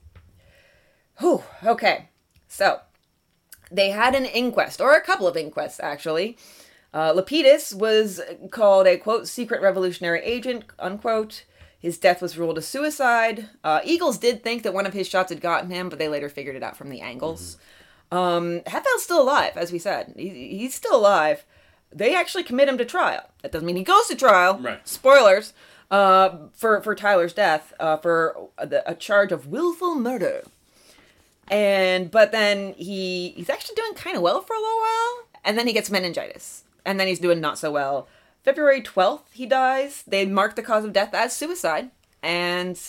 whew, 1.19 1.43
okay. 1.63 2.09
So, 2.47 2.81
they 3.71 3.89
had 3.89 4.13
an 4.15 4.25
inquest, 4.25 4.79
or 4.79 4.93
a 4.93 5.01
couple 5.01 5.27
of 5.27 5.35
inquests 5.35 5.79
actually. 5.79 6.37
Uh, 6.93 7.11
Lepidus 7.11 7.73
was 7.73 8.21
called 8.51 8.85
a 8.85 8.97
quote 8.97 9.27
secret 9.27 9.61
revolutionary 9.61 10.21
agent 10.21 10.65
unquote. 10.77 11.45
His 11.79 11.97
death 11.97 12.21
was 12.21 12.37
ruled 12.37 12.57
a 12.57 12.61
suicide. 12.61 13.49
Uh, 13.63 13.81
Eagles 13.83 14.17
did 14.17 14.41
think 14.41 14.63
that 14.63 14.73
one 14.73 14.85
of 14.85 14.93
his 14.93 15.07
shots 15.07 15.31
had 15.31 15.41
gotten 15.41 15.69
him, 15.69 15.89
but 15.89 15.99
they 15.99 16.07
later 16.07 16.29
figured 16.29 16.55
it 16.55 16.63
out 16.63 16.77
from 16.77 16.89
the 16.89 17.01
angles. 17.01 17.57
Um, 18.09 18.61
Helfeld's 18.67 19.03
still 19.03 19.21
alive, 19.21 19.57
as 19.57 19.71
we 19.71 19.79
said. 19.79 20.13
He, 20.15 20.57
he's 20.57 20.75
still 20.75 20.95
alive. 20.95 21.43
They 21.91 22.15
actually 22.15 22.43
commit 22.43 22.69
him 22.69 22.77
to 22.77 22.85
trial. 22.85 23.29
That 23.41 23.51
doesn't 23.51 23.65
mean 23.65 23.75
he 23.75 23.83
goes 23.83 24.07
to 24.07 24.15
trial. 24.15 24.59
Right. 24.59 24.87
Spoilers. 24.87 25.53
Uh, 25.93 26.47
for 26.53 26.81
for 26.81 26.95
Tyler's 26.95 27.33
death, 27.33 27.71
uh, 27.79 27.97
for 27.97 28.49
the, 28.57 28.81
a 28.89 28.95
charge 28.95 29.31
of 29.31 29.45
willful 29.45 29.93
murder. 29.93 30.41
And 31.49 32.09
but 32.09 32.31
then 32.31 32.73
he 32.73 33.29
he's 33.35 33.47
actually 33.47 33.75
doing 33.75 33.93
kind 33.93 34.15
of 34.15 34.23
well 34.23 34.41
for 34.41 34.55
a 34.55 34.59
little 34.59 34.79
while 34.79 35.27
and 35.45 35.55
then 35.55 35.67
he 35.67 35.73
gets 35.73 35.91
meningitis. 35.91 36.63
And 36.83 36.99
then 36.99 37.07
he's 37.07 37.19
doing 37.19 37.39
not 37.39 37.59
so 37.59 37.71
well. 37.71 38.07
February 38.43 38.81
12th 38.81 39.33
he 39.33 39.45
dies. 39.45 40.03
They 40.07 40.25
mark 40.25 40.55
the 40.55 40.63
cause 40.63 40.83
of 40.83 40.93
death 40.93 41.13
as 41.13 41.35
suicide. 41.35 41.91
And 42.23 42.81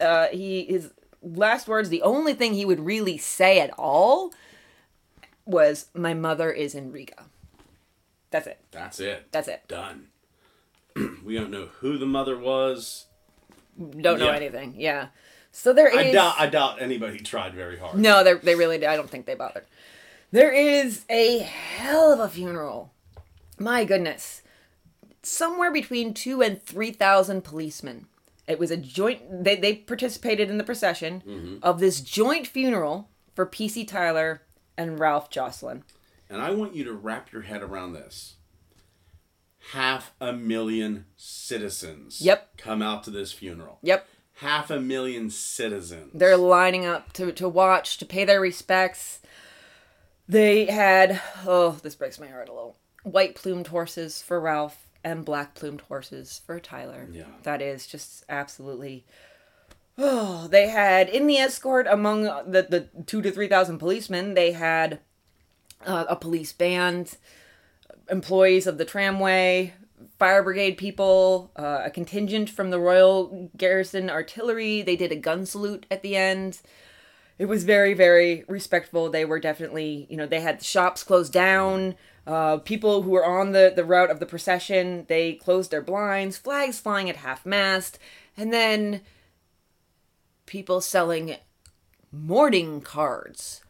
uh, 0.00 0.26
he 0.32 0.64
his 0.64 0.90
last 1.22 1.68
words 1.68 1.90
the 1.90 2.02
only 2.02 2.34
thing 2.34 2.54
he 2.54 2.64
would 2.64 2.80
really 2.80 3.18
say 3.18 3.60
at 3.60 3.70
all 3.78 4.32
was 5.46 5.86
my 5.94 6.12
mother 6.12 6.50
is 6.50 6.74
in 6.74 6.90
riga. 6.90 7.26
That's 8.32 8.48
it. 8.48 8.58
That's 8.72 8.98
it. 8.98 9.28
that's 9.30 9.46
it. 9.46 9.62
Done. 9.68 10.08
we 11.24 11.34
don't 11.34 11.50
know 11.50 11.68
who 11.80 11.98
the 11.98 12.06
mother 12.06 12.38
was. 12.38 13.06
don't 13.78 14.18
know 14.18 14.26
Yeah. 14.26 14.36
anything 14.36 14.74
yeah 14.76 15.08
so 15.52 15.74
there 15.74 15.88
is 15.88 16.08
I 16.08 16.12
doubt. 16.12 16.34
I 16.38 16.46
doubt 16.46 16.82
anybody 16.82 17.18
tried 17.18 17.54
very 17.54 17.78
hard. 17.78 17.98
No, 17.98 18.24
they 18.24 18.34
they 18.34 18.54
really 18.54 18.78
did. 18.78 18.88
I 18.88 18.96
don't 18.96 19.08
think 19.08 19.26
they 19.26 19.34
bothered. 19.34 19.66
There 20.32 20.52
is 20.52 21.04
a 21.10 21.40
hell 21.40 22.10
of 22.10 22.20
a 22.20 22.28
funeral. 22.28 22.92
My 23.58 23.84
goodness. 23.84 24.42
Somewhere 25.22 25.70
between 25.70 26.14
two 26.14 26.42
and 26.42 26.60
three 26.60 26.90
thousand 26.90 27.44
policemen. 27.44 28.06
It 28.48 28.58
was 28.58 28.70
a 28.70 28.76
joint 28.78 29.44
they, 29.44 29.54
they 29.56 29.74
participated 29.76 30.48
in 30.50 30.56
the 30.56 30.64
procession 30.64 31.22
mm-hmm. 31.24 31.56
of 31.62 31.78
this 31.78 32.00
joint 32.00 32.46
funeral 32.46 33.10
for 33.34 33.46
PC 33.46 33.86
Tyler 33.86 34.42
and 34.76 34.98
Ralph 34.98 35.28
Joscelyne. 35.28 35.84
And 36.30 36.40
I 36.40 36.50
want 36.50 36.74
you 36.74 36.82
to 36.84 36.92
wrap 36.94 37.30
your 37.30 37.42
head 37.42 37.62
around 37.62 37.92
this. 37.92 38.36
Half 39.70 40.12
a 40.20 40.32
million 40.32 41.06
citizens. 41.16 42.20
Yep. 42.20 42.56
Come 42.58 42.82
out 42.82 43.04
to 43.04 43.10
this 43.10 43.32
funeral. 43.32 43.78
Yep. 43.82 44.06
Half 44.34 44.70
a 44.70 44.80
million 44.80 45.30
citizens. 45.30 46.10
They're 46.14 46.36
lining 46.36 46.84
up 46.84 47.12
to, 47.14 47.32
to 47.32 47.48
watch, 47.48 47.96
to 47.98 48.06
pay 48.06 48.24
their 48.24 48.40
respects. 48.40 49.20
They 50.28 50.66
had, 50.66 51.20
oh, 51.46 51.78
this 51.82 51.94
breaks 51.94 52.18
my 52.18 52.26
heart 52.26 52.48
a 52.48 52.52
little. 52.52 52.76
White 53.04 53.34
plumed 53.34 53.68
horses 53.68 54.20
for 54.20 54.40
Ralph 54.40 54.86
and 55.04 55.24
black 55.24 55.54
plumed 55.54 55.82
horses 55.82 56.40
for 56.44 56.58
Tyler. 56.60 57.08
Yeah. 57.10 57.24
That 57.42 57.60
is 57.60 57.86
just 57.86 58.24
absolutely. 58.28 59.04
Oh, 59.98 60.48
they 60.48 60.68
had 60.68 61.08
in 61.08 61.26
the 61.26 61.36
escort 61.36 61.86
among 61.86 62.24
the, 62.24 62.66
the 62.68 62.88
two 63.04 63.20
to 63.22 63.30
3,000 63.30 63.78
policemen, 63.78 64.34
they 64.34 64.52
had 64.52 65.00
uh, 65.84 66.06
a 66.08 66.16
police 66.16 66.52
band, 66.52 67.16
employees 68.10 68.66
of 68.66 68.78
the 68.78 68.84
tramway, 68.84 69.74
fire 70.18 70.42
brigade 70.42 70.76
people, 70.76 71.50
uh, 71.56 71.82
a 71.84 71.90
contingent 71.90 72.48
from 72.50 72.70
the 72.70 72.78
Royal 72.78 73.50
Garrison 73.56 74.10
Artillery. 74.10 74.82
They 74.82 74.96
did 74.96 75.12
a 75.12 75.16
gun 75.16 75.46
salute 75.46 75.86
at 75.90 76.02
the 76.02 76.16
end. 76.16 76.60
It 77.38 77.46
was 77.46 77.64
very, 77.64 77.94
very 77.94 78.44
respectful. 78.46 79.10
They 79.10 79.24
were 79.24 79.40
definitely, 79.40 80.06
you 80.08 80.16
know, 80.16 80.26
they 80.26 80.40
had 80.40 80.60
the 80.60 80.64
shops 80.64 81.02
closed 81.02 81.32
down. 81.32 81.96
Uh, 82.24 82.58
people 82.58 83.02
who 83.02 83.10
were 83.10 83.26
on 83.26 83.52
the, 83.52 83.72
the 83.74 83.84
route 83.84 84.10
of 84.10 84.20
the 84.20 84.26
procession, 84.26 85.06
they 85.08 85.32
closed 85.32 85.70
their 85.70 85.82
blinds, 85.82 86.36
flags 86.36 86.78
flying 86.78 87.10
at 87.10 87.16
half 87.16 87.44
mast, 87.44 87.98
and 88.36 88.52
then 88.52 89.00
people 90.46 90.80
selling 90.80 91.36
mourning 92.12 92.80
cards. 92.80 93.64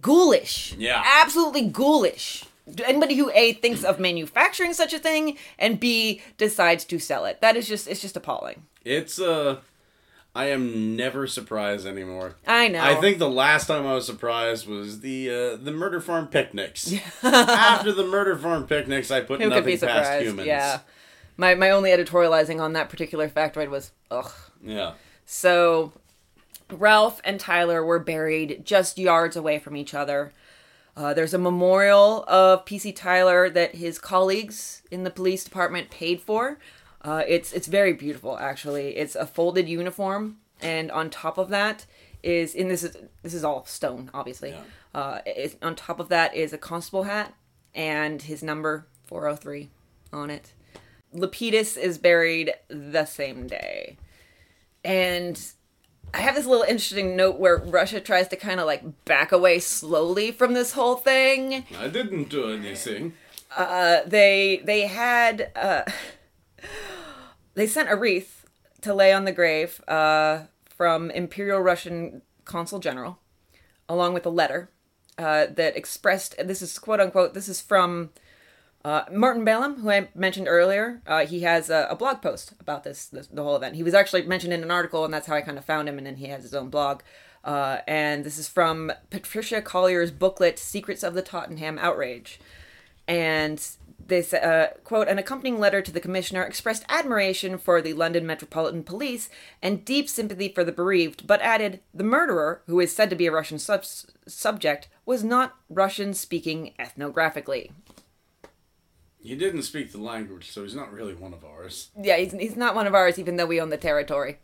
Ghoulish. 0.00 0.74
Yeah. 0.76 1.02
Absolutely 1.22 1.68
ghoulish. 1.68 2.44
Anybody 2.84 3.16
who 3.16 3.30
A 3.34 3.54
thinks 3.54 3.82
of 3.82 3.98
manufacturing 3.98 4.72
such 4.72 4.92
a 4.92 4.98
thing 4.98 5.36
and 5.58 5.80
B 5.80 6.22
decides 6.38 6.84
to 6.86 6.98
sell 6.98 7.24
it. 7.24 7.40
That 7.40 7.56
is 7.56 7.66
just 7.66 7.88
it's 7.88 8.00
just 8.00 8.16
appalling. 8.16 8.62
It's 8.84 9.20
uh 9.20 9.60
I 10.34 10.46
am 10.46 10.96
never 10.96 11.26
surprised 11.26 11.86
anymore. 11.86 12.36
I 12.46 12.68
know. 12.68 12.82
I 12.82 12.94
think 12.94 13.18
the 13.18 13.28
last 13.28 13.66
time 13.66 13.86
I 13.86 13.94
was 13.94 14.06
surprised 14.06 14.66
was 14.66 15.00
the 15.00 15.28
uh, 15.28 15.56
the 15.56 15.72
murder 15.72 16.00
farm 16.00 16.28
picnics. 16.28 16.92
After 17.22 17.92
the 17.92 18.06
murder 18.06 18.36
farm 18.36 18.66
picnics, 18.66 19.10
I 19.10 19.20
put 19.20 19.42
who 19.42 19.48
nothing 19.50 19.64
could 19.64 19.66
be 19.66 19.86
past 19.86 20.06
surprised? 20.06 20.26
humans. 20.26 20.46
Yeah. 20.46 20.80
My 21.36 21.54
my 21.54 21.70
only 21.70 21.90
editorializing 21.90 22.60
on 22.60 22.72
that 22.72 22.88
particular 22.88 23.28
factoid 23.28 23.68
was 23.68 23.92
ugh. 24.10 24.32
Yeah. 24.64 24.94
So 25.26 25.92
Ralph 26.70 27.20
and 27.24 27.38
Tyler 27.38 27.84
were 27.84 27.98
buried 27.98 28.62
just 28.64 28.98
yards 28.98 29.36
away 29.36 29.58
from 29.58 29.76
each 29.76 29.92
other. 29.92 30.32
Uh, 30.96 31.14
there's 31.14 31.34
a 31.34 31.38
memorial 31.38 32.24
of 32.28 32.64
PC 32.64 32.94
Tyler 32.94 33.48
that 33.48 33.76
his 33.76 33.98
colleagues 33.98 34.82
in 34.90 35.04
the 35.04 35.10
police 35.10 35.44
department 35.44 35.90
paid 35.90 36.20
for. 36.20 36.58
Uh, 37.00 37.22
it's 37.26 37.52
it's 37.52 37.66
very 37.66 37.92
beautiful, 37.92 38.38
actually. 38.38 38.96
It's 38.96 39.14
a 39.16 39.26
folded 39.26 39.68
uniform, 39.68 40.38
and 40.60 40.90
on 40.90 41.10
top 41.10 41.38
of 41.38 41.48
that 41.48 41.86
is 42.22 42.54
in 42.54 42.68
this 42.68 42.82
is 42.82 42.96
this 43.22 43.34
is 43.34 43.42
all 43.42 43.64
stone, 43.64 44.10
obviously. 44.14 44.50
Yeah. 44.50 44.60
Uh, 44.94 45.20
it's, 45.24 45.56
on 45.62 45.74
top 45.74 45.98
of 45.98 46.08
that 46.08 46.34
is 46.34 46.52
a 46.52 46.58
constable 46.58 47.04
hat 47.04 47.34
and 47.74 48.22
his 48.22 48.42
number 48.42 48.86
403 49.04 49.70
on 50.12 50.30
it. 50.30 50.52
Lepidus 51.14 51.76
is 51.76 51.98
buried 51.98 52.52
the 52.68 53.04
same 53.04 53.46
day. 53.46 53.96
And 54.84 55.40
I 56.14 56.20
have 56.20 56.34
this 56.34 56.46
little 56.46 56.64
interesting 56.64 57.16
note 57.16 57.38
where 57.38 57.56
Russia 57.56 58.00
tries 58.00 58.28
to 58.28 58.36
kind 58.36 58.60
of 58.60 58.66
like 58.66 59.04
back 59.04 59.32
away 59.32 59.58
slowly 59.60 60.30
from 60.30 60.52
this 60.52 60.72
whole 60.72 60.96
thing. 60.96 61.64
I 61.78 61.88
didn't 61.88 62.28
do 62.28 62.50
anything. 62.50 63.14
Uh, 63.56 64.00
they 64.06 64.62
they 64.64 64.86
had 64.86 65.50
uh, 65.56 65.82
they 67.54 67.66
sent 67.66 67.90
a 67.90 67.96
wreath 67.96 68.46
to 68.82 68.94
lay 68.94 69.12
on 69.12 69.24
the 69.24 69.32
grave 69.32 69.82
uh, 69.88 70.44
from 70.66 71.10
Imperial 71.10 71.60
Russian 71.60 72.22
Consul 72.44 72.78
General, 72.78 73.18
along 73.88 74.14
with 74.14 74.26
a 74.26 74.30
letter 74.30 74.70
uh, 75.18 75.46
that 75.46 75.76
expressed 75.76 76.34
this 76.38 76.60
is 76.62 76.78
quote 76.78 77.00
unquote 77.00 77.34
this 77.34 77.48
is 77.48 77.60
from 77.60 78.10
uh, 78.84 79.04
Martin 79.12 79.44
Belam, 79.44 79.80
who 79.80 79.90
I 79.90 80.08
mentioned 80.14 80.48
earlier. 80.48 81.02
Uh, 81.06 81.26
he 81.26 81.40
has 81.40 81.70
a, 81.70 81.86
a 81.90 81.96
blog 81.96 82.20
post 82.20 82.52
about 82.60 82.84
this, 82.84 83.06
this 83.06 83.26
the 83.28 83.42
whole 83.42 83.56
event. 83.56 83.76
He 83.76 83.82
was 83.82 83.94
actually 83.94 84.22
mentioned 84.22 84.52
in 84.52 84.62
an 84.62 84.70
article, 84.70 85.04
and 85.04 85.12
that's 85.12 85.26
how 85.26 85.34
I 85.34 85.40
kind 85.40 85.58
of 85.58 85.64
found 85.64 85.88
him. 85.88 85.98
And 85.98 86.06
then 86.06 86.16
he 86.16 86.26
has 86.26 86.42
his 86.42 86.54
own 86.54 86.68
blog. 86.68 87.02
Uh, 87.44 87.78
and 87.88 88.24
this 88.24 88.38
is 88.38 88.48
from 88.48 88.92
Patricia 89.10 89.60
Collier's 89.60 90.10
booklet 90.10 90.58
"Secrets 90.58 91.02
of 91.02 91.14
the 91.14 91.22
Tottenham 91.22 91.78
Outrage." 91.78 92.40
and 93.08 93.76
this 94.08 94.34
uh, 94.34 94.68
quote 94.84 95.08
an 95.08 95.18
accompanying 95.18 95.60
letter 95.60 95.80
to 95.80 95.92
the 95.92 96.00
commissioner 96.00 96.42
expressed 96.42 96.84
admiration 96.88 97.56
for 97.58 97.80
the 97.80 97.92
london 97.92 98.26
metropolitan 98.26 98.82
police 98.82 99.28
and 99.60 99.84
deep 99.84 100.08
sympathy 100.08 100.48
for 100.48 100.64
the 100.64 100.72
bereaved 100.72 101.26
but 101.26 101.40
added 101.40 101.80
the 101.94 102.04
murderer 102.04 102.62
who 102.66 102.80
is 102.80 102.94
said 102.94 103.10
to 103.10 103.16
be 103.16 103.26
a 103.26 103.32
russian 103.32 103.58
sub- 103.58 103.84
subject 104.26 104.88
was 105.06 105.22
not 105.22 105.56
russian 105.68 106.14
speaking 106.14 106.72
ethnographically 106.78 107.70
He 109.22 109.34
didn't 109.36 109.62
speak 109.62 109.92
the 109.92 109.98
language, 109.98 110.50
so 110.50 110.62
he's 110.64 110.74
not 110.74 110.92
really 110.92 111.14
one 111.14 111.32
of 111.32 111.44
ours. 111.44 111.90
yeah 112.00 112.16
he's, 112.16 112.32
he's 112.32 112.56
not 112.56 112.74
one 112.74 112.86
of 112.86 112.94
ours 112.94 113.18
even 113.18 113.36
though 113.36 113.46
we 113.46 113.60
own 113.60 113.70
the 113.70 113.76
territory 113.76 114.38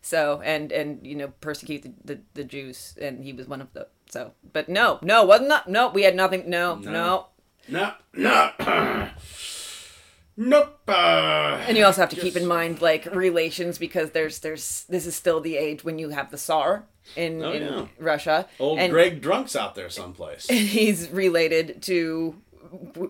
so 0.00 0.40
and 0.44 0.72
and 0.72 1.04
you 1.06 1.14
know 1.14 1.28
persecute 1.40 1.84
the, 2.04 2.20
the, 2.34 2.44
jews 2.44 2.94
and 3.00 3.24
he 3.24 3.32
was 3.32 3.46
one 3.48 3.60
of 3.60 3.72
the 3.72 3.86
so 4.08 4.32
but 4.52 4.68
no 4.68 4.98
no 5.02 5.24
wasn't 5.24 5.48
that, 5.48 5.66
no 5.68 5.88
we 5.90 6.02
had 6.02 6.14
nothing 6.16 6.48
no 6.48 6.76
no, 6.76 6.90
No. 6.90 7.26
No, 7.68 7.92
no. 8.14 8.50
nope. 10.36 10.78
Uh, 10.88 11.64
And 11.66 11.76
you 11.76 11.84
also 11.84 12.00
have 12.02 12.10
to 12.10 12.16
keep 12.16 12.36
in 12.36 12.46
mind 12.46 12.80
like 12.80 13.06
relations 13.14 13.78
because 13.78 14.10
there's 14.12 14.38
there's 14.38 14.84
this 14.88 15.06
is 15.06 15.14
still 15.16 15.40
the 15.40 15.56
age 15.56 15.82
when 15.84 15.98
you 15.98 16.10
have 16.10 16.30
the 16.30 16.36
Tsar 16.38 16.84
in, 17.16 17.42
Oh, 17.42 17.52
in 17.52 17.62
yeah. 17.62 17.86
Russia. 17.98 18.46
old 18.60 18.78
and 18.78 18.92
Greg 18.92 19.20
Drunk's 19.20 19.56
out 19.56 19.74
there 19.74 19.90
someplace. 19.90 20.46
And 20.48 20.58
he's 20.78 21.08
related 21.10 21.82
to 21.82 22.36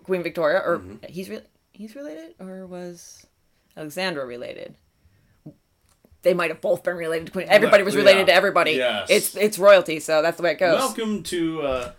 Queen 0.05 0.23
Victoria, 0.23 0.59
or 0.65 0.79
Mm-hmm. 0.79 1.07
he's 1.09 1.29
re- 1.31 1.43
he's 1.73 1.95
related, 1.95 2.35
or 2.41 2.67
was 2.67 3.27
Alexandra 3.77 4.25
related? 4.27 4.77
They 6.23 6.35
might 6.35 6.51
have 6.51 6.61
both 6.61 6.83
been 6.83 6.97
related 6.97 7.27
to 7.27 7.33
Queen. 7.33 7.47
Everybody 7.49 7.83
was 7.85 7.95
related 7.95 8.21
Yeah. 8.21 8.25
to 8.27 8.35
everybody. 8.35 8.73
Yes. 8.73 9.09
It's 9.11 9.37
it's 9.37 9.59
royalty, 9.59 10.01
so 10.01 10.23
that's 10.23 10.37
the 10.39 10.43
way 10.43 10.53
it 10.53 10.59
goes. 10.59 10.79
Welcome 10.79 11.23
to. 11.25 11.63
uh 11.63 11.93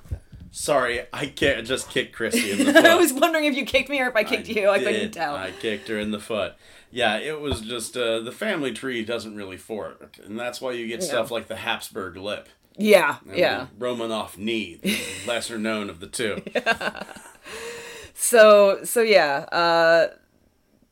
Sorry, 0.50 1.02
I 1.14 1.28
can't 1.28 1.68
just 1.68 1.90
kick 1.92 2.14
Christy 2.14 2.52
in 2.52 2.58
the 2.58 2.66
foot. 2.74 2.86
I 2.86 2.96
was 2.96 3.14
wondering 3.14 3.46
if 3.46 3.56
you 3.56 3.64
kicked 3.66 3.90
me 3.90 4.02
or 4.02 4.08
if 4.08 4.16
I 4.16 4.24
kicked 4.24 4.48
you. 4.50 4.70
I 4.70 4.80
couldn't 4.80 5.12
tell. 5.12 5.36
I 5.36 5.52
kicked 5.52 5.88
her 5.90 6.00
in 6.00 6.10
the 6.12 6.20
foot. 6.20 6.54
Yeah, 6.90 7.18
it 7.18 7.40
was 7.42 7.62
just 7.62 7.96
uh, 7.96 8.22
the 8.22 8.32
family 8.32 8.72
tree 8.72 9.04
doesn't 9.06 9.36
really 9.36 9.58
fork, 9.58 10.18
and 10.26 10.40
that's 10.40 10.60
why 10.60 10.72
you 10.72 10.88
get 10.88 11.04
stuff 11.04 11.30
like 11.32 11.48
the 11.48 11.58
Habsburg 11.58 12.16
lip. 12.18 12.50
yeah, 12.78 13.18
and 13.28 13.38
yeah. 13.38 13.68
Romanov 13.78 14.38
knee, 14.38 14.80
the 14.82 14.98
lesser 15.28 15.58
known 15.60 15.90
of 15.90 16.00
the 16.00 16.08
two. 16.08 16.42
So 18.20 18.84
so 18.84 19.02
yeah, 19.02 19.46
uh, 19.52 20.08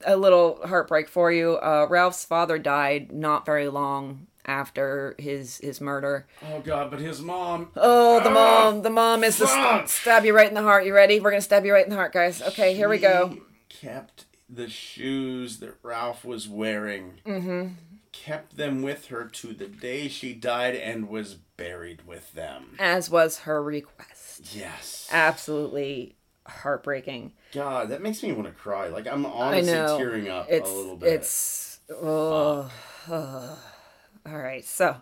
a 0.06 0.16
little 0.16 0.60
heartbreak 0.64 1.10
for 1.10 1.32
you. 1.32 1.56
Uh, 1.56 1.88
Ralph's 1.90 2.24
father 2.24 2.60
died 2.60 3.12
not 3.12 3.48
very 3.48 3.68
long 3.68 4.28
after 4.46 5.16
his 5.18 5.58
his 5.58 5.82
murder. 5.82 6.28
Oh 6.48 6.60
God, 6.60 6.92
but 6.92 7.00
his 7.00 7.22
mom. 7.22 7.72
Oh, 7.76 8.20
the 8.24 8.30
mom, 8.30 8.84
the 8.84 8.92
mom 8.92 9.24
is 9.24 9.40
the 9.40 9.48
st- 9.48 9.90
stab 9.90 10.24
you 10.24 10.36
right 10.36 10.48
in 10.48 10.54
the 10.54 10.62
heart. 10.62 10.86
You 10.86 10.94
ready? 10.94 11.20
We're 11.20 11.32
gonna 11.32 11.42
stab 11.42 11.66
you 11.66 11.74
right 11.74 11.84
in 11.84 11.90
the 11.90 11.96
heart, 11.96 12.14
guys. 12.14 12.44
Okay, 12.44 12.76
here 12.76 12.88
we 12.88 13.00
go. 13.00 13.40
Kept 13.70 14.26
the 14.48 14.70
shoes 14.70 15.58
that 15.58 15.76
Ralph 15.82 16.24
was 16.24 16.48
wearing. 16.48 17.22
Mm-hmm. 17.26 17.70
Kept 18.12 18.56
them 18.56 18.84
with 18.84 19.08
her 19.08 19.26
to 19.26 19.48
the 19.48 19.68
day 19.68 20.08
she 20.08 20.34
died 20.34 20.76
and 20.76 21.10
was 21.10 21.34
buried 21.34 22.06
with 22.06 22.34
them. 22.34 22.76
As 22.78 23.10
was 23.10 23.40
her 23.40 23.62
request. 23.64 24.56
Yes. 24.56 25.10
Absolutely 25.12 26.16
heartbreaking. 26.48 27.34
God, 27.52 27.90
that 27.90 28.02
makes 28.02 28.22
me 28.24 28.32
want 28.32 28.48
to 28.48 28.54
cry. 28.54 28.88
Like 28.88 29.08
I'm 29.08 29.26
honestly 29.26 29.72
tearing 29.72 30.30
up 30.30 30.48
it's, 30.50 30.70
a 30.70 30.74
little 30.74 30.96
bit. 30.96 31.14
It's 31.14 31.80
oh, 31.90 32.72
oh. 33.10 33.60
all 34.26 34.38
right. 34.38 34.66
So, 34.66 34.98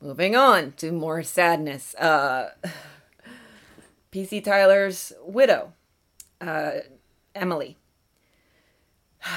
moving 0.00 0.36
on 0.36 0.72
to 0.72 0.92
more 0.92 1.22
sadness. 1.22 1.94
Uh, 1.94 2.50
PC 4.12 4.44
Tyler's 4.44 5.12
widow, 5.24 5.72
uh, 6.40 6.72
Emily. 7.34 7.76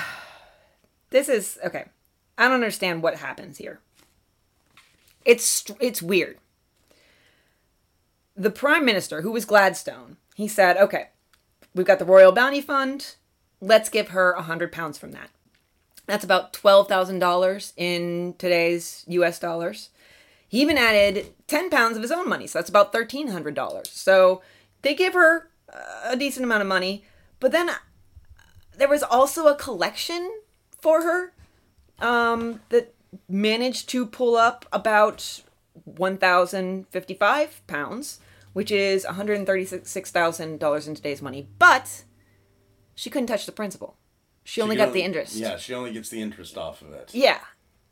This 1.12 1.30
is 1.30 1.57
okay. 1.64 1.86
I 2.38 2.45
don't 2.45 2.56
understand 2.56 3.02
what 3.02 3.20
happens 3.20 3.57
here. 3.57 3.80
It's 5.24 5.64
it's 5.80 6.02
weird. 6.02 6.40
The 8.36 8.49
prime 8.49 8.84
minister, 8.84 9.22
who 9.22 9.32
was 9.32 9.45
Gladstone, 9.45 10.18
he 10.36 10.48
said, 10.48 10.76
"Okay, 10.76 11.10
we've 11.76 11.85
got 11.85 11.99
the 11.99 12.06
Royal 12.06 12.31
Bounty 12.31 12.61
Fund. 12.61 13.15
Let's 13.61 13.89
give 13.89 14.10
her 14.10 14.31
a 14.31 14.41
hundred 14.41 14.72
pounds 14.72 14.97
from 14.97 15.11
that. 15.11 15.30
That's 16.07 16.23
about 16.23 16.53
twelve 16.53 16.88
thousand 16.88 17.19
dollars 17.19 17.73
in 17.77 18.34
today's 18.38 19.03
U.S. 19.07 19.38
dollars. 19.38 19.89
He 20.47 20.61
even 20.61 20.77
added 20.77 21.34
ten 21.47 21.69
pounds 21.69 21.97
of 21.97 22.02
his 22.02 22.11
own 22.11 22.27
money, 22.27 22.47
so 22.47 22.57
that's 22.57 22.69
about 22.69 22.91
thirteen 22.91 23.27
hundred 23.27 23.53
dollars. 23.53 23.89
So 23.91 24.41
they 24.81 24.95
give 24.95 25.14
her 25.14 25.49
a 26.03 26.15
decent 26.15 26.43
amount 26.43 26.61
of 26.61 26.68
money, 26.68 27.03
but 27.39 27.52
then 27.52 27.69
there 28.77 28.88
was 28.88 29.03
also 29.03 29.47
a 29.47 29.56
collection 29.56 30.31
for 30.80 31.02
her 31.02 31.34
um, 31.99 32.61
that 32.69 32.93
managed 33.27 33.89
to 33.89 34.06
pull 34.06 34.35
up 34.35 34.65
about 34.72 35.41
1,055 35.85 37.61
pounds, 37.68 38.19
which 38.56 38.72
is 38.72 39.03
$136,000 39.03 40.88
in 40.88 40.95
today's 40.95 41.22
money. 41.22 41.49
But 41.60 42.06
she 42.95 43.10
couldn't 43.10 43.27
touch 43.27 43.45
the 43.45 43.52
principal. 43.52 43.98
She 44.45 44.61
only 44.61 44.77
got 44.77 44.86
can 44.86 44.94
the 44.94 45.02
interest. 45.02 45.36
Yeah, 45.36 45.57
she 45.57 45.73
only 45.73 45.91
gets 45.91 46.07
the 46.07 46.22
interest 46.22 46.57
off 46.57 46.82
of 46.82 46.94
it. 46.94 47.14
Yeah. 47.14 47.40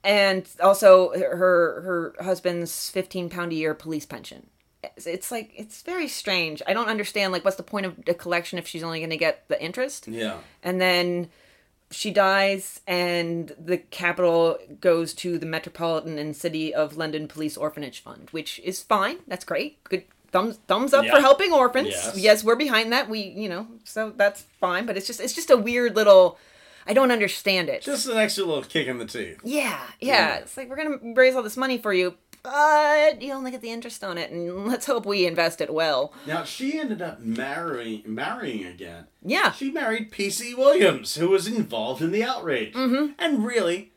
And 0.05 0.47
also 0.61 1.11
her 1.11 1.81
her 1.81 2.15
husband's 2.23 2.89
15 2.91 3.29
pound 3.29 3.51
a 3.51 3.55
year 3.55 3.73
police 3.73 4.05
pension. 4.05 4.47
It's, 4.81 5.05
it's 5.05 5.31
like 5.31 5.51
it's 5.53 5.81
very 5.81 6.07
strange. 6.07 6.61
I 6.65 6.71
don't 6.71 6.87
understand 6.87 7.33
like 7.33 7.43
what's 7.43 7.57
the 7.57 7.63
point 7.63 7.85
of 7.85 7.99
a 8.07 8.13
collection 8.13 8.57
if 8.57 8.65
she's 8.65 8.83
only 8.83 8.99
going 8.99 9.09
to 9.09 9.17
get 9.17 9.45
the 9.49 9.61
interest? 9.61 10.07
Yeah. 10.07 10.37
and 10.63 10.79
then 10.79 11.27
she 11.91 12.09
dies 12.09 12.79
and 12.87 13.53
the 13.59 13.77
capital 13.77 14.57
goes 14.79 15.13
to 15.13 15.37
the 15.37 15.45
metropolitan 15.45 16.17
and 16.17 16.35
city 16.35 16.73
of 16.73 16.97
london 16.97 17.27
police 17.27 17.55
orphanage 17.55 18.01
fund 18.01 18.29
which 18.31 18.59
is 18.63 18.81
fine 18.81 19.17
that's 19.27 19.45
great 19.45 19.83
good 19.83 20.03
thumbs 20.33 20.59
thumbs 20.67 20.93
up 20.93 21.05
Yeah. 21.05 21.15
for 21.15 21.21
helping 21.21 21.53
orphans. 21.53 21.87
Yes. 21.91 22.17
Yes. 22.17 22.43
we're 22.43 22.57
behind 22.57 22.91
that. 22.91 23.09
We, 23.09 23.21
you 23.21 23.47
know, 23.47 23.67
so 23.85 24.11
that's 24.13 24.41
fine. 24.59 24.85
But 24.85 24.97
it's 24.97 25.07
just 25.07 25.21
it's 25.21 25.33
just 25.33 25.49
a 25.49 25.55
weird 25.57 25.95
little. 25.95 26.37
I 26.85 26.91
don't 26.91 27.11
understand 27.11 27.69
it. 27.69 27.81
Just 27.81 28.07
an 28.07 28.17
extra 28.17 28.43
little 28.43 28.63
kick 28.63 28.87
in 28.87 28.97
the 28.97 29.05
teeth. 29.05 29.39
yeah, 29.45 29.79
yeah, 30.01 30.13
Yeah. 30.31 30.35
It's 30.39 30.57
like 30.57 30.69
we're 30.69 30.75
gonna 30.75 30.97
raise 31.15 31.33
all 31.33 31.41
this 31.43 31.55
money 31.55 31.77
for 31.77 31.93
you, 31.93 32.15
but 32.43 33.21
you 33.21 33.31
only 33.31 33.51
get 33.51 33.61
the 33.61 33.71
interest 33.71 34.03
on 34.03 34.17
it, 34.17 34.31
and 34.31 34.65
let's 34.71 34.85
hope 34.85 35.05
we 35.05 35.25
invest 35.25 35.61
it 35.61 35.73
well. 35.73 36.11
Now 36.27 36.43
she 36.43 36.77
ended 36.77 37.01
up 37.01 37.21
marrying 37.21 38.03
marrying 38.05 38.65
again. 38.65 39.05
Yeah. 39.23 39.53
She 39.53 39.71
married 39.71 40.11
P.C. 40.11 40.55
Williams, 40.55 41.15
who 41.15 41.29
was 41.29 41.47
involved 41.47 42.01
in 42.01 42.11
the 42.11 42.21
outrage. 42.23 42.73
Mm-hmm. 42.73 43.13
And 43.17 43.45
really, 43.45 43.91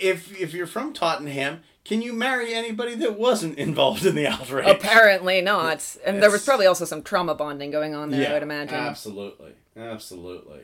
if 0.00 0.38
if 0.40 0.52
you're 0.52 0.66
from 0.66 0.92
Tottenham, 0.92 1.60
can 1.84 2.00
you 2.00 2.12
marry 2.12 2.54
anybody 2.54 2.94
that 2.96 3.18
wasn't 3.18 3.58
involved 3.58 4.06
in 4.06 4.14
the 4.14 4.26
outrage? 4.26 4.66
Apparently 4.66 5.40
not. 5.40 5.96
And 6.04 6.22
there 6.22 6.30
was 6.30 6.44
probably 6.44 6.66
also 6.66 6.84
some 6.84 7.02
trauma 7.02 7.34
bonding 7.34 7.70
going 7.70 7.94
on 7.94 8.10
there, 8.10 8.22
yeah, 8.22 8.30
I 8.30 8.32
would 8.34 8.42
imagine. 8.42 8.76
Absolutely, 8.76 9.52
absolutely. 9.76 10.62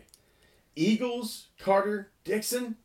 Eagles, 0.75 1.49
Carter, 1.59 2.11
Dixon, 2.25 2.77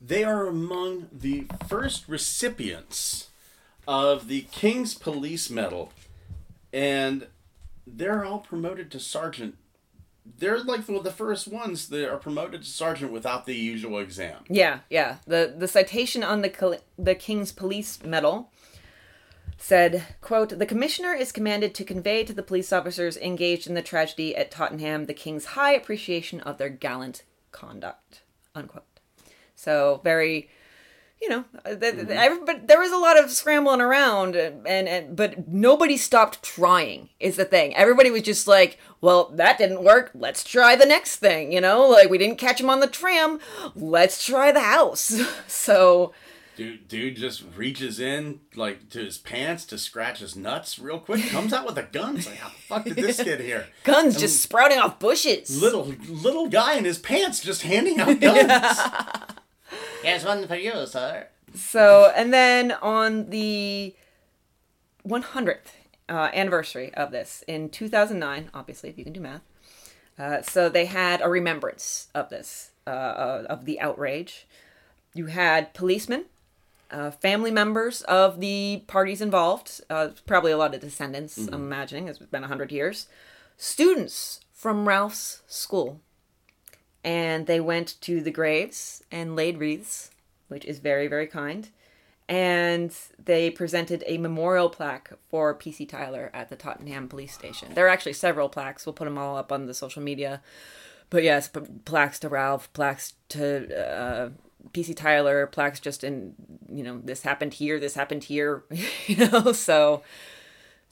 they 0.00 0.24
are 0.24 0.46
among 0.46 1.08
the 1.12 1.46
first 1.68 2.08
recipients 2.08 3.28
of 3.86 4.28
the 4.28 4.42
King's 4.52 4.94
Police 4.94 5.48
Medal, 5.50 5.92
and 6.72 7.28
they're 7.86 8.24
all 8.24 8.38
promoted 8.38 8.90
to 8.92 9.00
sergeant. 9.00 9.56
They're 10.38 10.58
like 10.60 10.88
of 10.88 11.04
the 11.04 11.10
first 11.10 11.48
ones 11.48 11.88
that 11.88 12.10
are 12.10 12.16
promoted 12.16 12.62
to 12.62 12.68
sergeant 12.68 13.12
without 13.12 13.46
the 13.46 13.54
usual 13.54 13.98
exam. 13.98 14.44
Yeah, 14.48 14.80
yeah. 14.88 15.16
The 15.26 15.54
the 15.56 15.68
citation 15.68 16.22
on 16.22 16.42
the 16.42 16.80
the 16.98 17.14
King's 17.14 17.52
Police 17.52 18.02
Medal 18.02 18.50
said, 19.58 20.06
quote, 20.20 20.58
"The 20.58 20.66
commissioner 20.66 21.14
is 21.14 21.32
commanded 21.32 21.74
to 21.74 21.84
convey 21.84 22.24
to 22.24 22.32
the 22.32 22.42
police 22.42 22.72
officers 22.72 23.16
engaged 23.16 23.66
in 23.66 23.74
the 23.74 23.82
tragedy 23.82 24.34
at 24.34 24.50
Tottenham 24.50 25.06
the 25.06 25.14
king's 25.14 25.46
high 25.46 25.72
appreciation 25.72 26.40
of 26.40 26.58
their 26.58 26.70
gallant 26.70 27.22
conduct." 27.52 28.22
Unquote. 28.54 28.84
So, 29.54 30.00
very 30.02 30.48
you 31.20 31.28
know, 31.28 31.44
uh, 31.66 31.76
every- 32.10 32.44
but 32.44 32.66
there 32.66 32.78
was 32.80 32.92
a 32.92 32.96
lot 32.96 33.18
of 33.18 33.30
scrambling 33.30 33.80
around, 33.80 34.36
and, 34.36 34.66
and 34.66 35.14
but 35.16 35.46
nobody 35.48 35.96
stopped 35.96 36.42
trying. 36.42 37.08
Is 37.20 37.36
the 37.36 37.44
thing. 37.44 37.74
Everybody 37.76 38.10
was 38.10 38.22
just 38.22 38.46
like, 38.48 38.78
"Well, 39.00 39.30
that 39.34 39.58
didn't 39.58 39.84
work. 39.84 40.10
Let's 40.14 40.42
try 40.44 40.76
the 40.76 40.86
next 40.86 41.16
thing." 41.16 41.52
You 41.52 41.60
know, 41.60 41.86
like 41.88 42.08
we 42.10 42.18
didn't 42.18 42.38
catch 42.38 42.60
him 42.60 42.70
on 42.70 42.80
the 42.80 42.86
tram. 42.86 43.38
Let's 43.74 44.24
try 44.24 44.50
the 44.52 44.60
house. 44.60 45.20
so 45.46 46.12
Dude, 46.56 46.88
dude 46.88 47.16
just 47.16 47.42
reaches 47.56 48.00
in 48.00 48.40
like 48.54 48.90
to 48.90 48.98
his 49.04 49.16
pants 49.16 49.64
to 49.66 49.78
scratch 49.78 50.18
his 50.18 50.36
nuts 50.36 50.78
real 50.78 50.98
quick. 50.98 51.24
Comes 51.28 51.54
out 51.54 51.64
with 51.64 51.78
a 51.78 51.84
gun. 51.84 52.16
It's 52.18 52.26
like, 52.26 52.36
how 52.36 52.48
the 52.50 52.54
fuck 52.54 52.84
did 52.84 52.96
this 52.96 53.22
get 53.22 53.40
here? 53.40 53.66
guns 53.84 54.18
just 54.18 54.42
sprouting 54.42 54.78
off 54.78 54.98
bushes. 54.98 55.62
Little 55.62 55.94
little 56.08 56.48
guy 56.48 56.74
in 56.76 56.84
his 56.84 56.98
pants 56.98 57.40
just 57.40 57.62
handing 57.62 57.98
out 57.98 58.20
guns. 58.20 58.78
Here's 60.02 60.24
one 60.24 60.46
for 60.46 60.56
you, 60.56 60.86
sir. 60.86 61.28
So, 61.54 62.12
and 62.14 62.32
then 62.32 62.72
on 62.72 63.30
the 63.30 63.94
100th 65.06 65.58
uh, 66.08 66.30
anniversary 66.32 66.94
of 66.94 67.10
this 67.10 67.44
in 67.46 67.68
2009, 67.68 68.50
obviously, 68.54 68.90
if 68.90 68.98
you 68.98 69.04
can 69.04 69.12
do 69.12 69.20
math, 69.20 69.42
uh, 70.18 70.42
so 70.42 70.68
they 70.68 70.86
had 70.86 71.20
a 71.22 71.28
remembrance 71.28 72.08
of 72.14 72.28
this, 72.28 72.70
uh, 72.86 72.90
uh, 72.90 73.46
of 73.48 73.64
the 73.64 73.80
outrage. 73.80 74.46
You 75.14 75.26
had 75.26 75.72
policemen, 75.74 76.26
uh, 76.90 77.10
family 77.10 77.50
members 77.50 78.02
of 78.02 78.40
the 78.40 78.82
parties 78.86 79.20
involved, 79.20 79.80
uh, 79.88 80.08
probably 80.26 80.52
a 80.52 80.58
lot 80.58 80.74
of 80.74 80.80
descendants, 80.80 81.38
I'm 81.38 81.54
imagining, 81.54 82.08
it's 82.08 82.18
been 82.18 82.42
100 82.42 82.70
years, 82.70 83.06
students 83.56 84.40
from 84.52 84.86
Ralph's 84.86 85.42
school. 85.46 86.00
And 87.02 87.46
they 87.46 87.60
went 87.60 88.00
to 88.02 88.20
the 88.20 88.30
graves 88.30 89.02
and 89.10 89.34
laid 89.36 89.58
wreaths, 89.58 90.10
which 90.48 90.64
is 90.64 90.78
very, 90.78 91.06
very 91.06 91.26
kind. 91.26 91.68
And 92.28 92.94
they 93.24 93.50
presented 93.50 94.04
a 94.06 94.18
memorial 94.18 94.70
plaque 94.70 95.10
for 95.30 95.54
PC 95.54 95.88
Tyler 95.88 96.30
at 96.32 96.48
the 96.48 96.56
Tottenham 96.56 97.08
police 97.08 97.32
station. 97.32 97.74
There 97.74 97.86
are 97.86 97.90
actually 97.90 98.12
several 98.12 98.48
plaques. 98.48 98.86
We'll 98.86 98.92
put 98.92 99.06
them 99.06 99.18
all 99.18 99.36
up 99.36 99.50
on 99.50 99.66
the 99.66 99.74
social 99.74 100.02
media. 100.02 100.40
But 101.08 101.24
yes, 101.24 101.48
p- 101.48 101.60
plaques 101.84 102.20
to 102.20 102.28
Ralph, 102.28 102.72
plaques 102.72 103.14
to 103.30 103.76
uh, 103.76 104.30
PC 104.72 104.96
Tyler, 104.96 105.46
plaques 105.48 105.80
just 105.80 106.04
in, 106.04 106.34
you 106.70 106.84
know, 106.84 107.00
this 107.02 107.22
happened 107.22 107.54
here, 107.54 107.80
this 107.80 107.94
happened 107.94 108.24
here, 108.24 108.62
you 109.06 109.16
know, 109.16 109.52
so. 109.52 110.02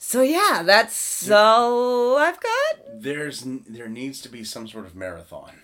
So 0.01 0.21
yeah, 0.21 0.63
that's 0.65 1.29
all 1.29 2.17
I've 2.17 2.39
got. 2.39 3.01
There's 3.01 3.43
there 3.45 3.89
needs 3.89 4.21
to 4.21 4.29
be 4.29 4.45
some 4.45 4.65
sort 4.65 4.85
of 4.85 4.95
marathon. 4.95 5.63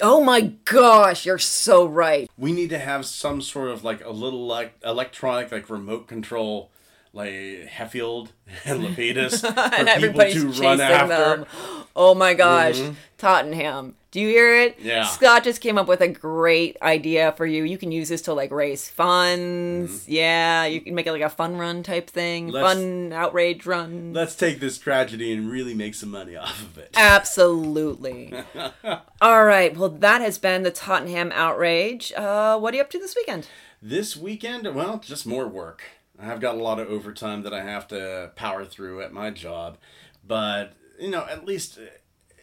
Oh 0.00 0.22
my 0.22 0.52
gosh, 0.64 1.26
you're 1.26 1.38
so 1.38 1.86
right. 1.86 2.30
We 2.36 2.52
need 2.52 2.70
to 2.70 2.78
have 2.78 3.04
some 3.04 3.42
sort 3.42 3.70
of 3.70 3.82
like 3.82 4.04
a 4.04 4.10
little 4.10 4.46
like 4.46 4.74
electronic 4.84 5.50
like 5.50 5.68
remote 5.68 6.06
control 6.06 6.70
like 7.18 7.68
Helfeld 7.68 8.28
and 8.64 8.82
Lepidus 8.84 9.40
for 9.52 9.60
and 9.60 9.88
people 9.88 9.88
everybody's 9.88 10.34
to 10.42 10.48
chasing 10.50 10.64
run 10.64 10.80
after. 10.80 11.06
them. 11.08 11.46
Oh 11.94 12.14
my 12.14 12.32
gosh, 12.34 12.80
Tottenham. 13.18 13.96
Do 14.10 14.20
you 14.22 14.28
hear 14.28 14.54
it? 14.62 14.78
Yeah. 14.80 15.04
Scott 15.04 15.44
just 15.44 15.60
came 15.60 15.76
up 15.76 15.86
with 15.86 16.00
a 16.00 16.08
great 16.08 16.78
idea 16.80 17.32
for 17.32 17.44
you. 17.44 17.64
You 17.64 17.76
can 17.76 17.92
use 17.92 18.08
this 18.08 18.22
to 18.22 18.32
like 18.32 18.50
raise 18.50 18.88
funds. 18.88 20.08
Yeah, 20.08 20.64
you 20.64 20.80
can 20.80 20.94
make 20.94 21.06
it 21.06 21.12
like 21.12 21.20
a 21.20 21.28
fun 21.28 21.58
run 21.58 21.82
type 21.82 22.08
thing. 22.08 22.48
Let's- 22.48 22.72
fun 22.74 23.12
outrage 23.12 23.66
run. 23.66 24.14
Let's 24.14 24.34
take 24.34 24.60
this 24.60 24.78
tragedy 24.78 25.32
and 25.34 25.50
really 25.50 25.74
make 25.74 25.94
some 25.94 26.10
money 26.10 26.36
off 26.36 26.62
of 26.62 26.78
it. 26.78 26.90
Absolutely. 26.96 28.32
All 29.20 29.44
right. 29.44 29.76
Well, 29.76 29.90
that 29.90 30.20
has 30.22 30.38
been 30.38 30.62
the 30.62 30.70
Tottenham 30.70 31.30
outrage. 31.34 32.10
Uh, 32.16 32.58
what 32.58 32.72
are 32.72 32.76
you 32.78 32.82
up 32.82 32.90
to 32.90 32.98
this 32.98 33.14
weekend? 33.14 33.46
This 33.82 34.16
weekend, 34.16 34.74
well, 34.74 34.98
just 34.98 35.26
more 35.26 35.46
work. 35.46 35.82
I've 36.20 36.40
got 36.40 36.56
a 36.56 36.62
lot 36.62 36.78
of 36.78 36.88
overtime 36.88 37.42
that 37.42 37.54
I 37.54 37.62
have 37.62 37.88
to 37.88 38.32
power 38.34 38.64
through 38.64 39.02
at 39.02 39.12
my 39.12 39.30
job, 39.30 39.78
but 40.26 40.74
you 40.98 41.10
know, 41.10 41.24
at 41.30 41.44
least 41.44 41.78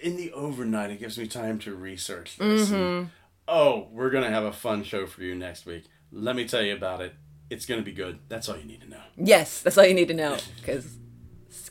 in 0.02 0.16
the 0.18 0.32
overnight, 0.32 0.92
it 0.92 1.00
gives 1.00 1.18
me 1.18 1.28
time 1.28 1.60
to 1.60 1.76
research 1.76 2.38
this. 2.38 2.72
and, 2.72 2.80
mm-hmm. 2.80 3.10
oh, 3.48 3.88
we're 3.92 4.10
gonna 4.10 4.30
have 4.30 4.44
a 4.44 4.54
fun 4.54 4.84
show 4.84 5.06
for 5.06 5.24
you 5.24 5.36
next 5.36 5.66
week. 5.66 5.86
Let 6.12 6.36
me 6.36 6.48
tell 6.48 6.62
you 6.62 6.74
about 6.74 7.02
it. 7.02 7.14
It's 7.50 7.66
gonna 7.66 7.82
be 7.82 7.92
good. 7.92 8.20
That's 8.30 8.48
all 8.50 8.58
you 8.58 8.66
need 8.66 8.82
to 8.82 8.90
know. 8.90 9.02
Yes, 9.18 9.62
that's 9.62 9.78
all 9.78 9.86
you 9.86 9.94
need 9.94 10.08
to 10.08 10.14
know 10.14 10.38
because 10.62 10.98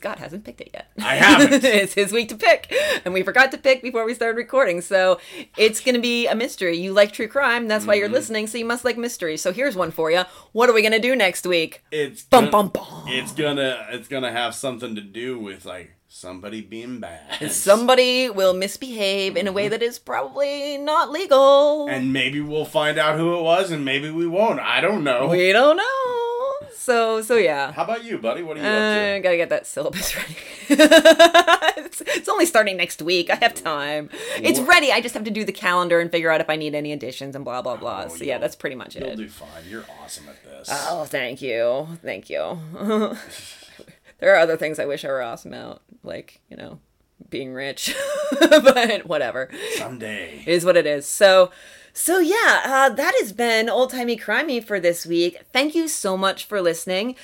Scott 0.05 0.19
hasn't 0.19 0.43
picked 0.43 0.61
it 0.61 0.69
yet. 0.71 0.91
I 0.99 1.15
haven't. 1.15 1.63
it's 1.63 1.95
his 1.95 2.11
week 2.11 2.29
to 2.29 2.35
pick, 2.35 2.71
and 3.05 3.11
we 3.11 3.23
forgot 3.23 3.49
to 3.53 3.57
pick 3.57 3.81
before 3.81 4.05
we 4.05 4.13
started 4.13 4.37
recording. 4.37 4.81
So 4.81 5.19
it's 5.57 5.79
going 5.79 5.95
to 5.95 6.01
be 6.01 6.27
a 6.27 6.35
mystery. 6.35 6.77
You 6.77 6.93
like 6.93 7.11
true 7.11 7.27
crime, 7.27 7.67
that's 7.67 7.87
why 7.87 7.95
you're 7.95 8.05
Mm-hmm. 8.05 8.13
listening. 8.13 8.45
So 8.45 8.59
you 8.59 8.65
must 8.65 8.85
like 8.85 8.99
mystery. 8.99 9.35
So 9.35 9.51
here's 9.51 9.75
one 9.75 9.89
for 9.89 10.11
you. 10.11 10.21
What 10.51 10.69
are 10.69 10.73
we 10.73 10.83
going 10.83 10.91
to 10.91 10.99
do 10.99 11.15
next 11.15 11.47
week? 11.47 11.81
It's 11.91 12.21
Bum, 12.21 12.51
gonna, 12.51 12.51
bum, 12.51 12.67
bum. 12.69 13.03
It's 13.07 13.31
gonna 13.31 13.87
it's 13.89 14.07
gonna 14.07 14.31
have 14.31 14.53
something 14.53 14.93
to 14.93 15.01
do 15.01 15.39
with 15.39 15.65
like 15.65 15.95
somebody 16.07 16.61
being 16.61 16.99
bad. 16.99 17.51
Somebody 17.51 18.29
will 18.29 18.53
misbehave 18.53 19.35
in 19.35 19.47
a 19.47 19.51
way 19.51 19.67
that 19.69 19.81
is 19.81 19.97
probably 19.97 20.77
not 20.77 21.09
legal. 21.11 21.87
and 21.89 22.13
maybe 22.13 22.39
we'll 22.41 22.63
find 22.63 22.99
out 22.99 23.17
who 23.17 23.37
it 23.37 23.41
was, 23.41 23.71
and 23.71 23.83
maybe 23.83 24.11
we 24.11 24.27
won't. 24.27 24.59
I 24.59 24.81
don't 24.81 25.03
know. 25.03 25.27
we 25.29 25.51
don't 25.51 25.77
know. 25.77 26.04
So 26.85 27.23
so 27.23 27.35
yeah. 27.35 27.71
How 27.71 27.83
about 27.83 28.03
you, 28.03 28.19
buddy? 28.19 28.43
What 28.43 28.57
are 28.57 28.59
you 28.59 28.65
Uh, 28.67 28.69
up 28.69 29.15
to? 29.17 29.19
gotta 29.23 29.37
get 29.37 29.49
that 29.49 29.65
syllabus 29.65 30.15
ready. 30.17 30.35
it's, 30.69 32.01
it's 32.01 32.29
only 32.29 32.45
starting 32.45 32.77
next 32.77 33.01
week. 33.01 33.31
I 33.31 33.35
have 33.37 33.55
time. 33.55 34.11
It's 34.37 34.59
ready. 34.59 34.91
I 34.91 35.01
just 35.01 35.15
have 35.15 35.23
to 35.23 35.31
do 35.31 35.43
the 35.43 35.51
calendar 35.51 35.99
and 35.99 36.11
figure 36.11 36.29
out 36.29 36.41
if 36.41 36.49
I 36.49 36.55
need 36.57 36.75
any 36.75 36.91
additions 36.91 37.35
and 37.35 37.43
blah 37.43 37.63
blah 37.63 37.75
blah. 37.77 38.03
Oh, 38.05 38.09
so 38.09 38.23
yeah, 38.23 38.37
that's 38.37 38.55
pretty 38.55 38.75
much 38.75 38.95
it. 38.95 39.03
You'll 39.03 39.15
do 39.15 39.27
fine. 39.27 39.63
You're 39.67 39.85
awesome 39.99 40.29
at 40.29 40.43
this. 40.43 40.69
Oh, 40.71 41.05
thank 41.05 41.41
you, 41.41 41.87
thank 42.03 42.29
you. 42.29 42.59
there 44.19 44.35
are 44.35 44.37
other 44.37 44.55
things 44.55 44.77
I 44.77 44.85
wish 44.85 45.03
I 45.03 45.07
were 45.07 45.23
awesome 45.23 45.55
at, 45.55 45.79
like 46.03 46.39
you 46.51 46.55
know, 46.57 46.77
being 47.31 47.51
rich, 47.51 47.95
but 48.39 49.07
whatever 49.07 49.49
Someday. 49.77 50.43
it 50.45 50.47
is 50.47 50.63
what 50.63 50.77
it 50.77 50.85
is. 50.85 51.07
So, 51.07 51.49
so 51.97 52.19
yeah, 52.19 52.61
uh, 52.65 52.89
that 52.89 53.13
has 53.19 53.31
been 53.31 53.69
old 53.69 53.91
timey 53.91 54.17
crimey 54.17 54.61
for 54.61 54.81
this 54.81 55.05
week. 55.05 55.39
Thank 55.53 55.73
you 55.73 55.87
so 55.87 56.17
much 56.17 56.43
for 56.43 56.61
listening. 56.61 57.15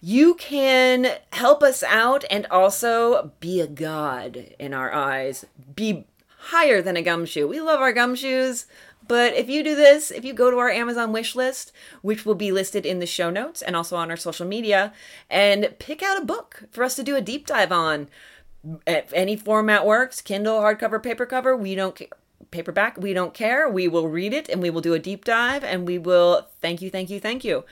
You 0.00 0.34
can 0.36 1.16
help 1.32 1.64
us 1.64 1.82
out 1.82 2.24
and 2.30 2.46
also 2.46 3.32
be 3.40 3.60
a 3.60 3.66
god 3.66 4.54
in 4.58 4.72
our 4.72 4.92
eyes. 4.92 5.44
Be 5.74 6.06
higher 6.38 6.80
than 6.80 6.96
a 6.96 7.02
gumshoe. 7.02 7.48
We 7.48 7.60
love 7.60 7.80
our 7.80 7.92
gumshoes. 7.92 8.66
But 9.08 9.34
if 9.34 9.50
you 9.50 9.64
do 9.64 9.74
this, 9.74 10.12
if 10.12 10.24
you 10.24 10.32
go 10.32 10.52
to 10.52 10.58
our 10.58 10.70
Amazon 10.70 11.10
wish 11.10 11.34
list, 11.34 11.72
which 12.00 12.24
will 12.24 12.36
be 12.36 12.52
listed 12.52 12.86
in 12.86 13.00
the 13.00 13.06
show 13.06 13.30
notes 13.30 13.60
and 13.60 13.74
also 13.74 13.96
on 13.96 14.10
our 14.12 14.16
social 14.16 14.46
media, 14.46 14.92
and 15.28 15.74
pick 15.80 16.04
out 16.04 16.22
a 16.22 16.24
book 16.24 16.62
for 16.70 16.84
us 16.84 16.94
to 16.94 17.02
do 17.02 17.16
a 17.16 17.20
deep 17.20 17.46
dive 17.46 17.72
on, 17.72 18.08
if 18.86 19.12
any 19.12 19.36
format 19.36 19.86
works 19.86 20.20
kindle 20.20 20.60
hardcover 20.60 21.02
paper 21.02 21.24
cover 21.24 21.56
we 21.56 21.74
don't 21.74 21.96
care 21.96 22.08
paperback 22.50 22.96
we 22.96 23.12
don't 23.12 23.34
care 23.34 23.68
we 23.68 23.86
will 23.86 24.08
read 24.08 24.32
it 24.32 24.48
and 24.48 24.62
we 24.62 24.70
will 24.70 24.80
do 24.80 24.94
a 24.94 24.98
deep 24.98 25.24
dive 25.24 25.62
and 25.62 25.86
we 25.86 25.98
will 25.98 26.48
thank 26.60 26.82
you 26.82 26.90
thank 26.90 27.10
you 27.10 27.20
thank 27.20 27.44
you 27.44 27.64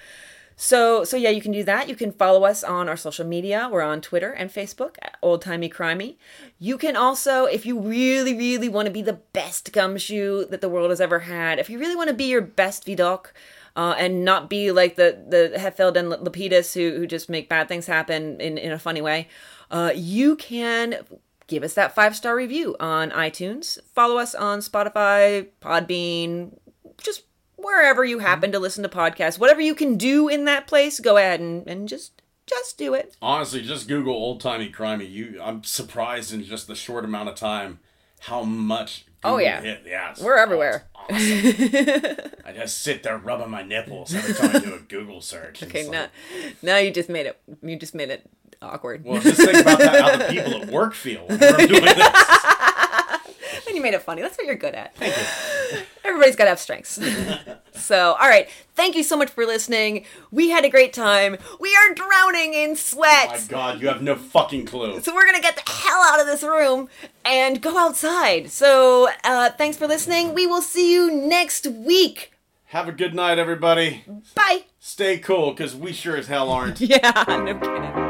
So 0.60 1.04
so 1.04 1.16
yeah, 1.16 1.30
you 1.30 1.40
can 1.40 1.52
do 1.52 1.62
that. 1.62 1.88
You 1.88 1.94
can 1.94 2.10
follow 2.10 2.42
us 2.42 2.64
on 2.64 2.88
our 2.88 2.96
social 2.96 3.24
media. 3.24 3.68
We're 3.70 3.80
on 3.82 4.00
Twitter 4.00 4.32
and 4.32 4.50
Facebook 4.50 4.96
Old 5.22 5.40
Timey 5.40 5.70
Crimey. 5.70 6.16
You 6.58 6.76
can 6.76 6.96
also, 6.96 7.44
if 7.44 7.64
you 7.64 7.78
really, 7.78 8.34
really 8.34 8.68
want 8.68 8.86
to 8.86 8.92
be 8.92 9.00
the 9.00 9.20
best 9.32 9.72
gumshoe 9.72 10.46
that 10.46 10.60
the 10.60 10.68
world 10.68 10.90
has 10.90 11.00
ever 11.00 11.20
had, 11.20 11.60
if 11.60 11.70
you 11.70 11.78
really 11.78 11.94
want 11.94 12.08
to 12.08 12.14
be 12.14 12.24
your 12.24 12.40
best 12.40 12.84
Vidocq, 12.86 13.26
uh, 13.76 13.94
and 13.96 14.24
not 14.24 14.50
be 14.50 14.72
like 14.72 14.96
the 14.96 15.16
the 15.28 15.52
Helfeld 15.56 15.96
and 15.96 16.10
Lepidus 16.10 16.74
who 16.74 16.98
who 16.98 17.06
just 17.06 17.28
make 17.28 17.48
bad 17.48 17.68
things 17.68 17.86
happen 17.86 18.40
in 18.40 18.58
in 18.58 18.72
a 18.72 18.78
funny 18.80 19.00
way, 19.00 19.28
uh, 19.70 19.92
you 19.94 20.34
can 20.34 20.96
give 21.48 21.64
us 21.64 21.74
that 21.74 21.94
five 21.94 22.14
star 22.14 22.36
review 22.36 22.76
on 22.78 23.10
iTunes. 23.10 23.78
Follow 23.94 24.18
us 24.18 24.34
on 24.36 24.60
Spotify, 24.60 25.48
Podbean, 25.60 26.56
just 26.98 27.24
wherever 27.56 28.04
you 28.04 28.18
mm-hmm. 28.18 28.26
happen 28.26 28.52
to 28.52 28.60
listen 28.60 28.84
to 28.84 28.88
podcasts. 28.88 29.38
Whatever 29.38 29.60
you 29.60 29.74
can 29.74 29.96
do 29.96 30.28
in 30.28 30.44
that 30.44 30.68
place, 30.68 31.00
go 31.00 31.16
ahead 31.16 31.40
and, 31.40 31.66
and 31.66 31.88
just 31.88 32.22
just 32.46 32.78
do 32.78 32.94
it. 32.94 33.16
Honestly, 33.20 33.60
just 33.62 33.88
Google 33.88 34.14
old 34.14 34.40
timey 34.40 34.70
crimey. 34.70 35.10
You, 35.10 35.40
I'm 35.42 35.64
surprised 35.64 36.32
in 36.32 36.42
just 36.44 36.66
the 36.66 36.74
short 36.74 37.04
amount 37.04 37.28
of 37.28 37.34
time 37.34 37.80
how 38.20 38.42
much. 38.42 39.04
Oh, 39.24 39.38
yeah. 39.38 39.60
hit. 39.60 39.82
yeah, 39.84 40.14
We're 40.20 40.36
everywhere. 40.36 40.88
oh, 40.94 41.00
awesome. 41.10 41.16
I 42.44 42.52
just 42.54 42.78
sit 42.78 43.02
there 43.02 43.18
rubbing 43.18 43.50
my 43.50 43.62
nipples 43.62 44.14
every 44.14 44.32
time 44.32 44.56
I 44.56 44.58
do 44.60 44.74
a 44.74 44.78
Google 44.78 45.20
search. 45.20 45.62
Okay, 45.68 45.88
now 45.88 46.02
like- 46.02 46.62
now 46.62 46.76
you 46.78 46.90
just 46.92 47.08
made 47.08 47.26
it 47.26 47.40
you 47.62 47.76
just 47.76 47.94
made 47.94 48.10
it 48.10 48.30
awkward. 48.62 49.04
Well, 49.04 49.20
just 49.20 49.40
think 49.40 49.58
about 49.58 49.78
that, 49.78 50.00
how 50.00 50.16
the 50.16 50.24
people 50.24 50.62
at 50.62 50.68
work 50.68 50.94
feel 50.94 51.26
when 51.26 51.38
we're 51.38 51.66
doing 51.66 51.84
this. 51.84 52.38
and 53.68 53.76
you 53.76 53.82
made 53.82 53.94
it 53.94 54.02
funny. 54.02 54.22
That's 54.22 54.36
what 54.36 54.46
you're 54.46 54.56
good 54.56 54.74
at. 54.74 54.96
Thank 54.96 55.16
you. 55.16 55.82
Everybody's 56.04 56.36
got 56.36 56.44
to 56.44 56.50
have 56.50 56.58
strengths. 56.58 56.98
so, 57.74 58.16
all 58.20 58.28
right. 58.28 58.48
Thank 58.74 58.96
you 58.96 59.02
so 59.02 59.16
much 59.16 59.30
for 59.30 59.44
listening. 59.44 60.04
We 60.30 60.50
had 60.50 60.64
a 60.64 60.70
great 60.70 60.92
time. 60.92 61.36
We 61.60 61.74
are 61.76 61.94
drowning 61.94 62.54
in 62.54 62.76
sweat. 62.76 63.28
Oh 63.28 63.32
my 63.32 63.40
God, 63.48 63.80
you 63.80 63.88
have 63.88 64.02
no 64.02 64.16
fucking 64.16 64.66
clue. 64.66 65.00
So 65.00 65.14
we're 65.14 65.26
gonna 65.26 65.40
get 65.40 65.56
the 65.56 65.70
hell 65.70 66.02
out 66.06 66.20
of 66.20 66.26
this 66.26 66.42
room 66.42 66.88
and 67.24 67.60
go 67.60 67.76
outside. 67.76 68.50
So 68.50 69.08
uh, 69.24 69.50
thanks 69.50 69.76
for 69.76 69.86
listening. 69.86 70.34
We 70.34 70.46
will 70.46 70.62
see 70.62 70.92
you 70.92 71.10
next 71.10 71.66
week. 71.66 72.32
Have 72.66 72.88
a 72.88 72.92
good 72.92 73.14
night, 73.14 73.38
everybody. 73.38 74.04
Bye. 74.34 74.64
Stay 74.78 75.18
cool, 75.18 75.52
because 75.52 75.74
we 75.74 75.92
sure 75.92 76.16
as 76.16 76.26
hell 76.26 76.50
aren't. 76.50 76.80
Yeah, 76.80 77.24
no 77.26 77.54
kidding. 77.58 78.07